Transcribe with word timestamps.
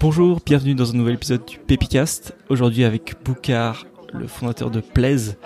Bonjour, 0.00 0.40
bienvenue 0.44 0.74
dans 0.74 0.90
un 0.90 0.96
nouvel 0.96 1.14
épisode 1.14 1.44
du 1.44 1.58
Pépicast. 1.58 2.36
Aujourd'hui 2.48 2.84
avec 2.84 3.14
Boukar, 3.24 3.86
le 4.12 4.26
fondateur 4.26 4.70
de 4.70 4.80
Plaise, 4.80 5.38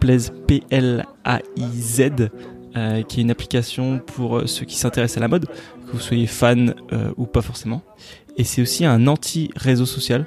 Plaise 0.00 0.32
P-L-A-I-Z, 0.46 2.00
euh, 2.76 3.02
qui 3.02 3.20
est 3.20 3.22
une 3.22 3.30
application 3.30 3.98
pour 3.98 4.38
euh, 4.38 4.46
ceux 4.46 4.64
qui 4.64 4.76
s'intéressent 4.76 5.18
à 5.18 5.20
la 5.20 5.28
mode, 5.28 5.46
que 5.46 5.92
vous 5.92 6.00
soyez 6.00 6.26
fan 6.26 6.74
euh, 6.92 7.12
ou 7.16 7.26
pas 7.26 7.42
forcément. 7.42 7.82
Et 8.38 8.44
c'est 8.44 8.62
aussi 8.62 8.86
un 8.86 9.06
anti-réseau 9.06 9.86
social. 9.86 10.26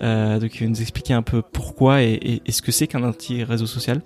donc 0.00 0.54
il 0.54 0.60
va 0.60 0.66
nous 0.68 0.80
expliquer 0.80 1.12
un 1.12 1.22
peu 1.22 1.42
pourquoi 1.42 2.02
et, 2.02 2.40
ce 2.48 2.62
que 2.62 2.72
c'est 2.72 2.86
qu'un 2.86 3.02
anti-réseau 3.04 3.66
social. 3.66 4.00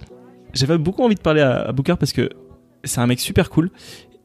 J'avais 0.52 0.78
beaucoup 0.78 1.04
envie 1.04 1.14
de 1.14 1.20
parler 1.20 1.42
à, 1.42 1.68
à 1.68 1.96
parce 1.96 2.12
que 2.12 2.30
c'est 2.82 3.00
un 3.00 3.06
mec 3.06 3.20
super 3.20 3.50
cool 3.50 3.70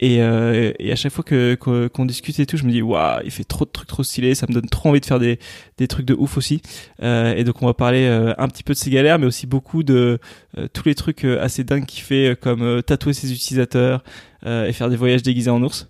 et, 0.02 0.20
euh, 0.23 0.73
et 0.79 0.91
à 0.91 0.95
chaque 0.95 1.11
fois 1.11 1.23
que 1.23 1.54
qu'on 1.55 2.05
discute 2.05 2.39
et 2.39 2.47
tout, 2.47 2.57
je 2.57 2.65
me 2.65 2.71
dis 2.71 2.81
waouh, 2.81 3.21
il 3.23 3.29
fait 3.29 3.43
trop 3.43 3.65
de 3.65 3.70
trucs 3.70 3.88
trop 3.88 4.01
stylés, 4.01 4.33
ça 4.33 4.47
me 4.50 4.54
donne 4.54 4.68
trop 4.68 4.89
envie 4.89 5.00
de 5.00 5.05
faire 5.05 5.20
des 5.20 5.38
des 5.77 5.88
trucs 5.88 6.07
de 6.07 6.15
ouf 6.15 6.38
aussi. 6.38 6.64
Euh, 7.04 7.36
et 7.36 7.43
donc 7.43 7.61
on 7.61 7.68
va 7.68 7.75
parler 7.75 8.07
euh, 8.07 8.33
un 8.39 8.47
petit 8.47 8.64
peu 8.64 8.74
de 8.74 8.79
ses 8.79 8.89
galères, 8.89 9.19
mais 9.19 9.27
aussi 9.27 9.46
beaucoup 9.46 9.83
de 9.83 10.18
euh, 10.57 10.68
tous 10.74 10.86
les 10.86 10.96
trucs 10.96 11.24
euh, 11.24 11.39
assez 11.41 11.64
dingues 11.64 11.86
qu'il 11.86 12.01
fait, 12.01 12.36
comme 12.41 12.82
tatouer 12.82 13.14
ses 13.14 13.32
utilisateurs 13.32 14.04
et 14.43 14.74
faire 14.74 14.89
des 14.89 14.96
voyages 14.96 15.21
déguisés 15.21 15.51
en 15.51 15.61
ours. 15.61 15.86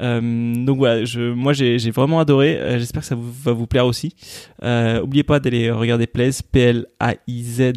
donc 0.00 0.78
voilà, 0.78 1.04
je, 1.04 1.30
moi 1.32 1.52
j'ai 1.52 1.90
vraiment 1.90 2.20
adoré. 2.20 2.58
J'espère 2.78 3.02
que 3.02 3.08
ça 3.08 3.14
vous, 3.14 3.30
va 3.30 3.52
vous 3.52 3.66
plaire 3.66 3.84
aussi. 3.84 4.14
oubliez 4.62 5.24
pas 5.24 5.40
d'aller 5.40 5.70
regarder 5.70 6.06
Plaise, 6.06 6.40
P-L-A-I-Z 6.40 7.72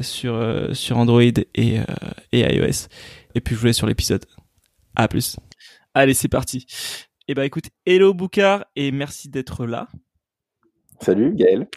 sur 0.00 0.68
sur 0.72 0.98
Android 0.98 1.22
et, 1.22 1.44
et 2.32 2.56
iOS. 2.56 2.88
Et 3.36 3.40
puis 3.40 3.54
je 3.54 3.60
vous 3.60 3.66
laisse 3.66 3.76
sur 3.76 3.86
l'épisode. 3.86 4.24
À 4.96 5.08
plus. 5.08 5.36
Allez, 5.92 6.14
c'est 6.14 6.28
parti. 6.28 6.66
Eh 7.28 7.34
ben 7.34 7.42
écoute, 7.42 7.64
hello 7.84 8.14
Boukar 8.14 8.64
et 8.76 8.90
merci 8.92 9.28
d'être 9.28 9.66
là. 9.66 9.88
Salut 11.00 11.34
Gaël. 11.34 11.68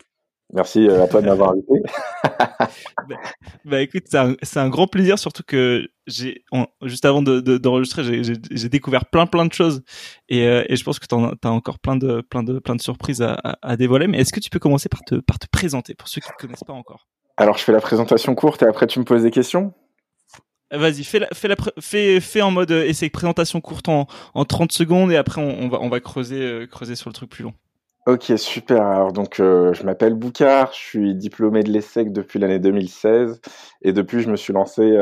Merci 0.53 0.87
euh, 0.87 1.03
à 1.03 1.07
toi 1.07 1.21
de 1.21 1.27
m'avoir 1.27 1.51
invité. 1.51 1.73
bah, 2.23 3.15
bah, 3.65 3.81
écoute, 3.81 4.03
c'est 4.07 4.59
un, 4.59 4.69
grand 4.69 4.87
plaisir, 4.87 5.19
surtout 5.19 5.43
que 5.45 5.87
j'ai 6.07 6.43
juste 6.81 7.05
avant 7.05 7.21
d'enregistrer, 7.21 8.03
de, 8.03 8.33
j'ai 8.49 8.69
découvert 8.69 9.05
plein 9.05 9.27
plein 9.27 9.45
de 9.45 9.53
choses 9.53 9.83
et, 10.29 10.47
euh, 10.47 10.63
et 10.67 10.75
je 10.75 10.83
pense 10.83 10.97
que 10.97 11.05
tu 11.05 11.15
as 11.15 11.51
encore 11.51 11.77
plein 11.77 11.97
de 11.97 12.21
plein 12.21 12.41
de 12.41 12.59
plein 12.59 12.75
de 12.75 12.81
surprises 12.81 13.21
à, 13.21 13.37
à, 13.61 13.75
dévoiler. 13.75 14.07
Mais 14.07 14.19
est-ce 14.19 14.33
que 14.33 14.39
tu 14.39 14.49
peux 14.49 14.59
commencer 14.59 14.87
par 14.87 15.03
te 15.03 15.15
par 15.15 15.39
te 15.39 15.45
présenter 15.51 15.93
pour 15.93 16.07
ceux 16.07 16.21
qui 16.21 16.29
ne 16.29 16.33
te 16.33 16.41
connaissent 16.41 16.63
pas 16.63 16.73
encore? 16.73 17.07
Alors 17.37 17.57
je 17.57 17.63
fais 17.63 17.73
la 17.73 17.81
présentation 17.81 18.33
courte 18.33 18.63
et 18.63 18.65
après 18.65 18.87
tu 18.87 18.97
me 18.99 19.05
poses 19.05 19.23
des 19.23 19.31
questions? 19.31 19.73
Vas-y, 20.71 21.03
fais, 21.03 21.17
la, 21.19 21.27
fais, 21.33 21.47
la, 21.47 21.55
fais, 21.79 22.19
fais 22.19 22.41
en 22.43 22.51
mode 22.51 22.69
euh, 22.71 22.85
essai 22.85 23.09
présentation 23.09 23.59
courte 23.59 23.89
en, 23.89 24.05
en 24.35 24.45
30 24.45 24.71
secondes 24.71 25.11
et 25.11 25.15
après 25.15 25.41
on, 25.41 25.63
on 25.63 25.67
va, 25.67 25.79
on 25.81 25.89
va 25.89 25.99
creuser, 25.99 26.41
euh, 26.41 26.67
creuser 26.67 26.95
sur 26.95 27.09
le 27.09 27.13
truc 27.13 27.29
plus 27.29 27.43
long. 27.43 27.53
Ok, 28.05 28.31
super. 28.37 28.83
Alors 28.83 29.11
donc 29.11 29.39
euh, 29.39 29.73
je 29.73 29.83
m'appelle 29.83 30.13
Boucard, 30.13 30.71
je 30.73 30.79
suis 30.79 31.15
diplômé 31.15 31.63
de 31.63 31.71
l'ESSEC 31.71 32.11
depuis 32.11 32.37
l'année 32.37 32.59
2016 32.59 33.41
et 33.81 33.93
depuis 33.93 34.21
je 34.21 34.29
me 34.29 34.35
suis 34.35 34.53
lancé 34.53 34.95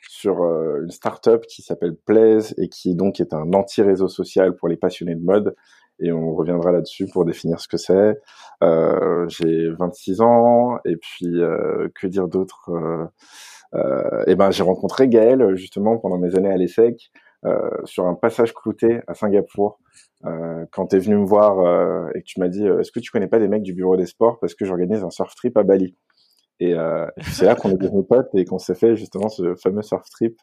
sur 0.00 0.42
une 0.82 0.90
startup 0.90 1.42
qui 1.46 1.62
s'appelle 1.62 1.94
Plaise 1.94 2.54
et 2.56 2.68
qui 2.68 2.94
donc 2.94 3.20
est 3.20 3.34
un 3.34 3.52
anti-réseau 3.52 4.08
social 4.08 4.56
pour 4.56 4.68
les 4.68 4.76
passionnés 4.76 5.14
de 5.14 5.24
mode 5.24 5.54
et 6.00 6.12
on 6.12 6.34
reviendra 6.34 6.72
là-dessus 6.72 7.06
pour 7.06 7.24
définir 7.24 7.60
ce 7.60 7.68
que 7.68 7.76
c'est. 7.76 8.18
J'ai 9.28 9.70
26 9.78 10.20
ans 10.22 10.78
et 10.84 10.96
puis 10.96 11.40
que 11.94 12.06
dire 12.06 12.28
d'autre 12.28 12.70
euh, 12.70 13.06
et 14.26 14.34
ben 14.34 14.50
j'ai 14.50 14.62
rencontré 14.62 15.08
Gaël 15.08 15.54
justement 15.54 15.98
pendant 15.98 16.18
mes 16.18 16.34
années 16.36 16.50
à 16.50 16.56
l'ESSEC 16.56 17.10
euh, 17.46 17.70
sur 17.84 18.06
un 18.06 18.14
passage 18.14 18.52
clouté 18.52 19.00
à 19.06 19.14
Singapour. 19.14 19.78
Euh, 20.26 20.66
quand 20.72 20.88
tu 20.88 20.96
es 20.96 20.98
venu 20.98 21.16
me 21.16 21.24
voir 21.24 21.60
euh, 21.60 22.10
et 22.14 22.20
que 22.20 22.26
tu 22.26 22.38
m'as 22.38 22.48
dit 22.48 22.66
est-ce 22.66 22.92
que 22.92 23.00
tu 23.00 23.10
connais 23.10 23.28
pas 23.28 23.38
des 23.38 23.48
mecs 23.48 23.62
du 23.62 23.72
bureau 23.72 23.96
des 23.96 24.04
sports 24.04 24.38
parce 24.40 24.54
que 24.54 24.66
j'organise 24.66 25.02
un 25.02 25.10
surf 25.10 25.34
trip 25.34 25.56
à 25.56 25.62
Bali? 25.62 25.96
Et, 26.62 26.74
euh, 26.74 27.06
c'est 27.32 27.46
là 27.46 27.54
qu'on 27.54 27.70
est 27.70 27.78
devenus 27.78 28.04
potes 28.06 28.28
et 28.34 28.44
qu'on 28.44 28.58
s'est 28.58 28.74
fait 28.74 28.94
justement 28.94 29.30
ce 29.30 29.54
fameux 29.54 29.80
surf 29.80 30.06
trip 30.10 30.36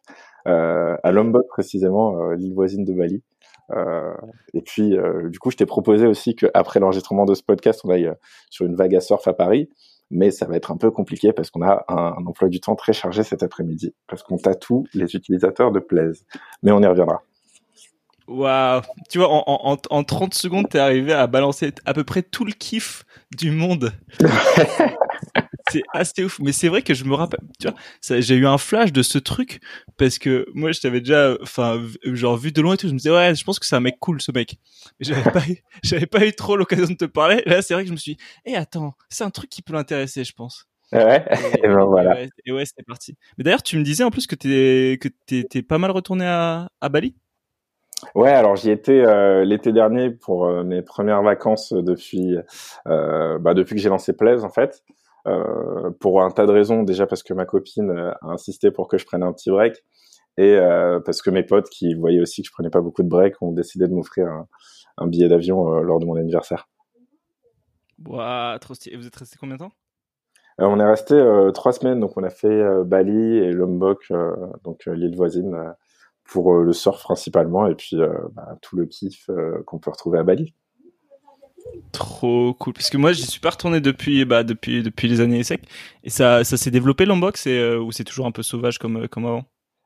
euh, 0.48 0.98
à 1.04 1.12
Lombok 1.12 1.46
précisément 1.48 2.32
l'île 2.32 2.56
voisine 2.56 2.84
de 2.84 2.94
Bali 2.94 3.22
et 4.54 4.62
puis 4.62 4.98
du 5.26 5.40
coup 5.40 5.52
je 5.52 5.58
t'ai 5.58 5.66
proposé 5.66 6.08
aussi 6.08 6.36
qu'après 6.36 6.80
l'enregistrement 6.80 7.26
de 7.26 7.36
ce 7.36 7.44
podcast 7.44 7.82
on 7.84 7.90
aille 7.90 8.12
sur 8.50 8.66
une 8.66 8.76
vague 8.76 8.96
à 8.96 9.02
surf 9.02 9.28
à 9.28 9.34
Paris 9.34 9.70
mais 10.10 10.32
ça 10.32 10.46
va 10.46 10.56
être 10.56 10.72
un 10.72 10.78
peu 10.78 10.92
compliqué 10.92 11.34
parce 11.34 11.50
qu'on 11.50 11.62
a 11.62 11.84
un, 11.88 12.26
emploi 12.26 12.50
du 12.50 12.60
temps 12.60 12.76
très 12.76 12.94
chargé 12.94 13.24
cet 13.24 13.44
après-midi, 13.44 13.94
parce 14.08 14.24
qu'on 14.24 14.38
tatoue 14.38 14.86
les 14.94 15.16
utilisateurs 15.16 15.72
de 15.72 15.80
Plaise. 15.80 16.26
Mais 16.64 16.72
on 16.72 16.82
y 16.82 16.88
reviendra. 16.88 17.22
Waouh 18.28 18.82
Tu 19.10 19.20
vois, 19.20 19.30
en, 19.30 19.44
en, 19.48 19.78
en 19.90 20.04
30 20.04 20.34
secondes, 20.34 20.68
t'es 20.70 20.80
arrivé 20.80 21.14
à 21.14 21.28
balancer 21.28 21.74
à 21.86 21.94
peu 21.94 22.04
près 22.04 22.24
tout 22.24 22.44
le 22.44 22.52
kiff 22.52 23.06
du 23.36 23.52
monde. 23.52 23.94
c'est 25.70 25.84
assez 25.94 26.24
ouf. 26.24 26.40
Mais 26.40 26.52
c'est 26.52 26.68
vrai 26.68 26.82
que 26.82 26.94
je 26.94 27.04
me 27.04 27.16
rappelle, 27.16 27.40
tu 27.60 27.68
vois, 27.68 28.20
j'ai 28.20 28.36
eu 28.36 28.48
un 28.48 28.58
flash 28.58 28.92
de 28.92 29.02
ce 29.02 29.18
truc 29.18 29.60
parce 29.98 30.20
que 30.20 30.46
moi, 30.54 30.72
je 30.72 30.82
t'avais 30.82 31.02
déjà, 31.02 31.36
enfin, 31.42 31.82
genre 32.04 32.38
vu 32.38 32.52
de 32.52 32.62
loin 32.62 32.76
et 32.76 32.78
tout, 32.78 32.88
je 32.88 32.94
me 32.94 32.98
disais 32.98 33.12
ouais, 33.12 33.36
je 33.36 33.44
pense 33.44 33.60
que 33.60 33.66
c'est 33.66 33.76
un 33.76 33.82
mec 33.82 34.00
cool, 34.00 34.22
ce 34.22 34.32
mec. 34.32 34.58
Mais 35.00 35.06
j'avais 35.06 35.30
pas 35.32 35.44
eu, 35.48 35.58
j'avais 35.84 36.06
pas 36.06 36.26
eu 36.26 36.34
trop 36.34 36.56
l'occasion 36.56 36.88
de 36.88 36.94
te 36.94 37.06
parler. 37.06 37.42
Là, 37.46 37.62
c'est 37.62 37.74
vrai 37.74 37.84
que 37.84 37.88
je 37.88 37.94
me 37.94 37.98
suis, 37.98 38.16
dit, 38.16 38.24
eh 38.46 38.56
attends, 38.56 38.94
c'est 39.10 39.24
un 39.24 39.30
truc 39.30 39.50
qui 39.50 39.62
peut 39.62 39.74
l'intéresser, 39.74 40.24
je 40.24 40.34
pense. 40.34 40.68
Ouais. 40.92 41.26
Et, 41.64 41.68
ben 41.68 41.86
voilà. 41.86 42.24
Et 42.46 42.52
ouais, 42.52 42.64
c'est 42.66 42.86
parti. 42.86 43.16
Mais 43.38 43.44
d'ailleurs, 43.44 43.64
tu 43.64 43.78
me 43.78 43.84
disais 43.84 44.04
en 44.04 44.12
plus 44.12 44.28
que 44.28 44.36
t'es 44.36 44.98
que 45.02 45.10
t'es 45.44 45.62
pas 45.62 45.78
mal 45.78 45.92
retourné 45.92 46.26
à, 46.26 46.70
à 46.82 46.90
Bali? 46.90 47.16
Ouais, 48.16 48.32
alors 48.32 48.56
j'y 48.56 48.70
étais 48.70 49.04
euh, 49.06 49.44
l'été 49.44 49.72
dernier 49.72 50.12
pour 50.12 50.46
euh, 50.46 50.64
mes 50.64 50.82
premières 50.82 51.24
vacances 51.24 51.74
depuis 51.74 52.38
euh, 52.88 53.40
bah, 53.40 53.54
depuis 53.54 53.76
que 53.76 53.82
j'ai 53.82 53.90
lancé 53.90 54.14
Plaise 54.14 54.44
en 54.44 54.50
fait. 54.50 54.84
Euh, 55.28 55.92
pour 56.00 56.22
un 56.22 56.32
tas 56.32 56.46
de 56.46 56.52
raisons. 56.52 56.84
Déjà 56.84 57.06
parce 57.06 57.24
que 57.24 57.34
ma 57.34 57.46
copine 57.46 57.92
euh, 57.92 58.12
a 58.22 58.28
insisté 58.28 58.72
pour 58.72 58.88
que 58.88 58.98
je 58.98 59.06
prenne 59.06 59.24
un 59.24 59.34
petit 59.34 59.50
break 59.50 59.84
et 60.38 60.54
euh, 60.56 61.00
parce 61.00 61.22
que 61.22 61.30
mes 61.30 61.44
potes 61.44 61.70
qui 61.70 61.96
voyaient 61.96 62.22
aussi 62.22 62.44
que 62.44 62.48
je 62.48 62.54
prenais 62.54 62.70
pas 62.70 62.82
beaucoup 62.82 63.04
de 63.04 63.10
break 63.10 63.42
ont 63.42 63.52
décidé 63.52 63.88
de 63.88 63.94
m'offrir 63.94 64.28
un, 64.98 65.08
billet 65.08 65.28
d'avion 65.28 65.82
lors 65.82 66.00
de 66.00 66.06
mon 66.06 66.16
anniversaire. 66.16 66.70
Trop 68.62 68.74
stylé. 68.74 68.96
Et 68.96 68.98
vous 68.98 69.08
êtes 69.08 69.16
resté 69.16 69.38
combien 69.40 69.56
de 69.56 69.62
temps? 69.62 69.72
On 70.60 70.80
est 70.80 70.86
resté 70.86 71.16
trois 71.54 71.72
semaines, 71.72 72.00
donc 72.00 72.18
on 72.18 72.24
a 72.24 72.32
fait 72.32 72.64
Bali 72.84 73.38
et 73.38 73.52
Lombok, 73.52 74.12
donc 74.64 74.86
l'île 74.88 75.16
voisine, 75.16 75.56
pour 76.24 76.56
le 76.56 76.74
surf 76.74 77.02
principalement, 77.04 77.68
et 77.68 77.76
puis 77.76 77.98
bah, 78.34 78.58
tout 78.62 78.76
le 78.76 78.86
kiff 78.86 79.30
qu'on 79.66 79.78
peut 79.78 79.92
retrouver 79.92 80.18
à 80.18 80.24
Bali. 80.24 80.56
Trop 81.92 82.54
cool. 82.54 82.74
Parce 82.74 82.90
que 82.90 82.98
moi, 82.98 83.12
j'y 83.12 83.26
suis 83.26 83.40
pas 83.40 83.52
retourné 83.52 83.80
depuis, 83.82 84.26
bah, 84.26 84.44
depuis, 84.44 84.84
depuis 84.84 85.08
les 85.08 85.22
années 85.22 85.44
sec. 85.44 85.62
Et 86.04 86.10
ça, 86.10 86.44
ça 86.44 86.58
s'est 86.58 86.72
développé 86.72 87.06
l'unbox 87.06 87.46
euh, 87.48 87.80
ou 87.80 87.92
c'est 87.92 88.04
toujours 88.04 88.28
un 88.28 88.32
peu 88.32 88.44
sauvage 88.44 88.78
comme, 88.78 89.04
euh, 89.04 89.08
comme 89.08 89.26
avant? 89.26 89.44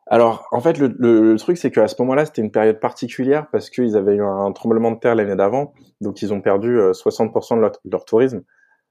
Alors, 0.07 0.45
en 0.51 0.59
fait, 0.59 0.77
le, 0.77 1.35
truc, 1.37 1.57
c'est 1.57 1.71
qu'à 1.71 1.87
ce 1.87 1.95
moment-là, 1.99 2.25
c'était 2.25 2.41
une 2.41 2.51
période 2.51 2.79
particulière 2.79 3.47
parce 3.51 3.69
qu'ils 3.69 3.95
avaient 3.95 4.15
eu 4.15 4.23
un, 4.23 4.51
tremblement 4.51 4.91
de 4.91 4.99
terre 4.99 5.15
l'année 5.15 5.35
d'avant. 5.35 5.73
Donc, 6.01 6.21
ils 6.21 6.33
ont 6.33 6.41
perdu 6.41 6.75
60% 6.77 7.53
euh, 7.53 7.69
de 7.85 7.89
leur, 7.91 8.05
tourisme. 8.05 8.41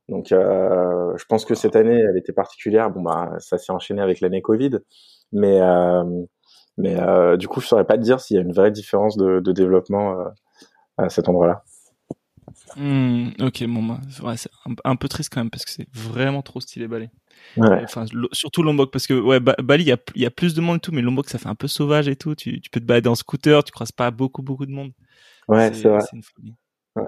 Donc, 0.08 0.28
je 0.30 1.24
pense 1.28 1.44
que 1.44 1.54
cette 1.54 1.76
année, 1.76 2.00
elle 2.00 2.16
était 2.16 2.32
particulière. 2.32 2.90
Bon, 2.90 3.02
bah, 3.02 3.32
ça 3.38 3.58
s'est 3.58 3.72
enchaîné 3.72 4.00
avec 4.00 4.20
l'année 4.20 4.40
Covid. 4.40 4.78
Mais, 5.32 5.60
mais 6.78 6.96
du 7.36 7.48
coup, 7.48 7.60
je 7.60 7.66
saurais 7.66 7.84
pas 7.84 7.96
te 7.96 8.02
dire 8.02 8.18
s'il 8.18 8.36
y 8.36 8.40
a 8.40 8.42
une 8.42 8.52
vraie 8.52 8.72
différence 8.72 9.16
de, 9.16 9.40
de 9.40 9.52
développement 9.52 10.16
à 10.96 11.10
cet 11.10 11.28
endroit-là. 11.28 11.62
Hmm, 12.76 13.28
ok, 13.40 13.64
bon, 13.66 13.82
bah, 13.82 14.36
c'est 14.36 14.50
un, 14.84 14.96
peu 14.96 15.08
triste 15.08 15.32
quand 15.32 15.40
même 15.40 15.50
parce 15.50 15.64
que 15.64 15.70
c'est 15.70 15.88
vraiment 15.92 16.42
trop 16.42 16.60
stylé 16.60 16.88
Bali. 16.88 17.08
Ouais. 17.56 17.82
Enfin, 17.82 18.04
surtout 18.32 18.62
Lombok 18.62 18.92
parce 18.92 19.06
que 19.06 19.14
ouais, 19.14 19.40
Bali, 19.40 19.84
il 19.84 19.88
y 19.88 19.92
a, 19.92 19.98
y 20.14 20.26
a, 20.26 20.30
plus 20.30 20.54
de 20.54 20.60
monde 20.60 20.76
et 20.76 20.80
tout, 20.80 20.92
mais 20.92 21.02
Lombok, 21.02 21.28
ça 21.28 21.38
fait 21.38 21.48
un 21.48 21.54
peu 21.54 21.68
sauvage 21.68 22.08
et 22.08 22.16
tout. 22.16 22.34
Tu, 22.34 22.60
tu 22.60 22.70
peux 22.70 22.80
te 22.80 22.84
balader 22.84 23.08
en 23.08 23.14
scooter, 23.14 23.64
tu 23.64 23.72
croises 23.72 23.92
pas 23.92 24.10
beaucoup, 24.10 24.42
beaucoup 24.42 24.66
de 24.66 24.72
monde. 24.72 24.92
Ouais, 25.48 25.72
c'est 25.72 25.88
vrai. 25.88 26.00
Une 26.12 26.22
folie. 26.22 26.54
Ouais. 26.96 27.06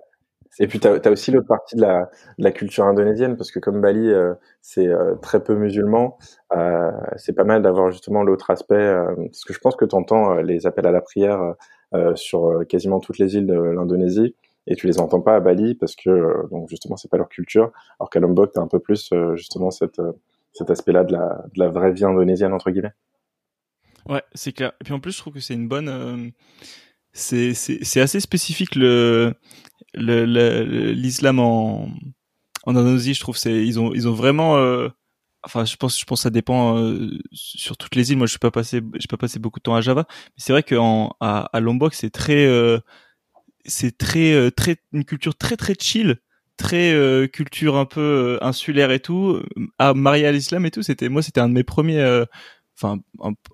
Et 0.59 0.67
puis, 0.67 0.81
tu 0.81 0.89
as, 0.89 1.11
aussi 1.11 1.31
l'autre 1.31 1.47
partie 1.47 1.77
de 1.77 1.83
la, 1.83 2.11
de 2.39 2.45
la, 2.45 2.51
culture 2.51 2.85
indonésienne, 2.85 3.37
parce 3.37 3.51
que 3.53 3.59
comme 3.59 3.81
Bali, 3.81 4.11
euh, 4.11 4.35
c'est 4.61 4.89
euh, 4.89 5.15
très 5.17 5.43
peu 5.43 5.55
musulman, 5.55 6.19
euh, 6.57 6.91
c'est 7.17 7.35
pas 7.35 7.45
mal 7.45 7.63
d'avoir 7.63 7.91
justement 7.91 8.23
l'autre 8.23 8.51
aspect, 8.51 8.95
parce 9.17 9.45
que 9.45 9.55
je 9.55 9.59
pense 9.61 9.77
que 9.77 9.85
tu 9.85 9.95
entends 9.95 10.35
les 10.37 10.67
appels 10.67 10.87
à 10.87 10.93
la 10.93 11.01
prière 11.01 11.55
sur 12.15 12.65
quasiment 12.69 13.01
toutes 13.01 13.19
les 13.19 13.37
îles 13.37 13.47
de 13.47 13.55
l'Indonésie 13.55 14.35
et 14.67 14.77
tu 14.77 14.87
les 14.87 15.01
entends 15.01 15.21
pas 15.21 15.37
à 15.37 15.41
Bali 15.41 15.75
parce 15.75 15.97
que 15.97 16.11
euh, 16.11 16.49
donc 16.51 16.69
justement 16.69 16.97
c'est 16.97 17.11
pas 17.11 17.17
leur 17.17 17.29
culture. 17.29 17.73
Alors 17.99 18.11
qu'à 18.11 18.21
Lombok 18.21 18.53
t'as 18.53 18.61
un 18.61 18.69
peu 18.69 18.79
plus 18.79 19.11
euh, 19.13 19.37
justement 19.37 19.71
cette 19.71 19.99
euh, 19.99 20.13
cet 20.53 20.71
aspect-là 20.71 21.05
de 21.05 21.13
la 21.13 21.45
de 21.55 21.59
la 21.59 21.69
vraie 21.69 21.93
vie 21.93 22.05
indonésienne 22.05 22.53
entre 22.53 22.71
guillemets. 22.71 22.93
Ouais 24.09 24.23
c'est 24.35 24.53
clair. 24.53 24.73
Et 24.81 24.85
puis 24.85 24.93
en 24.93 25.01
plus 25.01 25.13
je 25.13 25.19
trouve 25.19 25.35
que 25.35 25.41
c'est 25.41 25.55
une 25.55 25.69
bonne 25.69 26.33
c'est 27.13 27.55
c'est 27.55 28.01
assez 28.01 28.21
spécifique 28.21 28.75
le 28.75 29.35
l'islam 29.95 31.39
en 31.41 31.89
en 32.65 32.77
Indonésie 32.77 33.15
je 33.15 33.21
trouve. 33.21 33.37
C'est 33.37 33.65
ils 33.67 33.81
ont 33.81 33.93
ils 33.93 34.09
ont 34.09 34.15
vraiment 34.15 34.55
enfin 35.43 35.65
je 35.65 35.77
pense 35.77 35.99
je 35.99 36.05
pense 36.05 36.21
que 36.21 36.23
ça 36.25 36.31
dépend 36.31 36.77
sur 37.33 37.77
toutes 37.77 37.97
les 37.97 38.13
îles. 38.13 38.19
Moi 38.19 38.27
je 38.27 38.33
suis 38.33 38.39
pas 38.39 38.53
passé 38.53 38.81
j'ai 38.95 39.09
pas 39.09 39.17
passé 39.17 39.41
beaucoup 39.41 39.59
de 39.59 39.65
temps 39.65 39.75
à 39.75 39.81
Java. 39.81 40.07
Mais 40.09 40.35
c'est 40.37 40.53
vrai 40.53 40.63
qu'en 40.63 41.17
à, 41.21 41.49
à 41.53 41.61
Lombok 41.61 41.95
c'est 41.95 42.11
très 42.11 42.47
c'est 43.65 43.97
très 43.97 44.51
très 44.53 44.77
une 44.93 45.05
culture 45.05 45.37
très 45.37 45.57
très 45.57 45.75
chill 45.79 46.17
très 46.57 47.29
culture 47.33 47.77
un 47.77 47.87
peu 47.87 48.39
insulaire 48.41 48.91
et 48.91 49.01
tout. 49.01 49.43
À 49.79 49.95
marier 49.95 50.27
à 50.27 50.33
l'islam 50.33 50.67
et 50.67 50.71
tout 50.71 50.83
c'était 50.83 51.09
moi 51.09 51.23
c'était 51.23 51.41
un 51.41 51.49
de 51.49 51.55
mes 51.55 51.65
premiers 51.65 52.25
enfin 52.77 53.01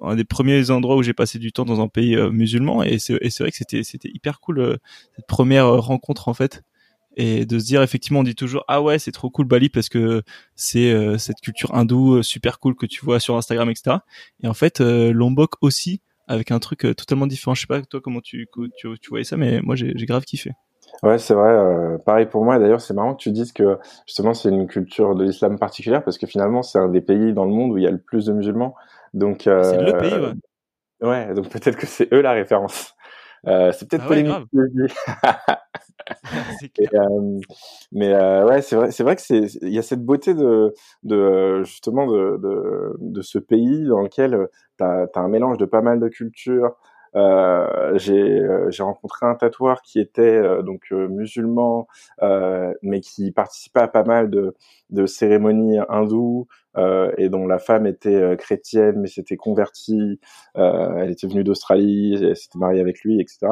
un, 0.02 0.16
des 0.16 0.24
premiers 0.24 0.70
endroits 0.70 0.96
où 0.96 1.02
j'ai 1.02 1.14
passé 1.14 1.38
du 1.38 1.52
temps 1.52 1.64
dans 1.64 1.80
un 1.80 1.88
pays 1.88 2.16
musulman. 2.30 2.82
Et 2.82 2.98
c'est 2.98 3.14
vrai 3.40 3.50
que 3.50 3.56
c'était 3.56 3.82
c'était 3.82 4.10
hyper 4.12 4.40
cool 4.40 4.78
cette 5.16 5.26
première 5.26 5.68
rencontre 5.68 6.28
en 6.28 6.34
fait. 6.34 6.62
Et 7.20 7.46
de 7.46 7.58
se 7.58 7.64
dire 7.64 7.82
effectivement 7.82 8.20
on 8.20 8.22
dit 8.22 8.36
toujours 8.36 8.64
ah 8.68 8.80
ouais 8.80 9.00
c'est 9.00 9.10
trop 9.10 9.28
cool 9.28 9.46
Bali 9.46 9.70
parce 9.70 9.88
que 9.88 10.22
c'est 10.54 10.92
euh, 10.92 11.18
cette 11.18 11.40
culture 11.42 11.74
hindoue 11.74 12.18
euh, 12.18 12.22
super 12.22 12.60
cool 12.60 12.76
que 12.76 12.86
tu 12.86 13.04
vois 13.04 13.18
sur 13.18 13.36
Instagram 13.36 13.68
etc 13.68 13.96
et 14.40 14.46
en 14.46 14.54
fait 14.54 14.80
euh, 14.80 15.12
Lombok 15.12 15.54
aussi 15.60 16.00
avec 16.28 16.50
un 16.50 16.58
truc 16.58 16.80
totalement 16.96 17.26
différent 17.26 17.54
je 17.54 17.62
sais 17.62 17.66
pas 17.66 17.82
toi 17.82 18.00
comment 18.02 18.20
tu 18.20 18.48
tu, 18.76 18.88
tu 19.00 19.08
voyais 19.08 19.24
ça 19.24 19.36
mais 19.36 19.60
moi 19.62 19.74
j'ai 19.76 19.92
grave 20.06 20.24
kiffé 20.24 20.52
Ouais, 21.02 21.18
c'est 21.18 21.34
vrai. 21.34 21.98
pareil 22.06 22.26
pour 22.26 22.44
moi. 22.44 22.58
D'ailleurs, 22.58 22.80
c'est 22.80 22.94
marrant 22.94 23.14
que 23.14 23.22
tu 23.22 23.30
dises 23.30 23.52
que 23.52 23.78
justement 24.06 24.32
c'est 24.32 24.48
une 24.48 24.66
culture 24.66 25.14
de 25.14 25.22
l'islam 25.22 25.58
particulière 25.58 26.02
parce 26.02 26.16
que 26.16 26.26
finalement 26.26 26.62
c'est 26.62 26.78
un 26.78 26.88
des 26.88 27.02
pays 27.02 27.34
dans 27.34 27.44
le 27.44 27.50
monde 27.50 27.72
où 27.72 27.78
il 27.78 27.84
y 27.84 27.86
a 27.86 27.90
le 27.90 28.00
plus 28.00 28.24
de 28.24 28.32
musulmans. 28.32 28.74
Donc 29.12 29.42
c'est 29.44 29.82
le 29.82 29.96
pays. 29.98 30.14
Ouais. 31.02 31.08
ouais 31.08 31.34
donc 31.34 31.50
peut-être 31.50 31.76
que 31.76 31.86
c'est 31.86 32.12
eux 32.12 32.22
la 32.22 32.32
référence. 32.32 32.94
C'est 33.44 33.88
peut-être 33.88 34.04
ah 34.04 34.08
polémique. 34.08 34.48
euh, 36.94 37.40
mais 37.92 38.12
euh, 38.12 38.46
ouais, 38.46 38.62
c'est 38.62 38.76
vrai, 38.76 38.90
c'est 38.90 39.02
vrai 39.02 39.16
que 39.16 39.22
c'est, 39.22 39.46
il 39.62 39.72
y 39.72 39.78
a 39.78 39.82
cette 39.82 40.04
beauté 40.04 40.34
de, 40.34 40.74
de 41.02 41.62
justement 41.64 42.06
de, 42.06 42.38
de, 42.38 42.96
de 42.98 43.22
ce 43.22 43.38
pays 43.38 43.84
dans 43.86 44.00
lequel 44.00 44.48
tu 44.78 44.84
as, 44.84 45.08
un 45.14 45.28
mélange 45.28 45.58
de 45.58 45.64
pas 45.64 45.82
mal 45.82 46.00
de 46.00 46.08
cultures. 46.08 46.74
Euh, 47.16 47.96
j'ai, 47.98 48.40
euh, 48.40 48.70
j'ai 48.70 48.82
rencontré 48.82 49.26
un 49.26 49.34
tatoueur 49.34 49.82
qui 49.82 50.00
était 50.00 50.22
euh, 50.22 50.62
donc 50.62 50.90
musulman, 50.90 51.86
mais 52.82 53.00
qui 53.00 53.32
participait 53.32 53.80
à 53.80 53.88
pas 53.88 54.04
mal 54.04 54.30
de, 54.30 54.54
de 54.90 55.06
cérémonies 55.06 55.78
hindoues 55.88 56.46
et 57.16 57.28
dont 57.28 57.46
la 57.46 57.58
femme 57.58 57.86
était 57.86 58.36
chrétienne, 58.36 59.00
mais 59.00 59.08
s'était 59.08 59.36
convertie. 59.36 60.20
elle 60.54 61.10
était 61.10 61.26
venue 61.26 61.44
d'Australie, 61.44 62.16
elle 62.22 62.36
s'était 62.36 62.58
mariée 62.58 62.80
avec 62.80 63.00
lui, 63.02 63.20
etc. 63.20 63.48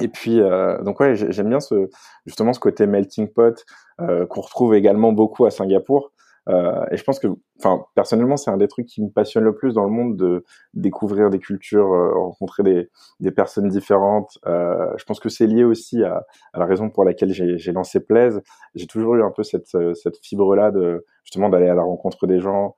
Et 0.00 0.08
puis, 0.08 0.40
euh, 0.40 0.82
donc 0.82 1.00
ouais, 1.00 1.14
j'aime 1.14 1.48
bien 1.48 1.60
ce, 1.60 1.88
justement 2.26 2.52
ce 2.52 2.60
côté 2.60 2.86
melting 2.86 3.28
pot 3.28 3.64
euh, 4.00 4.26
qu'on 4.26 4.40
retrouve 4.40 4.74
également 4.74 5.12
beaucoup 5.12 5.44
à 5.44 5.50
Singapour. 5.50 6.12
Euh, 6.48 6.84
et 6.90 6.96
je 6.96 7.04
pense 7.04 7.18
que, 7.18 7.28
enfin, 7.58 7.84
personnellement, 7.94 8.36
c'est 8.36 8.50
un 8.50 8.56
des 8.56 8.68
trucs 8.68 8.86
qui 8.86 9.02
me 9.02 9.10
passionne 9.10 9.44
le 9.44 9.54
plus 9.54 9.74
dans 9.74 9.84
le 9.84 9.90
monde 9.90 10.16
de 10.16 10.44
découvrir 10.74 11.30
des 11.30 11.38
cultures, 11.38 11.92
euh, 11.92 12.12
rencontrer 12.14 12.62
des, 12.62 12.90
des, 13.20 13.30
personnes 13.30 13.68
différentes. 13.68 14.38
Euh, 14.46 14.92
je 14.96 15.04
pense 15.04 15.20
que 15.20 15.28
c'est 15.28 15.46
lié 15.46 15.64
aussi 15.64 16.02
à, 16.02 16.24
à, 16.52 16.58
la 16.58 16.66
raison 16.66 16.90
pour 16.90 17.04
laquelle 17.04 17.32
j'ai 17.32 17.72
lancé 17.72 18.00
Plaise. 18.00 18.42
J'ai 18.74 18.86
toujours 18.86 19.14
eu 19.16 19.22
un 19.22 19.30
peu 19.30 19.42
cette, 19.42 19.76
cette 19.94 20.18
fibre-là 20.22 20.70
de 20.70 21.04
justement 21.24 21.48
d'aller 21.48 21.68
à 21.68 21.74
la 21.74 21.82
rencontre 21.82 22.26
des 22.26 22.40
gens. 22.40 22.76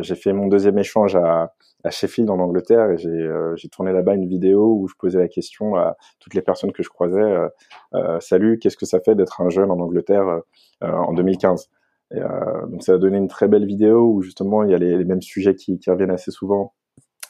j'ai 0.00 0.14
fait 0.14 0.32
mon 0.32 0.46
deuxième 0.46 0.78
échange 0.78 1.16
à, 1.16 1.52
à 1.84 1.90
Sheffield 1.90 2.30
en 2.30 2.38
Angleterre 2.38 2.90
et 2.90 2.98
j'ai 2.98 3.08
euh, 3.08 3.56
tourné 3.70 3.92
là-bas 3.92 4.14
une 4.14 4.28
vidéo 4.28 4.76
où 4.78 4.88
je 4.88 4.94
posais 4.98 5.18
la 5.18 5.28
question 5.28 5.76
à 5.76 5.96
toutes 6.20 6.34
les 6.34 6.42
personnes 6.42 6.72
que 6.72 6.82
je 6.82 6.88
croisais 6.88 7.20
euh, 7.20 7.48
euh 7.94 8.20
salut 8.20 8.58
qu'est-ce 8.58 8.76
que 8.76 8.86
ça 8.86 9.00
fait 9.00 9.14
d'être 9.14 9.40
un 9.40 9.50
jeune 9.50 9.70
en 9.70 9.78
Angleterre 9.78 10.42
euh, 10.82 10.92
en 10.92 11.12
2015 11.12 11.70
et, 12.14 12.20
donc 12.68 12.82
ça 12.82 12.94
a 12.94 12.98
donné 12.98 13.18
une 13.18 13.28
très 13.28 13.48
belle 13.48 13.66
vidéo 13.66 14.12
où 14.12 14.22
justement 14.22 14.64
il 14.64 14.70
y 14.70 14.74
a 14.74 14.78
les, 14.78 14.96
les 14.96 15.04
mêmes 15.04 15.22
sujets 15.22 15.54
qui, 15.54 15.78
qui, 15.78 15.90
reviennent 15.90 16.10
assez 16.10 16.30
souvent 16.30 16.74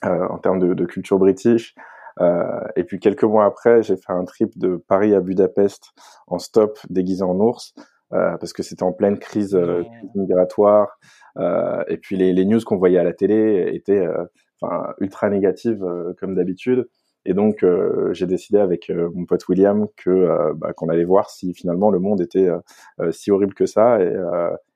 en 0.02 0.38
termes 0.38 0.58
de, 0.58 0.74
de, 0.74 0.84
culture 0.84 1.18
british 1.18 1.74
et 2.76 2.84
puis 2.84 2.98
quelques 2.98 3.24
mois 3.24 3.44
après 3.44 3.82
j'ai 3.82 3.96
fait 3.96 4.12
un 4.12 4.24
trip 4.24 4.58
de 4.58 4.76
Paris 4.76 5.14
à 5.14 5.20
Budapest 5.20 5.92
en 6.26 6.38
stop 6.38 6.78
déguisé 6.90 7.22
en 7.22 7.38
ours 7.38 7.74
parce 8.10 8.52
que 8.52 8.62
c'était 8.62 8.82
en 8.82 8.92
pleine 8.92 9.18
crise, 9.18 9.56
crise 9.56 10.10
migratoire 10.14 10.98
et 11.38 11.96
puis 11.98 12.16
les, 12.16 12.32
les 12.32 12.44
news 12.44 12.60
qu'on 12.64 12.76
voyait 12.76 12.98
à 12.98 13.04
la 13.04 13.12
télé 13.12 13.70
étaient 13.72 14.06
enfin 14.62 14.94
ultra 15.00 15.28
négative 15.30 15.82
euh, 15.84 16.14
comme 16.18 16.34
d'habitude. 16.34 16.88
Et 17.24 17.34
donc 17.34 17.62
euh, 17.62 18.12
j'ai 18.12 18.26
décidé 18.26 18.58
avec 18.58 18.90
euh, 18.90 19.08
mon 19.14 19.26
pote 19.26 19.46
William 19.48 19.86
que 19.96 20.52
bah, 20.54 20.72
qu'on 20.72 20.88
allait 20.88 21.04
voir 21.04 21.30
si 21.30 21.54
finalement 21.54 21.90
le 21.90 22.00
monde 22.00 22.20
était 22.20 22.48
si 23.10 23.30
horrible 23.30 23.54
que 23.54 23.66
ça. 23.66 24.00
Et 24.00 24.12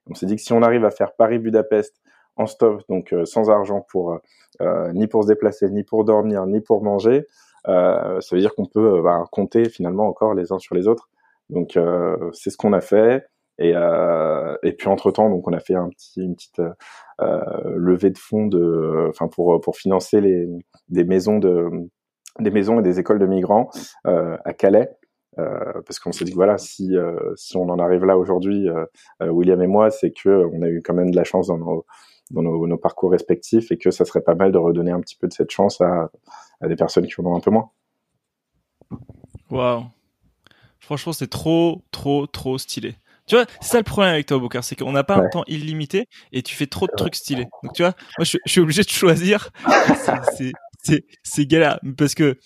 on 0.09 0.15
s'est 0.15 0.27
dit 0.27 0.37
que 0.37 0.43
si 0.43 0.53
on 0.53 0.63
arrive 0.63 0.85
à 0.85 0.91
faire 0.91 1.15
Paris-Budapest 1.15 2.01
en 2.37 2.47
stop, 2.47 2.83
donc 2.89 3.15
sans 3.25 3.51
argent 3.51 3.81
pour 3.89 4.19
ni 4.93 5.07
pour 5.07 5.23
se 5.23 5.29
déplacer, 5.29 5.71
ni 5.71 5.85
pour 5.85 6.05
dormir, 6.05 6.47
ni 6.47 6.61
pour 6.61 6.83
manger, 6.83 7.27
ça 7.65 8.21
veut 8.33 8.41
dire 8.41 8.55
qu'on 8.55 8.67
peut 8.67 9.01
bah, 9.03 9.25
compter 9.33 9.69
finalement 9.71 10.07
encore 10.07 10.35
les 10.35 10.53
uns 10.53 10.59
sur 10.59 10.75
les 10.75 10.87
autres. 10.87 11.09
Donc 11.49 11.79
c'est 12.33 12.51
ce 12.51 12.57
qu'on 12.57 12.75
a 12.75 12.81
fait. 12.83 13.27
Et, 13.59 13.73
euh, 13.75 14.57
et 14.63 14.73
puis 14.73 14.89
entre 14.89 15.11
temps, 15.11 15.31
donc 15.31 15.49
on 15.49 15.53
a 15.53 15.61
fait 15.61 15.75
un 15.75 15.89
petit, 15.89 16.21
une 16.21 16.35
petite 16.35 16.61
euh, 17.21 17.41
levée 17.77 18.11
de 18.11 18.19
fonds 18.19 18.47
de, 18.47 19.07
enfin 19.09 19.29
pour 19.29 19.61
pour 19.61 19.77
financer 19.77 20.21
les 20.21 20.47
des 20.89 21.05
maisons 21.05 21.39
de 21.39 21.71
des 22.39 22.51
maisons 22.51 22.79
et 22.81 22.83
des 22.83 23.01
écoles 23.01 23.19
de 23.19 23.27
migrants 23.27 23.71
euh, 24.07 24.37
à 24.45 24.53
Calais. 24.53 24.91
Euh, 25.39 25.83
parce 25.85 25.99
qu'on 25.99 26.13
s'est 26.13 26.25
dit 26.25 26.31
que 26.31 26.37
voilà, 26.37 26.57
si 26.57 26.97
euh, 26.97 27.35
si 27.37 27.57
on 27.57 27.69
en 27.69 27.79
arrive 27.79 28.05
là 28.05 28.17
aujourd'hui, 28.17 28.69
euh, 28.69 28.87
William 29.29 29.61
et 29.63 29.67
moi, 29.67 29.91
c'est 29.91 30.11
que 30.11 30.47
on 30.53 30.63
a 30.63 30.69
eu 30.69 30.83
quand 30.83 30.95
même 30.95 31.11
de 31.11 31.17
la 31.17 31.25
chance 31.25 31.49
dans 31.49 31.59
nos 31.59 31.87
dans 32.31 32.43
nos, 32.43 32.67
nos, 32.67 32.79
parcours 32.79 33.13
respectifs 33.13 33.71
et 33.71 33.79
que 33.79 33.91
ça 33.91 34.05
serait 34.05 34.23
pas 34.23 34.35
mal 34.35 34.51
de 34.51 34.59
redonner 34.59 34.91
un 34.91 35.01
petit 35.01 35.17
peu 35.17 35.29
de 35.29 35.33
cette 35.33 35.51
chance 35.51 35.81
à, 35.81 36.11
à 36.61 36.69
des 36.69 36.75
personnes 36.75 37.07
qui 37.07 37.21
en 37.21 37.27
ont 37.27 37.37
un 37.37 37.41
peu 37.41 37.51
moins. 37.51 37.71
Waouh, 39.51 39.85
franchement, 40.81 41.13
c'est 41.13 41.29
trop, 41.29 41.83
trop, 41.93 42.27
trop 42.27 42.59
stylé. 42.59 42.97
Tu 43.27 43.35
vois, 43.35 43.45
c'est 43.61 43.73
ça 43.73 43.79
le 43.79 43.85
problème 43.85 44.13
avec 44.13 44.27
toi, 44.27 44.39
Bokar, 44.39 44.63
c'est 44.63 44.77
qu'on 44.77 44.93
n'a 44.93 45.05
pas 45.05 45.17
un 45.17 45.29
temps 45.29 45.45
illimité 45.49 46.09
et 46.33 46.43
tu 46.43 46.55
fais 46.55 46.67
trop 46.67 46.87
de 46.87 46.93
trucs 46.97 47.17
stylés. 47.17 47.49
Donc 47.63 47.73
tu 47.75 47.83
vois, 47.83 47.95
moi 48.19 48.25
je, 48.25 48.39
suis 48.47 48.61
obligé 48.61 48.83
de 48.83 48.89
choisir. 48.91 49.51
C'est 51.25 51.47
galère 51.47 51.81
parce 51.97 52.15
que 52.15 52.39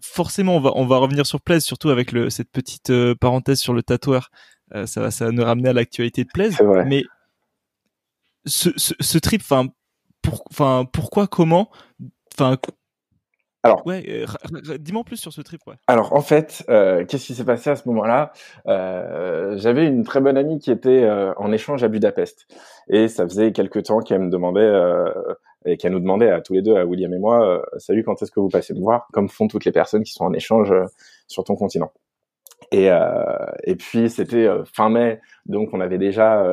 forcément 0.00 0.56
on 0.56 0.60
va 0.60 0.72
on 0.74 0.86
va 0.86 0.98
revenir 0.98 1.26
sur 1.26 1.40
Plaise, 1.40 1.64
surtout 1.64 1.90
avec 1.90 2.12
le, 2.12 2.30
cette 2.30 2.50
petite 2.50 2.90
euh, 2.90 3.14
parenthèse 3.14 3.60
sur 3.60 3.72
le 3.74 3.82
tatoueur. 3.82 4.30
Euh, 4.74 4.86
ça 4.86 5.00
va 5.00 5.10
ça 5.10 5.26
va 5.26 5.32
nous 5.32 5.44
ramener 5.44 5.68
à 5.68 5.72
l'actualité 5.72 6.24
de 6.24 6.30
Plaise. 6.32 6.58
Mais 6.86 7.04
ce, 8.46 8.70
ce, 8.76 8.94
ce 9.00 9.18
trip, 9.18 9.42
enfin, 9.42 9.68
pour, 10.22 10.44
enfin 10.50 10.86
pourquoi, 10.92 11.26
comment, 11.26 11.70
enfin 12.34 12.58
alors, 13.62 13.84
ouais, 13.86 14.04
euh, 14.08 14.78
dis-moi 14.78 15.02
plus 15.04 15.16
sur 15.16 15.32
ce 15.32 15.40
trip. 15.40 15.60
Ouais. 15.66 15.74
Alors, 15.88 16.14
en 16.14 16.20
fait, 16.20 16.64
euh, 16.68 17.04
qu'est-ce 17.04 17.26
qui 17.26 17.34
s'est 17.34 17.44
passé 17.44 17.70
à 17.70 17.76
ce 17.76 17.88
moment-là? 17.88 18.32
Euh, 18.68 19.56
J'avais 19.56 19.86
une 19.86 20.04
très 20.04 20.20
bonne 20.20 20.36
amie 20.36 20.58
qui 20.60 20.70
était 20.70 21.02
euh, 21.02 21.32
en 21.36 21.50
échange 21.50 21.82
à 21.82 21.88
Budapest, 21.88 22.46
et 22.88 23.08
ça 23.08 23.24
faisait 23.24 23.50
quelques 23.52 23.82
temps 23.82 24.00
qu'elle 24.00 24.20
me 24.20 24.30
demandait 24.30 24.60
euh, 24.60 25.10
et 25.64 25.76
qu'elle 25.76 25.92
nous 25.92 26.00
demandait 26.00 26.30
à 26.30 26.40
tous 26.40 26.52
les 26.52 26.62
deux, 26.62 26.76
à 26.76 26.86
William 26.86 27.12
et 27.12 27.18
moi, 27.18 27.60
salut, 27.78 28.04
quand 28.04 28.22
est-ce 28.22 28.30
que 28.30 28.38
vous 28.38 28.48
passez 28.48 28.72
me 28.72 28.80
voir? 28.80 29.08
Comme 29.12 29.28
font 29.28 29.48
toutes 29.48 29.64
les 29.64 29.72
personnes 29.72 30.04
qui 30.04 30.12
sont 30.12 30.24
en 30.24 30.32
échange 30.32 30.72
sur 31.26 31.42
ton 31.42 31.56
continent. 31.56 31.90
Et, 32.70 32.88
et 33.64 33.74
puis 33.74 34.08
c'était 34.08 34.48
fin 34.72 34.90
mai, 34.90 35.20
donc 35.46 35.70
on 35.72 35.80
avait 35.80 35.98
déjà 35.98 36.46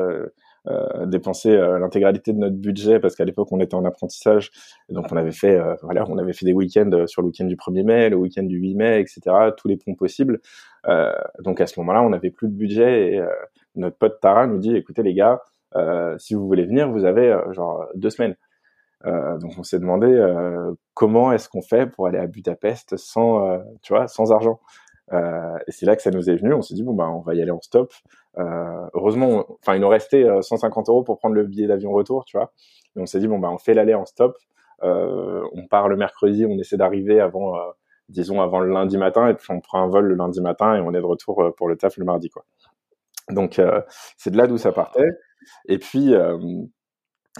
euh, 0.66 1.04
dépenser 1.04 1.50
euh, 1.50 1.78
l'intégralité 1.78 2.32
de 2.32 2.38
notre 2.38 2.56
budget 2.56 2.98
parce 2.98 3.14
qu'à 3.14 3.26
l'époque 3.26 3.52
on 3.52 3.60
était 3.60 3.74
en 3.74 3.84
apprentissage. 3.84 4.50
Donc 4.88 5.12
on 5.12 5.16
avait 5.18 5.30
fait 5.30 5.58
euh, 5.58 5.74
voilà 5.82 6.06
on 6.08 6.16
avait 6.16 6.32
fait 6.32 6.46
des 6.46 6.54
week-ends 6.54 7.04
sur 7.06 7.20
le 7.20 7.26
week-end 7.26 7.44
du 7.44 7.56
1er 7.56 7.84
mai 7.84 8.08
le 8.08 8.16
week-end 8.16 8.44
du 8.44 8.56
8 8.56 8.74
mai 8.74 9.00
etc 9.00 9.50
tous 9.58 9.68
les 9.68 9.76
ponts 9.76 9.94
possibles. 9.94 10.40
Donc 11.40 11.60
à 11.60 11.66
ce 11.66 11.78
moment-là 11.80 12.02
on 12.02 12.08
n'avait 12.08 12.30
plus 12.30 12.48
de 12.48 12.54
budget 12.54 13.12
et 13.12 13.22
notre 13.74 13.98
pote 13.98 14.20
Tara 14.22 14.46
nous 14.46 14.58
dit 14.58 14.74
écoutez 14.74 15.02
les 15.02 15.12
gars 15.12 15.42
si 16.16 16.34
vous 16.34 16.46
voulez 16.46 16.64
venir 16.64 16.90
vous 16.90 17.04
avez 17.04 17.36
genre 17.52 17.86
deux 17.94 18.10
semaines. 18.10 18.36
Donc 19.04 19.52
on 19.58 19.62
s'est 19.64 19.78
demandé 19.78 20.08
comment 20.94 21.30
est-ce 21.32 21.50
qu'on 21.50 21.62
fait 21.62 21.86
pour 21.86 22.06
aller 22.06 22.18
à 22.18 22.26
Budapest 22.26 22.96
sans 22.96 23.60
tu 23.82 23.92
vois 23.92 24.08
sans 24.08 24.32
argent? 24.32 24.60
Euh, 25.12 25.58
et 25.66 25.72
c'est 25.72 25.86
là 25.86 25.96
que 25.96 26.02
ça 26.02 26.10
nous 26.10 26.30
est 26.30 26.36
venu. 26.36 26.54
On 26.54 26.62
s'est 26.62 26.74
dit 26.74 26.82
bon 26.82 26.94
bah 26.94 27.08
on 27.08 27.20
va 27.20 27.34
y 27.34 27.42
aller 27.42 27.50
en 27.50 27.60
stop. 27.60 27.92
Euh, 28.38 28.86
heureusement, 28.94 29.44
enfin 29.60 29.74
il 29.74 29.80
nous 29.80 29.88
restait 29.88 30.26
150 30.40 30.88
euh, 30.88 30.92
euros 30.92 31.02
pour 31.02 31.18
prendre 31.18 31.34
le 31.34 31.44
billet 31.44 31.66
d'avion 31.66 31.92
retour, 31.92 32.24
tu 32.24 32.36
vois. 32.36 32.52
Et 32.96 33.00
on 33.00 33.06
s'est 33.06 33.20
dit 33.20 33.28
bon 33.28 33.38
bah 33.38 33.50
on 33.50 33.58
fait 33.58 33.74
l'aller 33.74 33.94
en 33.94 34.06
stop. 34.06 34.36
Euh, 34.82 35.42
on 35.52 35.66
part 35.66 35.88
le 35.88 35.96
mercredi, 35.96 36.46
on 36.46 36.58
essaie 36.58 36.76
d'arriver 36.76 37.20
avant, 37.20 37.56
euh, 37.56 37.60
disons 38.08 38.40
avant 38.40 38.60
le 38.60 38.72
lundi 38.72 38.98
matin, 38.98 39.28
et 39.28 39.34
puis 39.34 39.46
on 39.50 39.60
prend 39.60 39.82
un 39.82 39.88
vol 39.88 40.06
le 40.06 40.14
lundi 40.14 40.40
matin 40.40 40.74
et 40.74 40.80
on 40.80 40.92
est 40.94 41.00
de 41.00 41.06
retour 41.06 41.52
pour 41.56 41.68
le 41.68 41.76
taf 41.76 41.96
le 41.96 42.04
mardi 42.04 42.28
quoi. 42.28 42.44
Donc 43.30 43.60
c'est 44.18 44.30
de 44.30 44.36
là 44.36 44.46
d'où 44.46 44.58
ça 44.58 44.72
partait. 44.72 45.08
Et 45.68 45.78
puis 45.78 46.14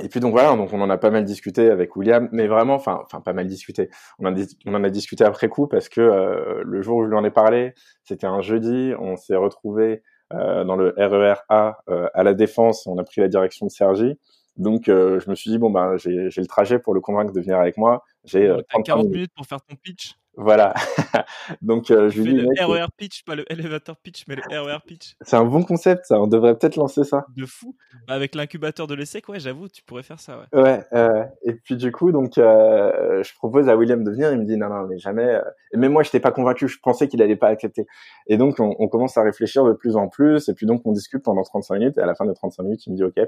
et 0.02 0.08
puis 0.08 0.18
donc 0.18 0.32
voilà, 0.32 0.56
donc 0.56 0.72
on 0.72 0.80
en 0.80 0.90
a 0.90 0.98
pas 0.98 1.10
mal 1.10 1.24
discuté 1.24 1.70
avec 1.70 1.94
William, 1.94 2.28
mais 2.32 2.48
vraiment, 2.48 2.74
enfin, 2.74 3.00
enfin 3.04 3.20
pas 3.20 3.32
mal 3.32 3.46
discuté. 3.46 3.90
On 4.18 4.26
en, 4.26 4.34
a, 4.34 4.44
on 4.66 4.74
en 4.74 4.82
a 4.82 4.90
discuté 4.90 5.24
après 5.24 5.48
coup 5.48 5.68
parce 5.68 5.88
que 5.88 6.00
euh, 6.00 6.62
le 6.64 6.82
jour 6.82 6.96
où 6.96 7.04
je 7.04 7.08
lui 7.08 7.16
en 7.16 7.24
ai 7.24 7.30
parlé, 7.30 7.74
c'était 8.02 8.26
un 8.26 8.40
jeudi. 8.40 8.92
On 8.98 9.16
s'est 9.16 9.36
retrouvé 9.36 10.02
euh, 10.32 10.64
dans 10.64 10.74
le 10.74 10.94
RER 10.96 11.42
A 11.48 11.78
euh, 11.88 12.08
à 12.12 12.24
la 12.24 12.34
Défense. 12.34 12.88
On 12.88 12.98
a 12.98 13.04
pris 13.04 13.20
la 13.20 13.28
direction 13.28 13.66
de 13.66 13.70
Sergi. 13.70 14.18
Donc 14.56 14.84
je 14.86 15.28
me 15.28 15.34
suis 15.34 15.50
dit 15.50 15.58
bon 15.58 15.70
ben 15.70 15.96
j'ai 15.96 16.12
le 16.12 16.46
trajet 16.46 16.78
pour 16.78 16.94
le 16.94 17.00
convaincre 17.00 17.32
de 17.32 17.40
venir 17.40 17.58
avec 17.58 17.76
moi. 17.76 18.04
J'ai 18.24 18.56
40 18.84 19.06
minutes. 19.06 19.32
pour 19.34 19.46
faire 19.46 19.60
ton 19.60 19.74
pitch. 19.74 20.14
Voilà. 20.36 20.74
Donc 21.62 21.90
euh, 21.90 22.08
je 22.08 22.22
lui 22.22 22.34
dis 22.34 22.40
le 22.40 22.64
RER 22.64 22.86
pitch, 22.96 23.24
pas 23.24 23.34
le 23.34 23.50
elevator 23.50 23.96
pitch, 23.96 24.24
mais 24.28 24.36
le 24.36 24.42
RER 24.60 24.78
pitch. 24.86 25.14
c'est 25.20 25.36
un 25.36 25.44
bon 25.44 25.62
concept 25.62 26.06
ça, 26.06 26.20
on 26.20 26.26
devrait 26.26 26.56
peut-être 26.56 26.76
lancer 26.76 27.04
ça. 27.04 27.26
De 27.36 27.46
fou. 27.46 27.74
Bah, 28.06 28.14
Avec 28.14 28.34
l'incubateur 28.34 28.86
de 28.86 28.94
l'ESSEC, 28.94 29.28
ouais, 29.28 29.40
j'avoue, 29.40 29.68
tu 29.68 29.82
pourrais 29.82 30.02
faire 30.02 30.20
ça, 30.20 30.38
ouais. 30.38 30.60
Ouais, 30.60 30.84
euh, 30.92 31.24
et 31.42 31.54
puis 31.54 31.76
du 31.76 31.92
coup, 31.92 32.12
donc, 32.12 32.38
euh, 32.38 33.22
je 33.22 33.34
propose 33.34 33.68
à 33.68 33.76
William 33.76 34.02
de 34.02 34.10
venir. 34.10 34.32
Il 34.32 34.38
me 34.40 34.44
dit 34.44 34.56
non, 34.56 34.68
non, 34.68 34.86
mais 34.86 34.98
jamais. 34.98 35.24
euh. 35.24 35.42
Et 35.72 35.76
même 35.76 35.92
moi, 35.92 36.02
je 36.02 36.08
n'étais 36.08 36.20
pas 36.20 36.30
convaincu. 36.30 36.68
Je 36.68 36.78
pensais 36.80 37.08
qu'il 37.08 37.22
allait 37.22 37.36
pas 37.36 37.48
accepter. 37.48 37.86
Et 38.26 38.36
donc, 38.36 38.60
on, 38.60 38.74
on 38.78 38.88
commence 38.88 39.16
à 39.16 39.22
réfléchir 39.22 39.64
de 39.64 39.72
plus 39.72 39.96
en 39.96 40.08
plus. 40.08 40.48
Et 40.48 40.54
puis 40.54 40.66
donc, 40.66 40.82
on 40.84 40.92
discute 40.92 41.22
pendant 41.22 41.42
35 41.42 41.74
minutes. 41.78 41.98
Et 41.98 42.00
à 42.00 42.06
la 42.06 42.14
fin 42.14 42.26
des 42.26 42.34
35 42.34 42.62
minutes, 42.62 42.86
il 42.86 42.92
me 42.92 42.96
dit 42.96 43.04
ok, 43.04 43.18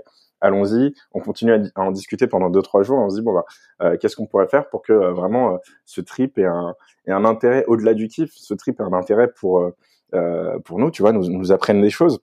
allons-y. 0.40 0.94
On 1.12 1.20
continue 1.20 1.52
à, 1.52 1.60
en 1.76 1.90
discuter 1.90 2.26
pendant 2.26 2.50
deux 2.50 2.62
trois 2.62 2.82
jours. 2.82 2.98
Et 2.98 3.02
on 3.02 3.10
se 3.10 3.16
dit 3.16 3.22
bon 3.22 3.34
bah, 3.34 3.44
euh, 3.82 3.96
qu'est-ce 3.96 4.16
qu'on 4.16 4.26
pourrait 4.26 4.48
faire 4.48 4.68
pour 4.68 4.82
que 4.82 4.92
euh, 4.92 5.12
vraiment 5.12 5.58
ce 5.84 6.00
trip 6.00 6.38
ait 6.38 6.44
un, 6.44 6.74
ait 7.06 7.12
un 7.12 7.24
intérêt 7.24 7.64
au-delà 7.66 7.94
du 7.94 8.08
kiff. 8.08 8.30
Ce 8.34 8.54
trip 8.54 8.80
ait 8.80 8.84
un 8.84 8.92
intérêt 8.92 9.28
pour 9.28 9.60
euh, 9.60 9.74
euh, 10.14 10.58
pour 10.60 10.78
nous, 10.78 10.90
tu 10.90 11.02
vois, 11.02 11.12
nous, 11.12 11.28
nous 11.28 11.52
apprennent 11.52 11.82
des 11.82 11.90
choses. 11.90 12.20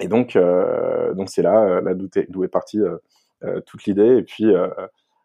Et 0.00 0.08
donc, 0.08 0.36
euh, 0.36 1.14
donc 1.14 1.28
c'est 1.28 1.42
là, 1.42 1.80
d'où 2.28 2.44
est, 2.44 2.48
partie 2.48 2.80
toute 3.66 3.84
l'idée. 3.84 4.18
Et 4.18 4.22
puis, 4.22 4.52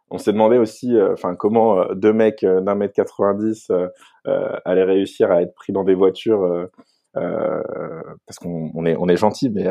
on 0.09 0.17
s'est 0.17 0.31
demandé 0.31 0.57
aussi, 0.57 0.95
enfin, 1.11 1.35
comment 1.35 1.93
deux 1.93 2.13
mecs 2.13 2.45
d'un 2.45 2.75
mètre 2.75 2.93
90 2.93 3.69
euh, 3.69 3.87
euh, 4.27 4.57
allaient 4.65 4.83
réussir 4.83 5.31
à 5.31 5.41
être 5.41 5.53
pris 5.55 5.73
dans 5.73 5.83
des 5.83 5.95
voitures, 5.95 6.69
parce 7.13 8.37
qu'on 8.39 8.71
on 8.75 8.85
est, 8.85 8.95
on 8.97 9.07
est 9.07 9.17
gentil, 9.17 9.49
mais 9.49 9.65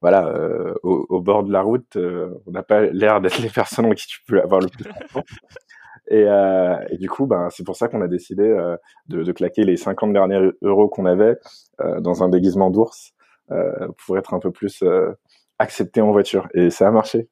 voilà, 0.00 0.32
au, 0.84 1.20
bord 1.20 1.42
de 1.42 1.52
la 1.52 1.62
route, 1.62 1.96
on 1.96 2.50
n'a 2.50 2.62
pas 2.62 2.82
l'air 2.82 3.20
d'être 3.20 3.38
les 3.38 3.50
personnes 3.50 3.86
en 3.86 3.90
qui 3.90 4.06
tu 4.06 4.20
peux 4.26 4.40
avoir 4.40 4.60
le 4.60 4.68
plus 4.68 4.84
confiance. 4.84 5.24
Et, 6.08 6.24
euh, 6.24 6.76
et 6.90 6.98
du 6.98 7.08
coup, 7.08 7.26
ben, 7.26 7.48
c'est 7.50 7.64
pour 7.64 7.76
ça 7.76 7.88
qu'on 7.88 8.00
a 8.00 8.08
décidé 8.08 8.44
euh, 8.44 8.76
de, 9.08 9.32
claquer 9.32 9.64
les 9.64 9.76
50 9.76 10.12
derniers 10.12 10.50
euros 10.62 10.88
qu'on 10.88 11.06
avait 11.06 11.36
euh, 11.80 12.00
dans 12.00 12.22
un 12.22 12.28
déguisement 12.28 12.70
d'ours 12.70 13.12
pour 13.98 14.18
être 14.18 14.34
un 14.34 14.40
peu 14.40 14.50
plus 14.50 14.82
accepté 15.60 16.00
en 16.00 16.10
voiture. 16.10 16.48
Et 16.52 16.70
ça 16.70 16.88
a 16.88 16.90
marché. 16.90 17.28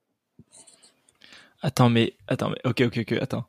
Attends, 1.61 1.90
mais, 1.90 2.14
attends, 2.28 2.50
mais, 2.50 2.61
ok, 2.64 2.83
ok, 2.87 2.99
ok, 3.00 3.12
attends. 3.21 3.47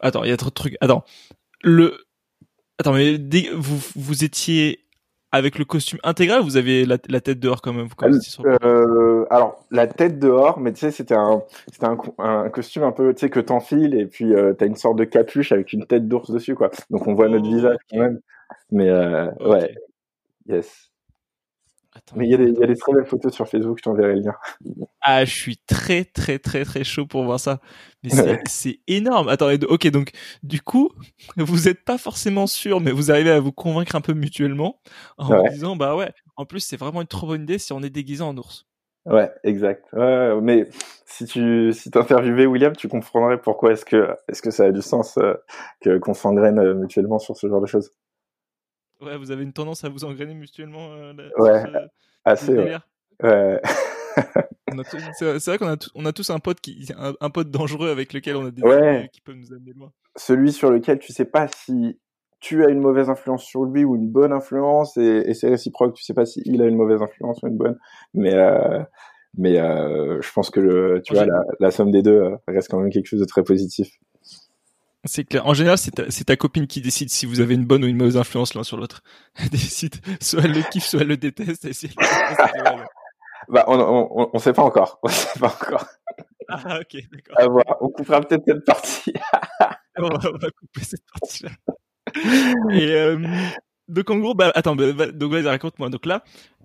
Attends, 0.00 0.22
il 0.22 0.30
y 0.30 0.32
a 0.32 0.36
trop 0.36 0.50
de 0.50 0.54
trucs. 0.54 0.76
Attends. 0.80 1.04
Le, 1.62 2.06
attends, 2.78 2.92
mais 2.92 3.16
vous, 3.52 3.80
vous 3.96 4.22
étiez 4.22 4.85
avec 5.36 5.58
le 5.58 5.64
costume 5.64 5.98
intégral, 6.02 6.40
ou 6.40 6.44
vous 6.44 6.56
avez 6.56 6.84
la, 6.84 6.98
la 7.08 7.20
tête 7.20 7.38
dehors 7.38 7.62
quand 7.62 7.72
même, 7.72 7.88
quand 7.96 8.06
le- 8.08 8.12
Euh, 8.64 9.24
alors, 9.30 9.64
la 9.70 9.86
tête 9.86 10.18
dehors, 10.18 10.58
mais 10.58 10.72
tu 10.72 10.80
sais, 10.80 10.90
c'était 10.90 11.14
un, 11.14 11.42
c'était 11.72 11.86
un, 11.86 11.96
co- 11.96 12.14
un 12.18 12.48
costume 12.50 12.82
un 12.82 12.92
peu, 12.92 13.14
tu 13.14 13.20
sais, 13.20 13.30
que 13.30 13.40
t'enfiles 13.40 13.94
et 13.94 14.06
puis 14.06 14.34
euh, 14.34 14.52
t'as 14.52 14.66
une 14.66 14.76
sorte 14.76 14.96
de 14.98 15.04
capuche 15.04 15.52
avec 15.52 15.72
une 15.72 15.86
tête 15.86 16.08
d'ours 16.08 16.30
dessus, 16.30 16.54
quoi. 16.54 16.70
Donc 16.90 17.06
on 17.06 17.14
voit 17.14 17.28
notre 17.28 17.46
Oh, 17.46 17.54
visage 17.54 17.76
quand 17.90 17.98
même. 17.98 18.20
Mais 18.70 18.88
euh, 18.88 19.30
ouais, 19.40 19.74
yes. 20.48 20.90
Attends, 22.08 22.16
Mais 22.18 22.26
il 22.26 22.30
y 22.30 22.34
a 22.34 22.36
des, 22.36 22.44
il 22.44 22.48
y 22.50 22.52
a 22.52 22.58
attends. 22.58 22.66
des 22.68 22.76
très 22.76 22.92
belles 22.92 23.06
photos 23.06 23.32
sur 23.34 23.48
Facebook, 23.48 23.78
je 23.78 23.82
t'enverrai 23.82 24.14
le 24.14 24.20
lien. 24.20 24.34
Ah, 25.00 25.24
je 25.24 25.34
suis 25.34 25.56
très, 25.56 26.04
très, 26.04 26.38
très, 26.38 26.64
très 26.64 26.84
chaud 26.84 27.06
pour 27.06 27.24
voir 27.24 27.40
ça. 27.40 27.60
Mais 28.04 28.10
c'est, 28.10 28.22
Ouais. 28.22 28.40
c'est 28.48 28.80
énorme. 28.86 29.28
Attends, 29.28 29.48
ok, 29.68 29.88
donc, 29.88 30.10
du 30.42 30.60
coup, 30.60 30.90
vous 31.36 31.68
êtes 31.68 31.84
pas 31.84 31.98
forcément 31.98 32.46
sûr, 32.46 32.80
mais 32.80 32.92
vous 32.92 33.10
arrivez 33.10 33.30
à 33.30 33.40
vous 33.40 33.52
convaincre 33.52 33.96
un 33.96 34.00
peu 34.00 34.12
mutuellement 34.14 34.80
en 35.18 35.30
Ouais. 35.32 35.38
vous 35.40 35.48
disant, 35.48 35.74
bah 35.76 35.96
ouais, 35.96 36.12
en 36.36 36.44
plus, 36.46 36.60
c'est 36.60 36.76
vraiment 36.76 37.00
une 37.00 37.06
trop 37.08 37.26
bonne 37.26 37.42
idée 37.42 37.58
si 37.58 37.72
on 37.72 37.82
est 37.82 37.90
déguisé 37.90 38.22
en 38.22 38.36
ours. 38.36 38.66
Ouais, 39.06 39.30
exact. 39.44 39.84
Ouais, 39.92 40.34
mais 40.42 40.68
si 41.06 41.26
tu 41.26 41.72
si 41.72 41.90
t'interviewais 41.92 42.46
William, 42.46 42.74
tu 42.74 42.88
comprendrais 42.88 43.40
pourquoi 43.40 43.70
est-ce 43.72 43.84
que 43.84 44.08
est-ce 44.28 44.42
que 44.42 44.50
ça 44.50 44.64
a 44.64 44.72
du 44.72 44.82
sens 44.82 45.16
euh, 45.18 45.34
que 45.80 45.98
qu'on 45.98 46.12
s'engraine 46.14 46.58
euh, 46.58 46.74
mutuellement 46.74 47.20
sur 47.20 47.36
ce 47.36 47.46
genre 47.48 47.60
de 47.60 47.66
choses. 47.66 47.92
Ouais, 49.00 49.16
vous 49.18 49.30
avez 49.30 49.42
une 49.42 49.52
tendance 49.52 49.84
à 49.84 49.88
vous 49.88 50.04
engrainer 50.04 50.34
mutuellement 50.34 50.92
euh, 50.92 51.12
là- 51.12 51.24
Ouais, 51.38 51.62
ce- 51.64 51.88
Assez. 52.24 52.56
Ouais. 52.58 52.76
Ouais. 53.22 53.60
C'est 55.18 55.46
vrai 55.46 55.58
qu'on 55.58 55.66
a, 55.68 55.76
tous- 55.76 55.90
on 55.94 56.04
a 56.06 56.12
tous 56.12 56.30
un 56.30 56.38
pote 56.38 56.60
qui, 56.60 56.88
un, 56.98 57.14
un 57.20 57.30
pote 57.30 57.50
dangereux 57.50 57.88
avec 57.90 58.12
lequel 58.12 58.36
on 58.36 58.46
a 58.46 58.50
des 58.50 58.62
Ouais. 58.62 58.98
idées 59.00 59.08
qui 59.10 59.20
peuvent 59.20 59.36
nous 59.36 59.52
amener 59.52 59.72
loin. 59.72 59.92
Celui 60.16 60.52
sur 60.52 60.70
lequel 60.70 60.98
tu 60.98 61.12
sais 61.12 61.24
pas 61.24 61.46
si 61.48 61.98
tu 62.40 62.64
as 62.64 62.68
une 62.68 62.80
mauvaise 62.80 63.08
influence 63.08 63.44
sur 63.44 63.64
lui 63.64 63.84
ou 63.84 63.96
une 63.96 64.08
bonne 64.08 64.32
influence 64.32 64.96
et, 64.96 65.22
et 65.26 65.34
c'est 65.34 65.48
réciproque. 65.48 65.94
Tu 65.94 66.02
sais 66.02 66.14
pas 66.14 66.26
si 66.26 66.42
il 66.44 66.60
a 66.62 66.66
une 66.66 66.76
mauvaise 66.76 67.00
influence 67.00 67.38
ou 67.42 67.46
une 67.46 67.56
bonne. 67.56 67.78
Mais 68.14 68.34
euh, 68.34 68.82
mais 69.38 69.58
euh, 69.58 70.20
je 70.20 70.32
pense 70.32 70.50
que 70.50 70.60
le 70.60 71.00
tu 71.04 71.14
vois 71.14 71.26
la, 71.26 71.42
la 71.60 71.70
somme 71.70 71.90
des 71.90 72.02
deux 72.02 72.20
euh, 72.22 72.36
reste 72.48 72.68
quand 72.70 72.78
même 72.80 72.90
quelque 72.90 73.06
chose 73.06 73.20
de 73.20 73.24
très 73.26 73.42
positif. 73.44 73.88
C'est 75.06 75.24
clair. 75.24 75.46
En 75.46 75.54
général, 75.54 75.78
c'est 75.78 75.90
ta, 75.92 76.04
ta 76.06 76.36
copine 76.36 76.66
qui 76.66 76.80
décide 76.80 77.10
si 77.10 77.26
vous 77.26 77.40
avez 77.40 77.54
une 77.54 77.64
bonne 77.64 77.84
ou 77.84 77.86
une 77.86 77.96
mauvaise 77.96 78.16
influence 78.16 78.54
l'un 78.54 78.62
sur 78.64 78.76
l'autre. 78.76 79.02
Elle 79.36 79.48
décide. 79.50 79.96
Soit 80.20 80.42
elle 80.44 80.52
le 80.52 80.62
kiffe, 80.62 80.84
soit 80.86 81.00
elle 81.02 81.08
le 81.08 81.16
déteste. 81.16 81.64
Et 81.64 81.72
si 81.72 81.86
elle 81.86 81.92
le 81.96 82.02
déteste, 82.06 82.40
elle 82.54 82.62
dit, 82.62 82.70
ouais, 82.70 82.76
ouais. 82.80 82.86
Bah 83.48 83.64
on 83.68 83.78
on, 83.78 84.30
on, 84.32 84.38
sait 84.38 84.52
pas 84.52 84.62
encore. 84.62 84.98
On 85.02 85.08
sait 85.08 85.38
pas 85.38 85.46
encore. 85.46 85.86
Ah, 86.48 86.80
ok, 86.80 87.00
d'accord. 87.12 87.38
À 87.38 87.46
voir. 87.48 87.64
On 87.80 87.88
coupera 87.88 88.20
peut-être 88.20 88.42
cette 88.46 88.64
partie. 88.64 89.12
On 89.98 90.02
va, 90.08 90.18
on 90.28 90.36
va 90.36 90.50
couper 90.50 90.84
cette 90.84 91.04
partie-là. 91.18 91.50
Et 92.70 92.90
euh, 92.92 93.18
donc 93.88 94.10
en 94.10 94.18
gros, 94.18 94.34
bah 94.34 94.52
attends, 94.54 94.76
bah, 94.76 94.92
donc 95.10 95.32
vas-y, 95.32 95.46
raconte-moi. 95.46 95.88
Donc 95.88 96.04
là, 96.04 96.22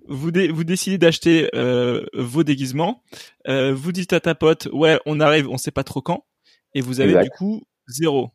vous 0.08 0.32
dé- 0.32 0.50
vous 0.52 0.66
décidez 0.66 0.98
d'acheter 0.98 1.50
euh, 1.56 2.04
vos 2.14 2.44
déguisements. 2.44 3.04
Euh, 3.48 3.74
vous 3.74 3.94
dites 3.94 4.12
à 4.12 4.20
ta 4.20 4.36
pote, 4.36 4.68
ouais, 4.74 5.00
on 5.06 5.22
arrive, 5.22 5.48
on 5.50 5.58
sait 5.58 5.72
pas 5.72 5.86
trop 5.86 6.02
quand, 6.02 6.26
et 6.74 6.82
vous 6.82 7.00
avez 7.00 7.12
Exact. 7.12 7.24
du 7.24 7.30
coup 7.38 7.62
zéro. 7.92 8.30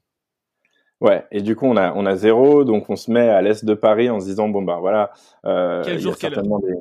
Ouais, 1.02 1.26
et 1.30 1.42
du 1.42 1.56
coup 1.56 1.66
on 1.66 1.76
a 1.76 1.92
on 1.94 2.06
a 2.06 2.16
zéro, 2.16 2.64
donc 2.64 2.88
on 2.88 2.96
se 2.96 3.10
met 3.10 3.28
à 3.28 3.42
l'est 3.42 3.64
de 3.64 3.74
Paris 3.74 4.08
en 4.08 4.18
se 4.18 4.24
disant 4.26 4.48
bon 4.48 4.62
bah 4.62 4.78
voilà, 4.80 5.10
euh, 5.44 5.82
Quel 5.84 5.98
jour, 5.98 6.16
quelle 6.16 6.30
heure 6.32 6.34
certainement 6.36 6.58
des 6.60 6.74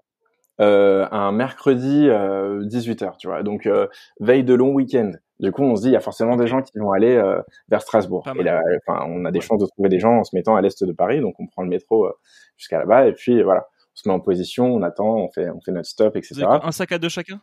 euh, 0.61 1.05
un 1.11 1.33
mercredi 1.33 2.07
euh, 2.07 2.63
18h, 2.63 3.17
tu 3.17 3.27
vois. 3.27 3.43
Donc 3.43 3.65
euh, 3.65 3.87
veille 4.21 4.45
de 4.45 4.53
long 4.53 4.71
week-end. 4.71 5.11
Du 5.41 5.51
coup, 5.51 5.63
on 5.63 5.75
se 5.75 5.81
dit 5.81 5.89
il 5.89 5.91
y 5.91 5.97
a 5.97 5.99
forcément 5.99 6.37
des 6.37 6.47
gens 6.47 6.61
qui 6.61 6.77
vont 6.79 6.93
aller 6.93 7.13
euh, 7.13 7.41
vers 7.67 7.81
Strasbourg. 7.81 8.23
Pas 8.23 8.31
Et 8.31 8.35
mal. 8.35 8.45
là, 8.45 8.61
enfin, 8.87 9.05
on 9.09 9.25
a 9.25 9.31
des 9.31 9.39
Ouais. 9.39 9.45
chances 9.45 9.59
de 9.59 9.65
trouver 9.65 9.89
des 9.89 9.99
gens 9.99 10.19
en 10.19 10.23
se 10.23 10.33
mettant 10.33 10.55
à 10.55 10.61
l'est 10.61 10.81
de 10.81 10.91
Paris, 10.93 11.19
donc 11.19 11.35
on 11.39 11.47
prend 11.47 11.63
le 11.63 11.67
métro 11.67 12.05
euh, 12.05 12.13
jusqu'à 12.55 12.79
là-bas 12.79 13.07
et 13.07 13.11
puis 13.11 13.43
voilà, 13.43 13.67
on 13.67 13.95
se 13.95 14.07
met 14.07 14.15
en 14.15 14.21
position, 14.21 14.73
on 14.73 14.81
attend, 14.81 15.13
on 15.17 15.29
fait 15.29 15.49
on 15.49 15.59
fait 15.59 15.73
notre 15.73 15.89
stop, 15.89 16.13
Vous 16.13 16.19
etc. 16.19 16.43
avez 16.49 16.63
un 16.63 16.71
sac 16.71 16.93
à 16.93 16.99
dos 16.99 17.09
chacun? 17.09 17.41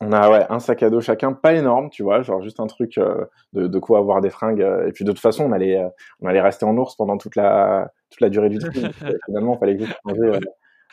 On 0.00 0.12
a 0.12 0.30
ouais 0.30 0.46
un 0.48 0.58
sac 0.58 0.82
à 0.82 0.90
dos 0.90 1.00
chacun, 1.00 1.32
pas 1.32 1.54
énorme, 1.54 1.90
tu 1.90 2.02
vois, 2.02 2.22
genre 2.22 2.42
juste 2.42 2.58
un 2.60 2.66
truc 2.66 2.98
euh, 2.98 3.24
de, 3.52 3.66
de 3.68 3.78
quoi 3.78 3.98
avoir 3.98 4.20
des 4.20 4.30
fringues. 4.30 4.62
euh, 4.62 4.88
et 4.88 4.92
puis 4.92 5.04
de 5.04 5.12
toute 5.12 5.20
façon, 5.20 5.44
on 5.44 5.52
allait 5.52 5.78
euh, 5.78 5.88
on 6.20 6.26
allait 6.26 6.40
rester 6.40 6.64
en 6.64 6.76
ours 6.76 6.96
pendant 6.96 7.18
toute 7.18 7.36
la 7.36 7.90
toute 8.10 8.20
la 8.20 8.28
durée 8.28 8.48
du 8.48 8.58
trip. 8.58 8.74
finalement, 9.26 9.54
il 9.54 9.58
fallait 9.58 9.78
juste 9.78 9.94
changer, 10.06 10.40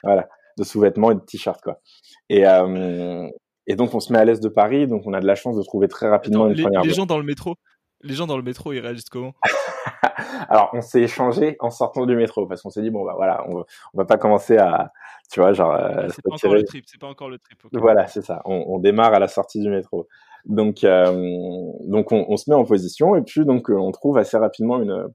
voilà, 0.04 0.28
de 0.58 0.64
sous-vêtements 0.64 1.12
et 1.12 1.16
de 1.16 1.22
t-shirts 1.22 1.62
quoi. 1.62 1.80
Et 2.30 2.46
euh, 2.46 3.28
et 3.68 3.76
donc 3.76 3.94
on 3.94 4.00
se 4.00 4.12
met 4.14 4.20
à 4.20 4.26
l'est 4.26 4.42
de 4.42 4.50
Paris, 4.50 4.88
donc 4.88 5.04
on 5.06 5.14
a 5.14 5.20
de 5.22 5.28
la 5.28 5.36
chance 5.36 5.56
de 5.56 5.64
trouver 5.64 5.88
très 5.88 6.08
rapidement 6.10 6.46
Attends, 6.46 6.52
une 6.52 6.58
les, 6.58 6.64
première. 6.64 6.82
les 6.82 6.94
gens 6.94 7.06
dans 7.06 7.18
le 7.18 7.24
métro, 7.24 7.56
les 8.02 8.14
gens 8.14 8.28
dans 8.28 8.38
le 8.38 8.44
métro, 8.44 8.74
ils 8.74 8.80
réagissent 8.80 9.10
comment? 9.10 9.34
Alors 10.50 10.70
on 10.74 10.82
s'est 10.82 11.02
échangé 11.02 11.56
en 11.60 11.70
sortant 11.70 12.06
du 12.06 12.16
métro 12.16 12.46
parce 12.48 12.62
qu'on 12.62 12.70
s'est 12.70 12.82
dit 12.82 12.90
bon 12.90 13.04
bah 13.06 13.14
voilà, 13.16 13.46
on, 13.48 13.56
va- 13.58 13.66
on 13.94 13.98
va 13.98 14.06
pas 14.06 14.18
commencer 14.18 14.58
à 14.58 14.92
tu 15.32 15.40
vois 15.42 15.54
genre 15.54 15.72
euh, 15.74 16.06
Ah, 16.06 16.10
C'est 16.10 16.22
pas 16.24 16.34
encore 16.34 16.54
le 16.54 16.64
trip, 16.64 16.86
c'est 16.88 17.00
pas 17.00 17.08
encore 17.08 17.30
le 17.30 17.38
trip. 17.40 17.60
Voilà, 17.74 18.08
c'est 18.08 18.22
ça. 18.24 18.42
On, 18.46 18.64
on 18.68 18.80
démarre 18.80 19.14
à 19.14 19.20
la 19.20 19.28
sortie 19.28 19.60
du 19.62 19.70
métro. 19.70 20.08
Donc, 20.46 20.84
euh, 20.84 21.12
donc 21.86 22.12
on, 22.12 22.26
on 22.30 22.38
se 22.38 22.50
met 22.50 22.56
en 22.56 22.64
position 22.64 23.16
et 23.16 23.22
puis 23.22 23.46
donc 23.46 23.70
euh, 23.70 23.76
on 23.76 23.92
trouve 23.92 24.18
assez 24.18 24.38
rapidement 24.38 24.82
une, 24.82 25.08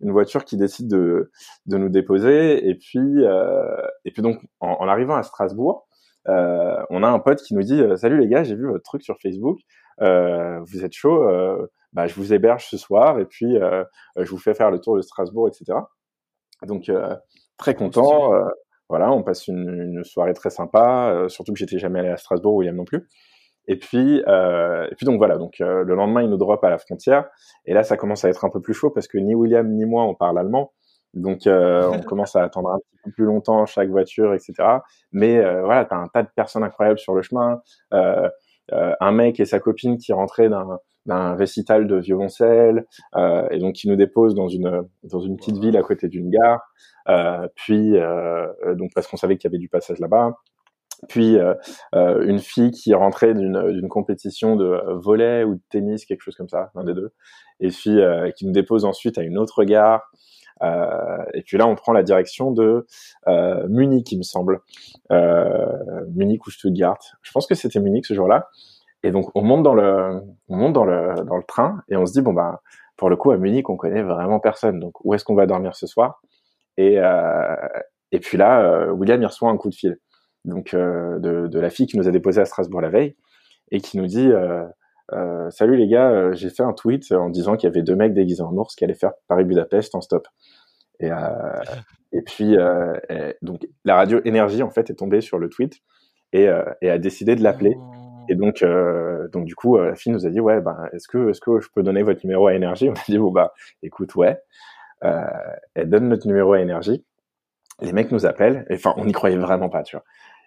une 0.00 0.10
voiture 0.10 0.44
qui 0.44 0.56
décide 0.56 0.88
de, 0.88 1.30
de 1.66 1.76
nous 1.76 1.90
déposer 1.90 2.66
et 2.68 2.74
puis 2.74 2.98
euh, 3.24 3.76
et 4.06 4.10
puis 4.10 4.22
donc 4.22 4.40
en, 4.60 4.70
en 4.80 4.88
arrivant 4.88 5.14
à 5.16 5.22
Strasbourg, 5.22 5.86
euh, 6.28 6.76
on 6.88 7.02
a 7.02 7.08
un 7.08 7.18
pote 7.18 7.42
qui 7.42 7.54
nous 7.54 7.62
dit 7.62 7.82
salut 7.96 8.18
les 8.18 8.28
gars, 8.28 8.42
j'ai 8.42 8.56
vu 8.56 8.66
votre 8.66 8.82
truc 8.82 9.02
sur 9.02 9.18
Facebook, 9.22 9.58
vous 10.00 10.84
êtes 10.84 10.94
chaud, 10.94 11.28
bah 11.92 12.06
je 12.06 12.14
vous 12.14 12.32
héberge 12.32 12.66
ce 12.66 12.76
soir 12.76 13.18
et 13.18 13.24
puis 13.26 13.56
euh, 13.58 13.84
je 14.16 14.30
vous 14.30 14.38
fais 14.38 14.54
faire 14.54 14.70
le 14.70 14.80
tour 14.80 14.96
de 14.96 15.02
Strasbourg, 15.02 15.48
etc. 15.48 15.78
Donc 16.66 16.88
euh, 16.88 17.16
très 17.56 17.74
content. 17.74 18.34
euh, 18.34 18.44
voilà, 18.88 19.12
on 19.12 19.22
passe 19.22 19.46
une, 19.46 19.68
une 19.68 20.04
soirée 20.04 20.34
très 20.34 20.50
sympa, 20.50 21.12
euh, 21.14 21.28
surtout 21.28 21.52
que 21.52 21.58
j'étais 21.60 21.78
jamais 21.78 22.00
allé 22.00 22.08
à 22.08 22.16
Strasbourg, 22.16 22.56
William 22.56 22.74
non 22.74 22.84
plus. 22.84 23.06
Et 23.68 23.78
puis, 23.78 24.20
euh, 24.26 24.88
et 24.90 24.94
puis 24.96 25.06
donc 25.06 25.18
voilà, 25.18 25.36
donc 25.38 25.60
euh, 25.60 25.84
le 25.84 25.94
lendemain, 25.94 26.22
il 26.22 26.28
nous 26.30 26.36
drop 26.38 26.64
à 26.64 26.70
la 26.70 26.78
frontière, 26.78 27.28
et 27.66 27.72
là, 27.74 27.84
ça 27.84 27.96
commence 27.96 28.24
à 28.24 28.28
être 28.28 28.44
un 28.44 28.50
peu 28.50 28.60
plus 28.60 28.74
chaud 28.74 28.90
parce 28.90 29.06
que 29.06 29.16
ni 29.18 29.34
William 29.34 29.68
ni 29.68 29.84
moi 29.84 30.02
on 30.04 30.16
parle 30.16 30.38
allemand, 30.40 30.72
donc 31.14 31.46
euh, 31.46 31.88
on 31.92 32.00
commence 32.02 32.34
à 32.34 32.42
attendre 32.42 32.70
un 32.70 32.78
petit 32.78 32.96
peu 33.04 33.10
plus 33.12 33.24
longtemps 33.26 33.64
chaque 33.66 33.90
voiture, 33.90 34.34
etc. 34.34 34.54
Mais 35.12 35.38
euh, 35.38 35.62
voilà, 35.62 35.84
t'as 35.84 35.96
un 35.96 36.08
tas 36.08 36.24
de 36.24 36.30
personnes 36.34 36.64
incroyables 36.64 36.98
sur 36.98 37.14
le 37.14 37.22
chemin, 37.22 37.60
euh, 37.94 38.28
euh, 38.72 38.92
un 38.98 39.12
mec 39.12 39.38
et 39.38 39.44
sa 39.44 39.60
copine 39.60 39.98
qui 39.98 40.12
rentraient 40.12 40.48
d'un 40.48 40.80
d'un 41.06 41.34
récital 41.34 41.86
de 41.86 41.96
violoncelle, 41.96 42.86
euh, 43.16 43.48
et 43.50 43.58
donc 43.58 43.74
qui 43.74 43.88
nous 43.88 43.96
dépose 43.96 44.34
dans 44.34 44.48
une 44.48 44.82
dans 45.04 45.20
une 45.20 45.36
petite 45.36 45.58
ville 45.58 45.76
à 45.76 45.82
côté 45.82 46.08
d'une 46.08 46.30
gare. 46.30 46.60
Euh, 47.08 47.48
puis 47.54 47.96
euh, 47.96 48.46
euh, 48.66 48.74
donc 48.74 48.90
parce 48.94 49.06
qu'on 49.06 49.16
savait 49.16 49.36
qu'il 49.36 49.48
y 49.48 49.50
avait 49.50 49.58
du 49.58 49.68
passage 49.68 49.98
là-bas. 49.98 50.32
Puis 51.08 51.38
euh, 51.38 51.54
une 51.94 52.40
fille 52.40 52.70
qui 52.72 52.92
rentrait 52.94 53.34
d'une 53.34 53.72
d'une 53.72 53.88
compétition 53.88 54.56
de 54.56 54.82
volley 54.96 55.44
ou 55.44 55.54
de 55.54 55.60
tennis, 55.70 56.04
quelque 56.04 56.22
chose 56.22 56.36
comme 56.36 56.48
ça, 56.48 56.70
l'un 56.74 56.84
des 56.84 56.94
deux, 56.94 57.12
et 57.60 57.68
puis 57.68 58.00
euh, 58.00 58.30
qui 58.32 58.46
nous 58.46 58.52
dépose 58.52 58.84
ensuite 58.84 59.16
à 59.18 59.22
une 59.22 59.38
autre 59.38 59.64
gare. 59.64 60.02
Euh, 60.62 61.24
et 61.34 61.42
puis 61.42 61.56
là, 61.56 61.66
on 61.66 61.74
prend 61.74 61.92
la 61.92 62.02
direction 62.02 62.50
de 62.50 62.86
euh, 63.28 63.66
Munich, 63.68 64.12
il 64.12 64.18
me 64.18 64.22
semble, 64.22 64.60
euh, 65.10 66.04
Munich 66.14 66.46
ou 66.46 66.50
Stuttgart. 66.50 66.98
Je 67.22 67.32
pense 67.32 67.46
que 67.46 67.54
c'était 67.54 67.80
Munich 67.80 68.06
ce 68.06 68.14
jour-là. 68.14 68.48
Et 69.02 69.10
donc 69.10 69.30
on 69.34 69.42
monte 69.42 69.62
dans 69.62 69.74
le, 69.74 70.20
on 70.48 70.56
monte 70.56 70.72
dans 70.72 70.84
le 70.84 71.24
dans 71.24 71.36
le 71.36 71.44
train 71.44 71.82
et 71.88 71.96
on 71.96 72.06
se 72.06 72.12
dit 72.12 72.20
bon 72.20 72.32
bah 72.32 72.60
pour 72.96 73.08
le 73.08 73.16
coup 73.16 73.30
à 73.30 73.38
Munich 73.38 73.68
on 73.70 73.76
connaît 73.76 74.02
vraiment 74.02 74.40
personne. 74.40 74.78
Donc 74.78 75.02
où 75.04 75.14
est-ce 75.14 75.24
qu'on 75.24 75.34
va 75.34 75.46
dormir 75.46 75.74
ce 75.74 75.86
soir? 75.86 76.20
Et 76.76 76.98
euh, 76.98 77.56
et 78.12 78.20
puis 78.20 78.36
là, 78.36 78.62
euh, 78.62 78.90
William 78.90 79.20
il 79.22 79.26
reçoit 79.26 79.50
un 79.50 79.56
coup 79.56 79.70
de 79.70 79.74
fil 79.74 79.98
donc 80.44 80.74
de, 80.74 81.48
de 81.48 81.60
la 81.60 81.68
fille 81.70 81.86
qui 81.86 81.98
nous 81.98 82.08
a 82.08 82.10
déposé 82.10 82.40
à 82.40 82.46
Strasbourg 82.46 82.80
la 82.80 82.88
veille 82.88 83.14
et 83.70 83.80
qui 83.80 83.98
nous 83.98 84.06
dit 84.06 84.30
euh, 85.12 85.50
salut 85.50 85.76
les 85.76 85.88
gars, 85.88 86.10
euh, 86.10 86.32
j'ai 86.34 86.50
fait 86.50 86.62
un 86.62 86.72
tweet 86.72 87.10
en 87.12 87.30
disant 87.30 87.56
qu'il 87.56 87.68
y 87.68 87.72
avait 87.72 87.82
deux 87.82 87.96
mecs 87.96 88.14
déguisés 88.14 88.42
en 88.42 88.54
ours 88.56 88.74
qui 88.76 88.84
allaient 88.84 88.94
faire 88.94 89.12
Paris-Budapest 89.28 89.94
en 89.94 90.00
stop. 90.00 90.28
Et, 91.00 91.10
euh, 91.10 91.16
et 92.12 92.22
puis, 92.22 92.56
donc, 93.42 93.66
la 93.84 93.96
radio 93.96 94.20
Énergie, 94.24 94.62
en 94.62 94.70
fait, 94.70 94.90
est 94.90 94.94
tombée 94.94 95.20
sur 95.20 95.38
le 95.38 95.48
tweet 95.48 95.80
et, 96.32 96.48
et 96.80 96.90
a 96.90 96.98
décidé 96.98 97.34
de 97.34 97.42
l'appeler. 97.42 97.76
Et 98.30 98.36
donc, 98.36 98.64
donc 99.32 99.44
du 99.44 99.56
coup, 99.56 99.76
la 99.76 99.96
fille 99.96 100.12
nous 100.12 100.24
a 100.24 100.30
dit, 100.30 100.40
ouais, 100.40 100.60
ben, 100.60 100.88
est-ce 100.92 101.08
que, 101.08 101.30
est-ce 101.30 101.40
que 101.40 101.60
je 101.60 101.68
peux 101.74 101.82
donner 101.82 102.02
votre 102.02 102.24
numéro 102.24 102.46
à 102.46 102.54
Énergie? 102.54 102.88
On 102.88 102.92
a 102.92 103.04
dit, 103.08 103.18
bon 103.18 103.32
bah, 103.32 103.52
écoute, 103.82 104.14
ouais. 104.14 104.40
elle 105.02 105.90
donne 105.90 106.08
notre 106.08 106.26
numéro 106.28 106.52
à 106.52 106.60
Énergie. 106.60 107.04
Les 107.80 107.92
mecs 107.92 108.12
nous 108.12 108.26
appellent. 108.26 108.66
Enfin, 108.72 108.94
on 108.96 109.04
n'y 109.04 109.12
croyait 109.12 109.36
vraiment 109.36 109.68
pas, 109.68 109.82
tu 109.82 109.96
vois 109.96 110.04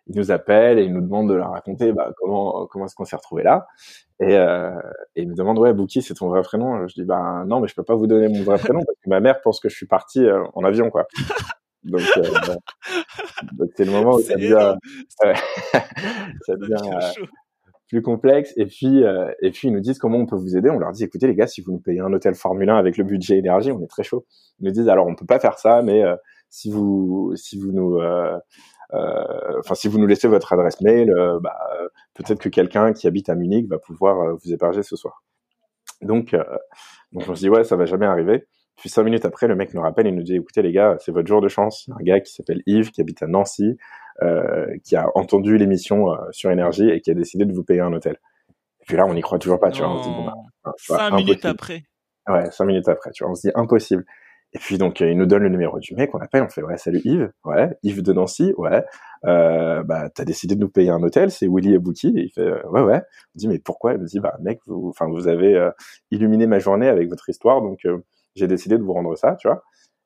il 0.07 0.17
nous 0.17 0.31
appelle 0.31 0.79
et 0.79 0.83
il 0.83 0.93
nous 0.93 1.01
demande 1.01 1.29
de 1.29 1.33
leur 1.33 1.51
raconter 1.51 1.93
bah, 1.93 2.11
comment 2.17 2.67
comment 2.67 2.85
est-ce 2.85 2.95
qu'on 2.95 3.05
s'est 3.05 3.15
retrouvé 3.15 3.43
là. 3.43 3.67
Et, 4.19 4.37
euh, 4.37 4.71
et 5.15 5.23
il 5.23 5.29
me 5.29 5.35
demande 5.35 5.59
ouais 5.59 5.73
Bouki 5.73 6.01
c'est 6.01 6.13
ton 6.13 6.27
vrai 6.27 6.41
prénom? 6.41 6.87
Je 6.87 6.93
dis 6.93 7.05
bah 7.05 7.43
non 7.47 7.59
mais 7.59 7.67
je 7.67 7.75
peux 7.75 7.83
pas 7.83 7.95
vous 7.95 8.07
donner 8.07 8.27
mon 8.27 8.43
vrai 8.43 8.57
prénom 8.57 8.81
parce 8.85 8.99
que 8.99 9.09
ma 9.09 9.19
mère 9.19 9.41
pense 9.41 9.59
que 9.59 9.69
je 9.69 9.75
suis 9.75 9.87
parti 9.87 10.25
euh, 10.25 10.43
en 10.53 10.63
avion 10.63 10.89
quoi. 10.89 11.07
Donc 11.83 12.01
euh, 12.17 12.23
c'est 13.75 13.85
le 13.85 13.91
moment 13.91 14.15
où 14.15 14.21
ça 14.21 14.35
devient, 14.35 14.75
ça 15.09 16.55
devient 16.55 16.75
euh, 17.19 17.25
plus 17.87 18.01
complexe. 18.01 18.53
Et 18.57 18.65
puis 18.65 19.03
et 19.41 19.51
puis 19.51 19.67
ils 19.67 19.73
nous 19.73 19.79
disent 19.79 19.99
comment 19.99 20.17
on 20.17 20.25
peut 20.25 20.35
vous 20.35 20.57
aider. 20.57 20.69
On 20.69 20.79
leur 20.79 20.91
dit 20.91 21.03
écoutez 21.03 21.27
les 21.27 21.35
gars 21.35 21.47
si 21.47 21.61
vous 21.61 21.71
nous 21.71 21.79
payez 21.79 21.99
un 21.99 22.11
hôtel 22.11 22.35
Formule 22.35 22.69
1 22.69 22.77
avec 22.77 22.97
le 22.97 23.03
budget 23.03 23.37
énergie 23.37 23.71
on 23.71 23.81
est 23.81 23.87
très 23.87 24.03
chaud. 24.03 24.25
Ils 24.59 24.65
nous 24.65 24.71
disent 24.71 24.89
alors 24.89 25.07
on 25.07 25.15
peut 25.15 25.25
pas 25.25 25.39
faire 25.39 25.59
ça 25.59 25.81
mais 25.81 26.03
si 26.49 26.71
vous 26.71 27.33
si 27.35 27.57
vous 27.59 27.71
nous 27.71 27.99
euh, 28.93 29.59
enfin, 29.59 29.75
si 29.75 29.87
vous 29.87 29.97
nous 29.97 30.07
laissez 30.07 30.27
votre 30.27 30.53
adresse 30.53 30.81
mail, 30.81 31.11
euh, 31.11 31.39
bah, 31.39 31.57
peut-être 32.13 32.39
que 32.39 32.49
quelqu'un 32.49 32.93
qui 32.93 33.07
habite 33.07 33.29
à 33.29 33.35
Munich 33.35 33.67
va 33.67 33.79
pouvoir 33.79 34.19
euh, 34.21 34.33
vous 34.43 34.53
héberger 34.53 34.83
ce 34.83 34.95
soir. 34.95 35.23
Donc, 36.01 36.35
donc 37.13 37.23
on 37.29 37.35
se 37.35 37.39
dit 37.39 37.49
ouais, 37.49 37.63
ça 37.63 37.77
va 37.77 37.85
jamais 37.85 38.05
arriver. 38.05 38.45
Puis 38.75 38.89
cinq 38.89 39.03
minutes 39.03 39.23
après, 39.23 39.47
le 39.47 39.55
mec 39.55 39.73
nous 39.73 39.81
rappelle 39.81 40.05
et 40.07 40.11
nous 40.11 40.23
dit 40.23 40.35
écoutez 40.35 40.61
les 40.61 40.73
gars, 40.73 40.97
c'est 40.99 41.13
votre 41.13 41.27
jour 41.27 41.39
de 41.39 41.47
chance. 41.47 41.89
Un 41.97 42.03
gars 42.03 42.19
qui 42.19 42.33
s'appelle 42.33 42.61
Yves, 42.65 42.91
qui 42.91 42.99
habite 42.99 43.23
à 43.23 43.27
Nancy, 43.27 43.63
euh, 43.63 43.77
qui 44.83 44.95
a 44.95 45.09
entendu 45.15 45.57
l'émission 45.57 46.07
sur 46.31 46.51
énergie 46.51 46.89
et 46.89 47.01
qui 47.01 47.11
a 47.11 47.13
décidé 47.13 47.45
de 47.45 47.53
vous 47.53 47.63
payer 47.63 47.81
un 47.81 47.93
hôtel. 47.93 48.17
Et 48.81 48.85
puis 48.85 48.97
là, 48.97 49.05
on 49.05 49.13
n'y 49.13 49.21
croit 49.21 49.39
toujours 49.39 49.59
pas. 49.59 49.71
Tu 49.71 49.81
vois, 49.81 49.91
on 49.91 50.03
se 50.03 50.09
dit 50.09 50.15
bon, 50.15 50.25
bah, 50.25 50.73
cinq 50.77 51.11
minutes 51.11 51.45
après. 51.45 51.83
Ouais, 52.27 52.49
cinq 52.51 52.65
minutes 52.65 52.87
après. 52.89 53.11
Tu 53.11 53.23
vois, 53.23 53.31
on 53.31 53.35
se 53.35 53.47
dit 53.47 53.51
impossible. 53.55 54.05
Et 54.55 54.59
puis 54.59 54.77
donc 54.77 54.99
il 54.99 55.17
nous 55.17 55.25
donne 55.25 55.43
le 55.43 55.49
numéro 55.49 55.79
du 55.79 55.95
mec, 55.95 56.13
on 56.13 56.19
appelle, 56.19 56.43
on 56.43 56.49
fait 56.49 56.61
ouais 56.61 56.77
salut 56.77 57.01
Yves, 57.03 57.31
ouais 57.43 57.75
Yves 57.81 58.03
de 58.03 58.13
Nancy, 58.13 58.53
ouais, 58.57 58.83
euh, 59.25 59.81
bah 59.81 60.09
t'as 60.13 60.25
décidé 60.25 60.53
de 60.55 60.59
nous 60.59 60.69
payer 60.69 60.91
un 60.91 61.01
hôtel, 61.01 61.31
c'est 61.31 61.47
Willy 61.47 61.73
et 61.73 61.79
il 61.79 62.29
fait 62.29 62.41
euh, 62.41 62.61
ouais 62.69 62.81
ouais, 62.81 63.01
on 63.01 63.37
dit 63.37 63.47
mais 63.47 63.57
pourquoi? 63.57 63.93
Il 63.93 63.99
me 63.99 64.05
dit 64.05 64.19
bah 64.19 64.35
mec, 64.41 64.59
vous, 64.67 64.89
enfin 64.89 65.07
vous 65.07 65.27
avez 65.27 65.55
euh, 65.55 65.71
illuminé 66.11 66.45
ma 66.45 66.59
journée 66.59 66.87
avec 66.87 67.09
votre 67.09 67.29
histoire, 67.29 67.61
donc 67.61 67.79
euh, 67.85 67.97
j'ai 68.35 68.47
décidé 68.47 68.77
de 68.77 68.83
vous 68.83 68.93
rendre 68.93 69.15
ça, 69.15 69.35
tu 69.39 69.47
vois. 69.47 69.63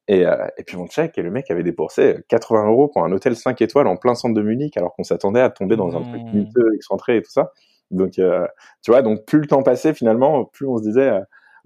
Et, 0.10 0.22
et 0.22 0.64
puis 0.64 0.78
on 0.78 0.88
check 0.88 1.18
et 1.18 1.22
le 1.22 1.30
mec 1.30 1.52
avait 1.52 1.64
dépensé 1.64 2.20
80 2.30 2.68
euros 2.68 2.88
pour 2.88 3.04
un 3.04 3.12
hôtel 3.12 3.36
5 3.36 3.62
étoiles 3.62 3.88
en 3.88 3.98
plein 3.98 4.16
centre 4.16 4.34
de 4.34 4.42
Munich, 4.42 4.78
alors 4.78 4.96
qu'on 4.96 5.04
s'attendait 5.04 5.42
à 5.42 5.50
tomber 5.50 5.76
dans 5.76 5.98
un 5.98 6.02
truc 6.02 6.22
mmh. 6.22 6.38
miteux, 6.38 6.76
excentré 6.76 7.18
et 7.18 7.22
tout 7.22 7.32
ça. 7.32 7.52
Donc 7.92 8.12
tu 8.12 8.22
vois, 8.88 9.02
donc 9.02 9.26
plus 9.26 9.40
le 9.40 9.48
temps 9.48 9.64
passait 9.64 9.94
finalement, 9.94 10.46
plus 10.46 10.66
on 10.66 10.78
se 10.78 10.84
disait 10.84 11.12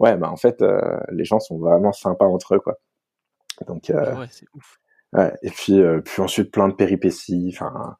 ouais, 0.01 0.17
bah 0.17 0.29
en 0.29 0.35
fait, 0.35 0.61
euh, 0.61 0.99
les 1.11 1.23
gens 1.23 1.39
sont 1.39 1.57
vraiment 1.57 1.93
sympas 1.93 2.25
entre 2.25 2.55
eux, 2.55 2.59
quoi. 2.59 2.77
Donc, 3.67 3.89
euh, 3.89 4.15
ouais, 4.17 4.27
c'est 4.31 4.47
ouf. 4.55 4.79
Ouais, 5.13 5.33
et 5.43 5.51
puis, 5.51 5.79
euh, 5.79 6.01
puis 6.01 6.21
ensuite 6.21 6.51
plein 6.51 6.67
de 6.67 6.73
péripéties. 6.73 7.53
Enfin, 7.53 7.97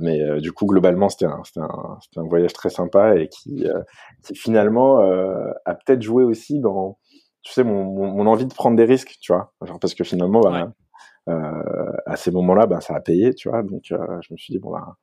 mais 0.00 0.40
du 0.40 0.52
coup, 0.52 0.66
globalement, 0.66 1.08
c'était 1.10 1.26
un, 1.26 1.42
c'était 1.44 1.60
un, 1.60 1.98
c'était 2.00 2.20
un 2.20 2.28
voyage 2.28 2.54
très 2.54 2.70
sympa 2.70 3.16
et 3.16 3.28
qui, 3.28 3.66
qui 4.22 4.34
finalement 4.34 5.00
a 5.00 5.74
peut-être 5.74 6.00
joué 6.00 6.24
aussi 6.24 6.60
dans, 6.60 6.98
tu 7.46 7.52
sais, 7.52 7.62
mon, 7.62 7.84
mon, 7.84 8.26
envie 8.26 8.44
de 8.44 8.52
prendre 8.52 8.76
des 8.76 8.84
risques, 8.84 9.18
tu 9.20 9.32
vois. 9.32 9.52
Genre 9.64 9.78
parce 9.78 9.94
que 9.94 10.02
finalement, 10.02 10.40
bah, 10.40 10.72
à 12.06 12.16
ces 12.16 12.32
moments-là, 12.32 12.66
ben 12.66 12.80
ça 12.80 12.96
a 12.96 13.00
payé, 13.00 13.34
tu 13.34 13.48
vois. 13.48 13.62
Donc, 13.62 13.84
je 13.84 14.32
me 14.32 14.36
suis 14.36 14.52
dit 14.52 14.58
bon, 14.58 14.72
bah, 14.72 14.96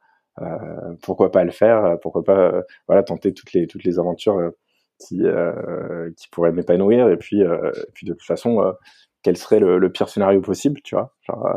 pourquoi 1.02 1.32
pas 1.32 1.46
le 1.46 1.52
faire 1.52 1.98
Pourquoi 2.02 2.24
pas, 2.24 2.64
voilà, 2.88 3.02
tenter 3.04 3.34
toutes 3.34 3.54
les 3.54 3.66
toutes 3.66 3.86
les 3.86 3.98
aventures 3.98 4.52
qui, 5.00 5.24
euh, 5.24 6.12
qui 6.18 6.28
pourrait 6.30 6.52
m'épanouir. 6.52 7.10
Et 7.10 7.18
puis, 7.18 7.44
euh, 7.44 7.72
puis 7.94 8.06
de 8.06 8.14
toute 8.14 8.26
façon 8.26 8.62
euh, 8.62 8.74
quel 9.22 9.38
serait 9.38 9.60
le, 9.60 9.78
le, 9.78 9.92
pire 9.92 10.10
scénario 10.10 10.42
possible 10.42 10.82
tu 10.84 10.96
vois. 10.96 11.14
Genre 11.22 11.48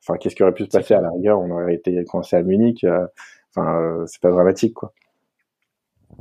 enfin 0.00 0.18
qu'est-ce 0.18 0.34
qui 0.34 0.42
aurait 0.42 0.54
pu 0.54 0.64
se 0.64 0.70
passer 0.70 0.94
à 0.94 1.02
la 1.02 1.10
rigueur? 1.10 1.38
On 1.38 1.50
aurait 1.50 1.74
été 1.74 2.02
coincé 2.04 2.36
à 2.36 2.42
Munich 2.42 2.84
enfin 3.54 4.04
c'est 4.06 4.22
pas 4.22 4.30
dramatique 4.30 4.74
quoi. 4.74 4.94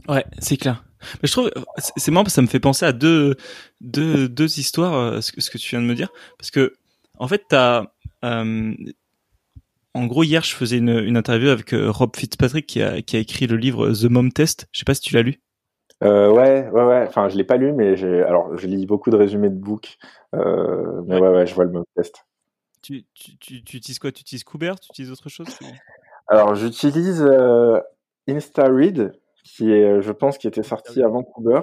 Ouais 0.09 0.25
c'est 0.39 0.57
clair 0.57 0.83
mais 1.21 1.27
je 1.27 1.31
trouve 1.31 1.51
c'est 1.77 2.11
marrant 2.11 2.23
parce 2.23 2.33
que 2.33 2.35
ça 2.35 2.41
me 2.41 2.47
fait 2.47 2.59
penser 2.59 2.85
à 2.85 2.91
deux 2.91 3.35
deux 3.81 4.27
deux 4.29 4.59
histoires 4.59 5.21
ce 5.21 5.31
que, 5.31 5.41
ce 5.41 5.49
que 5.49 5.57
tu 5.57 5.69
viens 5.69 5.81
de 5.81 5.85
me 5.85 5.95
dire 5.95 6.09
parce 6.37 6.51
que 6.51 6.73
en 7.19 7.27
fait 7.27 7.43
t'as 7.47 7.85
euh, 8.23 8.73
en 9.95 10.07
gros, 10.07 10.23
hier, 10.23 10.43
je 10.43 10.55
faisais 10.55 10.77
une, 10.77 10.89
une 10.89 11.17
interview 11.17 11.49
avec 11.49 11.69
Rob 11.71 12.15
Fitzpatrick 12.15 12.65
qui 12.65 12.81
a, 12.81 13.03
qui 13.03 13.15
a 13.15 13.19
écrit 13.19 13.45
le 13.45 13.57
livre 13.57 13.91
The 13.91 14.05
Mom 14.05 14.31
Test. 14.31 14.67
Je 14.71 14.79
sais 14.79 14.85
pas 14.85 14.95
si 14.95 15.01
tu 15.01 15.13
l'as 15.13 15.21
lu. 15.21 15.39
Euh, 16.03 16.31
ouais, 16.31 16.67
ouais, 16.69 16.83
ouais. 16.83 17.05
Enfin, 17.07 17.29
je 17.29 17.37
l'ai 17.37 17.43
pas 17.43 17.57
lu, 17.57 17.71
mais 17.71 17.95
j'ai. 17.95 18.23
Alors, 18.23 18.57
je 18.57 18.67
lis 18.67 18.85
beaucoup 18.85 19.09
de 19.09 19.15
résumés 19.15 19.49
de 19.49 19.55
books. 19.55 19.97
Euh, 20.35 21.01
mais 21.05 21.19
ouais. 21.19 21.29
ouais, 21.29 21.45
je 21.45 21.55
vois 21.55 21.65
le 21.65 21.71
mot 21.71 21.85
test. 21.95 22.25
Tu, 22.81 23.05
tu, 23.13 23.37
tu, 23.37 23.77
utilises 23.77 23.99
quoi? 23.99 24.11
Tu 24.11 24.21
utilises 24.21 24.43
Kuber 24.43 24.73
Tu 24.81 24.89
utilises 24.89 25.11
autre 25.11 25.29
chose? 25.29 25.47
Alors, 26.27 26.55
j'utilise 26.55 27.21
euh, 27.21 27.79
InstaRead, 28.27 29.13
qui 29.43 29.71
est, 29.71 30.01
je 30.01 30.11
pense, 30.11 30.37
qui 30.37 30.47
était 30.47 30.63
sorti 30.63 31.03
avant 31.03 31.23
Kuber. 31.23 31.61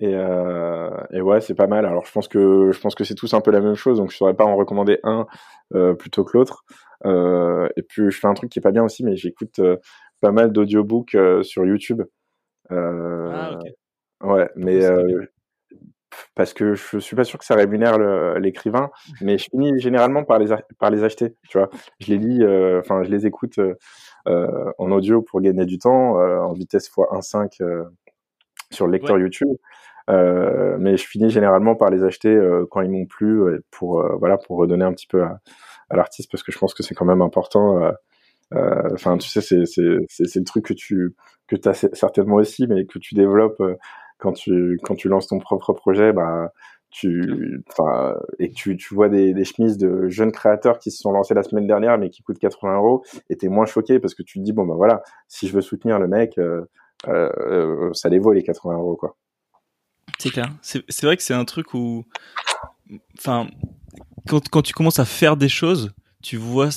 Et, 0.00 0.14
euh, 0.14 0.90
et 1.12 1.20
ouais, 1.20 1.40
c'est 1.40 1.54
pas 1.54 1.66
mal. 1.66 1.86
Alors, 1.86 2.04
je 2.04 2.12
pense 2.12 2.28
que 2.28 2.70
je 2.72 2.80
pense 2.80 2.94
que 2.94 3.04
c'est 3.04 3.14
tous 3.14 3.32
un 3.34 3.40
peu 3.40 3.50
la 3.50 3.60
même 3.60 3.76
chose, 3.76 3.98
donc 3.98 4.10
je 4.10 4.16
saurais 4.16 4.34
pas 4.34 4.44
en 4.44 4.56
recommander 4.56 4.98
un 5.04 5.26
euh, 5.74 5.94
plutôt 5.94 6.24
que 6.24 6.36
l'autre. 6.36 6.64
Euh, 7.04 7.68
et 7.76 7.82
puis, 7.82 8.10
je 8.10 8.18
fais 8.18 8.26
un 8.26 8.34
truc 8.34 8.50
qui 8.50 8.58
est 8.58 8.62
pas 8.62 8.72
bien 8.72 8.84
aussi, 8.84 9.04
mais 9.04 9.16
j'écoute 9.16 9.58
euh, 9.58 9.76
pas 10.20 10.32
mal 10.32 10.52
d'audiobooks 10.52 11.16
sur 11.42 11.64
YouTube. 11.64 12.02
Euh, 12.72 13.30
ah, 13.32 13.58
Ouais, 14.22 14.48
mais 14.56 14.84
euh, 14.84 15.26
parce 16.34 16.54
que 16.54 16.74
je 16.74 16.98
suis 16.98 17.16
pas 17.16 17.24
sûr 17.24 17.38
que 17.38 17.44
ça 17.44 17.54
rémunère 17.54 17.98
l'écrivain, 18.38 18.90
mais 19.20 19.38
je 19.38 19.48
finis 19.50 19.78
généralement 19.80 20.24
par 20.24 20.38
les 20.38 20.54
par 20.78 20.90
les 20.90 21.04
acheter. 21.04 21.34
Tu 21.48 21.58
vois, 21.58 21.70
je 22.00 22.08
les 22.12 22.18
lis, 22.18 22.42
euh, 22.42 22.80
enfin 22.80 23.02
je 23.02 23.10
les 23.10 23.26
écoute 23.26 23.58
euh, 23.58 24.72
en 24.78 24.90
audio 24.90 25.22
pour 25.22 25.40
gagner 25.40 25.64
du 25.64 25.78
temps, 25.78 26.16
en 26.16 26.52
vitesse 26.52 26.88
x1.5 26.90 27.86
sur 28.72 28.86
le 28.86 28.92
lecteur 28.92 29.18
YouTube. 29.18 29.56
mais 30.08 30.96
je 30.96 31.06
finis 31.06 31.30
généralement 31.30 31.74
par 31.76 31.90
les 31.90 32.04
acheter 32.04 32.38
quand 32.70 32.80
ils 32.80 32.90
m'ont 32.90 33.06
plu 33.06 33.40
pour 33.70 34.06
voilà 34.18 34.38
pour 34.38 34.58
redonner 34.58 34.84
un 34.84 34.92
petit 34.92 35.06
peu 35.06 35.22
à, 35.22 35.40
à 35.90 35.96
l'artiste 35.96 36.30
parce 36.30 36.42
que 36.42 36.52
je 36.52 36.58
pense 36.58 36.74
que 36.74 36.82
c'est 36.82 36.94
quand 36.94 37.04
même 37.04 37.22
important 37.22 37.92
euh, 38.54 38.90
enfin, 38.92 39.18
tu 39.18 39.28
sais, 39.28 39.40
c'est 39.40 39.56
le 39.66 40.44
truc 40.44 40.66
que 40.66 40.74
tu 40.74 41.14
que 41.48 41.56
as 41.68 41.74
certainement 41.74 42.36
aussi, 42.36 42.66
mais 42.66 42.86
que 42.86 42.98
tu 42.98 43.14
développes 43.14 43.60
euh, 43.60 43.76
quand 44.18 44.32
tu 44.32 44.78
quand 44.82 44.94
tu 44.94 45.08
lances 45.08 45.28
ton 45.28 45.38
propre 45.38 45.72
projet, 45.72 46.12
bah 46.12 46.52
tu 46.90 47.62
enfin 47.68 48.14
et 48.38 48.50
tu 48.52 48.76
tu 48.76 48.94
vois 48.94 49.08
des 49.08 49.34
des 49.34 49.44
chemises 49.44 49.76
de 49.76 50.08
jeunes 50.08 50.32
créateurs 50.32 50.78
qui 50.78 50.90
se 50.90 50.98
sont 50.98 51.10
lancés 51.10 51.34
la 51.34 51.42
semaine 51.42 51.66
dernière 51.66 51.98
mais 51.98 52.10
qui 52.10 52.22
coûtent 52.22 52.38
80 52.38 52.76
euros 52.76 53.04
et 53.28 53.36
t'es 53.36 53.48
moins 53.48 53.66
choqué 53.66 53.98
parce 53.98 54.14
que 54.14 54.22
tu 54.22 54.38
te 54.38 54.44
dis 54.44 54.52
bon 54.52 54.64
bah 54.64 54.74
voilà 54.76 55.02
si 55.28 55.48
je 55.48 55.52
veux 55.52 55.60
soutenir 55.60 55.98
le 55.98 56.06
mec 56.06 56.38
euh, 56.38 56.64
euh, 57.08 57.92
ça 57.92 58.08
les 58.08 58.18
vaut 58.18 58.32
les 58.32 58.42
80 58.42 58.74
euros 58.74 58.96
quoi. 58.96 59.16
C'est 60.18 60.30
clair. 60.30 60.46
C'est 60.62 60.84
c'est 60.88 61.06
vrai 61.06 61.16
que 61.16 61.22
c'est 61.22 61.34
un 61.34 61.44
truc 61.44 61.74
où 61.74 62.04
enfin 63.18 63.48
quand 64.28 64.48
quand 64.48 64.62
tu 64.62 64.72
commences 64.72 65.00
à 65.00 65.04
faire 65.04 65.36
des 65.36 65.48
choses 65.48 65.92
tu 66.26 66.36
vois, 66.36 66.70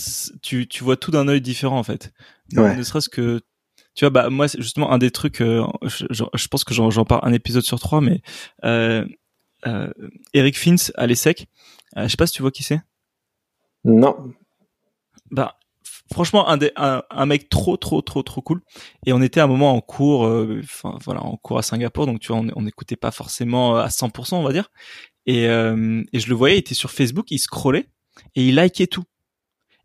tu, 0.44 0.68
tu 0.68 0.84
vois 0.84 0.96
tout 0.96 1.10
d'un 1.10 1.28
œil 1.28 1.42
différent 1.42 1.80
en 1.80 1.84
fait. 1.84 2.14
Ne 2.54 2.84
serait-ce 2.84 3.10
que, 3.10 3.42
tu 4.00 4.06
vois, 4.06 4.12
bah 4.12 4.30
moi 4.30 4.48
c'est 4.48 4.62
justement 4.62 4.94
un 4.94 4.98
des 4.98 5.12
trucs, 5.12 5.42
euh, 5.42 5.68
je, 5.84 6.06
je, 6.10 6.48
pense 6.48 6.64
que 6.64 6.74
j'en 6.74 7.04
parle 7.04 7.20
un 7.24 7.34
épisode 7.34 7.64
sur 7.64 7.82
trois, 7.82 8.00
mais 8.00 8.22
euh, 8.64 9.06
euh, 9.68 9.92
Eric 10.34 10.58
Fins 10.58 10.90
à 10.96 11.06
l'ESSEC, 11.06 11.50
euh, 11.98 12.04
je 12.04 12.08
sais 12.08 12.16
pas 12.16 12.26
si 12.26 12.32
tu 12.32 12.42
vois 12.42 12.50
qui 12.50 12.64
c'est. 12.64 12.80
Non. 13.84 14.16
Bah 15.32 15.58
franchement 16.14 16.48
un, 16.48 16.56
des, 16.56 16.72
un, 16.78 17.04
un, 17.10 17.26
mec 17.26 17.50
trop 17.50 17.76
trop 17.76 18.02
trop 18.02 18.24
trop 18.24 18.42
cool 18.42 18.62
et 19.06 19.12
on 19.12 19.22
était 19.22 19.42
à 19.42 19.44
un 19.44 19.48
moment 19.48 19.76
en 19.76 19.82
cours 19.82 20.26
euh, 20.26 20.62
enfin 20.64 20.98
voilà 21.04 21.22
en 21.22 21.36
cours 21.36 21.60
à 21.60 21.62
Singapour 21.62 22.06
donc 22.06 22.22
tu 22.22 22.32
vois 22.32 22.42
on 22.56 22.62
n'écoutait 22.62 22.96
pas 22.96 23.12
forcément 23.12 23.76
à 23.76 23.90
100% 23.90 24.36
on 24.36 24.44
va 24.44 24.54
dire 24.54 24.72
et, 25.26 25.44
et 25.44 26.20
je 26.20 26.30
le 26.30 26.34
voyais, 26.34 26.56
il 26.56 26.60
était 26.60 26.74
sur 26.74 26.90
Facebook, 26.90 27.30
il 27.30 27.38
scrollait 27.38 27.90
et 28.36 28.48
il 28.48 28.56
likait 28.56 28.88
tout. 28.88 29.04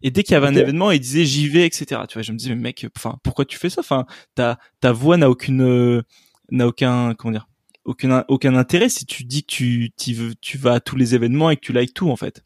Et 0.03 0.11
dès 0.11 0.23
qu'il 0.23 0.35
y 0.35 0.37
avait 0.37 0.49
un 0.49 0.55
événement, 0.55 0.91
il 0.91 1.01
disait 1.01 1.25
j'y 1.25 1.49
vais, 1.49 1.67
etc. 1.67 2.03
Tu 2.09 2.15
vois, 2.15 2.23
je 2.23 2.33
me 2.33 2.37
dis 2.37 2.49
mais 2.51 2.57
mec, 2.57 2.87
enfin 2.97 3.19
pourquoi 3.23 3.45
tu 3.45 3.59
fais 3.59 3.71
ça? 3.71 3.81
Enfin, 3.81 4.07
ta 4.35 4.59
ta 4.81 4.93
voix 4.93 5.17
n'a 5.17 5.31
aucune 5.31 6.03
n'a 6.51 6.67
aucun 6.67 7.15
comment 7.15 7.33
dire 7.33 7.49
aucun 7.85 8.25
aucun 8.29 8.55
intérêt 8.55 8.89
si 8.89 9.07
tu 9.07 9.25
dis 9.25 9.43
que 9.45 9.55
tu 9.55 9.93
tu 9.97 10.35
tu 10.41 10.59
vas 10.59 10.75
à 10.75 10.81
tous 10.81 10.97
les 10.97 11.15
événements 11.15 11.51
et 11.51 11.57
que 11.57 11.63
tu 11.63 11.73
likes 11.73 11.95
tout 11.95 12.11
en 12.11 12.17
fait. 12.17 12.45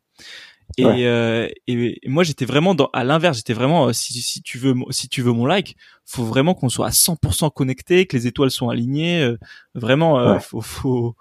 Et, 0.77 1.07
euh, 1.07 1.49
et, 1.67 1.99
moi 2.07 2.25
j'étais 2.25 2.45
vraiment 2.45 2.75
dans 2.75 2.91
à 2.93 3.03
l'inverse, 3.03 3.39
j'étais 3.39 3.55
vraiment 3.55 3.89
euh, 3.89 3.93
si, 3.93 4.13
si 4.21 4.43
tu 4.43 4.59
veux 4.59 4.75
si 4.91 5.09
tu 5.09 5.23
veux 5.23 5.33
mon 5.33 5.47
like, 5.47 5.77
faut 6.05 6.25
vraiment 6.25 6.55
qu'on 6.55 6.69
soit 6.69 6.87
à 6.87 6.91
100% 6.91 7.53
connecté, 7.53 8.07
que 8.07 8.17
les 8.17 8.27
étoiles 8.27 8.51
sont 8.51 8.69
alignées, 8.69 9.23
euh, 9.23 9.39
vraiment 9.75 10.21
euh, 10.21 10.39
faut, 10.39 10.61
faut 10.61 11.17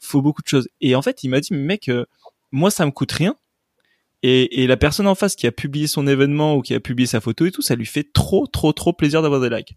faut 0.00 0.22
beaucoup 0.22 0.42
de 0.42 0.48
choses. 0.48 0.68
Et 0.80 0.94
en 0.96 1.02
fait, 1.02 1.22
il 1.22 1.28
m'a 1.28 1.40
dit 1.40 1.54
mec 1.54 1.90
moi 2.50 2.70
ça 2.70 2.84
me 2.84 2.90
coûte 2.90 3.12
rien. 3.12 3.36
Et, 4.22 4.62
et 4.62 4.66
la 4.66 4.76
personne 4.76 5.06
en 5.06 5.14
face 5.14 5.34
qui 5.34 5.46
a 5.46 5.52
publié 5.52 5.86
son 5.86 6.06
événement 6.06 6.56
ou 6.56 6.62
qui 6.62 6.74
a 6.74 6.80
publié 6.80 7.06
sa 7.06 7.20
photo 7.20 7.46
et 7.46 7.50
tout, 7.50 7.62
ça 7.62 7.74
lui 7.74 7.86
fait 7.86 8.12
trop 8.12 8.46
trop 8.46 8.72
trop 8.72 8.92
plaisir 8.92 9.22
d'avoir 9.22 9.40
des 9.40 9.48
likes. 9.50 9.76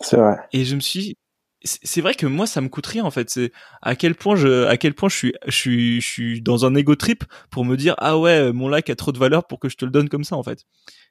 C'est 0.00 0.16
vrai. 0.16 0.36
Et 0.52 0.64
je 0.64 0.74
me 0.74 0.80
suis 0.80 1.16
c'est 1.64 2.00
vrai 2.00 2.14
que 2.14 2.26
moi 2.26 2.46
ça 2.46 2.60
me 2.60 2.68
coûte 2.68 2.86
rien 2.86 3.04
en 3.04 3.10
fait 3.10 3.28
c'est 3.30 3.52
à 3.82 3.96
quel 3.96 4.14
point 4.14 4.36
je 4.36 4.66
à 4.66 4.76
quel 4.76 4.94
point 4.94 5.08
je 5.08 5.16
suis 5.16 5.34
je 5.46 5.56
suis 5.56 6.00
je 6.00 6.08
suis 6.08 6.40
dans 6.40 6.64
un 6.64 6.74
ego 6.76 6.94
trip 6.94 7.24
pour 7.50 7.64
me 7.64 7.76
dire 7.76 7.96
ah 7.98 8.16
ouais 8.16 8.52
mon 8.52 8.68
like 8.68 8.88
a 8.90 8.94
trop 8.94 9.10
de 9.10 9.18
valeur 9.18 9.44
pour 9.44 9.58
que 9.58 9.68
je 9.68 9.76
te 9.76 9.84
le 9.84 9.90
donne 9.90 10.08
comme 10.08 10.22
ça 10.22 10.36
en 10.36 10.42
fait 10.44 10.66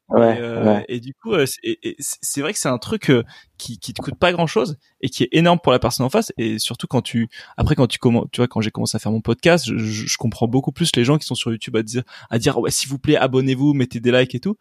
ouais, 0.10 0.38
et, 0.38 0.42
euh, 0.42 0.82
et 0.88 1.00
du 1.00 1.14
coup 1.14 1.34
euh, 1.34 1.46
c'est 2.00 2.42
vrai 2.42 2.54
que 2.54 2.60
c'est 2.60 2.70
un 2.70 2.78
truc 2.78 3.10
euh, 3.10 3.24
qui 3.58 3.80
qui 3.80 3.94
te 3.94 4.02
coûte 4.02 4.18
pas 4.18 4.32
grand 4.32 4.48
chose 4.48 4.78
et 5.02 5.10
qui 5.10 5.24
est 5.24 5.30
énorme 5.32 5.60
pour 5.60 5.72
la 5.72 5.80
personne 5.80 6.06
en 6.06 6.10
face. 6.10 6.32
Et 6.38 6.60
surtout 6.60 6.88
quand 6.88 7.02
tu 7.02 7.30
après 7.58 7.76
quand 7.76 7.88
tu 7.88 8.00
commences 8.00 8.28
tu 8.32 8.40
vois 8.42 8.48
quand 8.48 8.62
j'ai 8.62 8.72
commencé 8.72 8.96
à 8.96 9.00
faire 9.00 9.12
mon 9.12 9.22
podcast 9.22 9.66
je, 9.68 9.78
je, 9.78 10.18
comprends 10.18 10.48
beaucoup 10.48 10.72
plus 10.72 10.96
les 10.96 11.04
gens 11.04 11.18
qui 11.18 11.26
sont 11.26 11.36
sur 11.36 11.52
YouTube 11.52 11.76
à 11.76 11.84
dire 11.84 12.04
à 12.30 12.40
dire 12.40 12.58
ouais 12.60 12.72
s'il 12.72 12.90
vous 12.90 13.00
plaît 13.00 13.18
abonnez-vous 13.18 13.74
mettez 13.74 14.00
des 14.00 14.12
likes 14.12 14.36
et 14.36 14.40
tout. 14.40 14.58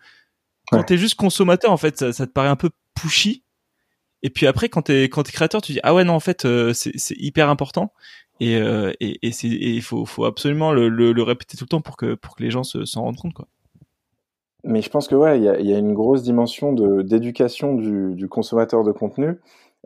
Quand 0.71 0.83
t'es 0.83 0.99
juste 0.99 1.15
consommateur 1.15 1.71
en 1.71 1.77
fait 1.77 1.99
ça, 1.99 2.13
ça 2.13 2.27
te 2.27 2.33
paraît 2.33 2.49
un 2.49 2.57
peu 2.57 2.71
pushy. 2.95 3.45
Et 4.23 4.31
puis 4.31 4.47
après, 4.47 4.69
quand 4.69 4.83
t'es 4.83 5.05
quand 5.05 5.23
t'es 5.23 5.33
créateur, 5.33 5.63
tu 5.63 5.73
dis 5.73 5.81
ah 5.83 5.95
ouais 5.95 6.05
non 6.05 6.15
en 6.15 6.21
fait 6.21 6.45
euh, 6.45 6.73
c'est 6.73 7.15
hyper 7.17 7.49
important. 7.49 7.93
Et 8.41 8.57
euh, 8.57 8.93
et, 9.01 9.19
et 9.27 9.33
c'est 9.33 9.49
il 9.49 9.83
faut 9.83 10.05
faut 10.05 10.25
absolument 10.25 10.73
le, 10.73 10.89
le, 10.89 11.13
le, 11.13 11.23
répéter 11.23 11.57
tout 11.57 11.65
le 11.65 11.69
temps 11.69 11.81
pour 11.81 11.97
que 11.97 12.15
pour 12.15 12.37
que 12.37 12.43
les 12.43 12.51
gens 12.51 12.65
s'en 12.65 13.03
rendent 13.03 13.19
compte 13.19 13.35
quoi. 13.35 13.47
Mais 14.67 14.83
je 14.83 14.91
pense 14.91 15.09
que 15.09 15.15
ouais, 15.15 15.39
il 15.39 15.45
y 15.45 15.49
a, 15.49 15.61
y 15.61 15.73
a, 15.73 15.79
une 15.79 15.95
grosse 15.95 16.23
dimension 16.23 16.73
de 16.73 17.03
d'éducation 17.03 17.75
du, 17.75 18.15
du 18.15 18.29
consommateur 18.29 18.85
de 18.85 18.93
contenu 18.93 19.39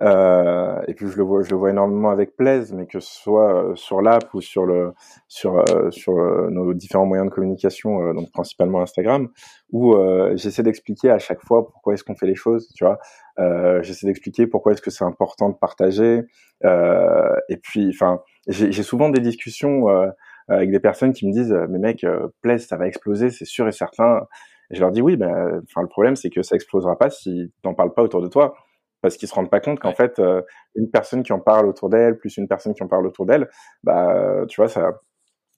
euh, 0.03 0.81
et 0.89 0.95
puis 0.95 1.09
je 1.09 1.17
le 1.17 1.23
vois, 1.23 1.43
je 1.43 1.51
le 1.51 1.57
vois 1.57 1.71
énormément 1.71 2.11
avec 2.11 2.37
plaise, 2.37 2.73
mais 2.73 2.87
que 2.87 3.01
ce 3.01 3.13
soit 3.13 3.55
euh, 3.55 3.75
sur 3.75 4.01
l'app 4.01 4.33
ou 4.33 4.41
sur 4.41 4.65
le 4.65 4.95
sur 5.29 5.59
euh, 5.59 5.91
sur 5.91 6.19
euh, 6.19 6.49
nos 6.51 6.73
différents 6.73 7.05
moyens 7.05 7.29
de 7.29 7.35
communication, 7.35 8.15
donc 8.15 8.31
principalement 8.33 8.81
Instagram, 8.81 9.29
où 9.71 9.95
j'essaie 10.35 10.63
d'expliquer 10.63 11.11
à 11.11 11.19
chaque 11.19 11.41
fois 11.43 11.69
pourquoi 11.69 11.95
est-ce 11.95 12.05
qu'on 12.05 12.17
fait 12.17 12.27
les 12.27 12.35
choses, 12.35 12.73
tu 12.75 12.85
vois. 12.85 12.99
j'essaie 13.83 14.07
d'expliquer 14.07 14.47
pourquoi 14.47 14.73
est-ce 14.73 14.83
que 14.83 14.91
c'est 14.91 15.05
important 15.05 15.49
de 15.51 15.55
partager. 15.55 16.23
et 16.65 17.57
puis, 17.63 17.91
enfin, 17.91 18.21
j'ai 18.49 18.83
souvent 18.83 19.11
des 19.11 19.21
discussions 19.21 19.87
avec 20.49 20.71
des 20.71 20.81
personnes 20.81 21.13
qui 21.13 21.27
me 21.27 21.33
disent, 21.33 21.57
mais 21.69 21.79
mec, 21.79 22.05
plaise, 22.43 22.67
ça 22.67 22.77
va 22.77 22.89
exploser, 22.89 23.31
c'est 23.31 23.45
sûr 23.45 23.69
et 23.69 23.73
certain. 23.73 24.27
Et 24.71 24.77
je 24.77 24.81
leur 24.81 24.91
dis 24.91 25.03
oui, 25.03 25.17
ben, 25.17 25.63
enfin, 25.65 25.83
le 25.83 25.89
problème 25.89 26.17
c'est 26.17 26.31
que 26.31 26.43
ça 26.43 26.57
explosera 26.57 26.97
pas 26.99 27.11
si 27.11 27.53
t'en 27.63 27.75
parles 27.75 27.95
pas 27.95 28.03
autour 28.03 28.23
de 28.23 28.29
toi 28.29 28.55
parce 29.03 29.17
qu'ils 29.17 29.29
se 29.29 29.35
rendent 29.35 29.51
pas 29.51 29.61
compte 29.61 29.81
qu'en 29.81 29.95
fait 29.95 30.19
euh, 30.19 30.43
une 30.75 30.91
personne 30.91 31.23
qui 31.23 31.33
en 31.33 31.41
parle 31.41 31.67
autour 31.67 31.89
d'elle 31.89 32.19
plus 32.19 32.37
une 32.37 32.49
personne 32.49 32.75
qui 32.75 32.83
en 32.83 32.89
parle 32.89 33.07
autour 33.07 33.27
d'elle 33.27 33.49
bah 33.83 34.45
tu 34.49 34.61
vois 34.61 34.69
ça 34.69 35.01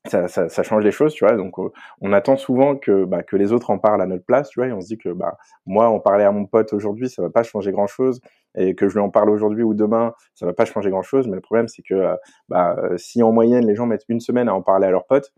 ça, 0.06 0.26
ça, 0.26 0.48
ça, 0.48 0.62
change 0.64 0.82
les 0.82 0.90
choses, 0.90 1.14
tu 1.14 1.24
vois. 1.24 1.36
Donc, 1.36 1.58
euh, 1.58 1.70
on 2.00 2.12
attend 2.12 2.36
souvent 2.36 2.76
que, 2.76 3.04
bah, 3.04 3.22
que 3.22 3.36
les 3.36 3.52
autres 3.52 3.70
en 3.70 3.78
parlent 3.78 4.02
à 4.02 4.06
notre 4.06 4.24
place, 4.24 4.48
tu 4.48 4.58
vois. 4.58 4.68
Et 4.68 4.72
on 4.72 4.80
se 4.80 4.88
dit 4.88 4.98
que, 4.98 5.10
bah, 5.10 5.36
moi, 5.64 5.88
en 5.88 6.00
parler 6.00 6.24
à 6.24 6.32
mon 6.32 6.44
pote 6.44 6.72
aujourd'hui, 6.72 7.08
ça 7.08 7.22
va 7.22 7.30
pas 7.30 7.44
changer 7.44 7.70
grand 7.70 7.86
chose. 7.86 8.20
Et 8.56 8.74
que 8.74 8.88
je 8.88 8.94
lui 8.94 9.00
en 9.00 9.10
parle 9.10 9.30
aujourd'hui 9.30 9.62
ou 9.62 9.74
demain, 9.74 10.12
ça 10.34 10.44
va 10.44 10.52
pas 10.52 10.64
changer 10.64 10.90
grand 10.90 11.02
chose. 11.02 11.28
Mais 11.28 11.36
le 11.36 11.40
problème, 11.40 11.68
c'est 11.68 11.82
que, 11.82 11.94
euh, 11.94 12.16
bah, 12.48 12.76
si 12.96 13.22
en 13.22 13.32
moyenne, 13.32 13.64
les 13.66 13.76
gens 13.76 13.86
mettent 13.86 14.04
une 14.08 14.20
semaine 14.20 14.48
à 14.48 14.54
en 14.54 14.62
parler 14.62 14.86
à 14.86 14.90
leur 14.90 15.06
pote, 15.06 15.32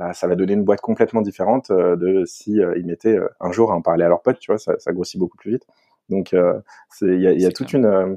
bah, 0.00 0.12
ça 0.14 0.26
va 0.26 0.34
donner 0.34 0.54
une 0.54 0.64
boîte 0.64 0.80
complètement 0.80 1.20
différente 1.20 1.70
de 1.70 2.24
si 2.24 2.54
ils 2.76 2.86
mettaient 2.86 3.18
un 3.38 3.52
jour 3.52 3.70
à 3.70 3.76
en 3.76 3.82
parler 3.82 4.04
à 4.04 4.08
leur 4.08 4.22
pote, 4.22 4.38
tu 4.38 4.50
vois. 4.50 4.58
Ça, 4.58 4.78
ça 4.78 4.92
grossit 4.92 5.20
beaucoup 5.20 5.36
plus 5.36 5.52
vite. 5.52 5.66
Donc, 6.10 6.34
euh, 6.34 6.60
il 7.00 7.20
y 7.20 7.26
a, 7.26 7.32
y 7.32 7.46
a 7.46 7.52
toute, 7.52 7.72
une, 7.72 7.86
euh, 7.86 8.16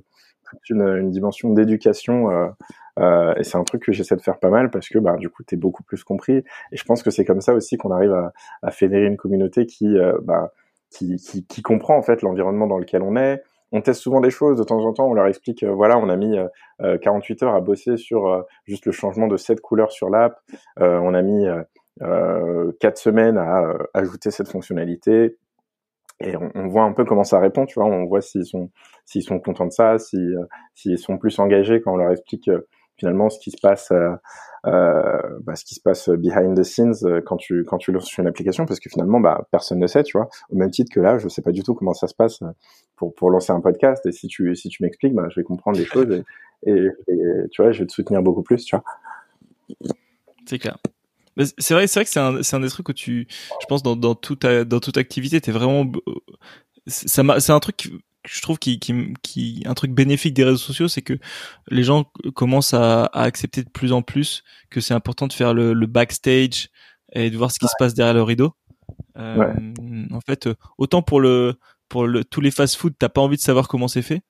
une, 0.70 0.82
une, 0.82 1.12
dimension 1.12 1.54
d'éducation. 1.54 2.30
Euh, 2.32 2.48
euh, 3.00 3.34
et 3.36 3.44
c'est 3.44 3.58
un 3.58 3.64
truc 3.64 3.84
que 3.84 3.92
j'essaie 3.92 4.16
de 4.16 4.22
faire 4.22 4.40
pas 4.40 4.50
mal 4.50 4.70
parce 4.70 4.90
que 4.90 5.00
bah, 5.00 5.16
du 5.18 5.30
coup, 5.30 5.44
tu 5.44 5.56
es 5.56 5.58
beaucoup 5.58 5.84
plus 5.84 6.04
compris. 6.04 6.44
Et 6.72 6.78
je 6.78 6.84
pense 6.84 7.04
que 7.04 7.12
c'est 7.12 7.24
comme 7.24 7.42
ça 7.42 7.54
aussi 7.54 7.78
qu'on 7.78 7.92
arrive 7.92 8.14
à, 8.14 8.34
à, 8.62 8.72
fédérer 8.72 9.06
une 9.06 9.18
communauté 9.18 9.66
qui, 9.66 9.96
bah, 10.24 10.52
qui, 10.90 11.16
qui, 11.18 11.46
qui, 11.46 11.62
comprend 11.62 11.98
en 11.98 12.02
fait 12.02 12.22
l'environnement 12.22 12.68
dans 12.68 12.78
lequel 12.78 13.02
on 13.02 13.16
est. 13.16 13.42
On 13.74 13.82
teste 13.82 14.02
souvent 14.02 14.22
des 14.22 14.30
choses 14.30 14.58
de 14.58 14.64
temps 14.64 14.80
en 14.86 14.94
temps. 14.94 15.10
On 15.10 15.14
leur 15.14 15.28
explique, 15.28 15.64
voilà, 15.64 15.98
on 15.98 16.08
a 16.08 16.16
mis 16.16 16.38
48 17.02 17.44
heures 17.44 17.56
à 17.56 17.60
bosser 17.60 17.98
sur 17.98 18.46
juste 18.66 18.86
le 18.86 18.92
changement 18.92 19.28
de 19.28 19.36
cette 19.36 19.62
couleur 19.62 19.92
sur 19.92 20.10
l'app. 20.10 20.40
on 20.80 21.14
a 21.14 21.22
mis 21.22 21.48
euh, 22.02 22.72
4 22.80 22.98
semaines 22.98 23.38
à 23.38 23.78
ajouter 23.94 24.32
cette 24.32 24.50
fonctionnalité 24.50 25.38
et 26.20 26.36
on, 26.38 26.68
voit 26.68 26.84
un 26.84 26.94
peu 26.94 27.06
comment 27.06 27.24
ça 27.24 27.40
répond, 27.40 27.66
tu 27.66 27.76
vois, 27.76 27.86
on 27.86 28.06
voit 28.06 28.22
s'ils 28.22 28.46
sont 28.46 28.72
s'ils 29.06 29.24
sont 29.24 29.40
contents 29.40 29.66
de 29.66 29.72
ça, 29.72 30.00
si 30.00 30.18
euh, 30.18 30.46
s'ils 30.74 30.98
sont 30.98 31.18
plus 31.18 31.38
engagés 31.40 31.82
quand 31.82 31.94
on 31.94 31.98
leur 31.98 32.12
explique 32.12 32.48
euh, 32.48 32.68
finalement 32.98 33.30
ce 33.30 33.40
qui 33.40 33.52
se 33.52 33.58
passe 33.62 33.92
euh, 33.92 34.16
euh, 34.66 35.40
bah, 35.42 35.56
ce 35.56 35.66
qui 35.66 35.76
se 35.76 35.82
passe 35.82 36.10
behind 36.10 36.58
the 36.58 36.64
scenes 36.64 37.22
quand 37.26 37.38
tu 37.38 37.64
quand 37.66 37.78
tu 37.78 37.92
lances 37.92 38.18
une 38.18 38.28
application 38.28 38.66
parce 38.66 38.80
que 38.80 38.90
finalement 38.90 39.20
bah 39.20 39.46
personne 39.52 39.80
ne 39.80 39.88
sait, 39.88 40.04
tu 40.04 40.18
vois, 40.18 40.30
au 40.50 40.56
même 40.56 40.72
titre 40.72 40.94
que 40.94 41.00
là, 41.00 41.18
je 41.18 41.28
sais 41.28 41.42
pas 41.42 41.52
du 41.52 41.64
tout 41.64 41.74
comment 41.74 41.94
ça 41.94 42.08
se 42.08 42.16
passe 42.16 42.40
pour 42.96 43.14
pour 43.14 43.30
lancer 43.30 43.52
un 43.52 43.62
podcast. 43.62 44.06
Et 44.06 44.12
si 44.12 44.28
tu 44.28 44.56
si 44.56 44.70
tu 44.70 44.84
m'expliques, 44.84 45.14
bah 45.14 45.28
je 45.30 45.40
vais 45.40 45.44
comprendre 45.44 45.78
les 45.78 45.86
choses 45.86 46.24
et, 46.66 46.88
tu 47.52 47.62
vois, 47.62 47.74
je 47.74 47.80
vais 47.80 47.88
te 47.88 47.92
soutenir 47.92 48.22
beaucoup 48.22 48.42
plus, 48.42 48.64
tu 48.64 48.76
vois. 48.76 48.86
C'est 50.46 50.60
clair. 50.60 50.78
C'est 51.58 51.74
vrai, 51.74 51.88
c'est 51.88 52.00
vrai 52.00 52.06
que 52.06 52.12
c'est 52.12 52.20
un, 52.20 52.44
c'est 52.44 52.56
un 52.56 52.60
des 52.60 52.70
trucs 52.70 52.88
où 52.88 52.94
tu, 52.94 53.28
je 53.60 53.66
pense 53.66 53.82
dans 53.82 53.96
dans 53.96 54.16
toute 54.16 54.46
dans 54.46 54.80
toute 54.80 54.98
activité, 54.98 55.42
t'es 55.42 55.52
vraiment, 55.52 55.92
ça 56.86 57.24
c'est 57.40 57.52
un 57.52 57.60
truc 57.60 57.92
je 58.26 58.42
trouve 58.42 58.58
qui, 58.58 58.80
qui, 58.80 59.14
qui, 59.22 59.64
un 59.66 59.74
truc 59.74 59.92
bénéfique 59.92 60.34
des 60.34 60.44
réseaux 60.44 60.58
sociaux, 60.58 60.88
c'est 60.88 61.02
que 61.02 61.18
les 61.70 61.84
gens 61.84 62.06
commencent 62.36 62.74
à, 62.74 63.06
à, 63.06 63.24
accepter 63.24 63.64
de 63.64 63.70
plus 63.70 63.92
en 63.92 64.02
plus 64.02 64.44
que 64.70 64.82
c'est 64.82 64.94
important 64.94 65.28
de 65.28 65.34
faire 65.34 65.54
le, 65.54 65.74
le, 65.74 65.88
backstage 65.88 66.70
et 67.14 67.30
de 67.30 67.38
voir 67.38 67.52
ce 67.52 67.60
qui 67.60 67.68
se 67.68 67.74
passe 67.78 67.94
derrière 67.94 68.14
le 68.14 68.24
rideau. 68.24 68.54
Euh, 69.18 69.36
ouais. 69.36 69.54
En 70.12 70.22
fait, 70.22 70.50
autant 70.78 71.02
pour 71.02 71.20
le, 71.20 71.56
pour 71.90 72.08
le, 72.08 72.24
tous 72.24 72.42
les 72.42 72.52
fast-food, 72.52 72.96
t'as 72.98 73.10
pas 73.10 73.22
envie 73.22 73.38
de 73.38 73.42
savoir 73.42 73.68
comment 73.68 73.88
c'est 73.88 74.02
fait. 74.02 74.22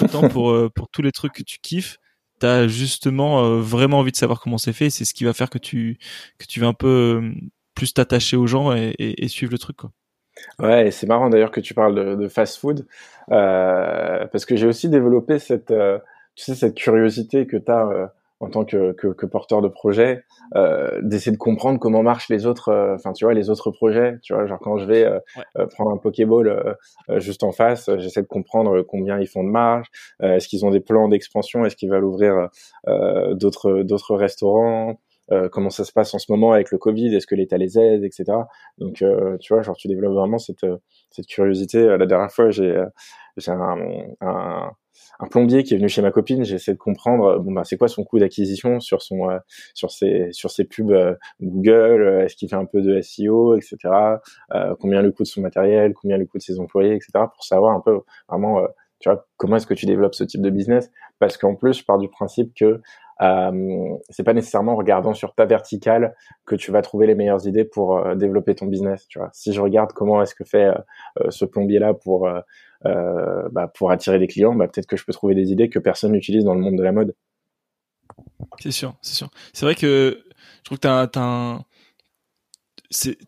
Autant 0.00 0.28
pour, 0.28 0.50
euh, 0.50 0.70
pour 0.74 0.88
tous 0.88 1.02
les 1.02 1.12
trucs 1.12 1.32
que 1.32 1.42
tu 1.42 1.58
kiffes, 1.60 1.98
t'as 2.38 2.66
justement 2.66 3.44
euh, 3.44 3.60
vraiment 3.60 3.98
envie 3.98 4.12
de 4.12 4.16
savoir 4.16 4.40
comment 4.40 4.58
c'est 4.58 4.72
fait. 4.72 4.90
C'est 4.90 5.04
ce 5.04 5.14
qui 5.14 5.24
va 5.24 5.32
faire 5.32 5.50
que 5.50 5.58
tu 5.58 5.98
que 6.38 6.46
tu 6.46 6.60
vas 6.60 6.68
un 6.68 6.74
peu 6.74 7.22
euh, 7.22 7.34
plus 7.74 7.92
t'attacher 7.92 8.36
aux 8.36 8.46
gens 8.46 8.74
et, 8.74 8.94
et, 8.98 9.24
et, 9.24 9.28
suivre 9.28 9.52
le 9.52 9.58
truc 9.58 9.76
quoi. 9.76 9.92
Ouais, 10.58 10.90
c'est 10.90 11.06
marrant 11.06 11.28
d'ailleurs 11.28 11.50
que 11.50 11.60
tu 11.60 11.74
parles 11.74 11.94
de, 11.94 12.14
de 12.14 12.28
fast-food 12.28 12.86
euh, 13.30 14.26
parce 14.26 14.44
que 14.44 14.56
j'ai 14.56 14.66
aussi 14.66 14.88
développé 14.88 15.38
cette 15.38 15.70
euh, 15.70 15.98
tu 16.34 16.44
sais 16.44 16.54
cette 16.54 16.74
curiosité 16.74 17.46
que 17.46 17.56
tu 17.56 17.70
as 17.70 18.10
en 18.42 18.50
tant 18.50 18.64
que, 18.64 18.90
que, 18.92 19.06
que, 19.06 19.24
porteur 19.24 19.62
de 19.62 19.68
projet, 19.68 20.24
euh, 20.56 21.00
d'essayer 21.00 21.30
de 21.30 21.36
comprendre 21.38 21.78
comment 21.78 22.02
marchent 22.02 22.28
les 22.28 22.44
autres, 22.44 22.70
euh, 22.70 22.96
enfin 22.96 23.12
tu 23.12 23.24
vois, 23.24 23.34
les 23.34 23.50
autres 23.50 23.70
projets, 23.70 24.18
tu 24.20 24.34
vois, 24.34 24.46
genre 24.46 24.58
quand 24.58 24.78
je 24.78 24.84
vais 24.84 25.04
euh, 25.04 25.20
ouais. 25.36 25.44
Euh, 25.58 25.66
prendre 25.66 25.92
un 25.92 25.96
Pokéball 25.96 26.76
juste 27.18 27.44
en 27.44 27.52
face, 27.52 27.88
j'essaie 27.98 28.22
de 28.22 28.26
comprendre 28.26 28.82
combien 28.82 29.20
ils 29.20 29.28
font 29.28 29.44
de 29.44 29.48
marge, 29.48 29.86
est-ce 30.20 30.48
qu'ils 30.48 30.66
ont 30.66 30.70
des 30.70 30.80
plans 30.80 31.08
d'expansion, 31.08 31.64
est-ce 31.64 31.76
qu'ils 31.76 31.90
veulent 31.90 32.04
ouvrir 32.04 32.48
d'autres 33.32 33.82
d'autres 33.82 34.16
restaurants, 34.16 34.98
comment 35.50 35.70
ça 35.70 35.84
se 35.84 35.92
passe 35.92 36.14
en 36.14 36.18
ce 36.18 36.30
moment 36.30 36.52
avec 36.52 36.70
le 36.70 36.78
Covid, 36.78 37.14
est-ce 37.14 37.26
que 37.26 37.34
l'État 37.34 37.56
les 37.56 37.78
aide, 37.78 38.04
etc. 38.04 38.24
Donc 38.78 39.02
tu 39.40 39.52
vois, 39.54 39.62
genre 39.62 39.76
tu 39.76 39.88
développes 39.88 40.14
vraiment 40.14 40.38
cette 40.38 40.66
cette 41.10 41.26
curiosité. 41.26 41.84
La 41.96 42.06
dernière 42.06 42.30
fois, 42.30 42.50
j'ai 42.50 42.84
j'ai 43.36 43.50
un, 43.50 43.78
un 44.20 44.70
un 45.20 45.26
plombier 45.26 45.62
qui 45.62 45.74
est 45.74 45.76
venu 45.76 45.88
chez 45.88 46.02
ma 46.02 46.10
copine, 46.10 46.44
j'essaie 46.44 46.72
de 46.72 46.78
comprendre 46.78 47.24
euh, 47.24 47.38
bon 47.38 47.52
bah 47.52 47.62
c'est 47.64 47.76
quoi 47.76 47.88
son 47.88 48.04
coût 48.04 48.18
d'acquisition 48.18 48.80
sur 48.80 49.02
son 49.02 49.30
euh, 49.30 49.38
sur 49.74 49.90
ses 49.90 50.28
sur 50.32 50.50
ses 50.50 50.64
pubs 50.64 50.90
euh, 50.90 51.14
Google, 51.40 52.02
euh, 52.02 52.24
est-ce 52.24 52.36
qu'il 52.36 52.48
fait 52.48 52.56
un 52.56 52.64
peu 52.64 52.82
de 52.82 53.00
SEO, 53.00 53.56
etc. 53.56 53.76
Euh, 54.54 54.74
combien 54.80 55.02
le 55.02 55.12
coût 55.12 55.22
de 55.22 55.28
son 55.28 55.40
matériel, 55.40 55.94
combien 55.94 56.18
le 56.18 56.26
coût 56.26 56.38
de 56.38 56.42
ses 56.42 56.60
employés, 56.60 56.94
etc. 56.94 57.12
pour 57.34 57.44
savoir 57.44 57.72
un 57.74 57.80
peu 57.80 58.00
vraiment 58.28 58.62
comment 59.36 59.56
est-ce 59.56 59.66
que 59.66 59.74
tu 59.74 59.86
développes 59.86 60.14
ce 60.14 60.24
type 60.24 60.42
de 60.42 60.50
business? 60.50 60.90
Parce 61.18 61.36
qu'en 61.36 61.54
plus 61.54 61.78
je 61.78 61.84
pars 61.84 61.98
du 61.98 62.08
principe 62.08 62.52
que 62.54 62.80
euh, 63.20 63.96
c'est 64.08 64.24
pas 64.24 64.32
nécessairement 64.32 64.72
en 64.72 64.76
regardant 64.76 65.14
sur 65.14 65.34
ta 65.34 65.44
verticale 65.44 66.14
que 66.44 66.56
tu 66.56 66.72
vas 66.72 66.82
trouver 66.82 67.06
les 67.06 67.14
meilleures 67.14 67.46
idées 67.46 67.64
pour 67.64 67.98
euh, 67.98 68.14
développer 68.14 68.54
ton 68.54 68.66
business. 68.66 69.06
Si 69.32 69.52
je 69.52 69.60
regarde 69.60 69.92
comment 69.92 70.20
est-ce 70.22 70.34
que 70.34 70.44
fait 70.44 70.74
euh, 71.20 71.30
ce 71.30 71.44
plombier 71.44 71.78
là 71.78 71.94
pour 71.94 72.28
euh, 72.86 73.48
bah, 73.50 73.68
pour 73.68 73.92
attirer 73.92 74.18
des 74.18 74.26
clients, 74.26 74.54
bah, 74.54 74.66
peut-être 74.66 74.86
que 74.86 74.96
je 74.96 75.04
peux 75.04 75.12
trouver 75.12 75.34
des 75.34 75.52
idées 75.52 75.68
que 75.68 75.78
personne 75.78 76.12
n'utilise 76.12 76.44
dans 76.44 76.54
le 76.54 76.60
monde 76.60 76.76
de 76.76 76.82
la 76.82 76.92
mode. 76.92 77.14
C'est 78.60 78.72
sûr, 78.72 78.96
c'est 79.02 79.14
sûr. 79.14 79.30
C'est 79.52 79.64
vrai 79.64 79.74
que 79.74 80.22
Je 80.58 80.64
trouve 80.64 80.78
que 80.78 81.06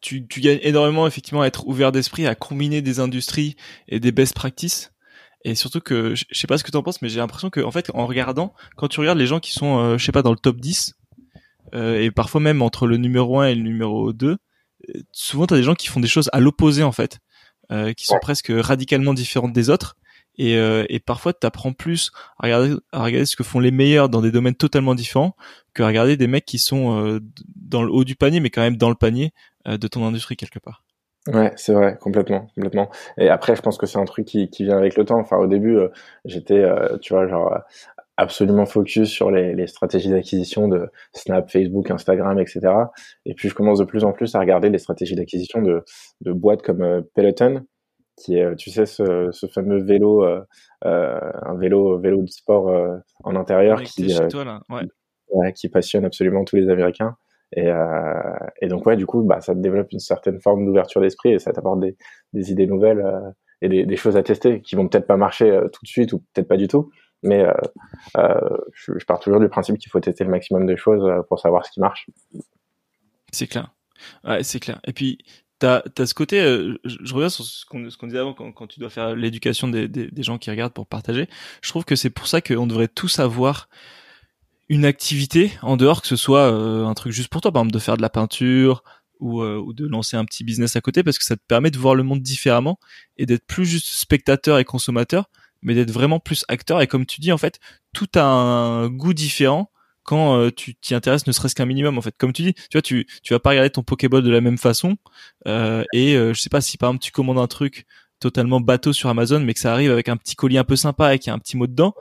tu 0.01 0.41
gagnes 0.41 0.59
énormément 0.63 1.07
effectivement 1.07 1.43
à 1.43 1.47
être 1.47 1.69
ouvert 1.69 1.93
d'esprit, 1.93 2.27
à 2.27 2.35
combiner 2.35 2.83
des 2.83 2.99
industries 2.99 3.55
et 3.89 4.01
des 4.01 4.13
best 4.13 4.35
practices. 4.35 4.94
Et 5.45 5.55
surtout 5.55 5.81
que, 5.81 6.15
je 6.15 6.25
sais 6.33 6.47
pas 6.47 6.57
ce 6.57 6.65
que 6.65 6.71
tu 6.71 6.77
en 6.77 6.83
penses, 6.83 7.03
mais 7.03 7.11
j'ai 7.11 7.21
l'impression 7.21 7.51
que, 7.51 7.61
en 7.61 7.71
fait, 7.71 7.91
en 7.95 8.07
regardant, 8.07 8.55
quand 8.77 8.89
tu 8.89 9.01
regardes 9.01 9.19
les 9.19 9.27
gens 9.27 9.41
qui 9.41 9.53
sont, 9.53 9.79
euh, 9.79 9.99
je 9.99 10.05
sais 10.05 10.13
pas, 10.13 10.23
dans 10.23 10.31
le 10.31 10.39
top 10.39 10.57
10, 10.57 10.95
euh, 11.75 12.01
et 12.01 12.11
parfois 12.11 12.41
même 12.41 12.63
entre 12.63 12.87
le 12.87 12.97
numéro 12.97 13.41
1 13.41 13.49
et 13.49 13.55
le 13.55 13.63
numéro 13.63 14.13
2, 14.13 14.31
euh, 14.31 14.37
souvent 15.13 15.47
tu 15.47 15.55
as 15.55 15.57
des 15.59 15.63
gens 15.63 15.75
qui 15.75 15.89
font 15.89 16.01
des 16.01 16.09
choses 16.09 16.31
à 16.33 16.41
l'opposé, 16.41 16.83
en 16.83 16.93
fait, 16.93 17.19
euh, 17.71 17.93
qui 17.93 18.07
sont 18.07 18.19
presque 18.21 18.51
radicalement 18.55 19.13
différentes 19.13 19.53
des 19.53 19.69
autres. 19.69 19.97
Et, 20.37 20.57
euh, 20.57 20.85
et 20.89 20.99
parfois, 20.99 21.33
tu 21.35 21.47
apprends 21.47 21.73
plus 21.73 22.11
à 22.39 22.47
regarder, 22.47 22.75
à 22.93 23.05
regarder 23.05 23.27
ce 23.27 23.37
que 23.37 23.45
font 23.45 23.61
les 23.61 23.71
meilleurs 23.71 24.09
dans 24.09 24.23
des 24.23 24.33
domaines 24.33 24.57
totalement 24.57 24.95
différents 24.95 25.37
que 25.75 25.83
à 25.83 25.87
regarder 25.87 26.17
des 26.17 26.27
mecs 26.27 26.45
qui 26.45 26.59
sont 26.59 27.21
dans 27.55 27.83
le 27.83 27.93
haut 27.93 28.05
du 28.05 28.17
panier, 28.17 28.41
mais 28.41 28.51
quand 28.51 28.63
même 28.63 28.77
dans 28.77 28.89
le 28.89 28.97
panier 28.97 29.33
de 29.67 29.87
ton 29.87 30.05
industrie 30.05 30.37
quelque 30.37 30.59
part. 30.59 30.84
Ouais, 31.29 31.53
c'est 31.57 31.73
vrai, 31.73 31.97
complètement, 31.99 32.49
complètement. 32.55 32.91
Et 33.17 33.31
après, 33.31 33.57
je 33.57 33.63
pense 33.63 33.79
que 33.79 33.87
c'est 33.87 33.99
un 33.99 34.05
truc 34.05 34.27
qui, 34.27 34.51
qui 34.51 34.65
vient 34.65 34.77
avec 34.77 34.95
le 34.97 35.07
temps. 35.07 35.19
Enfin, 35.19 35.39
au 35.39 35.47
début, 35.47 35.77
euh, 35.77 35.89
j'étais, 36.27 36.59
euh, 36.63 36.99
tu 36.99 37.15
vois, 37.15 37.27
genre 37.27 37.59
absolument 38.19 38.67
focus 38.67 39.09
sur 39.09 39.31
les, 39.31 39.55
les 39.55 39.67
stratégies 39.67 40.11
d'acquisition 40.11 40.69
de 40.69 40.91
Snap, 41.15 41.51
Facebook, 41.51 41.91
Instagram, 41.91 42.39
etc. 42.39 42.61
Et 43.25 43.35
puis, 43.35 43.49
je 43.49 43.55
commence 43.55 43.79
de 43.79 43.85
plus 43.85 44.05
en 44.05 44.13
plus 44.13 44.35
à 44.35 44.39
regarder 44.39 44.69
les 44.69 44.79
stratégies 44.79 45.15
d'acquisition 45.17 45.63
de, 45.63 45.83
de 46.21 46.33
boîtes 46.33 46.63
comme 46.63 46.83
euh, 46.83 47.01
Peloton, 47.15 47.65
qui 48.17 48.37
est, 48.37 48.55
tu 48.57 48.71
sais, 48.71 48.85
ce, 48.85 49.31
ce 49.33 49.47
fameux 49.47 49.83
vélo, 49.83 50.25
un 50.83 51.55
vélo, 51.57 51.99
vélo 51.99 52.23
de 52.23 52.29
sport 52.29 52.71
en 53.25 53.35
intérieur 53.35 53.83
qui, 53.83 54.15
toi, 54.31 54.45
là. 54.45 54.61
Ouais. 54.71 54.83
Ouais, 55.31 55.53
qui 55.53 55.69
passionne 55.69 56.05
absolument 56.05 56.45
tous 56.45 56.55
les 56.55 56.69
Américains. 56.69 57.17
Et, 57.57 57.69
euh, 57.69 58.37
et 58.61 58.69
donc 58.69 58.85
ouais, 58.87 58.97
du 58.97 59.07
coup, 59.07 59.23
bah, 59.23 59.41
ça 59.41 59.55
te 59.55 59.61
développe 59.61 59.93
une 59.93 60.01
certaine 60.01 60.41
forme 60.41 60.67
d'ouverture 60.67 61.01
d'esprit 61.01 61.33
et 61.33 61.39
ça 61.39 61.53
t'apporte 61.53 61.81
des, 61.81 61.97
idées 62.51 62.67
nouvelles 62.67 63.01
euh, 63.01 63.31
et 63.63 63.87
des, 63.87 63.97
choses 63.97 64.17
à 64.17 64.23
tester 64.23 64.61
qui 64.61 64.75
vont 64.75 64.89
peut-être 64.89 65.07
pas 65.07 65.17
marcher 65.17 65.51
euh, 65.51 65.69
tout 65.69 65.85
de 65.85 65.89
suite 65.89 66.13
ou 66.13 66.19
peut-être 66.33 66.49
pas 66.49 66.57
du 66.57 66.69
tout. 66.69 66.91
Mais 67.23 67.47
je, 68.15 69.05
pars 69.07 69.19
toujours 69.19 69.41
du 69.41 69.49
principe 69.49 69.79
qu'il 69.79 69.91
faut 69.91 69.99
tester 69.99 70.25
le 70.25 70.31
maximum 70.31 70.67
de 70.67 70.77
choses 70.77 71.11
pour 71.31 71.39
savoir 71.39 71.65
ce 71.65 71.71
qui 71.71 71.81
marche. 71.81 72.11
C'est 73.33 73.47
clair. 73.47 73.73
Ouais, 74.25 74.43
c'est 74.43 74.61
clair. 74.61 74.79
Et 74.87 74.93
puis, 74.93 75.17
t'as 75.59 75.81
as 75.97 76.05
ce 76.05 76.13
côté, 76.13 76.43
je, 76.85 77.15
reviens 77.15 77.31
sur 77.31 77.43
ce 77.43 77.65
qu'on 77.65 77.83
qu 77.89 78.07
disait 78.07 78.19
avant, 78.19 78.35
quand, 78.35 78.67
tu 78.67 78.79
dois 78.79 78.91
faire 78.91 79.17
l'éducation 79.17 79.69
des, 79.69 79.89
des, 79.89 80.23
gens 80.23 80.37
qui 80.37 80.51
regardent 80.51 80.75
pour 80.75 80.87
partager. 80.87 81.27
Je 81.63 81.71
trouve 81.71 81.87
que 81.87 81.97
c'est 81.97 82.11
pour 82.11 82.27
ça 82.27 82.43
qu'on 82.43 82.67
devrait 82.67 82.89
tous 82.89 83.19
avoir 83.19 83.71
une 84.69 84.85
activité 84.85 85.53
en 85.63 85.77
dehors, 85.77 86.03
que 86.03 86.09
ce 86.09 86.17
soit 86.17 86.53
euh, 86.53 86.87
un 86.87 86.95
truc 86.95 87.13
juste 87.13 87.29
pour 87.29 87.41
toi, 87.41 87.53
par 87.53 87.63
exemple 87.63 87.75
de 87.75 87.79
faire 87.79 87.97
de 87.97 88.03
la 88.03 88.11
peinture 88.11 88.83
ou, 89.21 89.43
euh, 89.43 89.59
ou, 89.59 89.73
de 89.73 89.87
lancer 89.87 90.17
un 90.17 90.25
petit 90.25 90.45
business 90.45 90.77
à 90.77 90.81
côté, 90.81 91.03
parce 91.03 91.19
que 91.19 91.25
ça 91.25 91.37
te 91.37 91.43
permet 91.47 91.71
de 91.71 91.79
voir 91.79 91.95
le 91.95 92.03
monde 92.03 92.21
différemment 92.21 92.79
et 93.17 93.27
d'être 93.27 93.47
plus 93.47 93.67
juste 93.67 93.87
spectateur 93.87 94.59
et 94.59 94.65
consommateur, 94.65 95.31
mais 95.63 95.75
d'être 95.75 95.91
vraiment 95.91 96.21
plus 96.21 96.45
acteur. 96.49 96.81
Et 96.81 96.87
comme 96.87 97.07
tu 97.07 97.21
dis, 97.21 97.33
en 97.33 97.39
fait, 97.39 97.61
tout 97.93 98.09
a 98.15 98.25
un 98.25 98.89
goût 98.89 99.15
différent 99.15 99.71
quand 100.03 100.39
euh, 100.39 100.51
tu 100.51 100.75
t'y 100.75 100.95
intéresses 100.95 101.27
ne 101.27 101.33
serait-ce 101.33 101.55
qu'un 101.55 101.65
minimum 101.65 101.97
en 101.97 102.03
fait 102.03 102.15
comme 102.19 102.35
tu 102.35 102.43
dis 102.43 102.53
tu 102.53 102.69
vois 102.75 102.83
tu 102.83 103.07
tu 103.23 103.33
vas 103.33 103.41
pas 103.41 103.51
regarder 103.51 103.71
ton 103.71 103.83
pokéball 103.83 104.23
de 104.23 104.31
la 104.31 104.43
même 104.43 104.59
façon 104.59 104.97
euh, 105.49 105.83
et 105.95 106.13
je 106.13 106.39
sais 106.39 106.51
pas 106.51 106.61
si 106.61 106.77
par 106.77 106.91
exemple 106.91 107.03
tu 107.03 107.11
commandes 107.11 107.39
un 107.39 107.47
truc 107.47 107.87
totalement 108.21 108.61
bateau 108.61 108.93
sur 108.93 109.09
Amazon 109.09 109.41
mais 109.41 109.55
que 109.55 109.61
ça 109.61 109.73
arrive 109.73 109.91
avec 109.91 110.11
un 110.11 110.19
petit 110.19 110.37
colis 110.37 110.59
un 110.59 110.65
peu 110.65 110.77
sympa 110.77 111.15
et 111.15 111.19
qu'il 111.19 111.29
y 111.29 111.31
a 111.31 111.35
un 111.35 111.39
petit 111.39 111.57
mot 111.57 111.67
dedans 111.67 111.95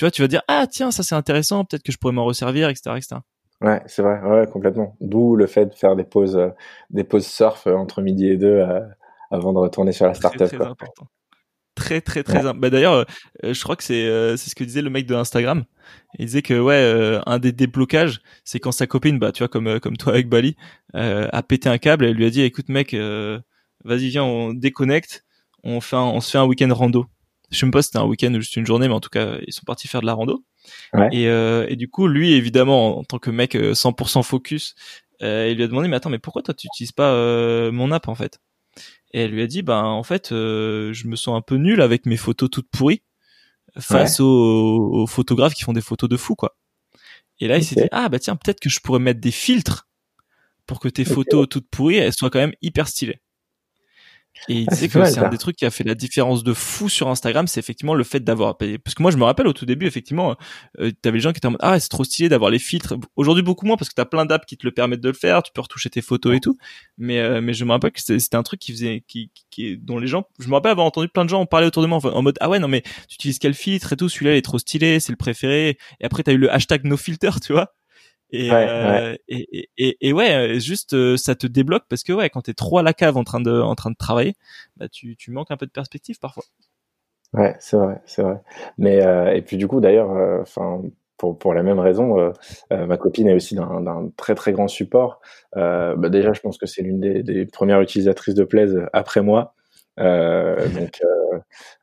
tu 0.00 0.04
vois, 0.04 0.10
tu 0.10 0.22
vas 0.22 0.28
dire 0.28 0.40
ah 0.48 0.66
tiens 0.66 0.90
ça 0.90 1.02
c'est 1.02 1.14
intéressant, 1.14 1.66
peut-être 1.66 1.82
que 1.82 1.92
je 1.92 1.98
pourrais 1.98 2.14
m'en 2.14 2.24
resservir, 2.24 2.70
etc., 2.70 2.96
etc. 2.96 3.16
Ouais, 3.60 3.82
c'est 3.84 4.00
vrai, 4.00 4.18
ouais, 4.22 4.46
complètement. 4.46 4.96
D'où 5.02 5.36
le 5.36 5.46
fait 5.46 5.66
de 5.66 5.74
faire 5.74 5.94
des 5.94 6.04
pauses, 6.04 6.38
euh, 6.38 6.48
des 6.88 7.04
pauses 7.04 7.26
surf 7.26 7.66
euh, 7.66 7.74
entre 7.74 8.00
midi 8.00 8.26
et 8.28 8.38
deux 8.38 8.46
euh, 8.46 8.80
avant 9.30 9.52
de 9.52 9.58
retourner 9.58 9.92
sur 9.92 10.06
la 10.06 10.14
startup. 10.14 10.38
Très, 10.38 10.56
très 10.56 10.66
important. 10.66 11.06
Très 11.74 12.00
très 12.00 12.22
très. 12.22 12.46
Ouais. 12.46 12.52
Bah 12.54 12.70
d'ailleurs, 12.70 13.04
je 13.42 13.62
crois 13.62 13.76
que 13.76 13.84
c'est 13.84 14.36
c'est 14.38 14.48
ce 14.48 14.54
que 14.54 14.64
disait 14.64 14.80
le 14.80 14.88
mec 14.88 15.06
de 15.06 15.14
Instagram. 15.14 15.64
Il 16.18 16.24
disait 16.24 16.42
que 16.42 16.58
ouais, 16.58 17.20
un 17.26 17.38
des 17.38 17.52
déblocages, 17.52 18.22
c'est 18.44 18.58
quand 18.58 18.72
sa 18.72 18.86
copine, 18.86 19.18
bah 19.18 19.32
tu 19.32 19.40
vois 19.40 19.48
comme 19.48 19.80
comme 19.80 19.98
toi 19.98 20.14
avec 20.14 20.28
Bali, 20.28 20.56
a 20.94 21.42
pété 21.42 21.68
un 21.68 21.78
câble 21.78 22.06
et 22.06 22.10
elle 22.10 22.16
lui 22.16 22.26
a 22.26 22.30
dit 22.30 22.42
écoute 22.42 22.68
mec, 22.68 22.94
vas-y 23.84 24.08
viens 24.08 24.24
on 24.24 24.52
déconnecte, 24.52 25.24
on 25.62 25.80
fait 25.80 25.96
un, 25.96 26.00
on 26.00 26.20
se 26.20 26.30
fait 26.30 26.38
un 26.38 26.44
week-end 26.44 26.72
rando 26.74 27.06
je 27.50 27.58
sais 27.58 27.66
même 27.66 27.72
pas 27.72 27.82
si 27.82 27.88
c'était 27.88 27.98
un 27.98 28.06
week-end 28.06 28.32
ou 28.34 28.40
juste 28.40 28.56
une 28.56 28.66
journée, 28.66 28.88
mais 28.88 28.94
en 28.94 29.00
tout 29.00 29.10
cas, 29.10 29.38
ils 29.46 29.52
sont 29.52 29.62
partis 29.66 29.88
faire 29.88 30.00
de 30.00 30.06
la 30.06 30.14
rando. 30.14 30.44
Ouais. 30.92 31.08
Et, 31.12 31.28
euh, 31.28 31.66
et, 31.68 31.76
du 31.76 31.88
coup, 31.88 32.06
lui, 32.06 32.32
évidemment, 32.32 32.98
en, 32.98 33.04
tant 33.04 33.18
que 33.18 33.30
mec 33.30 33.54
100% 33.54 34.18
euh, 34.18 34.22
focus, 34.22 34.74
euh, 35.22 35.48
il 35.50 35.56
lui 35.56 35.64
a 35.64 35.66
demandé, 35.66 35.88
mais 35.88 35.96
attends, 35.96 36.10
mais 36.10 36.18
pourquoi 36.18 36.42
toi, 36.42 36.54
tu 36.54 36.66
utilises 36.66 36.92
pas 36.92 37.12
euh, 37.12 37.72
mon 37.72 37.90
app, 37.92 38.08
en 38.08 38.14
fait? 38.14 38.40
Et 39.12 39.22
elle 39.22 39.32
lui 39.32 39.42
a 39.42 39.46
dit, 39.46 39.62
ben, 39.62 39.82
en 39.82 40.02
fait, 40.02 40.32
euh, 40.32 40.92
je 40.92 41.08
me 41.08 41.16
sens 41.16 41.36
un 41.36 41.42
peu 41.42 41.56
nul 41.56 41.82
avec 41.82 42.06
mes 42.06 42.16
photos 42.16 42.48
toutes 42.50 42.70
pourries 42.70 43.02
face 43.78 44.20
ouais. 44.20 44.24
aux, 44.24 45.02
aux, 45.02 45.06
photographes 45.06 45.54
qui 45.54 45.62
font 45.62 45.72
des 45.72 45.80
photos 45.80 46.08
de 46.08 46.16
fou, 46.16 46.36
quoi. 46.36 46.56
Et 47.40 47.48
là, 47.48 47.56
il 47.56 47.64
s'est 47.64 47.74
dit, 47.74 47.88
ah, 47.90 48.08
bah 48.08 48.18
tiens, 48.18 48.36
peut-être 48.36 48.60
que 48.60 48.68
je 48.68 48.80
pourrais 48.80 48.98
mettre 48.98 49.20
des 49.20 49.30
filtres 49.30 49.88
pour 50.66 50.78
que 50.78 50.88
tes 50.88 51.04
photos 51.04 51.48
toutes 51.48 51.68
pourries, 51.68 51.96
elles 51.96 52.12
soient 52.12 52.30
quand 52.30 52.38
même 52.38 52.54
hyper 52.62 52.86
stylées. 52.86 53.20
Et 54.48 54.60
il 54.60 54.66
ah, 54.68 54.74
disait 54.74 54.88
que 54.88 55.04
c'est 55.04 55.18
un 55.18 55.28
des 55.28 55.38
trucs 55.38 55.56
qui 55.56 55.66
a 55.66 55.70
fait 55.70 55.84
la 55.84 55.94
différence 55.94 56.42
de 56.42 56.54
fou 56.54 56.88
sur 56.88 57.08
Instagram, 57.08 57.46
c'est 57.46 57.60
effectivement 57.60 57.94
le 57.94 58.04
fait 58.04 58.20
d'avoir 58.20 58.56
parce 58.56 58.94
que 58.94 59.02
moi 59.02 59.10
je 59.10 59.16
me 59.16 59.24
rappelle 59.24 59.46
au 59.46 59.52
tout 59.52 59.66
début 59.66 59.86
effectivement, 59.86 60.36
euh, 60.80 60.90
t'avais 61.02 61.18
les 61.18 61.20
gens 61.20 61.32
qui 61.32 61.38
étaient 61.38 61.46
en 61.46 61.52
mode 61.52 61.60
ah 61.62 61.78
c'est 61.78 61.88
trop 61.88 62.04
stylé 62.04 62.28
d'avoir 62.28 62.50
les 62.50 62.58
filtres. 62.58 62.94
Aujourd'hui 63.16 63.42
beaucoup 63.42 63.66
moins 63.66 63.76
parce 63.76 63.88
que 63.88 63.94
t'as 63.94 64.06
plein 64.06 64.24
d'apps 64.24 64.46
qui 64.46 64.56
te 64.56 64.66
le 64.66 64.72
permettent 64.72 65.00
de 65.00 65.08
le 65.08 65.14
faire, 65.14 65.42
tu 65.42 65.52
peux 65.52 65.60
retoucher 65.60 65.90
tes 65.90 66.00
photos 66.00 66.36
et 66.36 66.40
tout. 66.40 66.56
Mais 66.96 67.18
euh, 67.18 67.40
mais 67.40 67.52
je 67.52 67.64
me 67.64 67.72
rappelle 67.72 67.92
que 67.92 68.00
c'était 68.00 68.36
un 68.36 68.42
truc 68.42 68.60
qui 68.60 68.72
faisait 68.72 69.04
qui, 69.06 69.30
qui 69.50 69.76
dont 69.76 69.98
les 69.98 70.06
gens, 70.06 70.24
je 70.38 70.48
me 70.48 70.54
rappelle 70.54 70.72
avoir 70.72 70.86
entendu 70.86 71.08
plein 71.08 71.24
de 71.24 71.30
gens 71.30 71.40
en 71.40 71.46
parler 71.46 71.66
autour 71.66 71.82
de 71.82 71.88
moi 71.88 71.98
en, 72.02 72.22
mode 72.22 72.36
ah 72.40 72.48
ouais 72.48 72.58
non 72.58 72.68
mais 72.68 72.82
tu 73.08 73.16
utilises 73.16 73.38
quel 73.38 73.54
filtre 73.54 73.92
et 73.92 73.96
tout, 73.96 74.08
celui-là 74.08 74.34
il 74.34 74.38
est 74.38 74.42
trop 74.42 74.58
stylé, 74.58 75.00
c'est 75.00 75.12
le 75.12 75.16
préféré. 75.16 75.76
Et 76.00 76.04
après 76.04 76.22
t'as 76.22 76.32
eu 76.32 76.38
le 76.38 76.52
hashtag 76.52 76.84
no 76.84 76.96
filter 76.96 77.30
tu 77.42 77.52
vois. 77.52 77.74
Et, 78.32 78.50
ouais, 78.50 78.66
euh, 78.68 79.10
ouais. 79.12 79.18
Et, 79.28 79.70
et, 79.76 79.96
et, 80.00 80.12
ouais, 80.12 80.34
euh, 80.34 80.58
juste 80.58 80.94
euh, 80.94 81.16
ça 81.16 81.34
te 81.34 81.46
débloque 81.46 81.84
parce 81.88 82.02
que 82.02 82.12
ouais, 82.12 82.30
quand 82.30 82.42
t'es 82.42 82.54
trop 82.54 82.78
à 82.78 82.82
la 82.82 82.92
cave 82.92 83.16
en 83.16 83.24
train 83.24 83.40
de 83.40 83.60
en 83.60 83.74
train 83.74 83.90
de 83.90 83.96
travailler, 83.96 84.34
bah 84.76 84.88
tu 84.88 85.16
tu 85.16 85.30
manques 85.30 85.50
un 85.50 85.56
peu 85.56 85.66
de 85.66 85.72
perspective 85.72 86.18
parfois. 86.20 86.44
Ouais, 87.32 87.56
c'est 87.60 87.76
vrai, 87.76 88.00
c'est 88.06 88.22
vrai. 88.22 88.40
Mais 88.78 89.04
euh, 89.04 89.32
et 89.34 89.42
puis 89.42 89.56
du 89.56 89.66
coup 89.66 89.80
d'ailleurs, 89.80 90.10
enfin 90.40 90.82
pour 91.16 91.38
pour 91.38 91.54
la 91.54 91.62
même 91.62 91.78
raison, 91.80 92.32
ma 92.70 92.96
copine 92.96 93.28
est 93.28 93.34
aussi 93.34 93.54
d'un 93.54 94.10
très 94.16 94.34
très 94.34 94.52
grand 94.52 94.68
support. 94.68 95.20
bah 95.54 96.08
déjà, 96.08 96.32
je 96.32 96.40
pense 96.40 96.56
que 96.56 96.66
c'est 96.66 96.82
l'une 96.82 97.00
des, 97.00 97.22
des, 97.22 97.46
premières 97.46 97.80
utilisatrices 97.80 98.34
de 98.34 98.44
Plaise 98.44 98.80
après 98.92 99.22
moi. 99.22 99.54
donc 99.96 101.00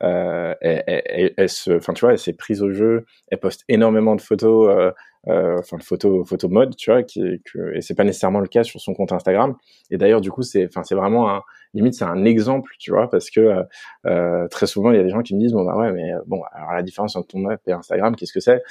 euh, 0.03 0.53
elle, 0.61 0.83
elle, 0.87 1.33
elle, 1.37 1.49
se, 1.49 1.71
enfin 1.71 1.93
tu 1.93 2.01
vois, 2.01 2.13
elle 2.13 2.19
s'est 2.19 2.33
prise 2.33 2.61
au 2.61 2.71
jeu. 2.71 3.05
Elle 3.29 3.39
poste 3.39 3.63
énormément 3.67 4.15
de 4.15 4.21
photos 4.21 4.93
euh, 5.27 5.57
enfin 5.59 5.77
photo 5.79 6.23
photo 6.23 6.47
mode 6.47 6.75
tu 6.75 6.91
vois 6.91 7.03
qui 7.03 7.41
que 7.43 7.75
et 7.75 7.81
c'est 7.81 7.95
pas 7.95 8.03
nécessairement 8.03 8.39
le 8.39 8.47
cas 8.47 8.63
sur 8.63 8.79
son 8.79 8.93
compte 8.93 9.11
Instagram. 9.11 9.55
Et 9.91 9.97
d'ailleurs 9.97 10.21
du 10.21 10.31
coup 10.31 10.43
c'est 10.43 10.65
enfin 10.65 10.83
c'est 10.83 10.95
vraiment 10.95 11.29
un 11.29 11.41
limite 11.73 11.95
c'est 11.95 12.05
un 12.05 12.25
exemple 12.25 12.71
tu 12.79 12.91
vois 12.91 13.09
parce 13.09 13.29
que 13.29 13.39
euh, 13.39 13.63
euh, 14.05 14.47
très 14.47 14.67
souvent 14.67 14.91
il 14.91 14.97
y 14.97 14.99
a 14.99 15.03
des 15.03 15.09
gens 15.09 15.21
qui 15.21 15.35
me 15.35 15.39
disent 15.39 15.53
bon 15.53 15.65
bah 15.65 15.75
ouais 15.77 15.91
mais 15.91 16.11
bon 16.25 16.41
alors 16.53 16.71
la 16.73 16.83
différence 16.83 17.15
entre 17.15 17.27
ton 17.27 17.45
app 17.49 17.61
et 17.67 17.71
Instagram 17.71 18.15
qu'est-ce 18.15 18.33
que 18.33 18.39
c'est? 18.39 18.61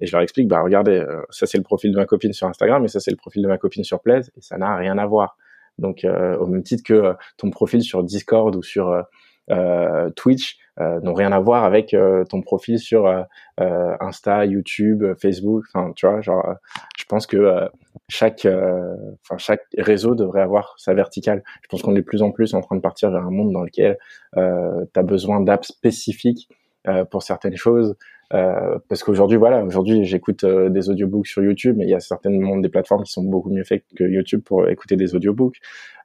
Et 0.00 0.06
je 0.06 0.12
leur 0.12 0.22
explique 0.22 0.48
bah 0.48 0.60
regardez 0.62 1.04
ça 1.30 1.46
c'est 1.46 1.58
le 1.58 1.64
profil 1.64 1.92
de 1.92 1.96
ma 1.96 2.06
copine 2.06 2.32
sur 2.32 2.46
Instagram 2.46 2.84
et 2.84 2.88
ça 2.88 3.00
c'est 3.00 3.10
le 3.10 3.16
profil 3.16 3.42
de 3.42 3.48
ma 3.48 3.58
copine 3.58 3.84
sur 3.84 4.00
Plaise 4.00 4.30
et 4.36 4.40
ça 4.40 4.56
n'a 4.58 4.76
rien 4.76 4.98
à 4.98 5.06
voir. 5.06 5.36
Donc 5.78 6.04
au 6.04 6.46
même 6.46 6.62
titre 6.62 6.84
que 6.84 7.14
ton 7.36 7.50
profil 7.50 7.82
sur 7.82 8.04
Discord 8.04 8.54
ou 8.54 8.62
sur 8.62 9.04
euh, 9.50 10.10
Twitch 10.16 10.56
euh, 10.56 10.63
n'ont 10.78 11.14
rien 11.14 11.32
à 11.32 11.38
voir 11.38 11.64
avec 11.64 11.94
euh, 11.94 12.24
ton 12.24 12.40
profil 12.40 12.78
sur 12.78 13.06
Insta, 13.58 14.44
YouTube, 14.44 15.04
Facebook. 15.20 15.64
Enfin, 15.72 15.92
tu 15.94 16.06
vois, 16.06 16.20
genre, 16.20 16.54
je 16.96 17.04
pense 17.04 17.26
que 17.26 17.68
chaque, 18.08 18.46
enfin 18.46 19.38
chaque 19.38 19.62
réseau 19.78 20.14
devrait 20.14 20.42
avoir 20.42 20.74
sa 20.78 20.94
verticale. 20.94 21.42
Je 21.62 21.68
pense 21.68 21.82
qu'on 21.82 21.94
est 21.94 22.00
de 22.00 22.04
plus 22.04 22.22
en 22.22 22.32
plus 22.32 22.54
en 22.54 22.60
train 22.60 22.76
de 22.76 22.80
partir 22.80 23.10
vers 23.10 23.22
un 23.22 23.30
monde 23.30 23.52
dans 23.52 23.62
lequel 23.62 23.98
euh, 24.36 24.84
tu 24.92 25.00
as 25.00 25.02
besoin 25.02 25.40
d'apps 25.40 25.68
spécifiques 25.68 26.48
euh, 26.88 27.04
pour 27.04 27.22
certaines 27.22 27.56
choses. 27.56 27.96
Euh, 28.34 28.78
parce 28.88 29.04
qu'aujourd'hui, 29.04 29.36
voilà, 29.36 29.62
aujourd'hui, 29.64 30.04
j'écoute 30.04 30.44
euh, 30.44 30.68
des 30.68 30.90
audiobooks 30.90 31.26
sur 31.26 31.42
YouTube, 31.42 31.76
mais 31.78 31.84
il 31.84 31.90
y 31.90 31.94
a 31.94 32.00
certainement 32.00 32.56
des 32.56 32.68
plateformes 32.68 33.04
qui 33.04 33.12
sont 33.12 33.22
beaucoup 33.22 33.50
mieux 33.50 33.64
faites 33.64 33.84
que 33.96 34.04
YouTube 34.04 34.42
pour 34.44 34.68
écouter 34.68 34.96
des 34.96 35.14
audiobooks. 35.14 35.58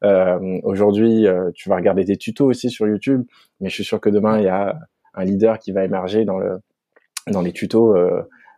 Euh, 0.03 0.59
aujourd'hui, 0.63 1.25
tu 1.55 1.69
vas 1.69 1.75
regarder 1.75 2.03
des 2.03 2.17
tutos 2.17 2.45
aussi 2.45 2.69
sur 2.69 2.87
YouTube, 2.87 3.25
mais 3.59 3.69
je 3.69 3.73
suis 3.73 3.83
sûr 3.83 3.99
que 3.99 4.09
demain, 4.09 4.37
il 4.39 4.45
y 4.45 4.49
a 4.49 4.77
un 5.15 5.23
leader 5.25 5.57
qui 5.59 5.71
va 5.71 5.83
émerger 5.83 6.23
dans 6.25 6.37
le 6.37 6.59
dans 7.27 7.41
les 7.41 7.51
tutos 7.51 7.95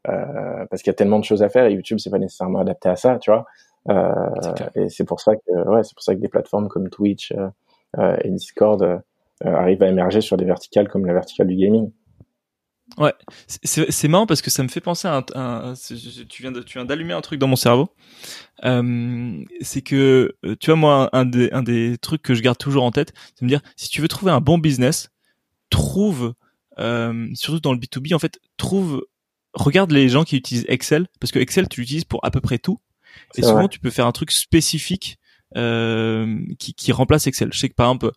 parce 0.03 0.81
qu'il 0.81 0.87
y 0.87 0.95
a 0.95 0.95
tellement 0.95 1.19
de 1.19 1.23
choses 1.23 1.43
à 1.43 1.49
faire 1.49 1.65
et 1.65 1.73
YouTube, 1.73 1.99
c'est 1.99 2.09
pas 2.09 2.19
nécessairement 2.19 2.59
adapté 2.59 2.89
à 2.89 2.95
ça, 2.95 3.17
tu 3.19 3.31
vois. 3.31 3.45
et 4.75 4.89
c'est 4.89 5.05
pour 5.05 5.19
ça 5.19 5.35
que, 5.35 5.69
ouais, 5.69 5.83
c'est 5.83 5.93
pour 5.93 6.03
ça 6.03 6.13
que 6.13 6.19
des 6.19 6.29
plateformes 6.29 6.67
comme 6.67 6.89
Twitch 6.89 7.33
et 7.97 8.29
Discord 8.29 9.01
arrivent 9.43 9.83
à 9.83 9.87
émerger 9.87 10.21
sur 10.21 10.37
des 10.37 10.45
verticales 10.45 10.89
comme 10.89 11.05
la 11.05 11.13
verticale 11.13 11.47
du 11.47 11.55
gaming. 11.55 11.91
Ouais, 12.97 13.13
c'est 13.47 14.07
marrant 14.07 14.25
parce 14.25 14.41
que 14.41 14.49
ça 14.49 14.63
me 14.63 14.67
fait 14.67 14.81
penser 14.81 15.07
à 15.07 15.23
un, 15.35 15.73
tu 16.29 16.41
viens 16.41 16.51
de, 16.51 16.61
tu 16.61 16.77
viens 16.77 16.85
d'allumer 16.85 17.13
un 17.13 17.21
truc 17.21 17.39
dans 17.39 17.47
mon 17.47 17.55
cerveau. 17.55 17.89
Euh, 18.65 19.43
c'est 19.61 19.81
que 19.81 20.35
euh, 20.45 20.55
tu 20.59 20.67
vois 20.67 20.75
moi 20.75 21.09
un 21.13 21.25
des 21.25 21.49
un 21.51 21.63
des 21.63 21.97
trucs 21.97 22.21
que 22.21 22.35
je 22.35 22.41
garde 22.41 22.57
toujours 22.57 22.83
en 22.83 22.91
tête, 22.91 23.13
c'est 23.33 23.43
me 23.43 23.49
dire 23.49 23.61
si 23.77 23.89
tu 23.89 24.01
veux 24.01 24.07
trouver 24.07 24.31
un 24.31 24.41
bon 24.41 24.57
business, 24.57 25.09
trouve 25.69 26.33
euh, 26.79 27.27
surtout 27.33 27.61
dans 27.61 27.73
le 27.73 27.79
B2B 27.79 28.13
en 28.13 28.19
fait, 28.19 28.39
trouve 28.57 29.05
regarde 29.53 29.91
les 29.91 30.09
gens 30.09 30.23
qui 30.23 30.35
utilisent 30.35 30.65
Excel 30.67 31.07
parce 31.19 31.31
que 31.31 31.39
Excel 31.39 31.69
tu 31.69 31.81
l'utilises 31.81 32.05
pour 32.05 32.23
à 32.25 32.31
peu 32.31 32.41
près 32.41 32.59
tout 32.59 32.79
et 33.35 33.41
souvent 33.41 33.67
tu 33.67 33.79
peux 33.79 33.89
faire 33.89 34.05
un 34.05 34.11
truc 34.11 34.31
spécifique 34.31 35.17
euh, 35.57 36.39
qui, 36.59 36.73
qui 36.73 36.91
remplace 36.91 37.27
Excel. 37.27 37.49
Je 37.51 37.59
sais 37.59 37.69
que 37.69 37.75
par 37.75 37.87
exemple 37.87 38.11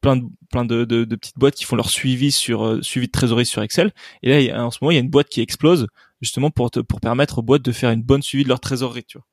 plein 0.00 0.16
de 0.16 0.24
plein 0.50 0.64
de, 0.64 0.84
de, 0.84 1.04
de, 1.04 1.16
petites 1.16 1.38
boîtes 1.38 1.54
qui 1.54 1.64
font 1.64 1.76
leur 1.76 1.90
suivi 1.90 2.32
sur 2.32 2.66
euh, 2.66 2.82
suivi 2.82 3.06
de 3.06 3.12
trésorerie 3.12 3.46
sur 3.46 3.62
Excel. 3.62 3.92
Et 4.22 4.48
là, 4.48 4.64
en 4.64 4.70
ce 4.70 4.78
moment, 4.80 4.90
il 4.90 4.94
y 4.94 4.98
a 4.98 5.00
une 5.00 5.10
boîte 5.10 5.28
qui 5.28 5.40
explose 5.40 5.86
justement 6.20 6.50
pour 6.50 6.70
te, 6.70 6.80
pour 6.80 7.00
permettre 7.00 7.38
aux 7.38 7.42
boîtes 7.42 7.62
de 7.62 7.72
faire 7.72 7.90
une 7.90 8.02
bonne 8.02 8.22
suivi 8.22 8.44
de 8.44 8.48
leur 8.48 8.60
trésorerie, 8.60 9.04
tu 9.04 9.18
vois. 9.18 9.26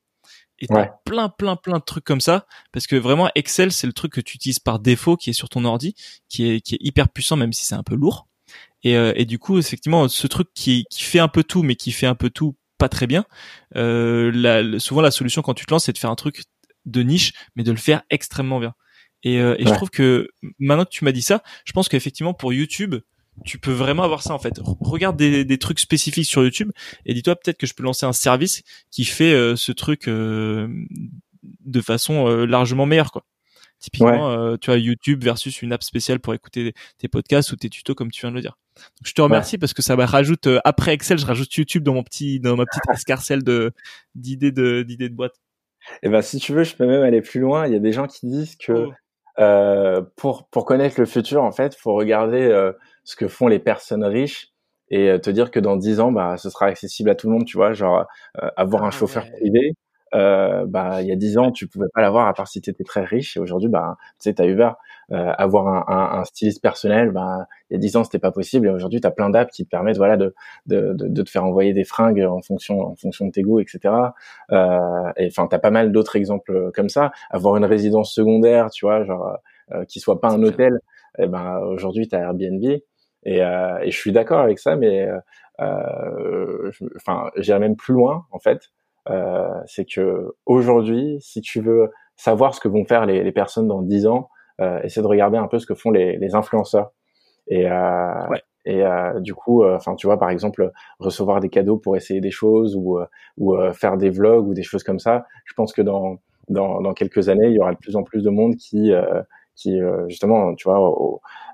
Et 0.60 0.66
t'as 0.66 0.86
plein 1.04 1.28
plein 1.28 1.54
plein 1.54 1.78
de 1.78 1.84
trucs 1.84 2.04
comme 2.04 2.20
ça 2.20 2.46
parce 2.72 2.88
que 2.88 2.96
vraiment 2.96 3.30
Excel 3.36 3.70
c'est 3.70 3.86
le 3.86 3.92
truc 3.92 4.12
que 4.12 4.20
tu 4.20 4.34
utilises 4.34 4.58
par 4.58 4.80
défaut 4.80 5.16
qui 5.16 5.30
est 5.30 5.34
sur 5.34 5.48
ton 5.48 5.64
ordi, 5.64 5.94
qui 6.28 6.50
est 6.50 6.60
qui 6.60 6.74
est 6.74 6.78
hyper 6.80 7.08
puissant 7.08 7.36
même 7.36 7.52
si 7.52 7.64
c'est 7.64 7.76
un 7.76 7.84
peu 7.84 7.94
lourd. 7.94 8.26
Et, 8.82 8.96
euh, 8.96 9.12
et 9.14 9.24
du 9.24 9.38
coup 9.38 9.58
effectivement 9.58 10.08
ce 10.08 10.26
truc 10.26 10.48
qui 10.54 10.84
qui 10.90 11.04
fait 11.04 11.20
un 11.20 11.28
peu 11.28 11.44
tout 11.44 11.62
mais 11.62 11.76
qui 11.76 11.92
fait 11.92 12.06
un 12.06 12.16
peu 12.16 12.28
tout 12.28 12.56
pas 12.76 12.88
très 12.88 13.06
bien. 13.06 13.24
Euh, 13.76 14.32
la, 14.34 14.80
souvent 14.80 15.00
la 15.00 15.12
solution 15.12 15.42
quand 15.42 15.54
tu 15.54 15.64
te 15.64 15.72
lances 15.72 15.84
c'est 15.84 15.92
de 15.92 15.98
faire 15.98 16.10
un 16.10 16.16
truc 16.16 16.42
de 16.86 17.02
niche 17.02 17.34
mais 17.54 17.62
de 17.62 17.70
le 17.70 17.78
faire 17.78 18.02
extrêmement 18.10 18.58
bien. 18.58 18.74
Et, 19.24 19.40
euh, 19.40 19.56
et 19.58 19.66
je 19.66 19.72
trouve 19.72 19.90
que 19.90 20.28
maintenant 20.58 20.84
que 20.84 20.90
tu 20.90 21.04
m'as 21.04 21.12
dit 21.12 21.22
ça, 21.22 21.42
je 21.64 21.72
pense 21.72 21.88
qu'effectivement 21.88 22.34
pour 22.34 22.52
YouTube, 22.52 22.96
tu 23.44 23.58
peux 23.58 23.72
vraiment 23.72 24.02
avoir 24.02 24.22
ça 24.22 24.34
en 24.34 24.38
fait. 24.38 24.60
Regarde 24.80 25.16
des, 25.16 25.44
des 25.44 25.58
trucs 25.58 25.78
spécifiques 25.78 26.26
sur 26.26 26.42
YouTube 26.42 26.70
et 27.06 27.14
dis-toi 27.14 27.36
peut-être 27.36 27.58
que 27.58 27.66
je 27.66 27.74
peux 27.74 27.82
lancer 27.82 28.06
un 28.06 28.12
service 28.12 28.62
qui 28.90 29.04
fait 29.04 29.32
euh, 29.32 29.56
ce 29.56 29.72
truc 29.72 30.08
euh, 30.08 30.68
de 31.42 31.80
façon 31.80 32.28
largement 32.46 32.86
meilleure 32.86 33.12
quoi. 33.12 33.24
Typiquement, 33.80 34.56
tu 34.56 34.72
as 34.72 34.76
YouTube 34.76 35.22
versus 35.22 35.62
une 35.62 35.72
app 35.72 35.84
spéciale 35.84 36.18
pour 36.18 36.34
écouter 36.34 36.74
tes 36.98 37.06
podcasts 37.06 37.52
ou 37.52 37.56
tes 37.56 37.68
tutos 37.68 37.94
comme 37.94 38.10
tu 38.10 38.22
viens 38.22 38.30
de 38.30 38.34
le 38.34 38.42
dire. 38.42 38.58
Donc, 38.74 39.06
je 39.06 39.12
te 39.12 39.22
remercie 39.22 39.56
parce 39.56 39.72
que 39.72 39.82
ça 39.82 39.94
me 39.94 40.02
rajoute 40.02 40.48
après 40.64 40.94
Excel, 40.94 41.16
je 41.16 41.24
rajoute 41.24 41.54
YouTube 41.54 41.84
dans 41.84 41.94
mon 41.94 42.02
petit 42.02 42.40
dans 42.40 42.56
ma 42.56 42.66
petite 42.66 42.82
escarcelle 42.92 43.44
de 43.44 43.72
d'idées 44.16 44.50
de 44.50 44.82
d'idées 44.82 45.08
de 45.08 45.14
boîte. 45.14 45.36
Et 46.02 46.06
eh 46.06 46.08
ben 46.08 46.22
si 46.22 46.38
tu 46.38 46.52
veux, 46.52 46.64
je 46.64 46.74
peux 46.74 46.86
même 46.86 47.02
aller 47.02 47.22
plus 47.22 47.40
loin. 47.40 47.66
Il 47.66 47.72
y 47.72 47.76
a 47.76 47.80
des 47.80 47.92
gens 47.92 48.06
qui 48.06 48.26
disent 48.26 48.56
que 48.56 48.72
oh. 48.72 48.92
Euh, 49.38 50.02
pour 50.16 50.48
pour 50.48 50.64
connaître 50.64 50.98
le 50.98 51.06
futur, 51.06 51.42
en 51.44 51.52
fait, 51.52 51.74
faut 51.76 51.94
regarder 51.94 52.42
euh, 52.46 52.72
ce 53.04 53.14
que 53.16 53.28
font 53.28 53.46
les 53.46 53.60
personnes 53.60 54.04
riches 54.04 54.48
et 54.90 55.10
euh, 55.10 55.18
te 55.18 55.30
dire 55.30 55.50
que 55.52 55.60
dans 55.60 55.76
dix 55.76 56.00
ans, 56.00 56.10
bah, 56.12 56.36
ce 56.38 56.50
sera 56.50 56.66
accessible 56.66 57.10
à 57.10 57.14
tout 57.14 57.28
le 57.28 57.34
monde, 57.34 57.44
tu 57.46 57.56
vois, 57.56 57.72
genre 57.72 58.04
avoir 58.56 58.84
un 58.84 58.88
ah 58.88 58.90
chauffeur 58.90 59.24
privé. 59.30 59.74
Bah, 60.12 61.02
il 61.02 61.08
y 61.08 61.12
a 61.12 61.16
dix 61.16 61.38
ans, 61.38 61.52
tu 61.52 61.66
pouvais 61.66 61.88
pas 61.94 62.00
l'avoir 62.00 62.28
à 62.28 62.34
part 62.34 62.48
si 62.48 62.60
tu 62.60 62.70
étais 62.70 62.84
très 62.84 63.04
riche. 63.04 63.36
Et 63.36 63.40
aujourd'hui, 63.40 63.68
bah, 63.68 63.96
tu 64.20 64.30
sais, 64.30 64.34
t'as 64.34 64.46
Uber. 64.46 64.70
Euh, 65.10 65.32
avoir 65.38 65.68
un, 65.68 65.84
un, 65.88 66.20
un, 66.20 66.24
styliste 66.24 66.60
personnel, 66.60 67.12
ben, 67.12 67.46
il 67.70 67.74
y 67.74 67.76
a 67.76 67.78
dix 67.78 67.96
ans 67.96 68.04
c'était 68.04 68.18
pas 68.18 68.30
possible 68.30 68.66
et 68.66 68.70
aujourd'hui 68.70 69.00
tu 69.00 69.06
as 69.06 69.10
plein 69.10 69.30
d'apps 69.30 69.50
qui 69.50 69.64
te 69.64 69.70
permettent 69.70 69.96
voilà 69.96 70.18
de, 70.18 70.34
de, 70.66 70.92
de, 70.92 71.08
de, 71.08 71.22
te 71.22 71.30
faire 71.30 71.46
envoyer 71.46 71.72
des 71.72 71.84
fringues 71.84 72.20
en 72.20 72.42
fonction 72.42 72.82
en 72.82 72.94
fonction 72.94 73.24
de 73.24 73.30
tes 73.30 73.40
goûts, 73.40 73.58
etc. 73.58 73.94
Euh, 74.52 75.12
et 75.16 75.28
enfin 75.28 75.46
t'as 75.46 75.58
pas 75.58 75.70
mal 75.70 75.92
d'autres 75.92 76.16
exemples 76.16 76.70
comme 76.74 76.90
ça. 76.90 77.10
Avoir 77.30 77.56
une 77.56 77.64
résidence 77.64 78.12
secondaire, 78.12 78.68
tu 78.68 78.84
vois, 78.84 79.02
genre 79.04 79.38
euh, 79.72 79.86
qui 79.86 79.98
soit 79.98 80.20
pas 80.20 80.28
un 80.28 80.42
hôtel, 80.42 80.78
et 81.18 81.22
eh 81.22 81.26
ben 81.26 81.58
aujourd'hui 81.60 82.06
tu 82.06 82.14
as 82.14 82.20
Airbnb 82.20 82.62
et, 82.62 82.82
euh, 83.42 83.78
et 83.80 83.90
je 83.90 83.96
suis 83.96 84.12
d'accord 84.12 84.40
avec 84.40 84.58
ça, 84.58 84.76
mais 84.76 85.08
euh, 85.60 86.70
enfin 86.96 87.30
j'irais 87.38 87.60
même 87.60 87.76
plus 87.76 87.94
loin 87.94 88.26
en 88.30 88.38
fait. 88.40 88.70
Euh, 89.10 89.48
c'est 89.66 89.84
que 89.84 90.34
aujourd'hui, 90.46 91.18
si 91.20 91.40
tu 91.40 91.60
veux 91.60 91.90
savoir 92.16 92.54
ce 92.54 92.60
que 92.60 92.68
vont 92.68 92.84
faire 92.84 93.06
les, 93.06 93.22
les 93.22 93.32
personnes 93.32 93.68
dans 93.68 93.82
dix 93.82 94.06
ans, 94.06 94.28
euh, 94.60 94.80
essayer 94.82 95.02
de 95.02 95.06
regarder 95.06 95.38
un 95.38 95.46
peu 95.46 95.58
ce 95.58 95.66
que 95.66 95.74
font 95.74 95.90
les, 95.90 96.16
les 96.18 96.34
influenceurs. 96.34 96.90
Et, 97.46 97.70
euh, 97.70 98.26
et 98.64 98.84
euh, 98.84 99.20
du 99.20 99.34
coup, 99.34 99.64
enfin, 99.64 99.94
tu 99.94 100.06
vois, 100.06 100.18
par 100.18 100.30
exemple, 100.30 100.70
recevoir 100.98 101.40
des 101.40 101.48
cadeaux 101.48 101.78
pour 101.78 101.96
essayer 101.96 102.20
des 102.20 102.30
choses 102.30 102.76
ou, 102.76 102.98
ou 103.38 103.56
faire 103.72 103.96
des 103.96 104.10
vlogs 104.10 104.46
ou 104.46 104.54
des 104.54 104.64
choses 104.64 104.82
comme 104.82 104.98
ça. 104.98 105.24
Je 105.46 105.54
pense 105.54 105.72
que 105.72 105.80
dans, 105.80 106.18
dans, 106.48 106.80
dans 106.82 106.92
quelques 106.92 107.28
années, 107.28 107.46
il 107.46 107.54
y 107.54 107.60
aura 107.60 107.72
de 107.72 107.78
plus 107.78 107.96
en 107.96 108.02
plus 108.02 108.22
de 108.22 108.30
monde 108.30 108.56
qui 108.56 108.92
qui 109.58 109.78
justement 110.08 110.54
tu 110.54 110.68
vois 110.68 110.78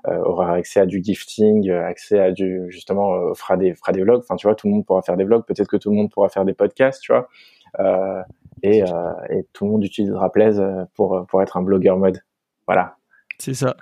aura 0.07 0.53
accès 0.53 0.79
à 0.79 0.85
du 0.85 1.03
gifting 1.03 1.71
accès 1.71 2.19
à 2.19 2.31
du 2.31 2.65
justement 2.69 3.33
fera 3.33 3.57
des 3.57 3.73
fera 3.73 3.91
des 3.91 4.03
vlogs 4.03 4.21
enfin 4.21 4.35
tu 4.35 4.47
vois 4.47 4.55
tout 4.55 4.67
le 4.67 4.73
monde 4.73 4.85
pourra 4.85 5.01
faire 5.01 5.17
des 5.17 5.23
vlogs 5.23 5.45
peut-être 5.45 5.67
que 5.67 5.77
tout 5.77 5.89
le 5.89 5.95
monde 5.95 6.11
pourra 6.11 6.29
faire 6.29 6.45
des 6.45 6.53
podcasts 6.53 7.01
tu 7.01 7.11
vois 7.11 7.27
euh, 7.79 8.21
et, 8.63 8.83
et 9.29 9.45
tout 9.51 9.65
le 9.65 9.71
monde 9.71 9.83
utilisera 9.83 10.31
Plaise 10.31 10.63
pour 10.93 11.25
pour 11.27 11.41
être 11.41 11.57
un 11.57 11.63
blogueur 11.63 11.97
mode 11.97 12.21
voilà. 12.67 12.97
C'est 13.37 13.53
ça. 13.53 13.75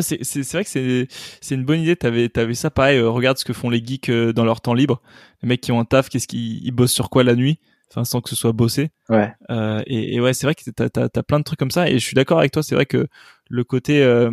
c'est, 0.00 0.22
c'est, 0.22 0.42
c'est 0.42 0.56
vrai 0.56 0.64
que 0.64 0.70
c'est, 0.70 1.08
c'est 1.40 1.54
une 1.54 1.64
bonne 1.64 1.80
idée. 1.80 1.96
T'avais, 1.96 2.28
t'avais 2.28 2.54
ça 2.54 2.70
pareil. 2.70 2.98
Euh, 2.98 3.10
regarde 3.10 3.38
ce 3.38 3.44
que 3.44 3.52
font 3.52 3.70
les 3.70 3.84
geeks 3.84 4.08
euh, 4.10 4.32
dans 4.32 4.44
leur 4.44 4.60
temps 4.60 4.74
libre. 4.74 5.00
Les 5.42 5.48
mecs 5.48 5.60
qui 5.60 5.72
ont 5.72 5.80
un 5.80 5.84
taf, 5.84 6.08
qu'est-ce 6.08 6.28
qu'ils 6.28 6.64
ils 6.64 6.72
bossent 6.72 6.92
sur 6.92 7.10
quoi 7.10 7.24
la 7.24 7.34
nuit? 7.34 7.58
Enfin, 7.92 8.04
sans 8.04 8.22
que 8.22 8.30
ce 8.30 8.36
soit 8.36 8.52
bossé. 8.52 8.90
Ouais. 9.10 9.34
Euh, 9.50 9.82
et, 9.86 10.14
et, 10.14 10.20
ouais, 10.20 10.32
c'est 10.32 10.46
vrai 10.46 10.54
que 10.54 10.62
t'as, 10.70 10.88
t'as 10.88 11.22
plein 11.22 11.38
de 11.38 11.44
trucs 11.44 11.58
comme 11.58 11.70
ça. 11.70 11.90
Et 11.90 11.98
je 11.98 12.04
suis 12.04 12.14
d'accord 12.14 12.38
avec 12.38 12.50
toi. 12.50 12.62
C'est 12.62 12.74
vrai 12.74 12.86
que 12.86 13.06
le 13.50 13.64
côté, 13.64 14.02
euh, 14.02 14.30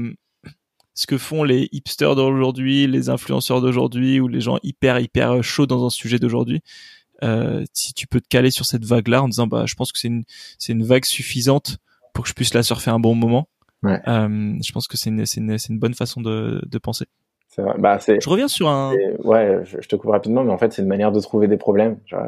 ce 0.94 1.06
que 1.06 1.18
font 1.18 1.44
les 1.44 1.68
hipsters 1.74 2.16
d'aujourd'hui, 2.16 2.88
les 2.88 3.10
influenceurs 3.10 3.60
d'aujourd'hui, 3.60 4.22
ou 4.22 4.30
les 4.30 4.40
gens 4.40 4.60
hyper 4.64 5.00
hyper 5.00 5.44
chauds 5.44 5.66
dans 5.66 5.86
un 5.86 5.90
sujet 5.90 6.20
d'aujourd'hui, 6.20 6.62
euh, 7.22 7.66
si 7.74 7.94
tu 7.94 8.08
peux 8.08 8.22
te 8.22 8.30
caler 8.30 8.50
sur 8.50 8.66
cette 8.66 8.86
vague-là 8.86 9.24
en 9.24 9.28
disant, 9.28 9.48
bah, 9.48 9.66
je 9.66 9.76
pense 9.76 9.92
que 9.92 10.00
c'est 10.00 10.08
une, 10.08 10.24
c'est 10.58 10.72
une 10.72 10.84
vague 10.84 11.04
suffisante 11.04 11.80
pour 12.14 12.24
que 12.24 12.30
je 12.30 12.34
puisse 12.34 12.54
la 12.54 12.64
surfer 12.64 12.92
un 12.92 13.00
bon 13.00 13.14
moment 13.14 13.50
Ouais. 13.84 14.02
Je 14.06 14.72
pense 14.74 14.90
que 14.90 14.98
c'est 14.98 15.10
une, 15.10 15.24
une, 15.38 15.58
une, 15.70 15.80
bonne 15.80 15.94
façon 15.94 16.20
de, 16.20 16.62
de 16.66 16.78
penser. 16.78 17.06
Bah. 17.78 17.98
Je 17.98 18.30
reviens 18.30 18.50
sur 18.50 18.68
un. 18.68 18.94
Ouais, 19.24 19.62
je, 19.64 19.88
te 19.88 19.96
coupe 19.96 20.12
rapidement, 20.12 20.44
mais 20.44 20.52
en 20.52 20.58
fait, 20.58 20.74
c'est 20.74 20.82
une 20.82 20.88
manière 20.88 21.14
de 21.14 21.20
trouver 21.22 21.48
des 21.48 21.56
problèmes. 21.56 21.98
Genre, 22.06 22.26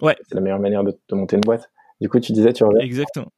ouais. 0.00 0.16
C'est 0.28 0.34
la 0.34 0.40
meilleure 0.40 0.60
manière 0.60 0.84
de, 0.84 0.96
de, 1.08 1.14
monter 1.14 1.36
une 1.36 1.42
boîte. 1.42 1.70
Du 2.00 2.08
coup, 2.08 2.20
tu 2.20 2.32
disais, 2.32 2.52
tu 2.52 2.64
reviens. 2.64 2.80
Exactement. 2.84 3.28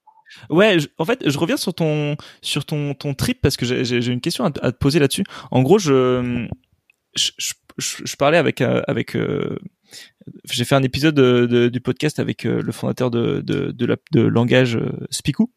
Ouais, 0.50 0.78
en 0.98 1.04
fait, 1.04 1.28
je 1.28 1.38
reviens 1.38 1.56
sur 1.56 1.74
ton 1.74 2.16
sur 2.40 2.64
ton 2.64 2.94
ton 2.94 3.14
trip 3.14 3.40
parce 3.40 3.56
que 3.56 3.64
j'ai 3.64 4.12
une 4.12 4.20
question 4.20 4.44
à, 4.44 4.48
à, 4.62 4.72
te 4.72 4.78
poser 4.78 4.98
là-dessus. 4.98 5.24
En 5.50 5.62
gros, 5.62 5.78
je 5.78 6.48
je, 7.14 7.30
je, 7.38 7.54
je 8.04 8.16
parlais 8.16 8.38
avec 8.38 8.60
euh, 8.60 8.82
avec 8.88 9.14
euh, 9.14 9.58
j'ai 10.50 10.64
fait 10.64 10.74
un 10.74 10.82
épisode 10.82 11.14
de, 11.14 11.46
de, 11.46 11.68
du 11.68 11.80
podcast 11.80 12.18
avec 12.18 12.46
euh, 12.46 12.62
le 12.62 12.72
fondateur 12.72 13.10
de 13.10 13.42
de 13.42 13.70
de, 13.70 13.86
la, 13.86 13.96
de 14.12 14.22
langage 14.22 14.76
euh, 14.76 15.06
Spiku 15.10 15.50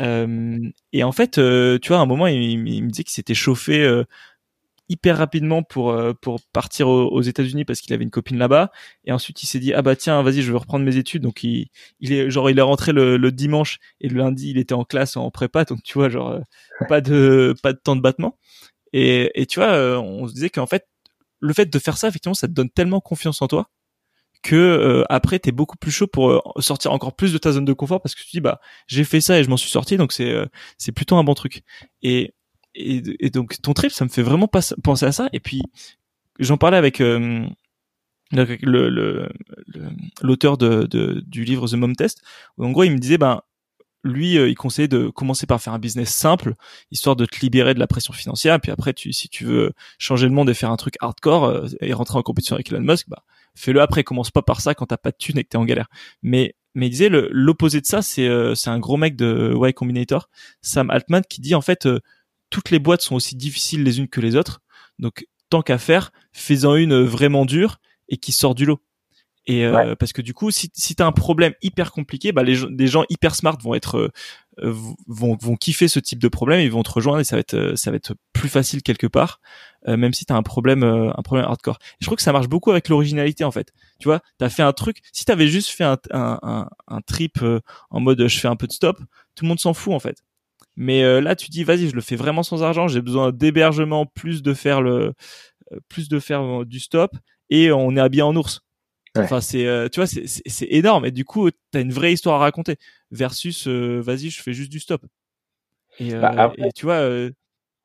euh, 0.00 0.58
et 0.92 1.04
en 1.04 1.12
fait, 1.12 1.38
euh, 1.38 1.78
tu 1.78 1.88
vois, 1.88 1.98
à 1.98 2.00
un 2.00 2.06
moment, 2.06 2.26
il, 2.26 2.42
il 2.42 2.84
me 2.84 2.90
disait 2.90 3.04
qu'il 3.04 3.12
s'était 3.12 3.34
chauffé 3.34 3.82
euh, 3.82 4.04
hyper 4.88 5.16
rapidement 5.18 5.62
pour 5.62 5.96
pour 6.20 6.40
partir 6.52 6.88
aux, 6.88 7.22
États-Unis 7.22 7.64
parce 7.64 7.80
qu'il 7.80 7.92
avait 7.94 8.04
une 8.04 8.10
copine 8.10 8.38
là-bas. 8.38 8.70
Et 9.04 9.12
ensuite, 9.12 9.42
il 9.42 9.46
s'est 9.46 9.58
dit 9.58 9.72
ah 9.72 9.82
bah 9.82 9.96
tiens, 9.96 10.22
vas-y, 10.22 10.42
je 10.42 10.52
vais 10.52 10.58
reprendre 10.58 10.84
mes 10.84 10.96
études. 10.96 11.22
Donc 11.22 11.42
il 11.44 11.68
il 12.00 12.12
est 12.12 12.30
genre 12.30 12.50
il 12.50 12.58
est 12.58 12.62
rentré 12.62 12.92
le, 12.92 13.16
le 13.16 13.32
dimanche 13.32 13.78
et 14.00 14.08
le 14.08 14.18
lundi, 14.18 14.50
il 14.50 14.58
était 14.58 14.74
en 14.74 14.84
classe 14.84 15.16
en 15.16 15.30
prépa. 15.30 15.64
Donc 15.64 15.82
tu 15.82 15.94
vois, 15.94 16.08
genre 16.08 16.38
pas 16.88 17.00
de 17.00 17.54
pas 17.62 17.72
de 17.72 17.78
temps 17.82 17.96
de 17.96 18.02
battement. 18.02 18.38
Et 18.92 19.30
et 19.40 19.46
tu 19.46 19.60
vois, 19.60 20.00
on 20.00 20.28
se 20.28 20.34
disait 20.34 20.50
qu'en 20.50 20.66
fait, 20.66 20.86
le 21.40 21.52
fait 21.54 21.66
de 21.66 21.78
faire 21.78 21.96
ça, 21.98 22.08
effectivement, 22.08 22.34
ça 22.34 22.48
te 22.48 22.52
donne 22.52 22.70
tellement 22.70 23.00
confiance 23.00 23.42
en 23.42 23.48
toi 23.48 23.70
que 24.44 24.54
euh, 24.54 25.04
après 25.08 25.38
t'es 25.38 25.52
beaucoup 25.52 25.76
plus 25.76 25.90
chaud 25.90 26.06
pour 26.06 26.30
euh, 26.30 26.40
sortir 26.58 26.92
encore 26.92 27.16
plus 27.16 27.32
de 27.32 27.38
ta 27.38 27.50
zone 27.50 27.64
de 27.64 27.72
confort 27.72 28.00
parce 28.02 28.14
que 28.14 28.20
tu 28.20 28.28
dis 28.30 28.40
bah 28.40 28.60
j'ai 28.86 29.02
fait 29.02 29.22
ça 29.22 29.38
et 29.38 29.42
je 29.42 29.48
m'en 29.48 29.56
suis 29.56 29.70
sorti 29.70 29.96
donc 29.96 30.12
c'est 30.12 30.30
euh, 30.30 30.46
c'est 30.76 30.92
plutôt 30.92 31.16
un 31.16 31.24
bon 31.24 31.34
truc 31.34 31.62
et, 32.02 32.34
et, 32.74 33.30
donc 33.30 33.60
ton 33.62 33.72
trip 33.72 33.92
ça 33.92 34.04
me 34.04 34.10
fait 34.10 34.22
vraiment 34.22 34.48
penser 34.48 35.06
à 35.06 35.12
ça 35.12 35.28
et 35.32 35.40
puis 35.40 35.62
j'en 36.38 36.56
parlais 36.56 36.76
avec 36.76 36.98
le 36.98 37.48
l'auteur 40.22 40.58
de, 40.58 40.86
de, 40.86 41.22
du 41.26 41.44
livre 41.44 41.68
The 41.68 41.74
Mom 41.74 41.94
Test 41.94 42.22
en 42.58 42.70
gros 42.70 42.84
il 42.84 42.90
me 42.90 42.98
disait 42.98 43.18
ben 43.18 43.42
lui, 44.04 44.34
il 44.34 44.54
conseillait 44.54 44.86
de 44.86 45.08
commencer 45.08 45.46
par 45.46 45.60
faire 45.60 45.72
un 45.72 45.78
business 45.78 46.10
simple, 46.10 46.54
histoire 46.90 47.16
de 47.16 47.24
te 47.24 47.40
libérer 47.40 47.72
de 47.72 47.78
la 47.78 47.86
pression 47.86 48.12
financière. 48.12 48.60
Puis 48.60 48.70
après, 48.70 48.92
tu, 48.92 49.12
si 49.14 49.28
tu 49.30 49.44
veux 49.44 49.72
changer 49.98 50.26
le 50.26 50.32
monde 50.32 50.50
et 50.50 50.54
faire 50.54 50.70
un 50.70 50.76
truc 50.76 50.96
hardcore 51.00 51.64
et 51.80 51.92
rentrer 51.94 52.18
en 52.18 52.22
compétition 52.22 52.54
avec 52.54 52.70
Elon 52.70 52.82
Musk, 52.82 53.08
bah, 53.08 53.24
fais-le 53.54 53.80
après. 53.80 54.04
Commence 54.04 54.30
pas 54.30 54.42
par 54.42 54.60
ça 54.60 54.74
quand 54.74 54.86
t'as 54.86 54.98
pas 54.98 55.10
de 55.10 55.16
thunes 55.16 55.38
et 55.38 55.44
que 55.44 55.48
t'es 55.48 55.56
en 55.56 55.64
galère. 55.64 55.88
Mais 56.22 56.54
mais 56.74 56.88
il 56.88 56.90
disait 56.90 57.08
l'opposé 57.08 57.80
de 57.80 57.86
ça, 57.86 58.02
c'est 58.02 58.28
euh, 58.28 58.54
c'est 58.54 58.68
un 58.68 58.78
gros 58.78 58.96
mec 58.96 59.16
de 59.16 59.54
Y 59.56 59.72
Combinator, 59.74 60.28
Sam 60.60 60.90
Altman, 60.90 61.22
qui 61.28 61.40
dit 61.40 61.54
en 61.54 61.60
fait 61.60 61.86
euh, 61.86 62.00
toutes 62.54 62.70
les 62.70 62.78
boîtes 62.78 63.00
sont 63.00 63.16
aussi 63.16 63.34
difficiles 63.34 63.82
les 63.82 63.98
unes 63.98 64.08
que 64.08 64.20
les 64.20 64.36
autres. 64.36 64.62
Donc 65.00 65.26
tant 65.50 65.60
qu'à 65.60 65.76
faire, 65.76 66.12
fais-en 66.32 66.76
une 66.76 67.02
vraiment 67.02 67.44
dure 67.44 67.78
et 68.08 68.16
qui 68.16 68.30
sort 68.30 68.54
du 68.54 68.64
lot. 68.64 68.80
Et 69.46 69.66
euh, 69.66 69.96
parce 69.96 70.12
que 70.12 70.22
du 70.22 70.34
coup, 70.34 70.50
si, 70.50 70.70
si 70.72 70.94
t'as 70.94 71.04
un 71.04 71.12
problème 71.12 71.52
hyper 71.62 71.90
compliqué, 71.90 72.30
bah 72.32 72.44
les 72.44 72.56
des 72.70 72.86
gens 72.86 73.04
hyper 73.10 73.34
smart 73.34 73.58
vont 73.60 73.74
être 73.74 74.10
vont 74.56 75.36
vont 75.36 75.56
kiffer 75.56 75.88
ce 75.88 75.98
type 75.98 76.20
de 76.20 76.28
problème, 76.28 76.60
ils 76.60 76.70
vont 76.70 76.84
te 76.84 76.92
rejoindre 76.92 77.18
et 77.18 77.24
ça 77.24 77.34
va 77.34 77.40
être 77.40 77.74
ça 77.74 77.90
va 77.90 77.96
être 77.96 78.14
plus 78.32 78.48
facile 78.48 78.82
quelque 78.82 79.06
part, 79.06 79.40
euh, 79.88 79.96
même 79.96 80.12
si 80.12 80.26
t'as 80.26 80.36
un 80.36 80.42
problème, 80.42 80.84
euh, 80.84 81.10
un 81.16 81.22
problème 81.22 81.46
hardcore. 81.46 81.78
je 81.98 82.06
trouve 82.06 82.16
que 82.16 82.22
ça 82.22 82.32
marche 82.32 82.48
beaucoup 82.48 82.70
avec 82.70 82.88
l'originalité 82.88 83.42
en 83.42 83.50
fait. 83.50 83.72
Tu 83.98 84.06
vois, 84.06 84.20
t'as 84.38 84.50
fait 84.50 84.62
un 84.62 84.72
truc. 84.72 84.98
Si 85.12 85.24
t'avais 85.24 85.48
juste 85.48 85.70
fait 85.70 85.84
un, 85.84 85.98
un, 86.12 86.68
un, 86.86 87.00
trip 87.00 87.42
euh, 87.42 87.60
en 87.90 88.00
mode 88.00 88.28
je 88.28 88.38
fais 88.38 88.48
un 88.48 88.56
peu 88.56 88.66
de 88.66 88.72
stop, 88.72 88.98
tout 89.34 89.44
le 89.44 89.48
monde 89.48 89.60
s'en 89.60 89.74
fout 89.74 89.92
en 89.92 89.98
fait. 89.98 90.18
Mais 90.76 91.20
là, 91.20 91.36
tu 91.36 91.50
dis 91.50 91.64
vas-y, 91.64 91.88
je 91.88 91.94
le 91.94 92.00
fais 92.00 92.16
vraiment 92.16 92.42
sans 92.42 92.62
argent. 92.62 92.88
J'ai 92.88 93.00
besoin 93.00 93.32
d'hébergement, 93.32 94.06
plus 94.06 94.42
de 94.42 94.54
faire 94.54 94.82
le, 94.82 95.12
plus 95.88 96.08
de 96.08 96.18
faire 96.18 96.64
du 96.64 96.80
stop, 96.80 97.12
et 97.50 97.70
on 97.72 97.96
est 97.96 98.00
habillé 98.00 98.22
en 98.22 98.34
ours. 98.36 98.60
Enfin, 99.16 99.40
c'est, 99.40 99.64
tu 99.92 100.00
vois, 100.00 100.06
c'est, 100.06 100.24
c'est 100.26 100.66
énorme. 100.70 101.04
Et 101.06 101.12
du 101.12 101.24
coup, 101.24 101.48
t'as 101.70 101.80
une 101.80 101.92
vraie 101.92 102.12
histoire 102.12 102.36
à 102.36 102.44
raconter. 102.44 102.76
Versus, 103.12 103.68
vas-y, 103.68 104.30
je 104.30 104.42
fais 104.42 104.52
juste 104.52 104.72
du 104.72 104.80
stop. 104.80 105.04
Et, 106.00 106.12
bah, 106.14 106.52
et 106.58 106.72
tu 106.74 106.86
vois, 106.86 107.28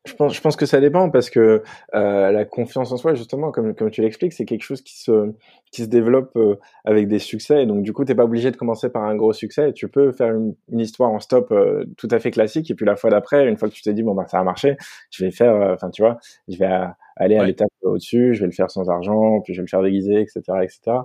je 0.09 0.15
pense, 0.15 0.33
je 0.33 0.41
pense 0.41 0.55
que 0.55 0.65
ça 0.65 0.79
dépend 0.79 1.09
parce 1.09 1.29
que 1.29 1.63
euh, 1.95 2.31
la 2.31 2.45
confiance 2.45 2.91
en 2.91 2.97
soi, 2.97 3.13
justement, 3.13 3.51
comme, 3.51 3.73
comme 3.73 3.89
tu 3.89 4.01
l'expliques, 4.01 4.33
c'est 4.33 4.45
quelque 4.45 4.63
chose 4.63 4.81
qui 4.81 4.97
se, 4.97 5.31
qui 5.71 5.83
se 5.83 5.87
développe 5.87 6.35
euh, 6.35 6.55
avec 6.85 7.07
des 7.07 7.19
succès. 7.19 7.65
Donc, 7.65 7.83
du 7.83 7.93
coup, 7.93 8.03
t'es 8.03 8.15
pas 8.15 8.23
obligé 8.23 8.51
de 8.51 8.57
commencer 8.57 8.89
par 8.89 9.03
un 9.03 9.15
gros 9.15 9.33
succès. 9.33 9.71
Tu 9.73 9.87
peux 9.87 10.11
faire 10.11 10.33
une, 10.33 10.55
une 10.71 10.79
histoire 10.79 11.11
en 11.11 11.19
stop 11.19 11.51
euh, 11.51 11.85
tout 11.97 12.07
à 12.11 12.19
fait 12.19 12.31
classique. 12.31 12.69
Et 12.71 12.75
puis, 12.75 12.85
la 12.85 12.95
fois 12.95 13.09
d'après, 13.09 13.47
une 13.47 13.57
fois 13.57 13.69
que 13.69 13.73
tu 13.73 13.81
t'es 13.81 13.93
dit, 13.93 14.03
bon, 14.03 14.15
bah, 14.15 14.25
ça 14.27 14.39
a 14.39 14.43
marché, 14.43 14.77
je 15.11 15.23
vais 15.23 15.31
faire, 15.31 15.53
euh, 15.53 15.73
enfin, 15.73 15.89
tu 15.89 16.01
vois, 16.01 16.17
je 16.47 16.57
vais 16.57 16.69
aller 17.15 17.37
à 17.37 17.43
l'étape 17.43 17.69
au-dessus, 17.83 18.33
je 18.33 18.41
vais 18.41 18.47
le 18.47 18.53
faire 18.53 18.71
sans 18.71 18.89
argent, 18.89 19.41
puis 19.41 19.53
je 19.53 19.61
vais 19.61 19.65
le 19.65 19.69
faire 19.69 19.83
déguisé, 19.83 20.21
etc., 20.21 20.41
etc. 20.63 20.97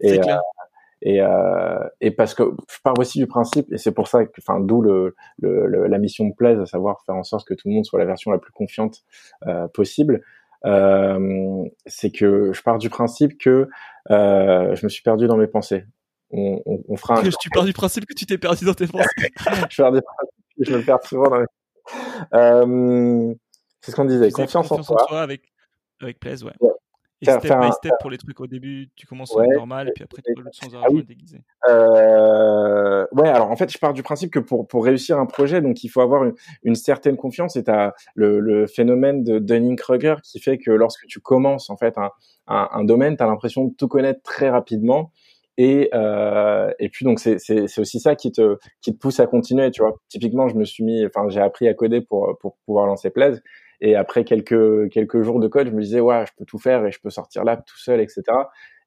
Et, 0.00 0.20
et, 1.02 1.20
euh, 1.20 1.78
et 2.00 2.10
parce 2.10 2.34
que 2.34 2.42
je 2.70 2.78
pars 2.82 2.98
aussi 2.98 3.18
du 3.18 3.26
principe, 3.26 3.72
et 3.72 3.78
c'est 3.78 3.92
pour 3.92 4.08
ça 4.08 4.24
que, 4.24 4.32
enfin, 4.38 4.60
d'où 4.60 4.82
le, 4.82 5.14
le, 5.40 5.86
la 5.86 5.98
mission 5.98 6.24
me 6.24 6.32
plaise, 6.32 6.58
à 6.60 6.66
savoir 6.66 7.02
faire 7.06 7.14
en 7.14 7.22
sorte 7.22 7.46
que 7.46 7.54
tout 7.54 7.68
le 7.68 7.74
monde 7.74 7.84
soit 7.84 7.98
la 7.98 8.04
version 8.04 8.30
la 8.30 8.38
plus 8.38 8.52
confiante 8.52 9.02
euh, 9.46 9.68
possible. 9.68 10.22
Euh, 10.64 11.64
c'est 11.86 12.10
que 12.10 12.52
je 12.52 12.62
pars 12.62 12.78
du 12.78 12.90
principe 12.90 13.38
que 13.38 13.68
euh, 14.10 14.74
je 14.74 14.84
me 14.84 14.88
suis 14.88 15.02
perdu 15.02 15.28
dans 15.28 15.36
mes 15.36 15.46
pensées. 15.46 15.84
On, 16.30 16.60
on, 16.66 16.82
on 16.88 16.96
fera. 16.96 17.20
Un... 17.20 17.22
Tu 17.40 17.50
pars 17.50 17.64
du 17.64 17.72
principe 17.72 18.06
que 18.06 18.14
tu 18.14 18.26
t'es 18.26 18.38
perdu 18.38 18.64
dans 18.64 18.74
tes 18.74 18.86
pensées. 18.86 19.08
je 19.70 19.82
pars 19.82 19.92
du 19.92 20.02
principe 20.02 20.34
que 20.58 20.64
je 20.64 20.76
me 20.76 20.82
perds 20.84 21.04
souvent 21.04 21.30
dans 21.30 21.38
mes. 21.38 21.46
Euh, 22.34 23.34
c'est 23.80 23.92
ce 23.92 23.96
qu'on 23.96 24.04
disait. 24.04 24.30
Confiance, 24.30 24.68
confiance, 24.68 24.90
en, 24.90 24.94
soi. 24.94 25.02
en 25.04 25.06
soi 25.06 25.22
avec 25.22 25.42
avec 26.00 26.18
plaise, 26.18 26.44
ouais. 26.44 26.52
ouais. 26.60 26.70
Et 27.20 27.24
step 27.24 27.42
by 27.42 27.72
step 27.72 27.92
pour 28.00 28.10
les 28.10 28.18
trucs 28.18 28.40
au 28.40 28.46
début, 28.46 28.90
tu 28.94 29.06
commences 29.06 29.34
ouais, 29.34 29.48
normal 29.48 29.88
et 29.88 29.92
puis 29.92 30.04
après 30.04 30.22
tu 30.22 30.32
peux 30.34 30.42
le 30.42 30.50
sans 30.52 30.68
ah 30.76 30.86
oui. 30.90 31.04
déguisé. 31.04 31.40
Euh, 31.68 33.06
ouais, 33.12 33.28
alors 33.28 33.50
en 33.50 33.56
fait, 33.56 33.72
je 33.72 33.78
pars 33.78 33.92
du 33.92 34.04
principe 34.04 34.32
que 34.32 34.38
pour 34.38 34.68
pour 34.68 34.84
réussir 34.84 35.18
un 35.18 35.26
projet, 35.26 35.60
donc 35.60 35.82
il 35.82 35.88
faut 35.88 36.00
avoir 36.00 36.24
une, 36.24 36.34
une 36.62 36.76
certaine 36.76 37.16
confiance. 37.16 37.56
Et 37.56 37.64
t'as 37.64 37.92
le, 38.14 38.38
le 38.38 38.66
phénomène 38.66 39.24
de 39.24 39.40
Dunning-Kruger 39.40 40.16
qui 40.22 40.38
fait 40.38 40.58
que 40.58 40.70
lorsque 40.70 41.06
tu 41.06 41.18
commences 41.20 41.70
en 41.70 41.76
fait 41.76 41.98
un 41.98 42.10
un, 42.46 42.68
un 42.72 42.84
domaine, 42.84 43.16
t'as 43.16 43.26
l'impression 43.26 43.64
de 43.64 43.74
tout 43.74 43.88
connaître 43.88 44.22
très 44.22 44.48
rapidement. 44.48 45.12
Et 45.60 45.90
euh, 45.92 46.70
et 46.78 46.88
puis 46.88 47.04
donc 47.04 47.18
c'est 47.18 47.34
aussi 47.78 47.98
ça 47.98 48.14
qui 48.14 48.30
te 48.30 48.58
qui 48.80 48.92
te 48.92 48.98
pousse 48.98 49.18
à 49.18 49.26
continuer. 49.26 49.72
Tu 49.72 49.82
vois, 49.82 49.96
typiquement, 50.08 50.46
je 50.48 50.54
me 50.54 50.64
suis 50.64 50.84
mis, 50.84 51.04
enfin, 51.04 51.28
j'ai 51.30 51.40
appris 51.40 51.66
à 51.66 51.74
coder 51.74 52.00
pour 52.00 52.38
pour 52.40 52.56
pouvoir 52.64 52.86
lancer 52.86 53.10
Plaise. 53.10 53.42
Et 53.80 53.94
après 53.96 54.24
quelques 54.24 54.90
quelques 54.90 55.22
jours 55.22 55.40
de 55.40 55.48
code, 55.48 55.68
je 55.68 55.72
me 55.72 55.82
disais 55.82 56.00
ouais, 56.00 56.24
je 56.26 56.32
peux 56.36 56.44
tout 56.44 56.58
faire 56.58 56.84
et 56.84 56.92
je 56.92 57.00
peux 57.00 57.10
sortir 57.10 57.44
là 57.44 57.56
tout 57.56 57.78
seul, 57.78 58.00
etc. 58.00 58.22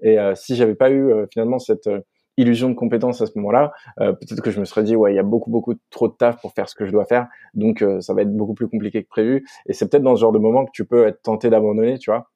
Et 0.01 0.19
euh, 0.19 0.35
si 0.35 0.55
j'avais 0.55 0.75
pas 0.75 0.89
eu 0.89 1.11
euh, 1.11 1.25
finalement 1.31 1.59
cette 1.59 1.87
euh, 1.87 2.01
illusion 2.37 2.69
de 2.69 2.73
compétence 2.73 3.21
à 3.21 3.25
ce 3.25 3.33
moment-là, 3.37 3.71
euh, 3.99 4.13
peut-être 4.13 4.41
que 4.41 4.51
je 4.51 4.59
me 4.59 4.65
serais 4.65 4.83
dit 4.83 4.95
ouais, 4.95 5.13
il 5.13 5.15
y 5.15 5.19
a 5.19 5.23
beaucoup 5.23 5.51
beaucoup 5.51 5.75
trop 5.89 6.07
de 6.07 6.13
taf 6.13 6.41
pour 6.41 6.53
faire 6.53 6.67
ce 6.69 6.75
que 6.75 6.85
je 6.85 6.91
dois 6.91 7.05
faire, 7.05 7.27
donc 7.53 7.83
ça 7.99 8.13
va 8.13 8.21
être 8.23 8.35
beaucoup 8.35 8.53
plus 8.53 8.67
compliqué 8.67 9.03
que 9.03 9.09
prévu. 9.09 9.45
Et 9.67 9.73
c'est 9.73 9.89
peut-être 9.89 10.03
dans 10.03 10.15
ce 10.15 10.21
genre 10.21 10.31
de 10.31 10.39
moment 10.39 10.65
que 10.65 10.71
tu 10.73 10.85
peux 10.85 11.07
être 11.07 11.21
tenté 11.21 11.49
d'abandonner, 11.49 11.97
tu 11.99 12.11
vois. 12.11 12.29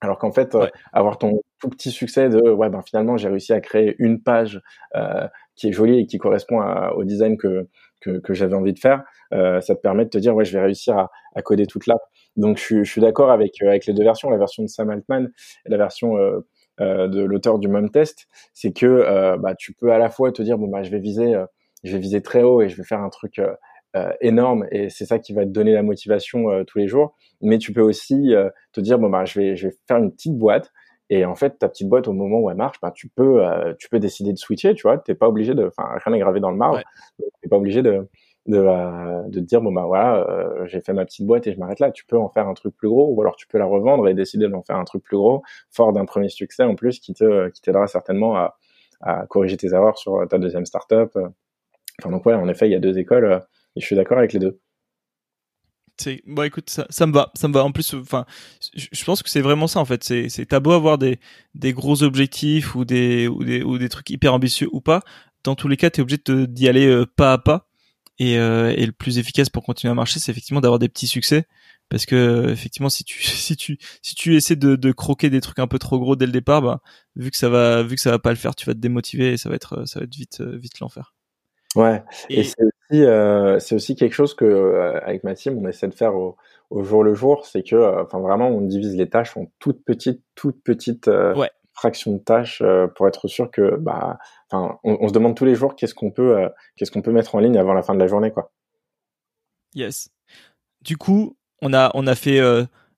Alors 0.00 0.18
qu'en 0.18 0.32
fait, 0.32 0.56
avoir 0.92 1.18
ton 1.18 1.40
tout 1.60 1.68
petit 1.70 1.90
succès 1.90 2.28
de 2.28 2.40
ouais 2.50 2.68
ben 2.70 2.82
finalement 2.82 3.16
j'ai 3.16 3.28
réussi 3.28 3.52
à 3.52 3.60
créer 3.60 3.96
une 3.98 4.22
page 4.22 4.60
qui 5.58 5.68
est 5.68 5.72
jolie 5.72 6.00
et 6.00 6.06
qui 6.06 6.18
correspond 6.18 6.60
au 6.94 7.04
design 7.04 7.36
que 7.36 7.68
que, 8.00 8.34
j'avais 8.34 8.54
envie 8.54 8.72
de 8.72 8.78
faire, 8.78 9.02
euh, 9.32 9.60
ça 9.60 9.74
te 9.74 9.80
permet 9.80 10.04
de 10.04 10.10
te 10.10 10.18
dire 10.18 10.34
ouais 10.34 10.44
je 10.44 10.52
vais 10.52 10.62
réussir 10.62 10.96
à, 10.96 11.42
coder 11.42 11.66
toute 11.66 11.86
l'app. 11.86 12.00
Donc 12.36 12.58
je, 12.58 12.82
suis 12.84 13.00
d'accord 13.00 13.30
avec 13.30 13.62
euh, 13.62 13.68
avec 13.68 13.86
les 13.86 13.92
deux 13.92 14.04
versions, 14.04 14.30
la 14.30 14.38
version 14.38 14.62
de 14.62 14.68
Sam 14.68 14.90
Altman 14.90 15.30
et 15.66 15.70
la 15.70 15.76
version 15.76 16.16
euh, 16.16 16.40
de 16.80 17.22
l'auteur 17.22 17.58
du 17.58 17.68
Mom 17.68 17.90
Test, 17.90 18.28
c'est 18.54 18.72
que 18.72 19.36
bah, 19.38 19.54
tu 19.56 19.72
peux 19.72 19.90
à 19.90 19.98
la 19.98 20.10
fois 20.10 20.30
te 20.30 20.42
dire 20.42 20.58
bon 20.58 20.68
bah 20.68 20.84
je 20.84 20.90
vais 20.90 21.00
viser 21.00 21.34
je 21.82 21.92
vais 21.92 21.98
viser 21.98 22.22
très 22.22 22.42
haut 22.44 22.62
et 22.62 22.68
je 22.68 22.76
vais 22.76 22.84
faire 22.84 23.00
un 23.00 23.08
truc 23.08 23.40
énorme 24.20 24.64
et 24.70 24.88
c'est 24.88 25.04
ça 25.04 25.18
qui 25.18 25.32
va 25.32 25.44
te 25.44 25.50
donner 25.50 25.72
la 25.72 25.82
motivation 25.82 26.64
tous 26.66 26.78
les 26.78 26.86
jours, 26.86 27.16
mais 27.40 27.58
tu 27.58 27.72
peux 27.72 27.80
aussi 27.80 28.32
te 28.72 28.80
dire 28.80 29.00
bon 29.00 29.10
bah 29.10 29.24
je 29.24 29.40
vais 29.40 29.56
je 29.56 29.66
vais 29.66 29.74
faire 29.88 29.96
une 29.96 30.12
petite 30.12 30.38
boîte 30.38 30.70
et 31.10 31.24
en 31.24 31.34
fait, 31.34 31.58
ta 31.58 31.68
petite 31.68 31.88
boîte, 31.88 32.08
au 32.08 32.12
moment 32.12 32.38
où 32.38 32.50
elle 32.50 32.56
marche, 32.56 32.80
bah, 32.82 32.92
tu 32.94 33.08
peux, 33.08 33.44
euh, 33.44 33.74
tu 33.78 33.88
peux 33.88 33.98
décider 33.98 34.32
de 34.32 34.38
switcher, 34.38 34.74
tu 34.74 34.82
vois. 34.82 34.98
T'es 34.98 35.14
pas 35.14 35.28
obligé 35.28 35.54
de, 35.54 35.66
enfin, 35.66 35.88
rien 36.04 36.12
n'est 36.12 36.20
gravé 36.20 36.40
dans 36.40 36.50
le 36.50 36.56
marbre. 36.56 36.76
Ouais. 37.18 37.26
T'es 37.42 37.48
pas 37.48 37.56
obligé 37.56 37.82
de, 37.82 38.08
de, 38.46 38.58
euh, 38.58 39.22
de 39.28 39.40
te 39.40 39.44
dire, 39.44 39.62
bon, 39.62 39.72
bah, 39.72 39.84
voilà, 39.86 40.28
euh, 40.28 40.66
j'ai 40.66 40.80
fait 40.80 40.92
ma 40.92 41.04
petite 41.04 41.26
boîte 41.26 41.46
et 41.46 41.52
je 41.52 41.58
m'arrête 41.58 41.80
là. 41.80 41.90
Tu 41.90 42.04
peux 42.04 42.18
en 42.18 42.28
faire 42.28 42.46
un 42.46 42.54
truc 42.54 42.76
plus 42.76 42.88
gros 42.88 43.12
ou 43.12 43.20
alors 43.22 43.36
tu 43.36 43.46
peux 43.46 43.58
la 43.58 43.64
revendre 43.64 44.06
et 44.08 44.14
décider 44.14 44.48
d'en 44.48 44.62
faire 44.62 44.76
un 44.76 44.84
truc 44.84 45.02
plus 45.02 45.16
gros, 45.16 45.42
fort 45.70 45.92
d'un 45.92 46.04
premier 46.04 46.28
succès 46.28 46.64
en 46.64 46.74
plus 46.74 47.00
qui 47.00 47.14
te, 47.14 47.48
qui 47.48 47.62
t'aidera 47.62 47.86
certainement 47.86 48.36
à, 48.36 48.58
à 49.00 49.26
corriger 49.26 49.56
tes 49.56 49.72
erreurs 49.72 49.96
sur 49.96 50.26
ta 50.28 50.38
deuxième 50.38 50.66
startup. 50.66 51.16
Enfin, 52.00 52.10
donc, 52.10 52.26
ouais, 52.26 52.34
en 52.34 52.48
effet, 52.48 52.68
il 52.68 52.72
y 52.72 52.76
a 52.76 52.80
deux 52.80 52.98
écoles 52.98 53.44
et 53.76 53.80
je 53.80 53.86
suis 53.86 53.96
d'accord 53.96 54.18
avec 54.18 54.32
les 54.34 54.40
deux 54.40 54.60
c'est 55.98 56.22
bon 56.26 56.42
écoute 56.42 56.70
ça, 56.70 56.86
ça 56.90 57.06
me 57.06 57.12
va 57.12 57.30
ça 57.34 57.48
me 57.48 57.52
va. 57.54 57.64
En 57.64 57.72
plus 57.72 57.94
enfin 57.94 58.26
je 58.74 59.04
pense 59.04 59.22
que 59.22 59.30
c'est 59.30 59.40
vraiment 59.40 59.66
ça 59.66 59.80
en 59.80 59.84
fait. 59.84 60.04
C'est 60.04 60.28
c'est 60.28 60.46
t'as 60.46 60.60
beau 60.60 60.72
avoir 60.72 60.98
des 60.98 61.18
des 61.54 61.72
gros 61.72 62.02
objectifs 62.02 62.74
ou 62.74 62.84
des 62.84 63.28
ou 63.28 63.44
des 63.44 63.62
ou 63.62 63.78
des 63.78 63.88
trucs 63.88 64.10
hyper 64.10 64.34
ambitieux 64.34 64.68
ou 64.72 64.80
pas 64.80 65.02
dans 65.44 65.54
tous 65.54 65.68
les 65.68 65.76
cas 65.76 65.90
t'es 65.90 66.02
obligé 66.02 66.20
d'y 66.26 66.68
aller 66.68 66.86
euh, 66.86 67.06
pas 67.06 67.32
à 67.32 67.38
pas. 67.38 67.68
Et 68.18 68.38
euh, 68.38 68.74
et 68.76 68.86
le 68.86 68.92
plus 68.92 69.18
efficace 69.18 69.48
pour 69.50 69.64
continuer 69.64 69.90
à 69.92 69.94
marcher 69.94 70.20
c'est 70.20 70.32
effectivement 70.32 70.60
d'avoir 70.60 70.78
des 70.78 70.88
petits 70.88 71.06
succès. 71.06 71.46
Parce 71.88 72.04
que 72.06 72.48
effectivement 72.50 72.90
si 72.90 73.04
tu 73.04 73.22
si 73.22 73.56
tu 73.56 73.78
si 74.02 74.14
tu 74.14 74.36
essaies 74.36 74.56
de, 74.56 74.76
de 74.76 74.92
croquer 74.92 75.30
des 75.30 75.40
trucs 75.40 75.58
un 75.58 75.68
peu 75.68 75.78
trop 75.78 75.98
gros 75.98 76.16
dès 76.16 76.26
le 76.26 76.32
départ 76.32 76.62
bah 76.62 76.80
vu 77.16 77.30
que 77.30 77.36
ça 77.36 77.48
va 77.48 77.82
vu 77.82 77.96
que 77.96 78.00
ça 78.00 78.10
va 78.10 78.18
pas 78.18 78.30
le 78.30 78.36
faire 78.36 78.54
tu 78.54 78.66
vas 78.66 78.74
te 78.74 78.80
démotiver 78.80 79.32
et 79.32 79.36
ça 79.36 79.48
va 79.48 79.56
être 79.56 79.86
ça 79.86 80.00
va 80.00 80.04
être 80.04 80.14
vite 80.14 80.42
vite 80.42 80.80
l'enfer. 80.80 81.14
Ouais, 81.76 82.02
et, 82.30 82.44
c'est 82.44 82.56
aussi, 82.90 83.04
euh, 83.04 83.58
c'est 83.58 83.74
aussi 83.74 83.96
quelque 83.96 84.12
chose 84.12 84.34
que 84.34 84.44
euh, 84.44 85.00
avec 85.04 85.24
ma 85.24 85.34
team 85.34 85.58
on 85.58 85.68
essaie 85.68 85.88
de 85.88 85.94
faire 85.94 86.14
au, 86.14 86.36
au 86.70 86.82
jour 86.82 87.02
le 87.04 87.14
jour, 87.14 87.46
c'est 87.46 87.62
que, 87.62 87.76
euh, 87.76 88.02
enfin 88.02 88.18
vraiment, 88.20 88.48
on 88.48 88.60
divise 88.60 88.96
les 88.96 89.08
tâches 89.08 89.36
en 89.36 89.46
toutes 89.58 89.84
petites, 89.84 90.22
toutes 90.34 90.62
petites 90.62 91.06
ouais. 91.06 91.50
fractions 91.72 92.12
de 92.12 92.18
tâches 92.18 92.62
pour 92.96 93.08
être 93.08 93.28
sûr 93.28 93.50
que, 93.50 93.76
bah, 93.76 94.18
enfin, 94.50 94.78
on, 94.84 94.98
on, 95.00 95.08
se 95.08 95.12
demande 95.12 95.36
tous 95.36 95.44
les 95.44 95.54
jours 95.54 95.76
qu'est-ce 95.76 95.94
qu'on 95.94 96.10
peut, 96.10 96.48
qu'est-ce 96.76 96.90
qu'on 96.90 97.02
peut 97.02 97.12
mettre 97.12 97.34
en 97.34 97.40
ligne 97.40 97.58
avant 97.58 97.72
la 97.72 97.82
fin 97.82 97.94
de 97.94 98.00
la 98.00 98.06
journée, 98.06 98.30
quoi. 98.30 98.52
Yes. 99.74 100.10
Du 100.82 100.96
coup, 100.96 101.36
on 101.60 101.72
a, 101.74 101.90
on 101.94 102.06
a 102.06 102.14
fait 102.14 102.40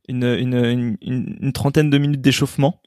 une, 0.09 0.24
une, 0.24 0.55
une, 0.55 0.97
une, 1.01 1.53
trentaine 1.53 1.91
de 1.91 1.99
minutes 1.99 2.20
d'échauffement. 2.20 2.80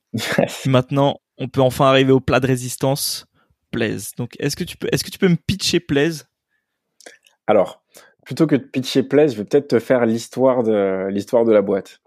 Maintenant, 0.65 1.19
on 1.37 1.47
peut 1.47 1.61
enfin 1.61 1.85
arriver 1.85 2.11
au 2.11 2.19
plat 2.19 2.39
de 2.39 2.47
résistance 2.47 3.25
Plaise. 3.71 4.11
Donc, 4.17 4.35
est-ce 4.39 4.55
que 4.55 4.63
tu 4.63 4.77
peux, 4.77 4.87
est-ce 4.91 5.03
que 5.03 5.09
tu 5.09 5.17
peux 5.17 5.27
me 5.27 5.35
pitcher 5.35 5.79
Plaise? 5.79 6.27
Alors, 7.47 7.83
plutôt 8.25 8.47
que 8.47 8.55
de 8.55 8.63
pitcher 8.63 9.03
Plaise, 9.03 9.33
je 9.33 9.37
vais 9.37 9.45
peut-être 9.45 9.67
te 9.69 9.79
faire 9.79 10.05
l'histoire 10.05 10.63
de 10.63 11.07
l'histoire 11.09 11.45
de 11.45 11.51
la 11.51 11.61
boîte. 11.61 11.99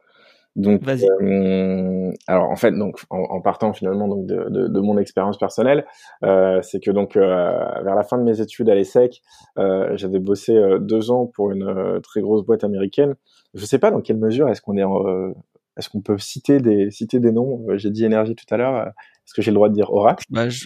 Donc, 0.57 0.89
euh, 0.89 2.12
alors 2.26 2.51
en 2.51 2.57
fait, 2.57 2.72
donc 2.72 3.01
en, 3.11 3.43
partant 3.43 3.74
finalement 3.74 4.09
donc 4.09 4.24
de, 4.24 4.49
de, 4.49 4.68
de 4.68 4.80
mon 4.80 4.97
expérience 4.97 5.37
personnelle, 5.37 5.84
euh, 6.24 6.62
c'est 6.62 6.80
que 6.80 6.91
donc 6.91 7.14
euh, 7.14 7.51
vers 7.84 7.95
la 7.95 8.03
fin 8.03 8.16
de 8.16 8.22
mes 8.22 8.41
études 8.41 8.70
à 8.70 8.74
l'ESSEC, 8.74 9.20
euh, 9.59 9.95
j'avais 9.99 10.18
bossé 10.18 10.59
deux 10.80 11.11
ans 11.11 11.26
pour 11.26 11.51
une 11.51 12.01
très 12.03 12.22
grosse 12.22 12.43
boîte 12.43 12.64
américaine. 12.64 13.16
Je 13.53 13.66
sais 13.66 13.78
pas 13.78 13.91
dans 13.91 14.01
quelle 14.01 14.16
mesure 14.16 14.49
est-ce 14.49 14.62
qu'on 14.62 14.78
est, 14.78 15.34
est-ce 15.76 15.91
qu'on 15.91 16.01
peut 16.01 16.16
citer 16.16 16.59
des 16.59 16.91
citer 16.91 17.20
des 17.20 17.32
noms. 17.32 17.66
J'ai 17.74 17.91
dit 17.91 18.07
énergie 18.07 18.34
tout 18.34 18.47
à 18.49 18.57
l'heure. 18.57 18.87
Est-ce 18.87 19.34
que 19.34 19.43
j'ai 19.43 19.51
le 19.51 19.57
droit 19.57 19.68
de 19.68 19.74
dire 19.74 19.93
Oracle? 19.93 20.24
Bah, 20.30 20.49
je, 20.49 20.64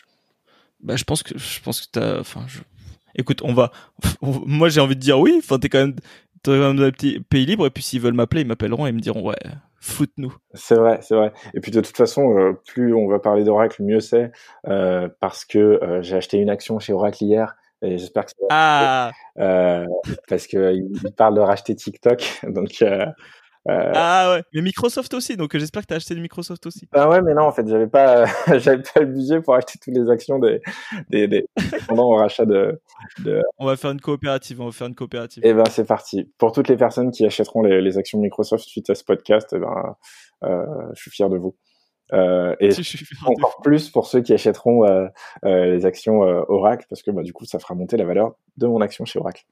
bah, 0.80 0.94
je 0.94 1.02
pense 1.02 1.24
que 1.24 1.36
je 1.36 1.60
pense 1.60 1.80
que 1.80 1.86
t'as. 1.90 2.20
Enfin, 2.20 2.42
je... 2.46 2.60
écoute, 3.14 3.42
on 3.44 3.52
va. 3.52 3.72
Moi, 4.22 4.68
j'ai 4.68 4.80
envie 4.80 4.96
de 4.96 5.00
dire 5.00 5.18
oui. 5.18 5.34
Enfin, 5.38 5.58
t'es 5.58 5.68
quand 5.68 5.78
même 5.78 5.96
t'es 6.42 6.52
quand 6.52 6.58
même 6.58 6.76
dans 6.76 6.84
un 6.84 6.90
petit 6.90 7.20
pays 7.20 7.46
libre. 7.46 7.66
Et 7.66 7.70
puis, 7.70 7.82
s'ils 7.82 8.00
veulent 8.00 8.14
m'appeler, 8.14 8.42
ils 8.42 8.46
m'appelleront 8.46 8.86
et 8.86 8.90
ils 8.90 8.94
me 8.94 9.00
diront 9.00 9.26
ouais, 9.26 9.36
foute-nous. 9.80 10.34
C'est 10.54 10.76
vrai, 10.76 11.00
c'est 11.02 11.14
vrai. 11.14 11.32
Et 11.54 11.60
puis 11.60 11.72
de 11.72 11.80
toute 11.80 11.96
façon, 11.96 12.38
euh, 12.38 12.52
plus 12.66 12.94
on 12.94 13.08
va 13.08 13.18
parler 13.18 13.44
d'Oracle, 13.44 13.82
mieux 13.82 14.00
c'est, 14.00 14.30
euh, 14.68 15.08
parce 15.20 15.44
que 15.44 15.58
euh, 15.58 16.02
j'ai 16.02 16.16
acheté 16.16 16.36
une 16.38 16.50
action 16.50 16.78
chez 16.78 16.92
Oracle 16.92 17.24
hier. 17.24 17.56
Et 17.82 17.96
j'espère 17.96 18.26
que 18.26 18.32
ah 18.50 19.10
euh, 19.38 19.86
parce 20.28 20.46
que 20.46 20.74
il 20.74 21.12
parle 21.16 21.34
de 21.34 21.40
racheter 21.40 21.74
TikTok, 21.74 22.40
donc 22.48 22.84
Euh, 23.68 23.92
ah 23.94 24.32
ouais, 24.32 24.42
mais 24.54 24.62
Microsoft 24.62 25.12
aussi, 25.12 25.36
donc 25.36 25.56
j'espère 25.56 25.82
que 25.82 25.88
tu 25.88 25.94
as 25.94 25.98
acheté 25.98 26.14
du 26.14 26.22
Microsoft 26.22 26.64
aussi. 26.66 26.88
Ah 26.92 27.10
ouais, 27.10 27.20
mais 27.20 27.34
non, 27.34 27.42
en 27.42 27.52
fait, 27.52 27.68
j'avais 27.68 27.86
pas, 27.86 28.24
j'avais 28.58 28.82
pas 28.82 29.00
le 29.00 29.06
budget 29.06 29.42
pour 29.42 29.54
acheter 29.54 29.78
toutes 29.82 29.94
les 29.94 30.08
actions 30.08 30.38
des, 30.38 30.62
des, 31.10 31.28
des 31.28 31.46
pendant 31.88 32.04
au 32.04 32.16
rachat 32.16 32.46
de, 32.46 32.80
de, 33.18 33.42
On 33.58 33.66
va 33.66 33.76
faire 33.76 33.90
une 33.90 34.00
coopérative, 34.00 34.60
on 34.62 34.66
va 34.66 34.72
faire 34.72 34.86
une 34.86 34.94
coopérative. 34.94 35.44
Et 35.44 35.50
eh 35.50 35.54
ben 35.54 35.64
c'est 35.70 35.86
parti. 35.86 36.32
Pour 36.38 36.52
toutes 36.52 36.68
les 36.68 36.76
personnes 36.76 37.10
qui 37.10 37.26
achèteront 37.26 37.62
les, 37.62 37.82
les 37.82 37.98
actions 37.98 38.18
Microsoft 38.18 38.64
suite 38.64 38.88
à 38.88 38.94
ce 38.94 39.04
podcast, 39.04 39.50
eh 39.54 39.58
ben, 39.58 39.94
euh, 40.44 40.64
je 40.94 41.02
suis 41.02 41.10
fier 41.10 41.28
de 41.28 41.36
vous. 41.36 41.54
Euh, 42.12 42.56
et 42.60 42.70
encore 43.26 43.60
plus 43.62 43.90
pour 43.90 44.06
ceux 44.06 44.20
qui 44.20 44.32
achèteront 44.32 44.84
euh, 44.84 45.06
euh, 45.44 45.66
les 45.66 45.86
actions 45.86 46.24
euh, 46.24 46.42
Oracle, 46.48 46.86
parce 46.88 47.02
que 47.02 47.10
bah, 47.10 47.22
du 47.22 47.32
coup, 47.32 47.44
ça 47.44 47.58
fera 47.58 47.74
monter 47.74 47.96
la 47.96 48.04
valeur 48.04 48.34
de 48.56 48.66
mon 48.66 48.80
action 48.80 49.04
chez 49.04 49.18
Oracle. 49.18 49.44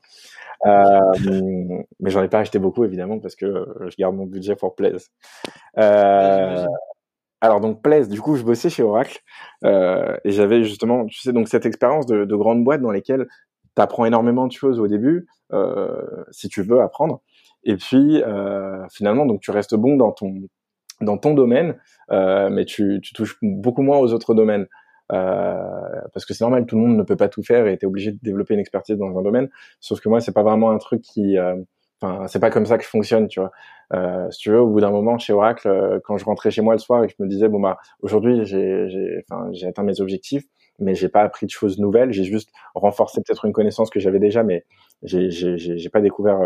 Euh, 0.66 0.98
mais 2.00 2.10
j'en 2.10 2.22
ai 2.22 2.28
pas 2.28 2.40
acheté 2.40 2.58
beaucoup 2.58 2.84
évidemment 2.84 3.18
parce 3.20 3.36
que 3.36 3.66
je 3.88 3.96
garde 3.96 4.16
mon 4.16 4.26
budget 4.26 4.56
pour 4.56 4.74
Plaise. 4.74 5.10
Euh, 5.78 6.66
alors 7.40 7.60
donc 7.60 7.82
Plaise, 7.82 8.08
du 8.08 8.20
coup 8.20 8.36
je 8.36 8.42
bossais 8.42 8.70
chez 8.70 8.82
Oracle 8.82 9.20
euh, 9.64 10.16
et 10.24 10.32
j'avais 10.32 10.64
justement, 10.64 11.06
tu 11.06 11.20
sais, 11.20 11.32
donc 11.32 11.48
cette 11.48 11.66
expérience 11.66 12.06
de, 12.06 12.24
de 12.24 12.36
grande 12.36 12.64
boîte 12.64 12.80
dans 12.80 12.90
lesquelles 12.90 13.28
tu 13.76 13.82
apprends 13.82 14.04
énormément 14.04 14.46
de 14.46 14.52
choses 14.52 14.80
au 14.80 14.88
début 14.88 15.28
euh, 15.52 16.24
si 16.32 16.48
tu 16.48 16.62
veux 16.62 16.80
apprendre 16.80 17.20
et 17.64 17.76
puis 17.76 18.22
euh, 18.22 18.84
finalement 18.90 19.26
donc 19.26 19.40
tu 19.40 19.50
restes 19.50 19.74
bon 19.74 19.96
dans 19.96 20.10
ton 20.10 20.34
dans 21.00 21.18
ton 21.18 21.34
domaine 21.34 21.76
mais 22.10 22.64
tu, 22.64 23.00
tu 23.02 23.12
touches 23.12 23.36
beaucoup 23.42 23.82
moins 23.82 23.98
aux 23.98 24.12
autres 24.12 24.34
domaines. 24.34 24.66
Euh, 25.12 26.00
parce 26.12 26.26
que 26.26 26.34
c'est 26.34 26.44
normal, 26.44 26.66
tout 26.66 26.76
le 26.76 26.82
monde 26.82 26.96
ne 26.96 27.02
peut 27.02 27.16
pas 27.16 27.28
tout 27.28 27.42
faire 27.42 27.66
et 27.66 27.78
t'es 27.78 27.86
obligé 27.86 28.12
de 28.12 28.18
développer 28.22 28.54
une 28.54 28.60
expertise 28.60 28.96
dans 28.96 29.16
un 29.18 29.22
domaine. 29.22 29.48
Sauf 29.80 30.00
que 30.00 30.08
moi, 30.08 30.20
c'est 30.20 30.32
pas 30.32 30.42
vraiment 30.42 30.70
un 30.70 30.78
truc 30.78 31.02
qui, 31.02 31.38
euh, 31.38 31.56
enfin, 32.00 32.26
c'est 32.26 32.40
pas 32.40 32.50
comme 32.50 32.66
ça 32.66 32.78
que 32.78 32.84
fonctionne, 32.84 33.28
tu 33.28 33.40
vois. 33.40 33.50
Euh, 33.94 34.30
si 34.30 34.40
tu 34.40 34.50
veux, 34.50 34.60
au 34.60 34.68
bout 34.68 34.80
d'un 34.80 34.90
moment 34.90 35.18
chez 35.18 35.32
Oracle, 35.32 35.68
euh, 35.68 35.98
quand 36.04 36.18
je 36.18 36.24
rentrais 36.24 36.50
chez 36.50 36.60
moi 36.60 36.74
le 36.74 36.78
soir 36.78 37.04
et 37.04 37.06
que 37.06 37.14
je 37.16 37.22
me 37.22 37.28
disais 37.28 37.48
bon 37.48 37.58
bah 37.58 37.78
aujourd'hui 38.02 38.44
j'ai, 38.44 38.86
j'ai, 38.90 39.66
atteint 39.66 39.82
mes 39.82 40.02
objectifs, 40.02 40.44
mais 40.78 40.94
j'ai 40.94 41.08
pas 41.08 41.22
appris 41.22 41.46
de 41.46 41.50
choses 41.50 41.78
nouvelles, 41.78 42.12
j'ai 42.12 42.24
juste 42.24 42.50
renforcé 42.74 43.22
peut-être 43.22 43.46
une 43.46 43.54
connaissance 43.54 43.88
que 43.88 43.98
j'avais 43.98 44.18
déjà, 44.18 44.42
mais 44.42 44.66
j'ai, 45.02 45.30
j'ai, 45.30 45.88
pas 45.88 46.02
découvert 46.02 46.38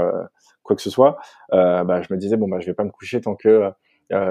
quoi 0.63 0.77
que 0.77 0.83
ce 0.83 0.91
soit. 0.91 1.19
bah, 1.51 2.01
je 2.01 2.15
me 2.15 2.19
disais 2.19 2.37
bon 2.37 2.47
bah 2.49 2.61
je 2.61 2.67
vais 2.67 2.75
pas 2.75 2.85
me 2.85 2.91
coucher 2.91 3.21
tant 3.21 3.35
que 3.35 3.73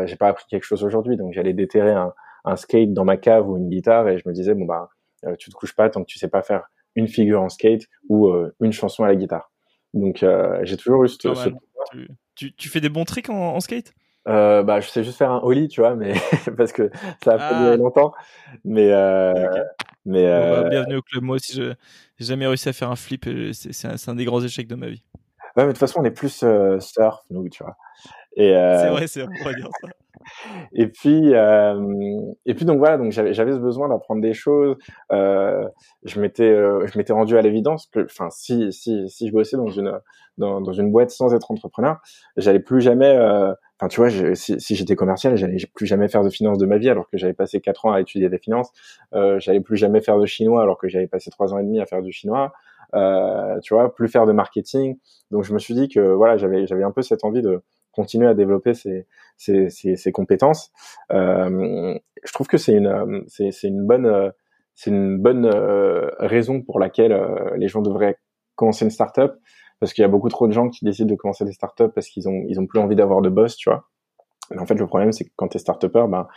j'ai 0.06 0.16
pas 0.16 0.28
appris 0.28 0.46
quelque 0.50 0.64
chose 0.64 0.84
aujourd'hui, 0.84 1.18
donc 1.18 1.34
j'allais 1.34 1.54
déterrer 1.54 1.92
un 1.92 2.14
un 2.44 2.56
skate 2.56 2.94
dans 2.94 3.06
ma 3.06 3.18
cave 3.18 3.50
ou 3.50 3.58
une 3.58 3.70
guitare 3.70 4.08
et 4.10 4.18
je 4.18 4.28
me 4.28 4.34
disais 4.34 4.54
bon 4.54 4.66
bah 4.66 4.90
euh, 5.26 5.36
tu 5.38 5.50
te 5.50 5.56
couches 5.56 5.76
pas 5.76 5.90
tant 5.90 6.02
que 6.02 6.08
tu 6.08 6.18
sais 6.18 6.28
pas 6.28 6.42
faire 6.42 6.64
une 6.96 7.08
figure 7.08 7.42
en 7.42 7.50
skate 7.50 7.88
ou 8.10 8.28
euh, 8.28 8.54
une 8.60 8.74
chanson 8.74 9.04
à 9.04 9.08
la 9.08 9.16
guitare. 9.16 9.52
Donc 9.94 10.24
euh, 10.24 10.60
j'ai 10.64 10.78
toujours 10.78 11.04
eu 11.04 11.10
ce, 11.10 11.18
tu, 12.36 12.54
tu, 12.54 12.70
fais 12.70 12.80
des 12.80 12.90
bons 12.90 13.06
tricks 13.06 13.30
en, 13.30 13.60
skate? 13.60 13.94
Euh, 14.28 14.64
bah, 14.64 14.80
je 14.80 14.88
sais 14.88 15.04
juste 15.04 15.18
faire 15.18 15.32
un 15.32 15.42
ollie, 15.44 15.68
tu 15.68 15.82
vois, 15.82 15.96
mais 15.96 16.14
parce 16.58 16.72
que 16.72 16.90
ça 17.24 17.34
a 17.34 17.38
pas 17.38 17.60
duré 17.60 17.74
ah. 17.74 17.78
longtemps. 17.78 18.14
Mais, 18.64 18.92
euh, 18.92 19.34
mais 20.06 20.26
bah, 20.28 20.70
bienvenue 20.70 20.96
au 20.98 21.02
club. 21.02 21.24
Moi 21.24 21.36
aussi, 21.36 21.54
j'ai 21.54 21.76
jamais 22.20 22.48
réussi 22.48 22.70
à 22.70 22.74
faire 22.74 22.90
un 22.90 22.96
flip. 22.96 23.28
C'est 23.52 23.86
un, 23.86 23.96
un, 24.08 24.16
des 24.16 24.26
grands 24.26 24.42
échecs 24.42 24.68
de 24.68 24.76
ma 24.76 24.88
vie. 24.88 25.04
Ouais, 25.56 25.64
mais 25.64 25.68
de 25.68 25.72
toute 25.72 25.80
façon, 25.80 26.02
on 26.02 26.06
est 26.06 26.12
plus 26.12 26.44
surf, 26.80 27.24
nous, 27.30 27.50
tu 27.50 27.64
vois. 27.64 27.76
Et 28.36 28.54
c'est 28.54 28.90
vrai, 28.90 29.08
c'est 29.08 29.22
vrai, 29.22 29.56
dire 29.56 29.70
ça. 29.82 29.88
et 30.74 30.88
puis 30.88 31.34
euh, 31.34 32.22
et 32.46 32.54
puis 32.54 32.66
donc 32.66 32.78
voilà 32.80 32.98
donc 32.98 33.12
j'avais 33.12 33.34
j'avais 33.34 33.54
ce 33.54 33.58
besoin 33.58 33.90
d'apprendre 33.90 34.22
des 34.22 34.34
choses. 34.34 34.76
Euh, 35.12 35.68
je 36.04 36.20
m'étais 36.20 36.50
euh, 36.50 36.86
je 36.88 36.98
m'étais 36.98 37.14
rendu 37.14 37.38
à 37.38 37.42
l'évidence 37.42 37.88
que 37.88 38.04
enfin 38.06 38.30
si 38.30 38.72
si 38.72 39.08
si 39.10 39.28
je 39.28 39.34
bossais 39.34 39.58
dans 39.58 39.70
une 39.70 40.00
dans, 40.38 40.62
dans 40.62 40.74
une 40.74 40.92
boîte 40.92 41.12
sans 41.12 41.34
être 41.36 41.52
entrepreneur 41.52 41.98
j'allais 42.38 42.60
plus 42.60 42.82
jamais 42.82 43.16
euh, 43.16 43.54
enfin 43.80 43.88
tu 43.90 44.00
vois 44.00 44.10
si, 44.36 44.60
si 44.60 44.76
j'étais 44.76 44.96
commercial 44.96 45.36
j'allais 45.36 45.58
plus 45.74 45.86
jamais 45.86 46.08
faire 46.08 46.24
de 46.24 46.30
finance 46.30 46.58
de 46.58 46.66
ma 46.66 46.78
vie 46.78 46.90
alors 46.90 47.10
que 47.10 47.18
j'avais 47.18 47.34
passé 47.34 47.60
quatre 47.60 47.86
ans 47.86 47.92
à 47.92 48.02
étudier 48.02 48.30
des 48.30 48.40
finances. 48.40 48.72
Euh, 49.14 49.40
j'allais 49.40 49.62
plus 49.62 49.78
jamais 49.78 50.02
faire 50.02 50.18
de 50.18 50.26
chinois 50.26 50.62
alors 50.62 50.78
que 50.78 50.88
j'avais 50.88 51.08
passé 51.08 51.30
trois 51.32 51.54
ans 51.54 51.60
et 51.60 51.64
demi 51.64 51.80
à 51.82 51.86
faire 51.86 52.02
du 52.02 52.12
chinois 52.12 52.54
euh, 52.96 53.60
tu 53.62 53.74
vois 53.74 53.94
plus 53.94 54.08
faire 54.08 54.26
de 54.26 54.34
marketing 54.34 54.98
donc 55.32 55.44
je 55.44 55.54
me 55.54 55.60
suis 55.60 55.74
dit 55.74 55.88
que 55.88 56.00
voilà 56.00 56.38
j'avais 56.38 56.68
j'avais 56.68 56.84
un 56.84 56.92
peu 56.92 57.02
cette 57.02 57.24
envie 57.24 57.42
de 57.42 57.62
continuer 57.92 58.28
à 58.28 58.34
développer 58.34 58.74
ses, 58.74 59.06
ses, 59.38 59.70
ses, 59.70 59.98
ses 59.98 60.12
compétences. 60.14 60.72
Euh, 61.12 62.00
je 62.24 62.32
trouve 62.32 62.48
que 62.48 62.58
c'est 62.58 62.74
une, 62.74 63.24
c'est, 63.28 63.52
c'est 63.52 63.68
une 63.68 63.86
bonne, 63.86 64.32
c'est 64.76 64.90
une 64.90 65.18
bonne 65.18 65.46
euh, 65.46 66.10
raison 66.20 66.62
pour 66.62 66.80
laquelle 66.80 67.12
euh, 67.12 67.56
les 67.58 67.68
gens 67.68 67.82
devraient 67.82 68.18
commencer 68.56 68.86
une 68.86 68.92
startup, 68.92 69.34
parce 69.80 69.94
qu'il 69.94 70.02
y 70.02 70.06
a 70.06 70.08
beaucoup 70.08 70.30
trop 70.30 70.48
de 70.48 70.54
gens 70.54 70.70
qui 70.70 70.86
décident 70.86 71.10
de 71.10 71.16
commencer 71.16 71.46
des 71.46 71.52
startups 71.52 71.92
parce 71.94 72.08
qu'ils 72.08 72.30
ont, 72.30 72.44
ils 72.48 72.60
ont 72.60 72.68
plus 72.68 72.80
envie 72.80 72.96
d'avoir 72.96 73.22
de 73.22 73.30
boss, 73.30 73.56
tu 73.56 73.70
vois. 73.70 73.88
Mais 74.52 74.60
en 74.60 74.66
fait, 74.66 74.76
le 74.76 74.86
problème, 74.86 75.12
c'est 75.12 75.24
que 75.24 75.32
quand 75.36 75.48
tu 75.48 75.58
es 75.58 75.60
startupper, 75.60 76.06
ben, 76.10 76.28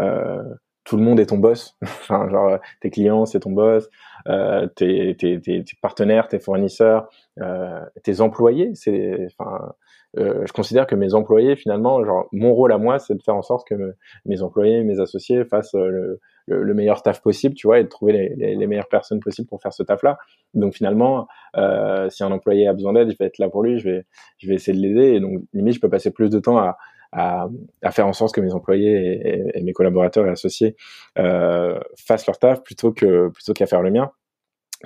euh, 0.00 0.42
tout 0.84 0.96
le 0.96 1.02
monde 1.02 1.20
est 1.20 1.26
ton 1.26 1.38
boss. 1.38 1.76
enfin, 1.82 2.28
genre, 2.28 2.58
tes 2.80 2.90
clients, 2.90 3.26
c'est 3.26 3.40
ton 3.40 3.52
boss, 3.52 3.88
euh, 4.28 4.66
tes, 4.68 5.16
tes, 5.16 5.40
tes, 5.40 5.64
partenaires, 5.80 6.28
tes 6.28 6.38
fournisseurs, 6.38 7.08
euh, 7.40 7.80
tes 8.02 8.20
employés, 8.20 8.70
c'est, 8.74 9.26
enfin, 9.38 9.74
euh, 10.18 10.44
je 10.46 10.52
considère 10.52 10.86
que 10.86 10.94
mes 10.94 11.14
employés, 11.14 11.56
finalement, 11.56 12.04
genre, 12.04 12.28
mon 12.32 12.54
rôle 12.54 12.72
à 12.72 12.78
moi, 12.78 12.98
c'est 12.98 13.14
de 13.14 13.22
faire 13.22 13.34
en 13.34 13.42
sorte 13.42 13.66
que 13.66 13.94
mes 14.26 14.42
employés, 14.42 14.84
mes 14.84 15.00
associés 15.00 15.44
fassent 15.44 15.74
euh, 15.74 16.18
le, 16.46 16.62
le, 16.62 16.74
meilleur 16.74 17.02
taf 17.02 17.20
possible, 17.20 17.54
tu 17.54 17.66
vois, 17.66 17.80
et 17.80 17.84
de 17.84 17.88
trouver 17.88 18.12
les, 18.12 18.28
les, 18.36 18.54
les, 18.54 18.66
meilleures 18.66 18.88
personnes 18.88 19.18
possibles 19.18 19.48
pour 19.48 19.60
faire 19.60 19.72
ce 19.72 19.82
taf-là. 19.82 20.18
Donc 20.52 20.74
finalement, 20.74 21.26
euh, 21.56 22.08
si 22.10 22.22
un 22.22 22.30
employé 22.30 22.68
a 22.68 22.72
besoin 22.74 22.92
d'aide, 22.92 23.10
je 23.10 23.16
vais 23.18 23.26
être 23.26 23.38
là 23.38 23.48
pour 23.48 23.62
lui, 23.62 23.78
je 23.78 23.88
vais, 23.88 24.06
je 24.38 24.48
vais 24.48 24.54
essayer 24.54 24.76
de 24.76 24.82
l'aider. 24.82 25.14
Et 25.14 25.20
donc 25.20 25.42
limite, 25.52 25.74
je 25.74 25.80
peux 25.80 25.90
passer 25.90 26.12
plus 26.12 26.30
de 26.30 26.38
temps 26.38 26.58
à, 26.58 26.76
à, 27.14 27.48
à 27.82 27.90
faire 27.92 28.06
en 28.06 28.12
sorte 28.12 28.34
que 28.34 28.40
mes 28.40 28.52
employés 28.52 28.92
et, 28.92 29.58
et 29.58 29.62
mes 29.62 29.72
collaborateurs 29.72 30.26
et 30.26 30.30
associés 30.30 30.76
euh, 31.18 31.78
fassent 31.96 32.26
leur 32.26 32.38
taf 32.38 32.62
plutôt 32.62 32.92
que 32.92 33.28
plutôt 33.28 33.52
qu'à 33.52 33.66
faire 33.66 33.82
le 33.82 33.90
mien 33.90 34.10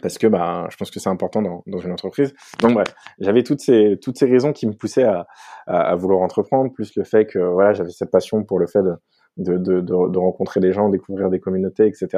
parce 0.00 0.18
que 0.18 0.26
bah, 0.28 0.66
je 0.70 0.76
pense 0.76 0.92
que 0.92 1.00
c'est 1.00 1.08
important 1.08 1.42
dans, 1.42 1.64
dans, 1.66 1.78
une 1.78 1.90
entreprise. 1.90 2.32
Donc 2.60 2.74
bref, 2.74 2.94
j'avais 3.18 3.42
toutes 3.42 3.60
ces 3.60 3.98
toutes 4.00 4.16
ces 4.16 4.26
raisons 4.26 4.52
qui 4.52 4.66
me 4.66 4.72
poussaient 4.72 5.02
à, 5.02 5.26
à, 5.66 5.90
à, 5.90 5.94
vouloir 5.96 6.20
entreprendre, 6.20 6.72
plus 6.72 6.94
le 6.94 7.02
fait 7.02 7.26
que 7.26 7.38
voilà 7.38 7.72
j'avais 7.72 7.90
cette 7.90 8.10
passion 8.10 8.44
pour 8.44 8.58
le 8.60 8.66
fait 8.66 8.82
de 8.82 8.94
de, 9.38 9.56
de, 9.56 9.80
de, 9.80 10.18
rencontrer 10.18 10.60
des 10.60 10.72
gens, 10.72 10.88
découvrir 10.88 11.30
des 11.30 11.38
communautés, 11.38 11.86
etc. 11.86 12.08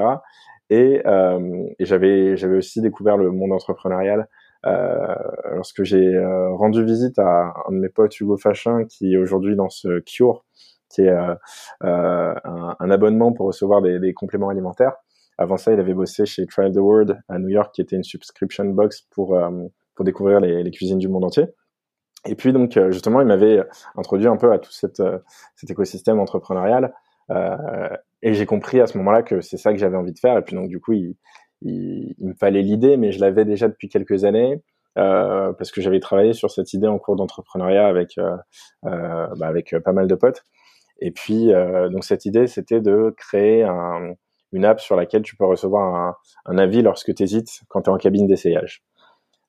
Et, 0.71 1.03
euh, 1.07 1.65
et 1.79 1.85
j'avais 1.85 2.37
j'avais 2.37 2.57
aussi 2.57 2.81
découvert 2.81 3.17
le 3.17 3.31
monde 3.31 3.53
entrepreneurial 3.53 4.27
euh, 4.67 5.15
lorsque 5.55 5.85
j'ai 5.85 6.15
euh, 6.15 6.51
rendu 6.55 6.85
visite 6.85 7.19
à 7.19 7.55
un 7.67 7.73
de 7.73 7.79
mes 7.79 7.89
potes 7.89 8.19
Hugo 8.21 8.37
Fachin 8.37 8.85
qui 8.85 9.17
aujourd'hui 9.17 9.55
lance 9.55 9.87
Cure, 10.07 10.45
qui 10.91 11.03
est 11.03 11.11
euh, 11.11 11.35
euh, 11.85 12.35
un, 12.45 12.77
un, 12.79 12.91
abonnement 12.91 13.33
pour 13.33 13.47
recevoir 13.47 13.81
des, 13.81 13.99
des 13.99 14.13
compléments 14.13 14.49
alimentaires. 14.49 14.97
Avant 15.39 15.57
ça, 15.57 15.73
il 15.73 15.81
avait 15.81 15.95
bossé 15.95 16.27
chez 16.27 16.47
Try 16.47 16.71
the 16.71 16.77
World 16.77 17.19
à 17.29 17.39
New 17.39 17.49
York, 17.49 17.75
qui 17.75 17.81
était 17.81 17.97
une 17.97 18.05
subscription 18.05 18.65
box 18.67 19.03
pour, 19.11 19.35
euh, 19.35 19.51
pour 19.95 20.05
découvrir 20.05 20.41
les, 20.41 20.63
les, 20.63 20.71
cuisines 20.71 20.99
du 20.99 21.09
monde 21.09 21.25
entier. 21.25 21.47
Et 22.27 22.35
puis 22.35 22.53
donc 22.53 22.79
justement, 22.91 23.23
il 23.23 23.27
m'avait 23.27 23.63
introduit 23.97 24.27
un 24.27 24.37
peu 24.37 24.53
à 24.53 24.59
tout 24.59 24.73
cette, 24.73 25.03
cet 25.57 25.71
écosystème 25.71 26.21
entrepreneurial. 26.21 26.93
Euh, 27.31 27.89
et 28.23 28.35
j'ai 28.35 28.47
compris 28.47 28.81
à 28.81 28.87
ce 28.87 28.99
moment-là 28.99 29.23
que 29.23 29.41
c'est 29.41 29.57
ça 29.57 29.73
que 29.73 29.79
j'avais 29.79 29.97
envie 29.97 30.13
de 30.13 30.19
faire. 30.19 30.37
Et 30.37 30.43
puis 30.43 30.55
donc 30.55 30.69
du 30.69 30.81
coup, 30.81 30.93
il, 30.93 31.17
il, 31.63 32.15
il 32.19 32.29
me 32.29 32.35
fallait 32.35 32.63
l'idée, 32.63 32.97
mais 32.97 33.13
je 33.13 33.21
l'avais 33.21 33.45
déjà 33.45 33.69
depuis 33.69 33.89
quelques 33.89 34.25
années. 34.25 34.63
Euh, 34.99 35.53
parce 35.53 35.71
que 35.71 35.81
j'avais 35.81 36.01
travaillé 36.01 36.33
sur 36.33 36.51
cette 36.51 36.73
idée 36.73 36.89
en 36.89 36.99
cours 36.99 37.15
d'entrepreneuriat 37.15 37.87
avec 37.87 38.19
euh, 38.19 38.37
bah, 38.83 39.47
avec 39.47 39.75
pas 39.85 39.93
mal 39.93 40.09
de 40.09 40.15
potes. 40.17 40.43
Et 41.01 41.13
puis 41.13 41.51
donc 41.93 42.05
cette 42.05 42.25
idée, 42.27 42.47
c'était 42.49 42.81
de 42.81 43.15
créer 43.17 43.63
un, 43.63 44.15
une 44.53 44.65
app 44.65 44.81
sur 44.81 44.97
laquelle 44.97 45.23
tu 45.23 45.37
peux 45.37 45.47
recevoir 45.47 45.95
un, 45.95 46.17
un 46.47 46.59
avis 46.59 46.83
lorsque 46.83 47.15
tu 47.15 47.23
hésites 47.23 47.61
quand 47.69 47.83
tu 47.83 47.91
es 47.91 47.93
en 47.93 47.99
cabine 47.99 48.27
d'essayage. 48.27 48.83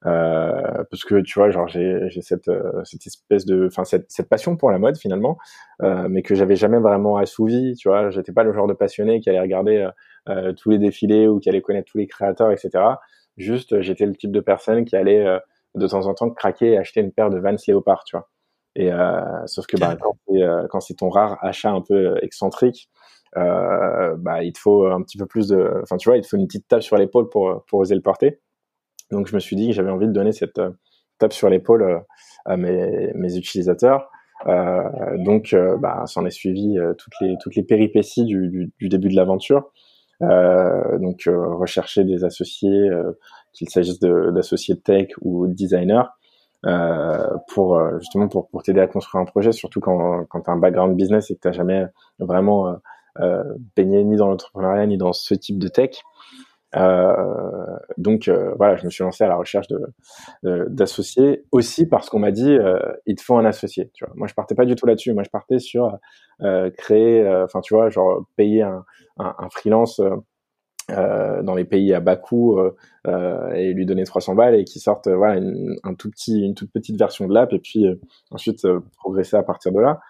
Euh, 0.07 0.83
parce 0.89 1.03
que 1.03 1.21
tu 1.21 1.37
vois, 1.37 1.51
genre 1.51 1.67
j'ai 1.67 2.09
cette, 2.21 2.47
euh, 2.47 2.83
cette 2.83 3.05
espèce 3.05 3.45
de, 3.45 3.67
enfin 3.67 3.83
cette, 3.83 4.11
cette 4.11 4.29
passion 4.29 4.57
pour 4.57 4.71
la 4.71 4.79
mode 4.79 4.97
finalement, 4.97 5.37
euh, 5.83 6.07
mais 6.09 6.23
que 6.23 6.33
j'avais 6.33 6.55
jamais 6.55 6.79
vraiment 6.79 7.17
assouvi. 7.17 7.75
Tu 7.75 7.87
vois, 7.87 8.09
j'étais 8.09 8.31
pas 8.31 8.43
le 8.43 8.53
genre 8.53 8.67
de 8.67 8.73
passionné 8.73 9.19
qui 9.19 9.29
allait 9.29 9.39
regarder 9.41 9.87
euh, 10.29 10.49
euh, 10.49 10.53
tous 10.53 10.69
les 10.69 10.77
défilés 10.77 11.27
ou 11.27 11.39
qui 11.39 11.49
allait 11.49 11.61
connaître 11.61 11.91
tous 11.91 11.97
les 11.97 12.07
créateurs, 12.07 12.51
etc. 12.51 12.83
Juste, 13.37 13.81
j'étais 13.81 14.05
le 14.05 14.15
type 14.15 14.31
de 14.31 14.39
personne 14.39 14.85
qui 14.85 14.95
allait 14.95 15.25
de 15.75 15.87
temps 15.87 16.05
en 16.05 16.13
temps 16.13 16.29
craquer 16.29 16.73
et 16.73 16.77
acheter 16.77 16.99
une 16.99 17.11
paire 17.11 17.29
de 17.29 17.39
Vans 17.39 17.55
Léopard, 17.67 18.03
tu 18.03 18.15
vois. 18.15 18.29
Et 18.75 18.91
sauf 19.45 19.65
que 19.67 19.77
bah, 19.77 19.95
quand 20.69 20.79
c'est 20.81 20.95
ton 20.95 21.09
rare 21.09 21.37
achat 21.41 21.71
un 21.71 21.81
peu 21.81 22.17
excentrique, 22.21 22.89
euh, 23.37 24.15
bah, 24.17 24.43
il 24.43 24.51
te 24.53 24.59
faut 24.59 24.85
un 24.85 25.01
petit 25.01 25.17
peu 25.17 25.25
plus 25.25 25.47
de, 25.47 25.79
enfin, 25.83 25.97
tu 25.97 26.09
vois, 26.09 26.17
il 26.17 26.21
te 26.21 26.27
faut 26.27 26.37
une 26.37 26.47
petite 26.47 26.67
tape 26.67 26.83
sur 26.83 26.97
l'épaule 26.97 27.29
pour, 27.29 27.63
pour 27.67 27.79
oser 27.79 27.95
le 27.95 28.01
porter. 28.01 28.41
Donc, 29.11 29.27
je 29.27 29.35
me 29.35 29.39
suis 29.39 29.55
dit 29.55 29.67
que 29.67 29.73
j'avais 29.73 29.91
envie 29.91 30.07
de 30.07 30.13
donner 30.13 30.31
cette 30.31 30.59
euh, 30.59 30.71
tape 31.17 31.33
sur 31.33 31.49
l'épaule 31.49 31.83
euh, 31.83 31.99
à 32.45 32.57
mes, 32.57 33.11
mes 33.15 33.37
utilisateurs. 33.37 34.09
Euh, 34.47 35.17
donc, 35.17 35.53
euh, 35.53 35.77
bah, 35.77 36.03
s'en 36.07 36.25
est 36.25 36.31
suivi 36.31 36.77
toutes 36.97 37.13
les 37.21 37.35
toutes 37.41 37.55
les 37.55 37.63
péripéties 37.63 38.25
du, 38.25 38.49
du, 38.49 38.73
du 38.79 38.89
début 38.89 39.09
de 39.09 39.15
l'aventure. 39.15 39.71
Donc, 40.21 41.23
rechercher 41.27 42.03
des 42.03 42.23
associés, 42.23 42.89
qu'il 43.53 43.69
s'agisse 43.69 43.99
d'associés 43.99 44.75
de 44.75 44.79
tech 44.79 45.09
ou 45.21 45.47
de 45.47 45.53
designers, 45.53 46.03
pour 47.47 47.81
justement 47.99 48.27
pour, 48.27 48.47
pour 48.49 48.63
t'aider 48.63 48.81
à 48.81 48.87
construire 48.87 49.21
un 49.21 49.25
projet, 49.25 49.51
surtout 49.51 49.79
quand, 49.79 50.25
quand 50.25 50.41
tu 50.41 50.49
as 50.49 50.53
un 50.53 50.57
background 50.57 50.95
business 50.95 51.31
et 51.31 51.35
que 51.35 51.49
tu 51.49 51.53
jamais 51.53 51.85
vraiment 52.19 52.77
baigné 53.75 54.03
ni 54.03 54.15
dans 54.15 54.27
l'entrepreneuriat 54.27 54.85
ni 54.85 54.97
dans 54.97 55.13
ce 55.13 55.33
type 55.33 55.57
de 55.57 55.67
tech. 55.67 56.01
Euh, 56.75 57.77
donc 57.97 58.27
euh, 58.27 58.53
voilà, 58.57 58.77
je 58.77 58.85
me 58.85 58.89
suis 58.89 59.03
lancé 59.03 59.23
à 59.23 59.27
la 59.27 59.35
recherche 59.35 59.67
de 59.67 60.67
d'associés 60.69 61.43
aussi 61.51 61.85
parce 61.85 62.09
qu'on 62.09 62.19
m'a 62.19 62.31
dit 62.31 62.51
euh, 62.51 62.79
il 63.05 63.15
te 63.15 63.23
faut 63.23 63.37
un 63.37 63.45
associé. 63.45 63.91
Tu 63.93 64.05
vois, 64.05 64.13
moi 64.15 64.27
je 64.27 64.33
partais 64.33 64.55
pas 64.55 64.65
du 64.65 64.75
tout 64.75 64.85
là-dessus. 64.85 65.13
Moi 65.13 65.23
je 65.23 65.29
partais 65.29 65.59
sur 65.59 65.97
créer, 66.77 67.27
enfin 67.43 67.61
tu 67.61 67.73
vois, 67.73 67.89
genre 67.89 68.25
payer 68.35 68.63
un, 68.63 68.85
un, 69.17 69.35
un 69.37 69.49
freelance. 69.49 70.01
Euh, 70.89 71.41
dans 71.43 71.55
les 71.55 71.63
pays 71.63 71.93
à 71.93 71.99
bas 72.01 72.17
coût 72.17 72.59
euh, 73.07 73.53
et 73.53 73.71
lui 73.71 73.85
donner 73.85 74.03
300 74.03 74.35
balles 74.35 74.55
et 74.55 74.65
qui 74.65 74.79
sorte 74.79 75.07
voilà 75.07 75.37
une, 75.37 75.75
un 75.83 75.93
tout 75.93 76.09
petit 76.09 76.41
une 76.41 76.53
toute 76.53 76.71
petite 76.71 76.97
version 76.97 77.27
de 77.27 77.33
l'app 77.33 77.53
et 77.53 77.59
puis 77.59 77.85
ensuite 78.31 78.67
progresser 78.97 79.37
à 79.37 79.43
partir 79.43 79.71
de 79.71 79.79
là 79.79 80.01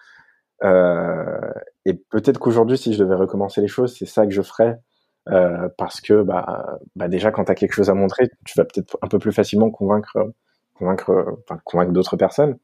et 1.84 1.94
peut-être 2.10 2.40
qu'aujourd'hui 2.40 2.78
si 2.78 2.94
je 2.94 2.98
devais 2.98 3.14
recommencer 3.14 3.60
les 3.60 3.68
choses 3.68 3.94
c'est 3.96 4.06
ça 4.06 4.26
que 4.26 4.32
je 4.32 4.42
ferais 4.42 4.80
euh, 5.28 5.68
parce 5.78 6.00
que 6.00 6.22
bah, 6.22 6.78
bah 6.96 7.08
déjà 7.08 7.30
quand 7.30 7.44
tu 7.44 7.52
as 7.52 7.54
quelque 7.54 7.74
chose 7.74 7.90
à 7.90 7.94
montrer, 7.94 8.28
tu 8.44 8.54
vas 8.58 8.64
peut-être 8.64 8.98
un 9.02 9.08
peu 9.08 9.18
plus 9.18 9.32
facilement 9.32 9.70
convaincre 9.70 10.32
convaincre 10.74 11.38
enfin, 11.48 11.60
convaincre 11.64 11.92
d'autres 11.92 12.16
personnes. 12.16 12.58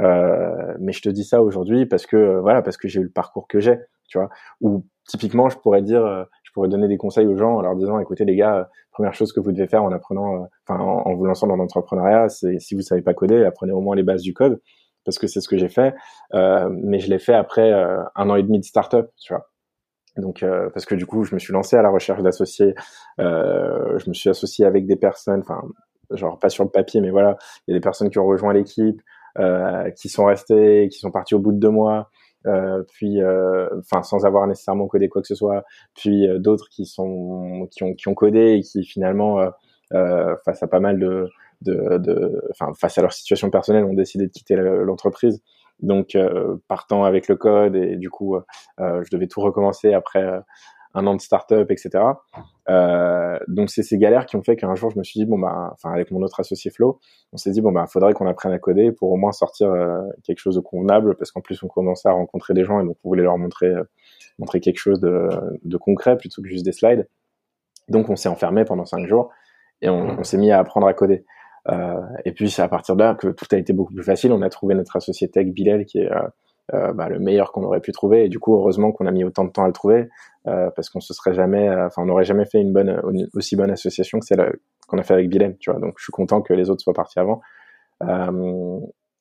Euh, 0.00 0.74
mais 0.80 0.92
je 0.92 1.02
te 1.02 1.08
dis 1.08 1.24
ça 1.24 1.42
aujourd'hui 1.42 1.86
parce 1.86 2.06
que 2.06 2.38
voilà 2.40 2.62
parce 2.62 2.76
que 2.76 2.88
j'ai 2.88 3.00
eu 3.00 3.04
le 3.04 3.10
parcours 3.10 3.46
que 3.48 3.60
j'ai, 3.60 3.78
tu 4.08 4.18
vois. 4.18 4.28
Ou 4.60 4.84
typiquement 5.06 5.48
je 5.48 5.58
pourrais 5.58 5.82
dire 5.82 6.04
euh, 6.04 6.24
je 6.42 6.52
pourrais 6.52 6.68
donner 6.68 6.88
des 6.88 6.96
conseils 6.96 7.26
aux 7.26 7.36
gens 7.36 7.56
en 7.56 7.62
leur 7.62 7.76
disant 7.76 7.98
écoutez 8.00 8.24
les 8.24 8.36
gars, 8.36 8.68
première 8.92 9.14
chose 9.14 9.32
que 9.32 9.40
vous 9.40 9.52
devez 9.52 9.68
faire 9.68 9.84
en 9.84 9.92
apprenant 9.92 10.42
euh, 10.42 10.46
enfin 10.66 10.82
en, 10.82 11.02
en, 11.06 11.14
vous 11.14 11.24
lançant 11.26 11.46
dans 11.46 11.56
l'entrepreneuriat, 11.56 12.28
c'est 12.28 12.58
si 12.58 12.74
vous 12.74 12.82
savez 12.82 13.02
pas 13.02 13.14
coder, 13.14 13.44
apprenez 13.44 13.72
au 13.72 13.80
moins 13.80 13.96
les 13.96 14.02
bases 14.02 14.22
du 14.22 14.34
code 14.34 14.60
parce 15.04 15.18
que 15.18 15.26
c'est 15.26 15.40
ce 15.40 15.48
que 15.48 15.58
j'ai 15.58 15.68
fait. 15.68 15.94
Euh, 16.32 16.68
mais 16.70 16.98
je 16.98 17.10
l'ai 17.10 17.18
fait 17.18 17.34
après 17.34 17.72
un 17.72 18.30
an 18.30 18.36
et 18.36 18.42
demi 18.42 18.58
de 18.58 18.64
start-up, 18.64 19.10
tu 19.20 19.34
vois. 19.34 19.50
Donc, 20.16 20.42
euh, 20.42 20.70
parce 20.70 20.86
que 20.86 20.94
du 20.94 21.06
coup, 21.06 21.24
je 21.24 21.34
me 21.34 21.40
suis 21.40 21.52
lancé 21.52 21.76
à 21.76 21.82
la 21.82 21.90
recherche 21.90 22.22
d'associés. 22.22 22.74
Euh, 23.20 23.98
je 23.98 24.08
me 24.08 24.14
suis 24.14 24.30
associé 24.30 24.64
avec 24.64 24.86
des 24.86 24.96
personnes, 24.96 25.40
enfin, 25.40 25.62
genre 26.10 26.38
pas 26.38 26.48
sur 26.48 26.64
le 26.64 26.70
papier, 26.70 27.00
mais 27.00 27.10
voilà, 27.10 27.36
il 27.66 27.72
y 27.72 27.74
a 27.74 27.78
des 27.78 27.82
personnes 27.82 28.10
qui 28.10 28.18
ont 28.18 28.26
rejoint 28.26 28.52
l'équipe, 28.52 29.00
euh, 29.38 29.90
qui 29.90 30.08
sont 30.08 30.26
restées, 30.26 30.88
qui 30.90 30.98
sont 30.98 31.10
parties 31.10 31.34
au 31.34 31.40
bout 31.40 31.52
de 31.52 31.58
deux 31.58 31.70
mois, 31.70 32.10
euh, 32.46 32.82
puis, 32.92 33.22
euh, 33.22 33.68
enfin, 33.78 34.02
sans 34.02 34.26
avoir 34.26 34.46
nécessairement 34.46 34.86
codé 34.86 35.08
quoi 35.08 35.22
que 35.22 35.28
ce 35.28 35.34
soit, 35.34 35.64
puis 35.94 36.28
euh, 36.28 36.38
d'autres 36.38 36.68
qui 36.68 36.84
sont, 36.84 37.66
qui 37.70 37.82
ont, 37.82 37.94
qui 37.94 38.08
ont 38.08 38.14
codé 38.14 38.56
et 38.58 38.60
qui 38.60 38.84
finalement, 38.84 39.38
face 40.44 40.62
à 40.62 40.66
pas 40.66 40.80
mal 40.80 40.98
de, 40.98 41.28
de, 41.62 42.42
enfin, 42.50 42.72
face 42.74 42.98
à 42.98 43.02
leur 43.02 43.12
situation 43.12 43.50
personnelle, 43.50 43.84
ont 43.84 43.94
décidé 43.94 44.26
de 44.26 44.32
quitter 44.32 44.56
l'entreprise. 44.56 45.42
Donc, 45.80 46.14
euh, 46.14 46.56
partant 46.68 47.04
avec 47.04 47.28
le 47.28 47.36
code 47.36 47.76
et 47.76 47.96
du 47.96 48.10
coup, 48.10 48.36
euh, 48.36 49.02
je 49.04 49.10
devais 49.10 49.26
tout 49.26 49.40
recommencer 49.40 49.92
après 49.92 50.22
euh, 50.22 50.40
un 50.94 51.06
an 51.06 51.14
de 51.14 51.20
start-up, 51.20 51.70
etc. 51.70 52.04
Euh, 52.68 53.38
donc 53.48 53.68
c'est 53.68 53.82
ces 53.82 53.98
galères 53.98 54.26
qui 54.26 54.36
ont 54.36 54.42
fait 54.42 54.56
qu'un 54.56 54.74
jour 54.74 54.90
je 54.90 54.98
me 54.98 55.04
suis 55.04 55.20
dit 55.20 55.26
bon 55.26 55.38
bah, 55.38 55.70
enfin 55.72 55.92
avec 55.92 56.10
mon 56.10 56.22
autre 56.22 56.40
associé 56.40 56.70
Flo, 56.70 57.00
on 57.32 57.36
s'est 57.36 57.50
dit 57.50 57.60
bon 57.60 57.72
bah 57.72 57.86
faudrait 57.86 58.14
qu'on 58.14 58.26
apprenne 58.26 58.52
à 58.52 58.58
coder 58.58 58.92
pour 58.92 59.10
au 59.10 59.16
moins 59.16 59.32
sortir 59.32 59.70
euh, 59.70 60.00
quelque 60.22 60.38
chose 60.38 60.54
de 60.54 60.60
convenable 60.60 61.16
parce 61.16 61.32
qu'en 61.32 61.40
plus 61.40 61.62
on 61.62 61.68
commençait 61.68 62.08
à 62.08 62.12
rencontrer 62.12 62.54
des 62.54 62.64
gens 62.64 62.80
et 62.80 62.84
donc 62.84 62.96
on 63.04 63.08
voulait 63.08 63.24
leur 63.24 63.36
montrer 63.36 63.72
montrer 64.38 64.60
quelque 64.60 64.78
chose 64.78 65.00
de, 65.00 65.28
de, 65.64 65.76
concret 65.76 66.16
plutôt 66.16 66.42
que 66.42 66.48
juste 66.48 66.64
des 66.64 66.72
slides. 66.72 67.08
Donc 67.88 68.08
on 68.08 68.16
s'est 68.16 68.28
enfermé 68.28 68.64
pendant 68.64 68.86
cinq 68.86 69.06
jours 69.06 69.30
et 69.82 69.88
on, 69.88 70.18
on 70.18 70.24
s'est 70.24 70.38
mis 70.38 70.50
à 70.50 70.58
apprendre 70.58 70.86
à 70.86 70.94
coder. 70.94 71.24
Euh, 71.68 72.00
et 72.24 72.32
puis 72.32 72.50
c'est 72.50 72.62
à 72.62 72.68
partir 72.68 72.96
de 72.96 73.02
là 73.02 73.14
que 73.14 73.28
tout 73.28 73.46
a 73.52 73.56
été 73.56 73.72
beaucoup 73.72 73.94
plus 73.94 74.04
facile. 74.04 74.32
On 74.32 74.42
a 74.42 74.50
trouvé 74.50 74.74
notre 74.74 74.96
associé 74.96 75.28
tech 75.28 75.46
Bilal 75.46 75.84
qui 75.86 75.98
est 75.98 76.10
euh, 76.10 76.22
euh, 76.74 76.92
bah, 76.92 77.08
le 77.08 77.18
meilleur 77.18 77.52
qu'on 77.52 77.62
aurait 77.62 77.80
pu 77.80 77.92
trouver. 77.92 78.24
Et 78.24 78.28
du 78.28 78.38
coup, 78.38 78.54
heureusement 78.54 78.92
qu'on 78.92 79.06
a 79.06 79.10
mis 79.10 79.24
autant 79.24 79.44
de 79.44 79.50
temps 79.50 79.64
à 79.64 79.66
le 79.66 79.72
trouver, 79.72 80.08
parce 80.44 80.90
qu'on 80.90 81.00
se 81.00 81.14
serait 81.14 81.32
jamais, 81.32 81.70
enfin, 81.70 82.02
on 82.02 82.06
n'aurait 82.06 82.24
jamais 82.24 82.44
fait 82.44 82.60
une 82.60 83.28
aussi 83.34 83.56
bonne 83.56 83.70
association 83.70 84.18
que 84.18 84.26
celle 84.26 84.58
qu'on 84.88 84.98
a 84.98 85.02
fait 85.02 85.14
avec 85.14 85.30
Bilal. 85.30 85.56
Tu 85.58 85.70
vois, 85.70 85.80
donc 85.80 85.94
je 85.96 86.04
suis 86.04 86.12
content 86.12 86.42
que 86.42 86.52
les 86.52 86.68
autres 86.68 86.82
soient 86.82 86.92
partis 86.92 87.18
avant. 87.18 87.40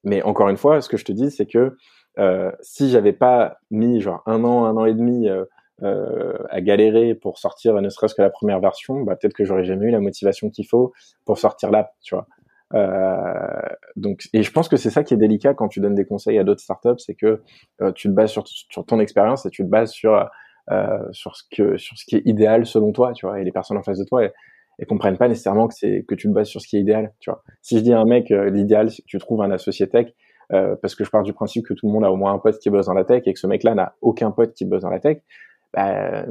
Mais 0.03 0.21
encore 0.23 0.49
une 0.49 0.57
fois, 0.57 0.81
ce 0.81 0.89
que 0.89 0.97
je 0.97 1.05
te 1.05 1.13
dis, 1.13 1.31
c'est 1.31 1.45
que 1.45 1.77
euh, 2.19 2.51
si 2.61 2.89
j'avais 2.89 3.13
pas 3.13 3.57
mis 3.71 4.01
genre 4.01 4.21
un 4.25 4.43
an, 4.43 4.65
un 4.65 4.75
an 4.75 4.85
et 4.85 4.93
demi 4.93 5.27
à 5.83 6.61
galérer 6.61 7.13
pour 7.13 7.37
sortir 7.37 7.81
ne 7.81 7.89
serait-ce 7.89 8.15
que 8.15 8.21
la 8.21 8.29
première 8.29 8.59
version, 8.59 9.01
bah, 9.01 9.15
peut-être 9.15 9.33
que 9.33 9.43
j'aurais 9.43 9.65
jamais 9.65 9.87
eu 9.87 9.91
la 9.91 9.99
motivation 9.99 10.49
qu'il 10.49 10.65
faut 10.65 10.93
pour 11.25 11.37
sortir 11.37 11.71
l'app, 11.71 11.91
tu 12.01 12.15
vois. 12.15 12.27
Euh, 12.73 13.61
donc, 13.95 14.23
et 14.33 14.43
je 14.43 14.51
pense 14.51 14.67
que 14.67 14.77
c'est 14.77 14.89
ça 14.89 15.03
qui 15.03 15.13
est 15.13 15.17
délicat 15.17 15.53
quand 15.53 15.67
tu 15.67 15.79
donnes 15.79 15.95
des 15.95 16.05
conseils 16.05 16.39
à 16.39 16.43
d'autres 16.43 16.61
startups, 16.61 16.97
c'est 16.97 17.13
que 17.13 17.41
euh, 17.81 17.91
tu 17.91 18.07
te 18.07 18.13
bases 18.13 18.31
sur, 18.31 18.43
ton 18.85 18.99
expérience 18.99 19.45
et 19.45 19.49
tu 19.49 19.63
te 19.63 19.69
bases 19.69 19.91
sur 19.91 20.27
euh, 20.71 20.97
sur 21.11 21.35
ce 21.35 21.43
que 21.51 21.75
sur 21.77 21.97
ce 21.97 22.05
qui 22.05 22.15
est 22.15 22.21
idéal 22.25 22.65
selon 22.65 22.93
toi, 22.93 23.11
tu 23.13 23.25
vois. 23.25 23.39
Et 23.39 23.43
les 23.43 23.51
personnes 23.51 23.77
en 23.77 23.83
face 23.83 23.99
de 23.99 24.05
toi, 24.05 24.23
elles, 24.23 24.87
comprennent 24.87 25.17
pas 25.17 25.27
nécessairement 25.27 25.67
que 25.67 25.73
c'est 25.75 26.05
que 26.07 26.15
tu 26.15 26.27
te 26.27 26.33
bases 26.33 26.47
sur 26.47 26.61
ce 26.61 26.67
qui 26.67 26.77
est 26.77 26.79
idéal, 26.79 27.13
tu 27.19 27.29
vois. 27.29 27.43
Si 27.61 27.77
je 27.77 27.83
dis 27.83 27.93
à 27.93 27.99
un 27.99 28.05
mec 28.05 28.31
euh, 28.31 28.49
l'idéal, 28.49 28.89
c'est 28.89 29.01
que 29.01 29.07
tu 29.07 29.17
trouves 29.17 29.41
un 29.41 29.51
associé 29.51 29.87
tech, 29.87 30.07
euh, 30.51 30.75
parce 30.81 30.95
que 30.95 31.03
je 31.03 31.09
pars 31.09 31.23
du 31.23 31.33
principe 31.33 31.65
que 31.65 31.73
tout 31.73 31.87
le 31.87 31.93
monde 31.93 32.05
a 32.05 32.11
au 32.11 32.15
moins 32.15 32.33
un 32.33 32.39
pote 32.39 32.59
qui 32.59 32.69
bosse 32.69 32.87
dans 32.87 32.93
la 32.93 33.05
tech 33.05 33.23
et 33.25 33.33
que 33.33 33.39
ce 33.39 33.47
mec-là 33.47 33.75
n'a 33.75 33.95
aucun 34.01 34.31
pote 34.31 34.53
qui 34.53 34.65
bosse 34.65 34.81
dans 34.81 34.89
la 34.89 34.99
tech, 34.99 35.17
bah, 35.73 36.25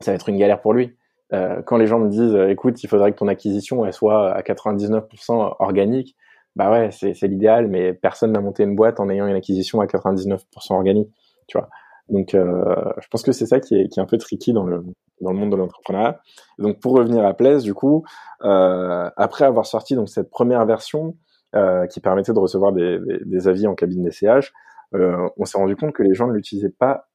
ça 0.00 0.10
va 0.10 0.14
être 0.14 0.28
une 0.28 0.38
galère 0.38 0.60
pour 0.60 0.72
lui. 0.72 0.96
Euh, 1.32 1.62
quand 1.62 1.76
les 1.76 1.86
gens 1.86 1.98
me 1.98 2.08
disent, 2.08 2.34
euh, 2.34 2.50
écoute, 2.50 2.82
il 2.82 2.88
faudrait 2.88 3.12
que 3.12 3.18
ton 3.18 3.28
acquisition 3.28 3.84
elle 3.84 3.92
soit 3.92 4.32
à 4.32 4.42
99% 4.42 5.56
organique, 5.58 6.16
bah 6.56 6.70
ouais, 6.70 6.90
c'est 6.92 7.20
l'idéal, 7.22 7.66
mais 7.66 7.92
personne 7.92 8.32
n'a 8.32 8.40
monté 8.40 8.62
une 8.62 8.76
boîte 8.76 9.00
en 9.00 9.08
ayant 9.08 9.26
une 9.26 9.34
acquisition 9.34 9.80
à 9.80 9.86
99% 9.86 10.38
organique, 10.70 11.10
tu 11.48 11.58
vois. 11.58 11.68
Donc, 12.08 12.34
euh, 12.34 12.74
je 13.00 13.08
pense 13.08 13.22
que 13.22 13.32
c'est 13.32 13.46
ça 13.46 13.58
qui 13.60 13.74
est, 13.74 13.88
qui 13.88 13.98
est 13.98 14.02
un 14.02 14.06
peu 14.06 14.18
tricky 14.18 14.52
dans 14.52 14.64
le 14.64 14.84
dans 15.20 15.32
le 15.32 15.38
monde 15.38 15.50
de 15.50 15.56
l'entrepreneuriat. 15.56 16.20
Donc, 16.58 16.80
pour 16.80 16.92
revenir 16.92 17.24
à 17.24 17.34
Place, 17.34 17.62
du 17.62 17.74
coup, 17.74 18.04
euh, 18.42 19.10
après 19.16 19.44
avoir 19.44 19.66
sorti 19.66 19.94
donc 19.94 20.08
cette 20.08 20.30
première 20.30 20.64
version 20.66 21.16
euh, 21.54 21.86
qui 21.86 22.00
permettait 22.00 22.32
de 22.32 22.38
recevoir 22.38 22.72
des, 22.72 22.98
des, 22.98 23.18
des 23.24 23.48
avis 23.48 23.66
en 23.66 23.74
cabine 23.74 24.02
d'essayage, 24.02 24.52
euh, 24.94 25.28
on 25.36 25.44
s'est 25.44 25.58
rendu 25.58 25.76
compte 25.76 25.92
que 25.92 26.02
les 26.02 26.14
gens 26.14 26.26
ne 26.26 26.32
l'utilisaient 26.32 26.68
pas 26.68 27.08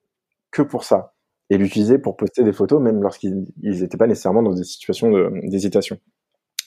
que 0.51 0.61
pour 0.61 0.83
ça 0.83 1.13
et 1.49 1.57
l'utiliser 1.57 1.97
pour 1.97 2.15
poster 2.15 2.43
des 2.43 2.53
photos, 2.53 2.81
même 2.81 3.01
lorsqu'ils 3.01 3.47
n'étaient 3.61 3.97
pas 3.97 4.07
nécessairement 4.07 4.43
dans 4.43 4.53
des 4.53 4.63
situations 4.63 5.11
d'hésitation. 5.43 5.97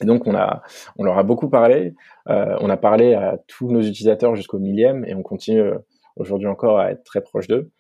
et 0.03 0.07
donc 0.07 0.27
on 0.27 0.35
a, 0.35 0.63
on 0.97 1.05
leur 1.05 1.19
a 1.19 1.23
beaucoup 1.23 1.49
parlé. 1.49 1.95
Euh, 2.29 2.57
on 2.61 2.69
a 2.69 2.77
parlé 2.77 3.15
à 3.15 3.39
tous 3.47 3.71
nos 3.71 3.81
utilisateurs 3.81 4.35
jusqu'au 4.35 4.59
millième, 4.59 5.05
et 5.05 5.15
on 5.15 5.23
continue 5.23 5.61
euh, 5.61 5.79
aujourd'hui 6.17 6.49
encore 6.49 6.81
à 6.81 6.91
être 6.91 7.05
très 7.05 7.21
proche 7.21 7.47
d'eux. 7.47 7.71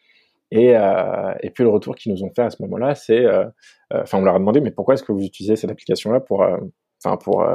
Et, 0.53 0.77
euh, 0.77 1.35
et 1.41 1.51
puis 1.51 1.65
le 1.65 1.71
retour 1.71 1.97
qu'ils 1.97 2.13
nous 2.13 2.23
ont 2.25 2.31
fait 2.35 2.43
à 2.43 2.51
ce 2.51 2.63
moment-là, 2.63 2.95
c'est, 2.95 3.27
enfin, 3.91 4.19
on 4.19 4.23
leur 4.23 4.37
a 4.37 4.39
demandé, 4.39 4.61
mais 4.61 4.71
pourquoi 4.71 4.95
est-ce 4.95 5.03
que 5.03 5.13
vous 5.13 5.25
utilisez 5.25 5.57
cette 5.57 5.71
application-là 5.71 6.21
pour, 6.21 6.47
enfin, 7.03 7.17
pour, 7.17 7.47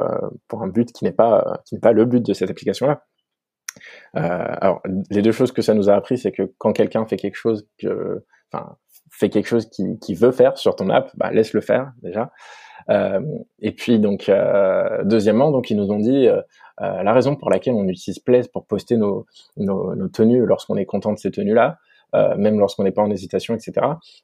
pour 0.47 0.63
un 0.63 0.67
but 0.67 0.91
qui 0.91 1.03
n'est 1.03 1.11
pas, 1.11 1.61
pas 1.81 1.91
le 1.91 2.05
but 2.05 2.25
de 2.25 2.33
cette 2.33 2.49
application-là? 2.49 3.03
alors, 4.13 4.81
les 5.11 5.21
deux 5.21 5.31
choses 5.31 5.51
que 5.51 5.61
ça 5.61 5.75
nous 5.75 5.91
a 5.91 5.93
appris, 5.93 6.17
c'est 6.17 6.31
que 6.31 6.51
quand 6.57 6.73
quelqu'un 6.73 7.05
fait 7.05 7.17
quelque 7.17 7.35
chose 7.35 7.67
que, 7.77 8.25
enfin, 8.51 8.77
fais 9.17 9.29
quelque 9.29 9.47
chose 9.47 9.67
qui, 9.69 9.97
qui 9.99 10.13
veut 10.13 10.31
faire 10.31 10.57
sur 10.57 10.75
ton 10.75 10.89
app, 10.89 11.11
bah, 11.15 11.31
laisse 11.31 11.53
le 11.53 11.61
faire 11.61 11.91
déjà. 12.01 12.31
Euh, 12.89 13.19
et 13.59 13.71
puis 13.71 13.99
donc 13.99 14.29
euh, 14.29 15.03
deuxièmement, 15.03 15.51
donc 15.51 15.69
ils 15.69 15.75
nous 15.75 15.91
ont 15.91 15.99
dit 15.99 16.27
euh, 16.27 16.41
euh 16.81 17.03
la 17.03 17.11
raison 17.11 17.35
pour 17.35 17.49
laquelle 17.49 17.73
on 17.73 17.85
utilise 17.87 18.19
Place 18.19 18.47
pour 18.47 18.65
poster 18.65 18.95
nos, 18.95 19.25
nos, 19.57 19.93
nos 19.95 20.07
tenues 20.07 20.45
lorsqu'on 20.45 20.77
est 20.77 20.85
content 20.85 21.11
de 21.11 21.17
ces 21.17 21.31
tenues-là, 21.31 21.79
euh, 22.15 22.37
même 22.37 22.59
lorsqu'on 22.59 22.83
n'est 22.83 22.91
pas 22.91 23.01
en 23.01 23.11
hésitation, 23.11 23.55
etc. 23.55 23.73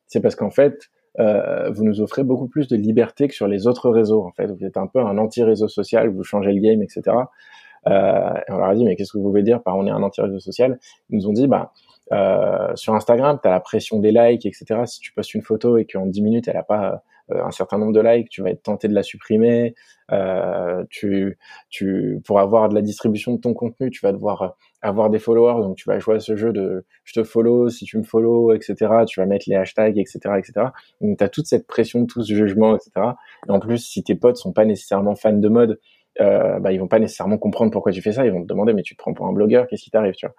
C'est 0.07 0.21
parce 0.21 0.35
qu'en 0.35 0.51
fait 0.51 0.89
euh, 1.19 1.69
vous 1.71 1.83
nous 1.83 1.99
offrez 2.01 2.23
beaucoup 2.23 2.47
plus 2.47 2.67
de 2.67 2.75
liberté 2.75 3.27
que 3.27 3.35
sur 3.35 3.47
les 3.47 3.67
autres 3.67 3.89
réseaux. 3.89 4.23
En 4.25 4.31
fait, 4.31 4.47
vous 4.47 4.65
êtes 4.65 4.77
un 4.77 4.87
peu 4.87 4.99
un 4.99 5.17
anti-réseau 5.17 5.67
social, 5.67 6.09
vous 6.09 6.23
changez 6.23 6.51
le 6.53 6.59
game, 6.61 6.81
etc. 6.81 7.01
Et 7.85 7.89
on 8.51 8.57
leur 8.57 8.69
a 8.69 8.75
dit 8.75 8.85
mais 8.85 8.95
qu'est-ce 8.95 9.11
que 9.11 9.17
vous 9.17 9.29
voulez 9.29 9.43
dire 9.43 9.61
par 9.61 9.75
on 9.75 9.85
est 9.85 9.91
un 9.91 10.01
anti-réseau 10.01 10.39
social? 10.39 10.79
Ils 11.09 11.17
nous 11.17 11.27
ont 11.27 11.33
dit 11.33 11.47
bah 11.47 11.73
euh, 12.13 12.75
sur 12.75 12.93
Instagram, 12.93 13.39
tu 13.41 13.47
as 13.47 13.51
la 13.51 13.59
pression 13.59 13.99
des 13.99 14.11
likes, 14.11 14.45
etc. 14.45 14.81
Si 14.85 14.99
tu 14.99 15.13
postes 15.13 15.33
une 15.33 15.41
photo 15.41 15.77
et 15.77 15.85
qu'en 15.85 16.05
10 16.05 16.21
minutes, 16.21 16.47
elle 16.47 16.55
n'a 16.55 16.63
pas 16.63 17.03
euh, 17.31 17.43
un 17.43 17.51
certain 17.51 17.77
nombre 17.77 17.93
de 17.93 18.01
likes, 18.01 18.29
tu 18.29 18.41
vas 18.41 18.49
être 18.49 18.63
tenté 18.63 18.87
de 18.87 18.93
la 18.93 19.03
supprimer. 19.03 19.73
Euh, 20.11 20.83
tu, 20.89 21.37
tu, 21.69 22.21
pour 22.25 22.39
avoir 22.39 22.69
de 22.69 22.75
la 22.75 22.81
distribution 22.81 23.33
de 23.33 23.39
ton 23.39 23.53
contenu, 23.53 23.89
tu 23.89 24.01
vas 24.05 24.11
devoir 24.11 24.55
avoir 24.81 25.09
des 25.09 25.19
followers, 25.19 25.61
donc 25.63 25.77
tu 25.77 25.89
vas 25.89 25.97
jouer 25.99 26.15
à 26.15 26.19
ce 26.19 26.35
jeu 26.35 26.51
de 26.51 26.85
je 27.05 27.13
te 27.13 27.23
follow, 27.23 27.69
si 27.69 27.85
tu 27.85 27.97
me 27.97 28.03
follow, 28.03 28.53
etc. 28.53 28.75
Tu 29.07 29.21
vas 29.21 29.25
mettre 29.25 29.45
les 29.47 29.55
hashtags, 29.55 29.97
etc., 29.97 30.19
etc. 30.37 30.67
Donc 30.99 31.21
as 31.21 31.29
toute 31.29 31.47
cette 31.47 31.67
pression, 31.67 32.05
tout 32.05 32.21
ce 32.21 32.33
jugement, 32.33 32.75
etc. 32.75 32.91
Et 33.47 33.51
en 33.51 33.59
plus, 33.59 33.77
si 33.77 34.03
tes 34.03 34.15
potes 34.15 34.37
sont 34.37 34.51
pas 34.51 34.65
nécessairement 34.65 35.15
fans 35.15 35.31
de 35.33 35.49
mode, 35.49 35.79
euh, 36.21 36.59
bah, 36.59 36.73
ils 36.73 36.79
vont 36.79 36.87
pas 36.87 36.99
nécessairement 36.99 37.37
comprendre 37.37 37.71
pourquoi 37.71 37.91
tu 37.93 38.01
fais 38.01 38.11
ça. 38.11 38.25
Ils 38.25 38.31
vont 38.31 38.43
te 38.43 38.47
demander 38.47 38.73
mais 38.73 38.83
tu 38.83 38.95
te 38.95 39.01
prends 39.01 39.13
pour 39.13 39.25
un 39.25 39.33
blogueur, 39.33 39.67
qu'est-ce 39.67 39.83
qui 39.83 39.89
t'arrive, 39.89 40.15
tu 40.15 40.25
vois 40.25 40.35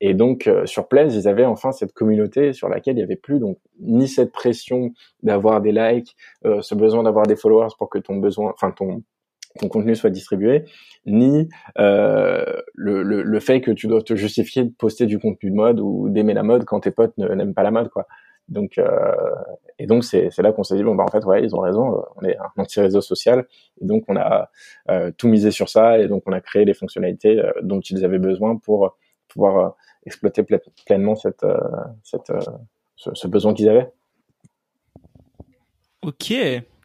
et 0.00 0.14
donc 0.14 0.46
euh, 0.46 0.66
sur 0.66 0.88
Place, 0.88 1.14
ils 1.14 1.28
avaient 1.28 1.44
enfin 1.44 1.72
cette 1.72 1.92
communauté 1.92 2.52
sur 2.52 2.68
laquelle 2.68 2.96
il 2.96 3.00
y 3.00 3.02
avait 3.02 3.16
plus 3.16 3.38
donc 3.38 3.58
ni 3.80 4.08
cette 4.08 4.32
pression 4.32 4.92
d'avoir 5.22 5.60
des 5.60 5.72
likes, 5.72 6.16
euh, 6.44 6.60
ce 6.62 6.74
besoin 6.74 7.02
d'avoir 7.02 7.26
des 7.26 7.36
followers 7.36 7.74
pour 7.78 7.90
que 7.90 7.98
ton 7.98 8.16
besoin, 8.16 8.52
enfin 8.54 8.70
ton 8.70 9.02
ton 9.58 9.68
contenu 9.68 9.96
soit 9.96 10.10
distribué, 10.10 10.64
ni 11.06 11.48
euh, 11.78 12.44
le, 12.74 13.02
le, 13.02 13.22
le, 13.22 13.40
fait 13.40 13.60
que 13.60 13.70
tu 13.72 13.88
dois 13.88 14.02
te 14.02 14.14
justifier 14.14 14.64
de 14.64 14.70
poster 14.70 15.06
du 15.06 15.18
contenu 15.18 15.50
de 15.50 15.56
mode 15.56 15.80
ou 15.80 16.08
d'aimer 16.10 16.34
la 16.34 16.44
mode 16.44 16.64
quand 16.64 16.80
tes 16.80 16.92
potes 16.92 17.16
n'aiment 17.18 17.54
pas 17.54 17.64
la 17.64 17.72
mode, 17.72 17.88
quoi. 17.88 18.06
Donc, 18.48 18.78
euh, 18.78 19.14
et 19.78 19.86
donc 19.86 20.04
c'est 20.04 20.36
là 20.38 20.52
qu'on 20.52 20.64
s'est 20.64 20.76
dit 20.76 20.82
bon 20.82 20.94
bah 20.94 21.04
en 21.04 21.10
fait 21.10 21.24
ouais 21.24 21.44
ils 21.44 21.54
ont 21.54 21.60
raison, 21.60 22.02
on 22.16 22.24
est 22.24 22.36
un 22.38 22.50
anti-réseau 22.56 23.00
social 23.00 23.46
et 23.80 23.84
donc 23.84 24.04
on 24.08 24.16
a 24.16 24.50
euh, 24.90 25.12
tout 25.16 25.28
misé 25.28 25.50
sur 25.50 25.68
ça 25.68 25.98
et 25.98 26.08
donc 26.08 26.22
on 26.26 26.32
a 26.32 26.40
créé 26.40 26.64
les 26.64 26.74
fonctionnalités 26.74 27.38
euh, 27.38 27.52
dont 27.62 27.80
ils 27.80 28.04
avaient 28.04 28.18
besoin 28.18 28.56
pour 28.56 28.96
pouvoir 29.28 29.58
euh, 29.58 29.68
exploiter 30.06 30.44
pleinement 30.86 31.14
cette, 31.14 31.44
cette 32.02 32.32
ce, 32.96 33.28
besoin 33.28 33.52
qu'ils 33.52 33.68
avaient. 33.68 33.90
Ok. 36.00 36.32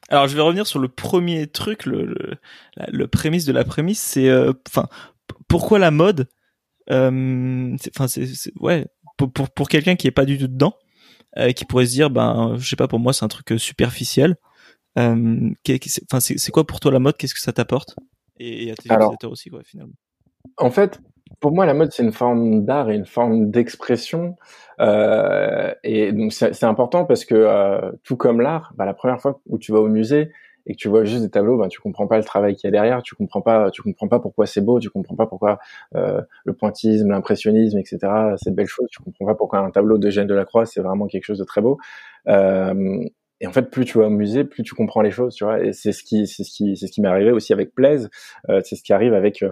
Alors 0.10 0.28
je 0.28 0.36
vais 0.36 0.42
revenir 0.42 0.68
sur 0.68 0.80
le 0.80 0.90
premier 0.90 1.48
truc, 1.48 1.86
le, 1.86 2.14
le, 2.90 3.08
prémisse 3.08 3.46
de 3.46 3.54
la 3.54 3.64
prémisse, 3.64 4.02
c'est 4.02 4.30
enfin 4.68 4.90
pourquoi 5.48 5.80
la 5.80 5.92
mode? 5.92 6.28
Enfin 6.90 8.08
c'est 8.08 8.28
ouais 8.60 8.86
pour 9.18 9.32
pour, 9.32 9.50
pour 9.50 9.70
quelqu'un 9.70 9.96
qui 9.96 10.08
est 10.08 10.12
pas 10.12 10.26
du 10.26 10.38
tout 10.38 10.50
dedans 10.50 10.74
euh, 11.38 11.52
qui 11.52 11.66
pourrait 11.66 11.86
se 11.86 11.92
dire 11.92 12.10
ben 12.10 12.56
je 12.58 12.68
sais 12.68 12.76
pas 12.76 12.88
pour 12.88 13.00
moi 13.00 13.14
c'est 13.14 13.26
un 13.26 13.30
truc 13.30 13.52
euh, 13.52 13.58
superficiel. 13.58 14.36
Euh, 15.00 15.50
enfin 16.12 16.20
c'est 16.20 16.52
quoi 16.52 16.66
pour 16.66 16.80
toi 16.80 16.92
la 16.92 17.00
mode? 17.00 17.18
Qu'est-ce 17.18 17.34
que 17.34 17.40
ça 17.40 17.54
t'apporte? 17.54 17.96
Et, 18.40 18.72
à 18.72 18.76
tes 18.76 18.94
utilisateurs 18.94 19.32
aussi 19.32 19.50
quoi 19.50 19.62
finalement. 19.64 19.94
En 20.58 20.72
fait 20.72 21.00
pour 21.40 21.52
moi, 21.52 21.66
la 21.66 21.74
mode, 21.74 21.92
c'est 21.92 22.04
une 22.04 22.14
forme 22.14 22.64
d'art 22.66 22.90
et 22.90 22.96
une 22.96 23.06
forme 23.06 23.52
d'expression. 23.52 24.36
Euh, 24.80 25.74
et 25.84 26.12
donc, 26.12 26.34
c'est 26.34 26.64
important 26.64 27.06
parce 27.06 27.26
que, 27.26 27.36
euh, 27.36 27.92
tout 28.04 28.18
comme 28.18 28.42
l'art, 28.42 28.74
bah, 28.76 28.86
la 28.86 28.94
première 28.94 29.20
fois 29.20 29.42
où 29.48 29.58
tu 29.58 29.72
vas 29.72 29.80
au 29.80 29.88
musée, 29.88 30.32
et 30.66 30.74
que 30.74 30.78
tu 30.78 30.88
vois 30.88 31.04
juste 31.04 31.22
des 31.22 31.30
tableaux, 31.30 31.58
ben 31.58 31.68
tu 31.68 31.80
comprends 31.80 32.08
pas 32.08 32.18
le 32.18 32.24
travail 32.24 32.56
qu'il 32.56 32.68
y 32.68 32.70
a 32.70 32.72
derrière, 32.72 33.02
tu 33.02 33.16
comprends 33.16 33.42
pas, 33.42 33.72
tu 33.72 33.82
comprends 33.82 34.08
pas 34.08 34.20
pourquoi 34.20 34.46
c'est 34.46 34.62
beau, 34.62 34.80
tu 34.80 34.90
comprends 34.90 35.16
pas 35.16 35.28
pourquoi 35.28 35.60
euh, 35.96 36.22
le 36.46 36.54
pointillisme, 36.54 37.10
l'impressionnisme, 37.10 37.78
etc. 37.78 38.00
C'est 38.38 38.52
de 38.52 38.56
belles 38.56 38.68
choses. 38.68 38.88
Tu 38.90 39.02
comprends 39.02 39.26
pas 39.26 39.36
pourquoi 39.36 39.60
un 39.60 39.72
tableau 39.72 39.98
de 39.98 40.10
Jeanne 40.10 40.28
de 40.28 40.34
la 40.34 40.46
Croix 40.46 40.66
c'est 40.66 40.82
vraiment 40.82 41.08
quelque 41.08 41.26
chose 41.26 41.40
de 41.40 41.44
très 41.44 41.62
beau. 41.62 41.78
Euh, 42.28 43.04
et 43.44 43.48
en 43.48 43.52
fait, 43.52 43.70
plus 43.70 43.84
tu 43.84 43.98
vas 43.98 44.06
au 44.06 44.10
musée, 44.10 44.46
plus 44.46 44.64
tu 44.64 44.74
comprends 44.74 45.02
les 45.02 45.12
choses, 45.12 45.36
tu 45.36 45.44
vois. 45.44 45.62
Et 45.62 45.74
c'est 45.74 45.92
ce 45.92 46.02
qui, 46.02 46.28
c'est 46.28 46.46
ce 46.46 46.52
qui, 46.52 46.78
c'est 46.78 46.88
ce 46.88 46.92
qui 46.94 47.02
m'est 47.02 47.10
arrivé 47.10 47.30
aussi 47.32 47.52
avec 47.52 47.76
Plaise. 47.76 48.10
Euh, 48.48 48.62
c'est 48.64 48.78
ce 48.78 48.84
qui 48.84 48.94
arrive 48.94 49.14
avec 49.14 49.44
euh, 49.44 49.52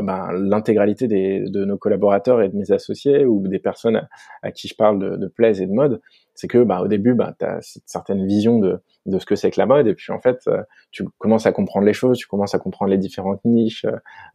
ben, 0.00 0.32
l'intégralité 0.32 1.06
des, 1.06 1.44
de 1.48 1.64
nos 1.64 1.78
collaborateurs 1.78 2.42
et 2.42 2.48
de 2.48 2.56
mes 2.56 2.72
associés 2.72 3.24
ou 3.24 3.46
des 3.46 3.60
personnes 3.60 4.08
à, 4.42 4.50
qui 4.50 4.66
je 4.66 4.74
parle 4.74 4.98
de, 4.98 5.16
de 5.16 5.28
Plaise 5.28 5.60
et 5.62 5.66
de 5.66 5.72
mode 5.72 6.00
c'est 6.40 6.48
que 6.48 6.64
bah, 6.64 6.80
au 6.80 6.88
début, 6.88 7.12
bah, 7.12 7.34
tu 7.38 7.44
as 7.44 7.60
cette 7.60 7.82
certaine 7.84 8.26
vision 8.26 8.58
de, 8.58 8.80
de 9.04 9.18
ce 9.18 9.26
que 9.26 9.34
c'est 9.34 9.50
que 9.50 9.60
la 9.60 9.66
mode, 9.66 9.86
et 9.86 9.94
puis 9.94 10.10
en 10.10 10.20
fait, 10.20 10.38
euh, 10.48 10.62
tu 10.90 11.04
commences 11.18 11.44
à 11.44 11.52
comprendre 11.52 11.84
les 11.84 11.92
choses, 11.92 12.16
tu 12.16 12.26
commences 12.26 12.54
à 12.54 12.58
comprendre 12.58 12.90
les 12.90 12.96
différentes 12.96 13.44
niches, 13.44 13.84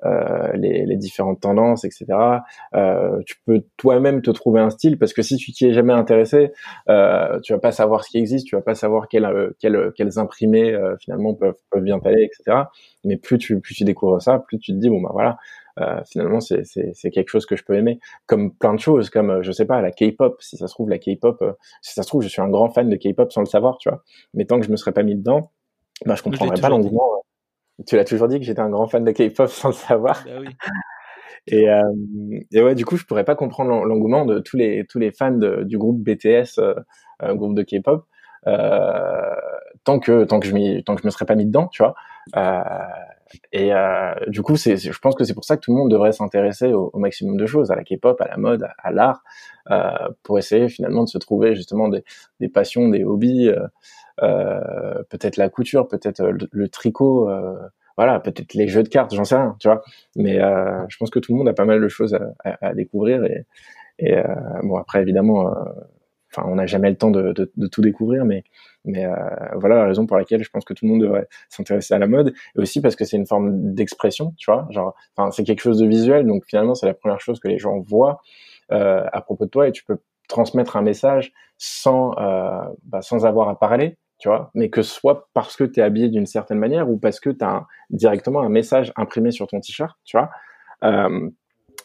euh, 0.06 0.52
les, 0.54 0.86
les, 0.86 0.98
différentes 0.98 1.42
tendances, 1.42 1.84
etc. 1.84 2.06
Euh, 2.76 3.20
tu 3.26 3.38
peux 3.48 3.64
toi-même 3.78 4.22
te 4.22 4.30
trouver 4.30 4.60
un 4.60 4.70
style, 4.70 5.00
parce 5.00 5.14
que 5.14 5.24
si 5.24 5.38
tu 5.38 5.52
t'y 5.52 5.66
es 5.66 5.74
jamais 5.74 5.94
intéressé, 5.94 6.52
euh, 6.90 7.40
tu 7.42 7.54
vas 7.54 7.60
pas 7.60 7.72
savoir 7.72 8.04
ce 8.04 8.12
qui 8.12 8.20
existe, 8.20 8.46
tu 8.46 8.56
vas 8.56 8.62
pas 8.62 8.76
savoir 8.76 9.08
quels 9.08 9.26
euh, 9.26 9.50
quels, 9.60 10.20
imprimés 10.20 10.78
finalement 11.00 11.34
peuvent, 11.34 11.58
peuvent 11.72 11.84
bien 11.84 12.00
t'aller, 12.00 12.24
etc. 12.24 12.66
Mais 13.04 13.18
plus 13.18 13.40
tu, 13.40 13.60
plus 13.60 13.74
tu 13.74 13.84
découvres 13.84 14.22
ça, 14.22 14.38
plus 14.38 14.60
tu 14.60 14.74
te 14.74 14.78
dis, 14.78 14.90
bon 14.90 15.02
bah 15.02 15.10
voilà, 15.12 15.38
euh, 15.80 16.02
finalement 16.10 16.40
c'est 16.40 16.64
c'est 16.66 17.10
quelque 17.12 17.30
chose 17.30 17.46
que 17.46 17.56
je 17.56 17.64
peux 17.64 17.76
aimer 17.76 18.00
comme 18.26 18.54
plein 18.54 18.74
de 18.74 18.80
choses 18.80 19.10
comme 19.10 19.30
euh, 19.30 19.42
je 19.42 19.52
sais 19.52 19.66
pas 19.66 19.82
la 19.82 19.92
K-pop 19.92 20.42
si 20.42 20.58
ça 20.58 20.68
se 20.68 20.74
trouve 20.74 20.90
la 20.90 21.00
K-pop 21.00 21.42
euh, 21.42 21.54
si 21.82 21.94
ça 21.94 22.04
se 22.04 22.08
trouve 22.08 22.22
je 22.22 22.28
suis 22.28 22.42
un 22.42 22.50
grand 22.50 22.70
fan 22.70 22.90
de 22.90 22.96
K-pop 22.96 23.32
sans 23.32 23.42
le 23.42 23.48
savoir 23.48 23.78
tu 23.78 23.90
vois 23.90 24.04
mais 24.34 24.46
tant 24.46 24.60
que 24.60 24.66
je 24.66 24.72
me 24.72 24.78
serais 24.78 24.94
pas 24.94 25.04
mis 25.04 25.16
dedans 25.16 25.52
bah 26.06 26.16
je 26.16 26.24
comprendrais 26.24 26.60
pas 26.60 26.70
l'engouement 26.70 27.24
tu 27.86 27.96
l'as 27.98 28.06
toujours 28.06 28.28
dit 28.28 28.40
que 28.40 28.46
j'étais 28.46 28.62
un 28.62 28.70
grand 28.70 28.88
fan 28.88 29.04
de 29.04 29.12
K-pop 29.12 29.50
sans 29.50 29.70
le 29.70 29.74
savoir 29.74 30.24
bah 30.26 30.40
oui. 30.40 30.48
Et, 31.48 31.70
euh, 31.70 31.82
et, 32.52 32.62
ouais, 32.62 32.76
du 32.76 32.86
coup, 32.86 32.98
je 32.98 33.06
pourrais 33.06 33.24
pas 33.24 33.36
comprendre 33.36 33.86
l'engouement 33.86 34.26
de 34.26 34.40
tous 34.40 34.58
les 34.58 34.86
tous 34.88 35.00
les 35.00 35.12
fans 35.12 35.32
de, 35.32 35.64
du 35.64 35.78
groupe 35.78 36.02
BTS, 36.02 36.60
euh, 36.60 36.74
groupe 37.36 37.56
de 37.56 37.62
K-pop, 37.62 38.06
euh, 38.48 39.36
tant 39.84 40.00
que 40.00 40.24
tant 40.24 40.40
que 40.40 40.48
je 40.48 40.82
tant 40.82 40.96
que 40.96 41.02
je 41.02 41.08
me 41.08 41.12
serais 41.12 41.26
pas 41.26 41.36
mis 41.36 41.46
dedans, 41.46 41.68
tu 41.68 41.84
vois. 41.84 41.96
Euh, 43.54 43.58
et 43.58 43.74
euh, 43.74 44.14
du 44.28 44.42
coup, 44.42 44.56
c'est, 44.56 44.78
je 44.78 45.00
pense 45.00 45.16
que 45.16 45.24
c'est 45.24 45.34
pour 45.34 45.46
ça 45.46 45.58
que 45.58 45.62
tout 45.62 45.72
le 45.72 45.78
monde 45.78 45.92
devrait 45.92 46.12
s'intéresser 46.12 46.74
au, 46.74 46.92
maximum 46.98 47.38
de 47.38 47.46
choses, 47.46 47.72
à 47.72 47.76
la 47.76 47.84
K-pop, 47.84 48.20
à 48.22 48.28
la 48.28 48.38
mode, 48.38 48.68
à, 48.78 48.92
l'art, 48.92 49.24
euh, 49.72 49.92
pour 50.24 50.40
essayer 50.40 50.70
finalement 50.70 51.04
de 51.04 51.10
se 51.10 51.18
trouver 51.18 51.56
justement 51.56 51.88
des, 51.88 52.04
des 52.40 52.50
passions, 52.50 52.90
des 52.90 53.04
hobbies, 53.04 53.50
euh, 53.50 53.68
euh 54.24 55.04
peut-être 55.10 55.38
la 55.38 55.50
couture, 55.50 55.88
peut-être 55.88 56.24
le, 56.24 56.70
tricot, 56.70 57.30
euh, 57.30 57.58
voilà, 57.98 58.20
peut-être 58.20 58.54
les 58.54 58.68
jeux 58.68 58.84
de 58.84 58.90
cartes, 58.90 59.14
j'en 59.14 59.26
sais 59.26 59.36
rien, 59.36 59.56
tu 59.60 59.68
vois. 59.68 59.84
Mais 60.16 60.40
je 60.90 60.98
pense 60.98 61.10
que 61.10 61.20
tout 61.20 61.34
le 61.34 61.38
monde 61.38 61.50
a 61.50 61.54
pas 61.54 61.66
mal 61.66 61.82
de 61.82 61.88
choses 61.88 62.14
à, 62.14 62.34
à, 62.44 62.68
à 62.68 62.74
découvrir 62.74 63.24
et, 63.26 63.46
et 64.00 64.16
bon 64.64 64.76
après 64.78 65.02
évidemment 65.02 65.54
enfin, 66.36 66.48
on 66.50 66.56
n'a 66.56 66.66
jamais 66.66 66.90
le 66.90 66.98
temps 66.98 67.12
de, 67.12 67.34
de, 67.34 67.52
de, 67.56 67.68
tout 67.68 67.82
découvrir, 67.82 68.26
mais, 68.26 68.44
mais 68.86 69.06
euh, 69.06 69.16
voilà 69.56 69.76
la 69.76 69.86
raison 69.86 70.06
pour 70.06 70.18
laquelle 70.18 70.44
je 70.44 70.50
pense 70.50 70.66
que 70.66 70.74
tout 70.74 70.86
le 70.86 70.92
monde 70.92 71.02
devrait 71.02 71.28
s'intéresser 71.50 71.94
à 71.94 72.00
la 72.00 72.08
mode, 72.08 72.30
et 72.30 72.60
aussi 72.60 72.82
parce 72.82 72.96
que 72.96 73.06
c'est 73.06 73.18
une 73.18 73.28
forme 73.28 73.74
d'expression, 73.74 74.34
tu 74.38 74.52
vois, 74.52 74.68
genre, 74.70 74.96
enfin, 75.16 75.32
c'est 75.32 75.44
quelque 75.44 75.62
chose 75.62 75.80
de 75.80 75.88
visuel, 75.88 76.26
donc 76.26 76.46
finalement, 76.46 76.76
c'est 76.76 76.86
la 76.86 76.94
première 76.94 77.20
chose 77.20 77.40
que 77.40 77.48
les 77.48 77.58
gens 77.58 77.80
voient 77.80 78.22
euh, 78.72 79.06
à 79.12 79.22
propos 79.22 79.46
de 79.46 79.50
toi, 79.50 79.68
et 79.68 79.72
tu 79.72 79.84
peux 79.84 79.98
transmettre 80.28 80.76
un 80.76 80.82
message 80.82 81.34
sans, 81.58 82.14
euh, 82.18 82.64
bah, 82.84 83.02
sans 83.02 83.26
avoir 83.26 83.50
à 83.50 83.60
parler, 83.60 83.98
tu 84.18 84.30
vois, 84.30 84.52
mais 84.56 84.70
que 84.70 84.82
soit 84.82 85.30
parce 85.34 85.56
que 85.56 85.64
tu 85.64 85.80
es 85.80 85.84
habillé 85.84 86.10
d'une 86.10 86.26
certaine 86.26 86.58
manière 86.58 86.90
ou 86.90 86.98
parce 86.98 87.20
que 87.20 87.30
tu 87.30 87.44
as 87.44 87.66
directement 87.90 88.42
un 88.42 88.50
message 88.50 88.92
imprimé 88.96 89.32
sur 89.32 89.48
ton 89.48 89.60
t-shirt, 89.60 89.96
tu 90.04 90.18
vois. 90.18 90.30
Euh, 90.84 91.30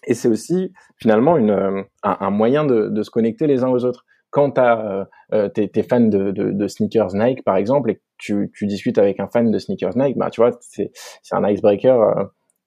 et 0.06 0.14
c'est 0.14 0.28
aussi 0.28 0.72
finalement 0.96 1.36
une, 1.36 1.50
un, 1.50 2.16
un 2.20 2.30
moyen 2.30 2.64
de, 2.64 2.88
de, 2.88 3.02
se 3.02 3.10
connecter 3.10 3.46
les 3.46 3.64
uns 3.64 3.68
aux 3.68 3.84
autres 3.84 4.04
quand 4.30 4.52
tu 4.52 4.60
euh, 4.60 5.04
euh, 5.32 5.48
t'es, 5.48 5.70
es 5.74 5.82
fan 5.82 6.08
de, 6.08 6.30
de, 6.30 6.50
de, 6.52 6.68
sneakers 6.68 7.14
Nike 7.14 7.44
par 7.44 7.56
exemple 7.56 7.90
et 7.90 7.96
que 7.96 8.00
tu, 8.18 8.50
tu 8.54 8.66
discutes 8.66 8.98
avec 8.98 9.20
un 9.20 9.28
fan 9.28 9.50
de 9.50 9.58
sneakers 9.58 9.96
Nike, 9.96 10.16
bah 10.16 10.30
tu 10.30 10.40
vois 10.40 10.52
c'est 10.60 10.92
c'est 11.22 11.34
un 11.34 11.48
icebreaker 11.48 12.00
euh, 12.00 12.24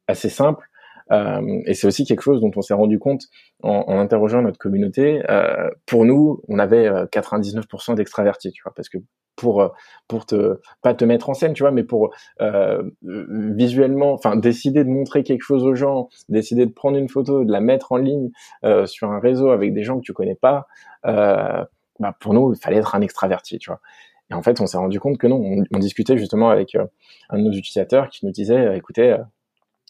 assez 0.07 0.30
simple 0.30 0.66
euh, 1.14 1.61
et 1.66 1.74
c'est 1.74 1.88
aussi 1.88 2.05
quelque 2.05 2.22
chose 2.22 2.41
dont 2.41 2.51
on 2.55 2.61
s'est 2.61 2.74
rendu 2.74 2.97
compte 2.99 3.24
en, 3.61 3.99
interrogeant 3.99 4.41
notre 4.41 4.57
communauté. 4.57 5.22
Euh, 5.30 5.70
pour 5.86 6.05
nous, 6.05 6.41
on 6.47 6.59
avait 6.59 6.89
99% 6.89 7.91
euh, 7.91 7.95
d'extravertis, 7.95 8.51
tu 8.51 8.64
vois, 8.64 8.74
parce 8.76 8.89
que 8.89 8.97
pour 9.36 9.74
pour 10.07 10.28
te 10.28 10.59
pas 10.84 10.93
te 10.93 11.05
mettre 11.05 11.30
en 11.30 11.34
scène, 11.34 11.53
tu 11.53 11.64
vois, 11.64 11.72
mais 11.72 11.84
pour 11.84 12.14
visuellement, 13.01 14.14
enfin 14.14 14.36
décider 14.36 14.84
de 14.84 14.89
montrer 14.89 15.24
quelque 15.24 15.41
chose 15.41 15.64
aux 15.64 15.74
gens, 15.74 16.09
décider 16.30 16.68
de 16.68 16.72
prendre 16.72 16.97
une 16.97 17.09
photo, 17.09 17.43
de 17.43 17.51
la 17.51 17.59
mettre 17.59 17.93
en 17.93 17.97
ligne 17.97 18.30
sur 18.86 19.11
un 19.11 19.20
réseau 19.20 19.49
avec 19.49 19.74
des 19.74 19.82
gens 19.82 19.97
que 19.97 20.03
tu 20.03 20.14
connais 20.14 20.36
pas, 20.36 20.68
bah 21.03 22.16
pour 22.20 22.36
nous, 22.36 22.53
il 22.53 22.59
fallait 22.59 22.78
être 22.78 22.93
un 22.93 23.01
extraverti, 23.01 23.57
tu 23.57 23.72
vois. 23.72 23.80
Et 24.30 24.36
en 24.36 24.43
fait, 24.43 24.61
on 24.61 24.68
s'est 24.68 24.78
rendu 24.78 24.99
compte 24.99 25.18
que 25.18 25.28
non. 25.28 25.38
On, 25.38 25.64
on 25.76 25.80
discutait 25.80 26.18
justement 26.18 26.49
avec 26.51 26.76
un 26.76 27.38
de 27.38 27.43
nos 27.43 27.51
utilisateurs 27.51 28.09
qui 28.09 28.26
nous 28.28 28.32
disait, 28.32 28.78
écoutez, 28.78 29.18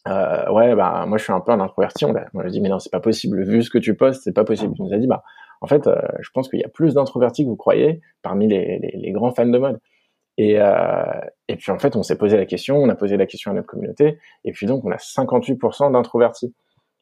euh, 0.07 0.51
ouais, 0.51 0.75
bah 0.75 1.05
moi 1.07 1.17
je 1.17 1.23
suis 1.23 1.33
un 1.33 1.39
peu 1.39 1.51
un 1.51 1.59
introverti. 1.59 2.05
On 2.05 2.15
a, 2.15 2.25
on 2.33 2.39
a 2.39 2.49
dit 2.49 2.61
mais 2.61 2.69
non, 2.69 2.79
c'est 2.79 2.91
pas 2.91 2.99
possible. 2.99 3.43
Vu 3.43 3.63
ce 3.63 3.69
que 3.69 3.77
tu 3.77 3.95
postes, 3.95 4.23
c'est 4.23 4.33
pas 4.33 4.43
possible. 4.43 4.73
Il 4.77 4.85
nous 4.85 4.93
a 4.93 4.97
dit 4.97 5.07
bah 5.07 5.23
en 5.61 5.67
fait, 5.67 5.87
euh, 5.87 5.95
je 6.19 6.29
pense 6.33 6.49
qu'il 6.49 6.59
y 6.59 6.63
a 6.65 6.69
plus 6.69 6.93
d'introvertis 6.93 7.43
que 7.43 7.49
vous 7.49 7.55
croyez 7.55 8.01
parmi 8.21 8.47
les, 8.47 8.79
les, 8.79 8.97
les, 8.97 9.11
grands 9.11 9.31
fans 9.31 9.45
de 9.45 9.57
mode. 9.57 9.79
Et, 10.37 10.59
euh, 10.59 11.03
et 11.47 11.55
puis 11.55 11.71
en 11.71 11.79
fait, 11.79 11.95
on 11.95 12.03
s'est 12.03 12.17
posé 12.17 12.35
la 12.35 12.45
question, 12.45 12.77
on 12.77 12.89
a 12.89 12.95
posé 12.95 13.15
la 13.15 13.25
question 13.25 13.51
à 13.51 13.53
notre 13.53 13.67
communauté, 13.67 14.17
et 14.43 14.51
puis 14.51 14.65
donc 14.65 14.83
on 14.83 14.91
a 14.91 14.97
58% 14.97 15.93
d'introvertis. 15.93 16.53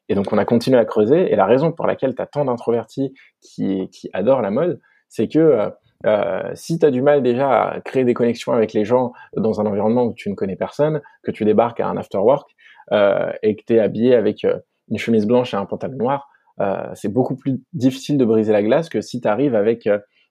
Et 0.09 0.15
donc 0.15 0.31
on 0.31 0.37
a 0.37 0.45
continué 0.45 0.77
à 0.77 0.85
creuser. 0.85 1.31
Et 1.31 1.35
la 1.35 1.45
raison 1.45 1.71
pour 1.71 1.87
laquelle 1.87 2.13
tu 2.13 2.21
as 2.21 2.27
tant 2.27 2.45
d'introvertis 2.45 3.13
qui, 3.41 3.89
qui 3.89 4.09
adorent 4.13 4.41
la 4.41 4.51
mode, 4.51 4.79
c'est 5.09 5.27
que 5.27 5.39
euh, 5.39 5.69
euh 6.05 6.51
si 6.53 6.77
tu 6.77 6.85
as 6.85 6.91
du 6.91 7.01
mal 7.01 7.23
déjà 7.23 7.63
à 7.63 7.81
créer 7.81 8.03
des 8.03 8.13
connexions 8.13 8.51
avec 8.51 8.73
les 8.73 8.85
gens 8.85 9.13
dans 9.35 9.59
un 9.59 9.65
environnement 9.65 10.03
où 10.03 10.13
tu 10.13 10.29
ne 10.29 10.35
connais 10.35 10.55
personne, 10.55 11.01
que 11.23 11.31
tu 11.31 11.45
débarques 11.45 11.79
à 11.79 11.87
un 11.87 11.97
after 11.97 12.19
work, 12.19 12.49
et 12.91 13.55
que 13.55 13.61
tu 13.65 13.75
es 13.75 13.79
habillé 13.79 14.15
avec 14.15 14.43
euh, 14.45 14.59
une 14.89 14.97
chemise 14.97 15.25
blanche 15.25 15.53
et 15.53 15.57
un 15.57 15.65
pantalon 15.65 15.97
noir, 15.97 16.29
euh, 16.59 16.89
c'est 16.93 17.11
beaucoup 17.11 17.35
plus 17.35 17.61
difficile 17.73 18.17
de 18.17 18.25
briser 18.25 18.51
la 18.51 18.61
glace 18.61 18.89
que 18.89 19.01
si 19.01 19.21
tu 19.21 19.27
arrives 19.27 19.55
avec 19.55 19.87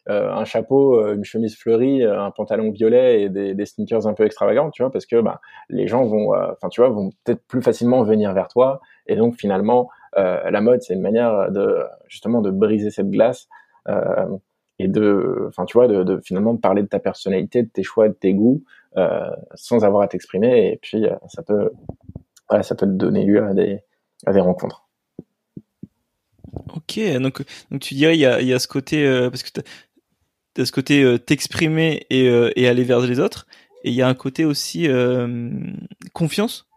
un 0.07 0.45
chapeau, 0.45 1.13
une 1.13 1.23
chemise 1.25 1.57
fleurie, 1.57 2.03
un 2.03 2.33
pantalon 2.33 2.73
violet 2.73 3.23
et 3.23 3.29
des, 3.29 3.65
sneakers 3.65 4.09
un 4.09 4.13
peu 4.15 4.25
extravagants, 4.25 4.71
tu 4.71 4.83
vois, 4.83 4.91
parce 4.91 5.07
que 5.07 5.21
bah, 5.21 5.41
les 5.69 5.87
gens 5.87 6.05
vont, 6.05 6.35
enfin 6.35 6.69
tu 6.69 6.81
vois, 6.81 6.91
vont 6.91 7.11
peut-être 7.23 7.47
plus 7.47 7.63
facilement 7.63 8.03
venir 8.03 8.33
vers 8.33 8.49
toi, 8.49 8.81
et 9.07 9.15
donc 9.15 9.37
finalement, 9.37 9.89
la 10.17 10.61
mode 10.61 10.83
c'est 10.83 10.95
une 10.95 11.01
manière 11.01 11.53
de 11.53 11.85
justement 12.09 12.41
de 12.41 12.51
briser 12.51 12.91
cette 12.91 13.09
glace 13.09 13.49
et 14.81 14.89
de, 14.89 15.47
enfin 15.49 15.65
tu 15.65 15.79
vois, 15.79 15.87
de, 15.87 16.03
de, 16.03 16.19
finalement 16.19 16.57
parler 16.57 16.83
de 16.83 16.89
ta 16.89 16.99
personnalité, 16.99 17.63
de 17.63 17.69
tes 17.69 17.85
choix, 17.85 18.09
de 18.09 18.15
tes 18.15 18.35
goûts, 18.35 18.65
sans 19.55 19.85
avoir 19.85 20.03
à 20.03 20.09
t'exprimer, 20.09 20.73
et 20.73 20.79
puis 20.83 21.07
ça 21.29 21.43
peut 21.45 21.71
ça 22.63 22.75
peut 22.75 22.87
te 22.87 22.93
donner 22.93 23.25
lieu 23.25 23.45
à 23.45 23.55
des, 23.55 23.81
à 24.27 24.33
des 24.33 24.41
rencontres. 24.41 24.87
Ok, 26.75 27.01
donc, 27.21 27.43
donc 27.71 27.81
tu 27.81 27.95
dirais 27.95 28.17
il 28.17 28.21
y 28.21 28.27
a, 28.27 28.41
il 28.41 28.49
y 28.49 28.53
a 28.53 28.59
ce 28.59 28.69
côté 28.69 29.07
euh, 29.07 29.31
parce 29.31 29.43
que 29.43 29.51
tu 29.51 29.61
as 30.61 30.65
ce 30.65 30.73
côté 30.73 31.03
euh, 31.03 31.19
t'exprimer 31.19 32.07
et, 32.11 32.29
euh, 32.29 32.51
et 32.57 32.69
aller 32.69 32.85
vers 32.85 33.01
les 33.01 33.21
autres 33.21 33.47
et 33.85 33.91
il 33.91 33.95
y 33.95 34.03
a 34.03 34.09
un 34.09 34.15
côté 34.15 34.45
aussi 34.45 34.89
confiance? 36.13 36.69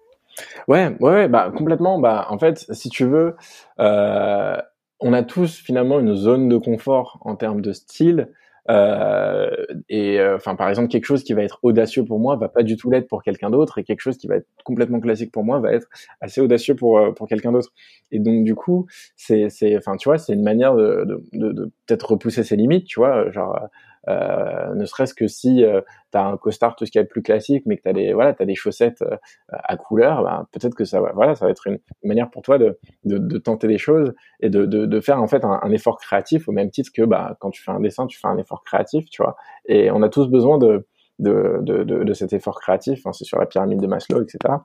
Ouais, 0.69 0.95
ouais, 1.01 1.27
bah 1.27 1.51
complètement. 1.55 1.99
Bah 1.99 2.27
en 2.29 2.39
fait, 2.39 2.65
si 2.71 2.89
tu 2.89 3.03
veux, 3.05 3.35
on 3.77 5.13
a 5.13 5.23
tous 5.23 5.57
finalement 5.57 5.99
une 5.99 6.15
zone 6.15 6.47
de 6.47 6.57
confort 6.57 7.19
en 7.21 7.35
termes 7.35 7.61
de 7.61 7.73
style. 7.73 8.29
Euh, 8.69 9.49
et 9.89 10.19
euh, 10.19 10.35
enfin, 10.35 10.55
par 10.55 10.69
exemple, 10.69 10.87
quelque 10.87 11.05
chose 11.05 11.23
qui 11.23 11.33
va 11.33 11.43
être 11.43 11.59
audacieux 11.63 12.05
pour 12.05 12.19
moi 12.19 12.35
va 12.37 12.49
pas 12.49 12.63
du 12.63 12.77
tout 12.77 12.89
l'être 12.89 13.07
pour 13.07 13.23
quelqu'un 13.23 13.49
d'autre, 13.49 13.77
et 13.77 13.83
quelque 13.83 14.01
chose 14.01 14.17
qui 14.17 14.27
va 14.27 14.35
être 14.37 14.47
complètement 14.63 14.99
classique 14.99 15.31
pour 15.31 15.43
moi 15.43 15.59
va 15.59 15.73
être 15.73 15.87
assez 16.21 16.41
audacieux 16.41 16.75
pour 16.75 16.97
euh, 16.97 17.11
pour 17.11 17.27
quelqu'un 17.27 17.51
d'autre. 17.51 17.71
Et 18.11 18.19
donc 18.19 18.43
du 18.43 18.55
coup, 18.55 18.87
c'est 19.15 19.49
c'est 19.49 19.77
enfin 19.77 19.97
tu 19.97 20.09
vois, 20.09 20.17
c'est 20.17 20.33
une 20.33 20.43
manière 20.43 20.75
de, 20.75 21.05
de, 21.05 21.23
de, 21.33 21.51
de 21.51 21.71
peut-être 21.85 22.11
repousser 22.11 22.43
ses 22.43 22.55
limites, 22.55 22.85
tu 22.85 22.99
vois, 22.99 23.29
genre 23.31 23.59
euh, 24.07 24.73
ne 24.75 24.85
serait-ce 24.85 25.13
que 25.13 25.27
si 25.27 25.63
euh, 25.63 25.81
tu 26.11 26.17
as 26.17 26.25
un 26.25 26.37
costard 26.37 26.75
tout 26.75 26.85
ce 26.85 26.91
qui 26.91 26.97
est 26.97 27.05
plus 27.05 27.21
classique, 27.21 27.63
mais 27.65 27.77
que 27.77 27.83
tu 27.83 27.89
as 27.89 27.93
des 27.93 28.13
voilà, 28.13 28.35
as 28.37 28.45
des 28.45 28.55
chaussettes 28.55 29.01
euh, 29.01 29.17
à 29.49 29.77
couleur, 29.77 30.23
bah, 30.23 30.47
peut-être 30.51 30.75
que 30.75 30.85
ça 30.85 31.01
va 31.01 31.11
voilà, 31.13 31.35
ça 31.35 31.45
va 31.45 31.51
être 31.51 31.67
une 31.67 31.79
manière 32.03 32.29
pour 32.29 32.41
toi 32.41 32.57
de, 32.57 32.77
de, 33.05 33.17
de 33.17 33.37
tenter 33.37 33.67
des 33.67 33.77
choses 33.77 34.13
et 34.39 34.49
de, 34.49 34.65
de, 34.65 34.85
de 34.85 34.99
faire 34.99 35.21
en 35.21 35.27
fait 35.27 35.43
un, 35.45 35.71
effort 35.71 35.97
créatif 35.97 36.47
au 36.47 36.51
même 36.51 36.69
titre 36.69 36.91
que 36.93 37.03
bah 37.03 37.37
quand 37.39 37.49
tu 37.49 37.63
fais 37.63 37.71
un 37.71 37.79
dessin, 37.79 38.05
tu 38.07 38.19
fais 38.19 38.27
un 38.27 38.37
effort 38.37 38.63
créatif, 38.63 39.09
tu 39.09 39.23
vois. 39.23 39.35
Et 39.65 39.89
on 39.91 40.01
a 40.01 40.09
tous 40.09 40.27
besoin 40.27 40.57
de 40.57 40.87
de, 41.19 41.59
de, 41.61 41.83
de, 41.83 42.13
cet 42.13 42.33
effort 42.33 42.59
créatif. 42.59 42.99
Enfin, 42.99 43.13
c'est 43.13 43.23
sur 43.23 43.39
la 43.39 43.45
pyramide 43.45 43.79
de 43.79 43.87
Maslow, 43.87 44.23
etc. 44.23 44.55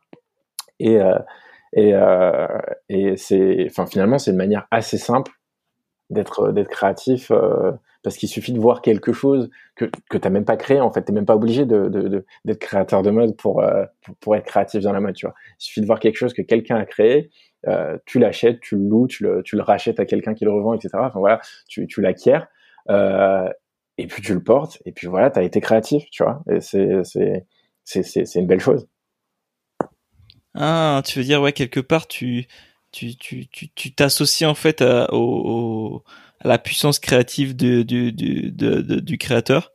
Et 0.80 1.00
euh, 1.00 1.18
et, 1.72 1.92
euh, 1.94 2.46
et 2.88 3.16
c'est, 3.16 3.66
enfin 3.68 3.86
finalement, 3.86 4.18
c'est 4.18 4.30
une 4.30 4.36
manière 4.36 4.66
assez 4.70 4.98
simple 4.98 5.32
d'être 6.10 6.52
d'être 6.52 6.70
créatif 6.70 7.30
euh, 7.30 7.72
parce 8.02 8.16
qu'il 8.16 8.28
suffit 8.28 8.52
de 8.52 8.60
voir 8.60 8.80
quelque 8.82 9.12
chose 9.12 9.50
que 9.76 9.86
que 10.08 10.18
t'as 10.18 10.30
même 10.30 10.44
pas 10.44 10.56
créé 10.56 10.80
en 10.80 10.92
fait. 10.92 11.02
T'es 11.02 11.12
même 11.12 11.26
pas 11.26 11.36
obligé 11.36 11.66
de 11.66 11.88
d'être 11.88 12.24
de, 12.44 12.54
créateur 12.54 13.02
de 13.02 13.10
mode 13.10 13.36
pour, 13.36 13.62
euh, 13.62 13.84
pour, 14.02 14.16
pour 14.16 14.36
être 14.36 14.46
créatif 14.46 14.82
dans 14.82 14.92
la 14.92 15.00
mode 15.00 15.14
tu 15.14 15.26
vois. 15.26 15.34
Il 15.60 15.64
suffit 15.64 15.80
de 15.80 15.86
voir 15.86 16.00
quelque 16.00 16.16
chose 16.16 16.32
que 16.32 16.42
quelqu'un 16.42 16.76
a 16.76 16.86
créé 16.86 17.30
euh, 17.66 17.98
tu 18.06 18.18
l'achètes 18.18 18.60
tu 18.60 18.76
le 18.76 18.88
loues 18.88 19.08
tu 19.08 19.24
le 19.24 19.42
tu 19.42 19.56
le 19.56 19.62
rachètes 19.62 19.98
à 19.98 20.06
quelqu'un 20.06 20.32
qui 20.32 20.44
le 20.44 20.52
revend 20.52 20.74
etc 20.74 20.90
enfin 20.94 21.18
voilà 21.18 21.40
tu 21.66 21.88
tu 21.88 22.00
l'acquiers 22.00 22.38
euh, 22.88 23.48
et 23.98 24.06
puis 24.06 24.22
tu 24.22 24.32
le 24.32 24.42
portes 24.42 24.80
et 24.86 24.92
puis 24.92 25.08
voilà 25.08 25.30
t'as 25.30 25.42
été 25.42 25.60
créatif 25.60 26.04
tu 26.10 26.22
vois. 26.22 26.42
Et 26.50 26.60
c'est 26.60 27.02
c'est 27.02 27.46
c'est 27.84 28.02
c'est 28.02 28.38
une 28.38 28.46
belle 28.46 28.60
chose. 28.60 28.88
Ah 30.54 31.02
tu 31.04 31.18
veux 31.18 31.24
dire 31.24 31.42
ouais 31.42 31.52
quelque 31.52 31.80
part 31.80 32.06
tu 32.06 32.46
tu 32.92 33.16
tu 33.16 33.48
tu 33.48 33.94
t'associes 33.94 34.46
en 34.46 34.54
fait 34.54 34.82
à, 34.82 35.08
au, 35.12 36.02
à, 36.40 36.48
la 36.48 36.58
puissance 36.58 36.98
créative 36.98 37.56
du 37.56 37.84
du 37.84 38.12
du, 38.12 38.50
du 38.52 39.18
créateur 39.18 39.72